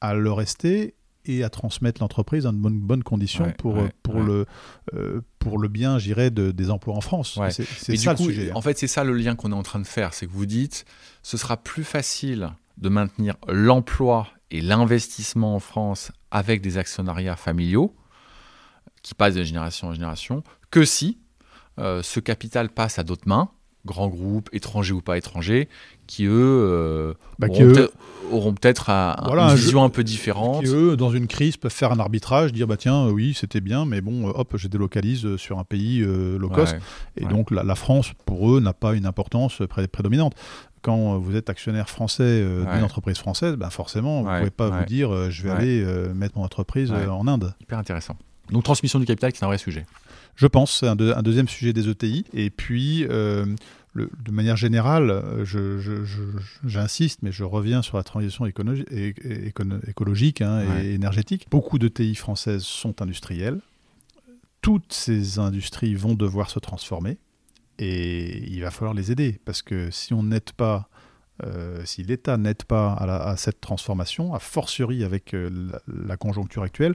à 0.00 0.14
le 0.14 0.32
rester 0.32 0.94
et 1.24 1.44
à 1.44 1.50
transmettre 1.50 2.00
l'entreprise 2.00 2.44
dans 2.44 2.52
de 2.52 2.58
bonnes, 2.58 2.80
bonnes 2.80 3.02
conditions 3.02 3.52
pour, 3.58 3.76
pour, 4.02 4.20
Le, 4.20 4.46
euh, 4.94 5.20
pour 5.38 5.58
le 5.58 5.68
bien, 5.68 5.98
j'irais, 5.98 6.30
de, 6.30 6.50
des 6.50 6.70
emplois 6.70 6.94
en 6.94 7.00
France. 7.00 7.38
C'est 7.50 7.96
ça 7.96 8.12
le 8.12 8.16
sujet. 8.16 8.50
Hein. 8.50 8.54
En 8.54 8.62
fait, 8.62 8.78
c'est 8.78 8.86
ça 8.86 9.04
le 9.04 9.12
lien 9.12 9.36
qu'on 9.36 9.52
est 9.52 9.56
en 9.56 9.62
train 9.62 9.78
de 9.78 9.86
faire. 9.86 10.14
C'est 10.14 10.26
que 10.26 10.32
vous 10.32 10.46
dites, 10.46 10.86
ce 11.22 11.36
sera 11.36 11.58
plus 11.58 11.84
facile 11.84 12.50
de 12.78 12.88
maintenir 12.88 13.34
l'emploi 13.46 14.28
et 14.50 14.60
l'investissement 14.60 15.54
en 15.54 15.58
France 15.60 16.12
avec 16.30 16.62
des 16.62 16.78
actionnariats 16.78 17.36
familiaux 17.36 17.94
qui 19.02 19.14
passent 19.14 19.34
de 19.34 19.44
génération 19.44 19.88
en 19.88 19.92
génération 19.92 20.42
que 20.70 20.84
si 20.84 21.18
euh, 21.78 22.02
ce 22.02 22.20
capital 22.20 22.70
passe 22.70 22.98
à 22.98 23.04
d'autres 23.04 23.28
mains 23.28 23.50
grands 23.84 24.08
groupes, 24.08 24.48
étrangers 24.52 24.92
ou 24.92 25.00
pas 25.00 25.16
étrangers, 25.18 25.68
qui 26.06 26.24
eux, 26.24 26.30
euh, 26.32 27.14
bah, 27.38 27.48
auront, 28.30 28.52
peut-être 28.52 28.90
une 28.90 29.54
vision 29.54 29.84
un 29.84 29.88
peu 29.88 30.04
différente. 30.04 30.64
Qui 30.64 30.70
eux, 30.70 30.96
dans 30.96 31.10
une 31.10 31.26
crise, 31.26 31.56
peuvent 31.56 31.72
faire 31.72 31.92
un 31.92 31.98
arbitrage, 31.98 32.52
dire 32.52 32.66
bah 32.66 32.76
tiens, 32.76 33.06
euh, 33.06 33.10
oui, 33.10 33.34
c'était 33.38 33.60
bien, 33.60 33.84
mais 33.84 34.00
bon, 34.00 34.28
euh, 34.28 34.32
hop, 34.34 34.54
je 34.56 34.68
délocalise 34.68 35.36
sur 35.36 35.58
un 35.58 35.64
pays 35.64 36.00
low 36.00 36.48
cost. 36.48 36.76
et 37.16 37.24
donc 37.24 37.50
la, 37.50 37.74
France, 37.74 38.12
pour 38.26 38.54
eux, 38.54 38.60
n'a 38.60 38.72
pas 38.72 38.94
une 38.94 39.06
importance 39.06 39.62
prédominante 39.92 40.34
quand 40.80 41.18
vous 41.18 41.34
êtes 41.34 41.50
actionnaire 41.50 41.88
français 41.88 42.44
d'une 42.72 42.84
entreprise 42.84 43.18
française, 43.18 43.56
ben 43.56 43.70
forcément, 43.70 44.22
vous 44.22 44.30
ne 44.30 44.38
pouvez 44.38 44.50
pas 44.50 44.68
vous 44.68 44.84
dire 44.84 45.30
je 45.30 45.42
vais 45.42 45.50
aller 45.50 45.84
mettre 46.14 46.38
mon 46.38 46.44
entreprise 46.44 46.92
en 46.92 47.26
Inde. 47.26 47.54
Hyper 47.60 47.78
intéressant. 47.78 48.16
Donc 48.50 48.64
transmission 48.64 48.98
du 48.98 49.04
capital, 49.04 49.32
qui 49.32 49.40
est 49.40 49.44
un 49.44 49.48
vrai 49.48 49.58
sujet. 49.58 49.84
Je 50.38 50.46
pense, 50.46 50.78
c'est 50.78 50.86
un, 50.86 50.94
deuxième 50.94 51.48
sujet 51.48 51.72
des 51.72 51.88
ETI. 51.88 52.24
Et 52.32 52.48
puis, 52.50 53.02
de 53.02 54.30
manière 54.30 54.56
générale, 54.56 55.44
j'insiste, 56.64 57.22
mais 57.22 57.32
je 57.32 57.42
reviens 57.42 57.82
sur 57.82 57.96
la 57.96 58.04
transition 58.04 58.46
écologique 58.46 60.40
hein, 60.40 60.62
et 60.80 60.94
énergétique. 60.94 61.48
Beaucoup 61.50 61.80
de 61.80 61.88
TI 61.88 62.14
françaises 62.14 62.62
sont 62.62 63.02
industrielles. 63.02 63.60
Toutes 64.62 64.92
ces 64.92 65.40
industries 65.40 65.96
vont 65.96 66.14
devoir 66.14 66.50
se 66.50 66.60
transformer 66.60 67.18
et 67.78 68.44
il 68.48 68.60
va 68.60 68.70
falloir 68.70 68.94
les 68.94 69.12
aider 69.12 69.40
parce 69.44 69.62
que 69.62 69.90
si 69.90 70.12
on 70.12 70.22
n'aide 70.24 70.50
pas, 70.56 70.88
euh, 71.44 71.80
si 71.84 72.02
l'État 72.02 72.36
n'aide 72.36 72.64
pas 72.64 72.92
à, 72.92 73.36
cette 73.36 73.60
transformation, 73.60 74.34
a 74.34 74.40
fortiori 74.40 75.04
avec 75.04 75.34
euh, 75.34 75.70
la, 75.86 76.16
conjoncture 76.16 76.62
actuelle, 76.62 76.94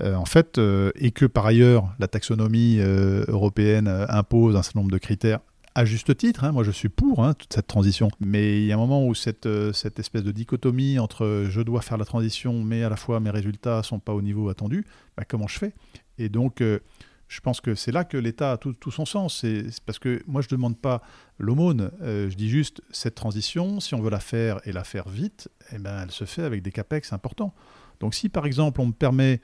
euh, 0.00 0.14
en 0.14 0.24
fait, 0.24 0.60
et 0.94 1.10
que 1.10 1.26
par 1.26 1.46
ailleurs 1.46 1.94
la 1.98 2.08
taxonomie 2.08 2.78
européenne 2.78 3.88
impose 4.08 4.56
un 4.56 4.62
certain 4.62 4.80
nombre 4.80 4.92
de 4.92 4.98
critères 4.98 5.40
à 5.74 5.84
juste 5.84 6.16
titre, 6.16 6.44
hein, 6.44 6.52
moi 6.52 6.64
je 6.64 6.70
suis 6.70 6.88
pour 6.88 7.24
hein, 7.24 7.34
toute 7.34 7.52
cette 7.52 7.66
transition, 7.66 8.10
mais 8.20 8.60
il 8.60 8.66
y 8.66 8.72
a 8.72 8.74
un 8.74 8.78
moment 8.78 9.06
où 9.06 9.14
cette, 9.14 9.46
euh, 9.46 9.72
espèce 9.72 10.22
de 10.22 10.30
dichotomie 10.30 10.98
entre 10.98 11.46
je 11.48 11.60
dois 11.62 11.80
faire 11.80 11.96
la 11.96 12.04
transition, 12.04 12.62
mais 12.62 12.82
à 12.84 12.88
la 12.88 12.96
fois 12.96 13.20
mes 13.20 13.30
résultats 13.30 13.78
ne 13.78 13.82
sont 13.82 13.98
pas 13.98 14.12
au 14.12 14.22
niveau 14.22 14.48
attendu, 14.48 14.84
bah, 15.16 15.24
comment 15.26 15.48
je 15.48 15.58
fais? 15.58 15.74
Et 16.18 16.28
donc, 16.28 16.60
euh, 16.60 16.80
je 17.28 17.40
pense 17.40 17.62
que 17.62 17.74
c'est 17.74 17.92
là 17.92 18.04
que 18.04 18.18
l'État 18.18 18.52
a 18.52 18.56
tout, 18.58 18.90
son 18.90 19.06
sens. 19.06 19.40
C'est 19.40 19.64
parce 19.86 19.98
que 19.98 20.22
moi, 20.26 20.42
je 20.42 20.48
ne 20.48 20.58
demande 20.58 20.78
pas 20.78 21.00
l'aumône, 21.38 21.90
euh, 22.02 22.28
je 22.28 22.36
dis 22.36 22.50
juste 22.50 22.82
cette 22.90 23.14
transition, 23.14 23.80
si 23.80 23.94
on 23.94 24.02
veut 24.02 24.10
la 24.10 24.20
faire 24.20 24.60
et 24.66 24.72
la 24.72 24.84
faire 24.84 25.08
vite, 25.08 25.48
eh 25.72 25.78
ben, 25.78 26.02
elle 26.02 26.10
se 26.10 26.26
fait 26.26 26.42
avec 26.42 26.60
des 26.60 26.72
capex 26.72 27.14
importants. 27.14 27.54
Donc 28.00 28.14
si 28.14 28.28
par 28.28 28.46
exemple 28.46 28.80
on 28.80 28.86
me 28.86 28.92
permet 28.92 29.40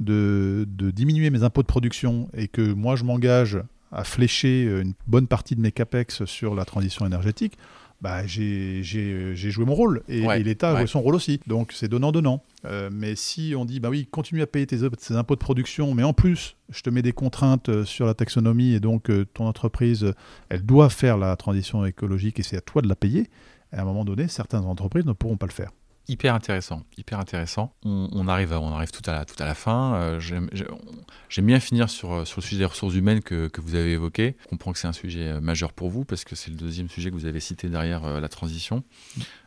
de, 0.00 0.66
de 0.68 0.90
diminuer 0.90 1.30
mes 1.30 1.42
impôts 1.44 1.62
de 1.62 1.66
production 1.66 2.28
et 2.34 2.48
que 2.48 2.72
moi 2.72 2.96
je 2.96 3.04
m'engage 3.04 3.60
à 3.92 4.04
flécher 4.04 4.66
euh, 4.66 4.82
une 4.82 4.94
bonne 5.06 5.26
partie 5.26 5.56
de 5.56 5.60
mes 5.60 5.72
capex 5.72 6.24
sur 6.24 6.54
la 6.54 6.64
transition 6.64 7.06
énergétique, 7.06 7.56
bah, 8.00 8.26
j'ai 8.26 8.82
joué 8.82 9.66
mon 9.66 9.74
rôle 9.74 10.02
et, 10.08 10.22
l'État 10.42 10.70
a 10.70 10.78
joué 10.78 10.86
son 10.86 11.02
rôle 11.02 11.14
aussi. 11.14 11.38
Donc 11.46 11.72
c'est 11.72 11.88
donnant-donnant. 11.88 12.42
Euh, 12.64 12.88
mais 12.90 13.14
si 13.14 13.52
on 13.54 13.66
dit, 13.66 13.78
bah 13.78 13.90
oui, 13.90 14.06
continue 14.10 14.40
à 14.40 14.46
payer 14.46 14.66
tes, 14.66 14.84
impôts 15.10 15.34
de 15.34 15.40
production, 15.40 15.94
mais 15.94 16.02
en 16.02 16.14
plus, 16.14 16.56
je 16.70 16.80
te 16.80 16.88
mets 16.88 17.02
des 17.02 17.12
contraintes 17.12 17.68
euh, 17.68 17.84
sur 17.84 18.06
la 18.06 18.14
taxonomie 18.14 18.72
et 18.72 18.80
donc 18.80 19.10
ton 19.34 19.46
entreprise, 19.46 20.14
elle 20.48 20.62
doit 20.62 20.88
faire 20.88 21.18
la 21.18 21.36
transition 21.36 21.84
écologique 21.84 22.38
et 22.40 22.42
c'est 22.42 22.56
à 22.56 22.62
toi 22.62 22.80
de 22.80 22.88
la 22.88 22.96
payer, 22.96 23.28
à 23.70 23.82
un 23.82 23.84
moment 23.84 24.06
donné, 24.06 24.28
certaines 24.28 24.60
entreprises 24.60 25.04
ne 25.04 25.12
pourront 25.12 25.36
pas 25.36 25.46
le 25.46 25.52
faire. 25.52 25.70
Hyper 26.10 26.34
intéressant, 26.34 26.82
hyper 26.96 27.18
intéressant. 27.18 27.74
On, 27.84 28.28
arrive, 28.28 28.52
on 28.52 28.74
arrive 28.74 28.90
tout 28.90 29.08
à 29.08 29.12
la, 29.12 29.24
tout 29.24 29.40
à 29.40 29.46
la 29.46 29.54
fin. 29.54 29.94
Euh, 29.94 30.20
j'aime 30.20 31.46
bien 31.46 31.60
finir 31.60 31.88
sur, 31.88 32.26
sur 32.26 32.40
le 32.40 32.42
sujet 32.42 32.58
des 32.58 32.64
ressources 32.64 32.94
humaines 32.94 33.22
que, 33.22 33.48
que 33.48 33.60
vous 33.60 33.74
avez 33.74 33.92
évoqué. 33.92 34.36
Je 34.42 34.48
comprends 34.48 34.72
que 34.72 34.78
c'est 34.78 34.88
un 34.88 34.92
sujet 34.92 35.28
euh, 35.28 35.40
majeur 35.40 35.72
pour 35.72 35.90
vous 35.90 36.04
parce 36.04 36.24
que 36.24 36.34
c'est 36.34 36.50
le 36.50 36.56
deuxième 36.56 36.88
sujet 36.88 37.10
que 37.10 37.14
vous 37.14 37.26
avez 37.26 37.40
cité 37.40 37.68
derrière 37.68 38.20
la 38.20 38.28
transition. 38.28 38.82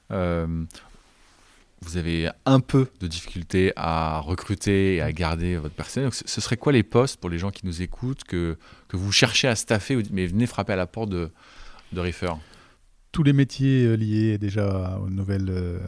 vous 0.09 1.97
avez 1.97 2.29
un 2.45 2.59
peu 2.61 2.87
de 3.01 3.07
difficulté 3.07 3.73
à 3.75 4.19
recruter 4.19 4.95
et 4.95 5.01
à 5.01 5.11
garder 5.11 5.57
votre 5.57 5.75
personnel. 5.75 6.09
ce 6.13 6.41
serait 6.41 6.55
quoi 6.55 6.71
les 6.71 6.83
postes 6.83 7.17
pour 7.17 7.29
les 7.29 7.37
gens 7.37 7.51
qui 7.51 7.65
nous 7.65 7.81
écoutent 7.81 8.23
que, 8.23 8.57
que 8.87 8.95
vous 8.95 9.11
cherchez 9.11 9.49
à 9.49 9.55
staffer, 9.55 10.01
mais 10.11 10.25
venez 10.27 10.47
frapper 10.47 10.73
à 10.73 10.77
la 10.77 10.87
porte 10.87 11.09
de, 11.09 11.29
de 11.91 11.99
tous 13.13 13.23
les 13.23 13.31
métiers 13.31 13.85
euh, 13.85 13.95
liés 13.95 14.37
déjà 14.37 14.99
aux 15.01 15.09
nouvelles, 15.09 15.49
euh, 15.49 15.79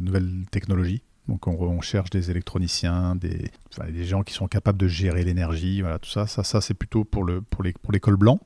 nouvelles 0.00 0.44
technologies. 0.50 1.02
Donc 1.28 1.46
on, 1.46 1.80
cherche 1.80 2.10
des 2.10 2.30
électroniciens, 2.30 3.16
des, 3.16 3.50
des, 3.90 4.04
gens 4.04 4.22
qui 4.22 4.34
sont 4.34 4.46
capables 4.46 4.78
de 4.78 4.88
gérer 4.88 5.24
l'énergie, 5.24 5.80
voilà, 5.80 5.98
tout 5.98 6.10
ça. 6.10 6.26
Ça, 6.26 6.44
ça 6.44 6.60
c'est 6.60 6.74
plutôt 6.74 7.04
pour, 7.04 7.24
le, 7.24 7.40
pour, 7.40 7.62
les, 7.62 7.72
pour 7.72 7.92
les 7.92 8.00
cols 8.00 8.16
blancs. 8.16 8.40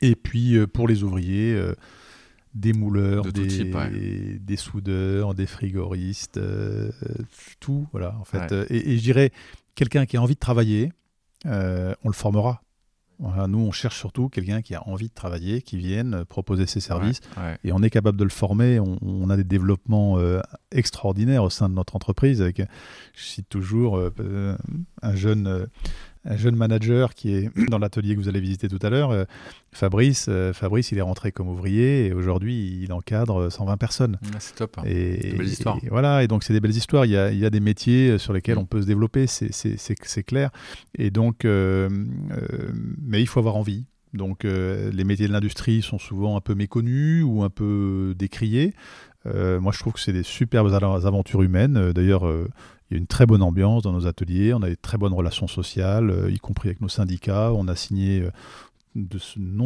Et 0.00 0.16
puis 0.16 0.56
euh, 0.56 0.66
pour 0.66 0.88
les 0.88 1.02
ouvriers, 1.02 1.60
des 2.54 2.72
mouleurs, 2.72 3.24
des, 3.30 4.38
des, 4.38 4.56
soudeurs, 4.56 5.34
des 5.34 5.46
frigoristes, 5.46 6.40
tout, 7.60 7.86
voilà, 7.92 8.16
en 8.18 8.24
fait. 8.24 8.52
Et, 8.70 8.92
et, 8.92 8.96
je 8.96 9.02
dirais, 9.02 9.30
quelqu'un 9.74 10.06
qui 10.06 10.16
a 10.16 10.22
envie 10.22 10.34
de 10.34 10.40
travailler, 10.40 10.92
on 11.44 12.08
le 12.08 12.12
formera 12.12 12.62
nous, 13.20 13.58
on 13.58 13.72
cherche 13.72 13.98
surtout 13.98 14.28
quelqu'un 14.28 14.62
qui 14.62 14.74
a 14.74 14.86
envie 14.88 15.08
de 15.08 15.14
travailler, 15.14 15.62
qui 15.62 15.76
vienne 15.76 16.24
proposer 16.24 16.66
ses 16.66 16.80
services. 16.80 17.20
Et 17.62 17.72
on 17.72 17.82
est 17.82 17.90
capable 17.90 18.18
de 18.18 18.24
le 18.24 18.30
former. 18.30 18.80
On, 18.80 19.30
a 19.30 19.36
des 19.36 19.44
développements 19.44 20.18
euh, 20.18 20.40
extraordinaires 20.72 21.44
au 21.44 21.50
sein 21.50 21.68
de 21.68 21.74
notre 21.74 21.96
entreprise. 21.96 22.42
Avec, 22.42 22.60
je 23.14 23.22
cite 23.22 23.48
toujours 23.48 23.98
euh, 23.98 24.56
un 25.02 25.14
jeune 25.14 25.46
euh, 25.46 25.66
un 26.24 26.36
jeune 26.36 26.56
manager 26.56 27.14
qui 27.14 27.34
est 27.34 27.50
dans 27.70 27.78
l'atelier 27.78 28.14
que 28.14 28.20
vous 28.20 28.28
allez 28.28 28.40
visiter 28.40 28.68
tout 28.68 28.78
à 28.82 28.90
l'heure, 28.90 29.10
euh, 29.10 29.24
Fabrice. 29.72 30.26
Euh, 30.28 30.52
Fabrice, 30.52 30.92
il 30.92 30.98
est 30.98 31.02
rentré 31.02 31.32
comme 31.32 31.48
ouvrier 31.48 32.06
et 32.06 32.12
aujourd'hui, 32.12 32.80
il 32.82 32.92
encadre 32.92 33.50
120 33.50 33.76
personnes. 33.76 34.18
Ah, 34.34 34.36
c'est 34.38 34.54
top. 34.56 34.78
Hein. 34.78 34.82
Et, 34.86 35.16
des 35.16 35.32
belles 35.32 35.46
histoires. 35.46 35.78
voilà, 35.90 36.22
et 36.22 36.28
donc 36.28 36.44
c'est 36.44 36.52
des 36.52 36.60
belles 36.60 36.76
histoires. 36.76 37.04
Il 37.06 37.12
y, 37.12 37.16
a, 37.16 37.30
il 37.30 37.38
y 37.38 37.46
a 37.46 37.50
des 37.50 37.60
métiers 37.60 38.18
sur 38.18 38.32
lesquels 38.32 38.56
mm. 38.56 38.60
on 38.60 38.66
peut 38.66 38.82
se 38.82 38.86
développer, 38.86 39.26
c'est 39.26 40.22
clair. 40.22 40.50
Et 40.96 41.10
donc, 41.10 41.44
euh, 41.44 41.88
mais 43.02 43.20
il 43.20 43.26
faut 43.26 43.40
avoir 43.40 43.56
envie. 43.56 43.86
Donc 44.12 44.44
les 44.44 45.04
métiers 45.04 45.26
de 45.26 45.32
l'industrie 45.32 45.82
sont 45.82 45.98
souvent 45.98 46.36
un 46.36 46.40
peu 46.40 46.54
méconnus 46.54 47.24
ou 47.26 47.42
un 47.42 47.50
peu 47.50 48.14
décriés. 48.16 48.72
moi, 49.24 49.72
je 49.72 49.78
trouve 49.80 49.94
que 49.94 50.00
c'est 50.00 50.12
des 50.12 50.22
superbes 50.22 50.72
aventures 50.72 51.42
humaines. 51.42 51.90
D'ailleurs, 51.92 52.24
il 52.90 52.94
y 52.94 52.96
a 52.96 52.98
une 52.98 53.06
très 53.06 53.26
bonne 53.26 53.42
ambiance 53.42 53.82
dans 53.82 53.92
nos 53.92 54.06
ateliers, 54.06 54.52
on 54.52 54.62
a 54.62 54.68
des 54.68 54.76
très 54.76 54.98
bonnes 54.98 55.14
relations 55.14 55.46
sociales, 55.46 56.10
euh, 56.10 56.30
y 56.30 56.38
compris 56.38 56.68
avec 56.68 56.80
nos 56.80 56.88
syndicats. 56.88 57.52
On 57.52 57.66
a 57.66 57.76
signé 57.76 58.20
euh, 58.20 58.30
de 58.94 59.18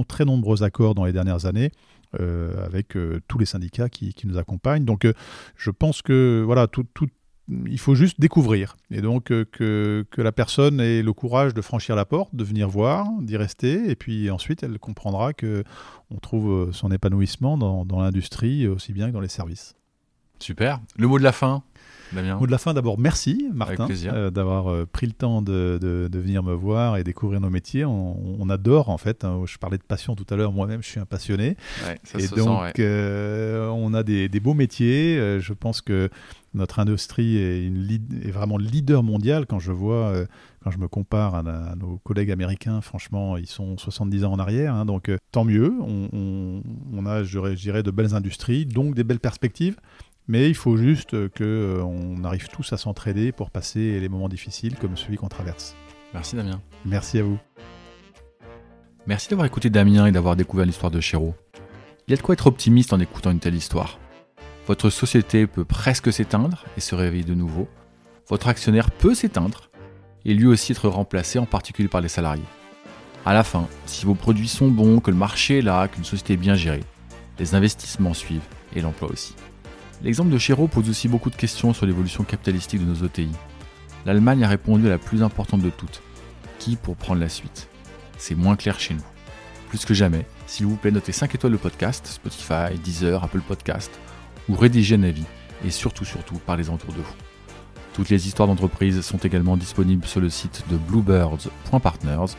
très 0.04 0.24
nombreux 0.24 0.62
accords 0.62 0.94
dans 0.94 1.04
les 1.04 1.12
dernières 1.12 1.46
années. 1.46 1.70
Euh, 2.18 2.64
avec 2.64 2.96
tous 3.28 3.36
les 3.36 3.44
syndicats 3.44 3.90
qui, 3.90 4.14
nous 4.24 4.38
accompagnent. 4.38 4.86
Donc 4.86 5.06
je 5.56 5.70
pense 5.70 6.00
que 6.00 6.42
voilà, 6.42 6.66
il 7.66 7.78
faut 7.78 7.94
juste 7.94 8.18
découvrir. 8.18 8.78
Et 8.90 9.02
donc 9.02 9.24
que, 9.24 10.06
la 10.16 10.32
personne 10.32 10.80
ait 10.80 11.02
le 11.02 11.12
courage 11.12 11.52
de 11.52 11.60
franchir 11.60 11.96
la 11.96 12.06
porte, 12.06 12.34
de 12.34 12.44
venir 12.44 12.66
voir, 12.70 13.06
d'y 13.20 13.36
rester, 13.36 13.90
et 13.90 13.94
puis 13.94 14.30
ensuite 14.30 14.62
elle 14.62 14.78
comprendra 14.78 15.34
que 15.34 15.64
on 16.10 16.16
trouve 16.16 16.72
son 16.72 16.90
épanouissement 16.90 17.58
dans 17.58 18.00
l'industrie 18.00 18.66
aussi 18.66 18.94
bien 18.94 19.08
que 19.08 19.12
dans 19.12 19.20
les 19.20 19.28
services. 19.28 19.76
Super. 20.38 20.80
Le 20.96 21.08
mot 21.08 21.18
de 21.18 21.24
la 21.24 21.32
fin? 21.32 21.62
Mot 22.12 22.46
de 22.46 22.50
la 22.50 22.58
fin, 22.58 22.74
d'abord, 22.74 22.98
merci 22.98 23.48
Martin 23.52 23.88
euh, 24.06 24.30
d'avoir 24.30 24.68
euh, 24.68 24.86
pris 24.86 25.06
le 25.06 25.12
temps 25.12 25.42
de, 25.42 25.78
de, 25.80 26.18
venir 26.18 26.42
me 26.42 26.52
voir 26.52 26.96
et 26.96 27.04
découvrir 27.04 27.40
nos 27.40 27.50
métiers. 27.50 27.84
On, 27.84 28.48
adore 28.48 28.88
en 28.88 28.96
fait. 28.96 29.24
Hein. 29.24 29.42
je 29.44 29.58
parlais 29.58 29.76
de 29.76 29.82
passion 29.82 30.14
tout 30.14 30.26
à 30.30 30.36
l'heure. 30.36 30.52
Moi-même, 30.52 30.82
je 30.82 30.88
suis 30.88 31.00
un 31.00 31.04
passionné. 31.04 31.56
et 32.18 32.28
donc, 32.28 32.78
euh, 32.78 33.68
on 33.68 33.92
a 33.92 34.02
des, 34.02 34.28
des 34.28 34.40
beaux 34.40 34.54
métiers. 34.54 35.38
je 35.38 35.52
pense 35.52 35.82
que 35.82 36.08
notre 36.54 36.78
industrie 36.78 37.36
est, 37.36 37.66
une 37.66 37.86
est 38.24 38.30
vraiment 38.30 38.56
leader 38.56 39.02
mondial. 39.02 39.44
Quand 39.46 39.58
je 39.58 39.70
vois, 39.70 40.14
quand 40.64 40.70
je 40.70 40.78
me 40.78 40.88
compare 40.88 41.34
à, 41.34 41.42
nos 41.76 41.98
collègues 41.98 42.30
américains, 42.30 42.80
franchement, 42.80 43.36
ils 43.36 43.46
sont 43.46 43.76
70 43.76 44.24
ans 44.24 44.32
en 44.32 44.38
arrière. 44.38 44.74
Hein. 44.74 44.86
donc, 44.86 45.10
tant 45.30 45.44
mieux. 45.44 45.74
On, 45.80 46.08
on, 46.12 46.62
on 46.94 47.06
a, 47.06 47.22
je 47.22 47.38
dirais, 47.54 47.82
de 47.82 47.90
belles 47.90 48.14
industries, 48.14 48.64
donc 48.64 48.94
des 48.94 49.04
belles 49.04 49.20
perspectives. 49.20 49.76
Mais 50.28 50.48
il 50.48 50.54
faut 50.54 50.76
juste 50.76 51.12
qu'on 51.30 51.42
euh, 51.42 52.24
arrive 52.24 52.48
tous 52.48 52.72
à 52.74 52.76
s'entraider 52.76 53.32
pour 53.32 53.50
passer 53.50 53.98
les 53.98 54.08
moments 54.10 54.28
difficiles 54.28 54.76
comme 54.76 54.96
celui 54.96 55.16
qu'on 55.16 55.28
traverse. 55.28 55.74
Merci 56.12 56.36
Damien. 56.36 56.60
Merci 56.84 57.18
à 57.18 57.22
vous. 57.22 57.38
Merci 59.06 59.30
d'avoir 59.30 59.46
écouté 59.46 59.70
Damien 59.70 60.04
et 60.04 60.12
d'avoir 60.12 60.36
découvert 60.36 60.66
l'histoire 60.66 60.90
de 60.90 61.00
Chéreau. 61.00 61.34
Il 62.06 62.10
y 62.10 62.14
a 62.14 62.16
de 62.18 62.22
quoi 62.22 62.34
être 62.34 62.46
optimiste 62.46 62.92
en 62.92 63.00
écoutant 63.00 63.30
une 63.30 63.40
telle 63.40 63.54
histoire. 63.54 63.98
Votre 64.66 64.90
société 64.90 65.46
peut 65.46 65.64
presque 65.64 66.12
s'éteindre 66.12 66.66
et 66.76 66.80
se 66.80 66.94
réveiller 66.94 67.24
de 67.24 67.34
nouveau. 67.34 67.66
Votre 68.28 68.48
actionnaire 68.48 68.90
peut 68.90 69.14
s'éteindre 69.14 69.70
et 70.26 70.34
lui 70.34 70.46
aussi 70.46 70.72
être 70.72 70.88
remplacé 70.88 71.38
en 71.38 71.46
particulier 71.46 71.88
par 71.88 72.02
les 72.02 72.08
salariés. 72.08 72.44
À 73.24 73.32
la 73.32 73.44
fin, 73.44 73.66
si 73.86 74.04
vos 74.04 74.14
produits 74.14 74.48
sont 74.48 74.68
bons, 74.68 75.00
que 75.00 75.10
le 75.10 75.16
marché 75.16 75.58
est 75.58 75.62
là, 75.62 75.88
qu'une 75.88 76.04
société 76.04 76.34
est 76.34 76.38
bien 76.38 76.54
gérée, 76.54 76.84
les 77.38 77.54
investissements 77.54 78.14
suivent 78.14 78.46
et 78.76 78.82
l'emploi 78.82 79.10
aussi. 79.10 79.34
L'exemple 80.02 80.30
de 80.30 80.38
Chéreau 80.38 80.68
pose 80.68 80.88
aussi 80.88 81.08
beaucoup 81.08 81.30
de 81.30 81.36
questions 81.36 81.74
sur 81.74 81.84
l'évolution 81.84 82.22
capitalistique 82.22 82.80
de 82.80 82.86
nos 82.86 83.02
OTI. 83.02 83.30
L'Allemagne 84.06 84.44
a 84.44 84.48
répondu 84.48 84.86
à 84.86 84.90
la 84.90 84.98
plus 84.98 85.22
importante 85.22 85.60
de 85.60 85.70
toutes. 85.70 86.02
Qui 86.58 86.76
pour 86.76 86.96
prendre 86.96 87.20
la 87.20 87.28
suite? 87.28 87.68
C'est 88.16 88.36
moins 88.36 88.56
clair 88.56 88.78
chez 88.78 88.94
nous. 88.94 89.04
Plus 89.68 89.84
que 89.84 89.94
jamais, 89.94 90.24
s'il 90.46 90.66
vous 90.66 90.76
plaît, 90.76 90.92
notez 90.92 91.12
5 91.12 91.34
étoiles 91.34 91.52
le 91.52 91.58
podcast, 91.58 92.06
Spotify, 92.06 92.78
Deezer, 92.82 93.22
Apple 93.22 93.40
Podcast, 93.40 93.90
ou 94.48 94.54
rédigez 94.54 94.94
un 94.94 95.02
avis, 95.02 95.26
et 95.64 95.70
surtout, 95.70 96.04
surtout, 96.04 96.38
parlez-en 96.46 96.74
autour 96.74 96.92
de 96.92 97.00
vous. 97.00 97.14
Toutes 97.92 98.08
les 98.08 98.28
histoires 98.28 98.48
d'entreprise 98.48 99.00
sont 99.00 99.18
également 99.18 99.56
disponibles 99.56 100.06
sur 100.06 100.20
le 100.20 100.30
site 100.30 100.64
de 100.70 100.76
bluebirds.partners, 100.76 102.34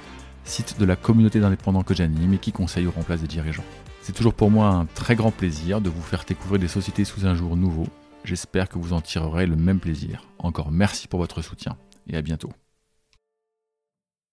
site 0.46 0.80
de 0.80 0.86
la 0.86 0.96
communauté 0.96 1.40
d'indépendants 1.40 1.84
que 1.84 1.94
j'anime 1.94 2.34
et 2.34 2.38
qui 2.38 2.54
conseille 2.54 2.88
ou 2.88 2.92
remplace 2.92 3.22
des 3.22 3.28
dirigeants. 3.28 3.66
C'est 4.10 4.16
toujours 4.16 4.34
pour 4.34 4.50
moi 4.50 4.70
un 4.70 4.86
très 4.88 5.16
grand 5.16 5.30
plaisir 5.30 5.82
de 5.82 5.90
vous 5.92 6.02
faire 6.02 6.24
découvrir 6.28 6.60
des 6.60 6.68
sociétés 6.68 7.06
sous 7.06 7.28
un 7.28 7.36
jour 7.36 7.56
nouveau. 7.56 7.86
J'espère 8.24 8.68
que 8.68 8.80
vous 8.80 8.94
en 8.94 9.02
tirerez 9.02 9.46
le 9.46 9.56
même 9.56 9.80
plaisir. 9.80 10.24
Encore 10.40 10.72
merci 10.72 11.08
pour 11.08 11.20
votre 11.20 11.44
soutien 11.44 11.78
et 12.08 12.18
à 12.18 12.24
bientôt. 12.24 12.50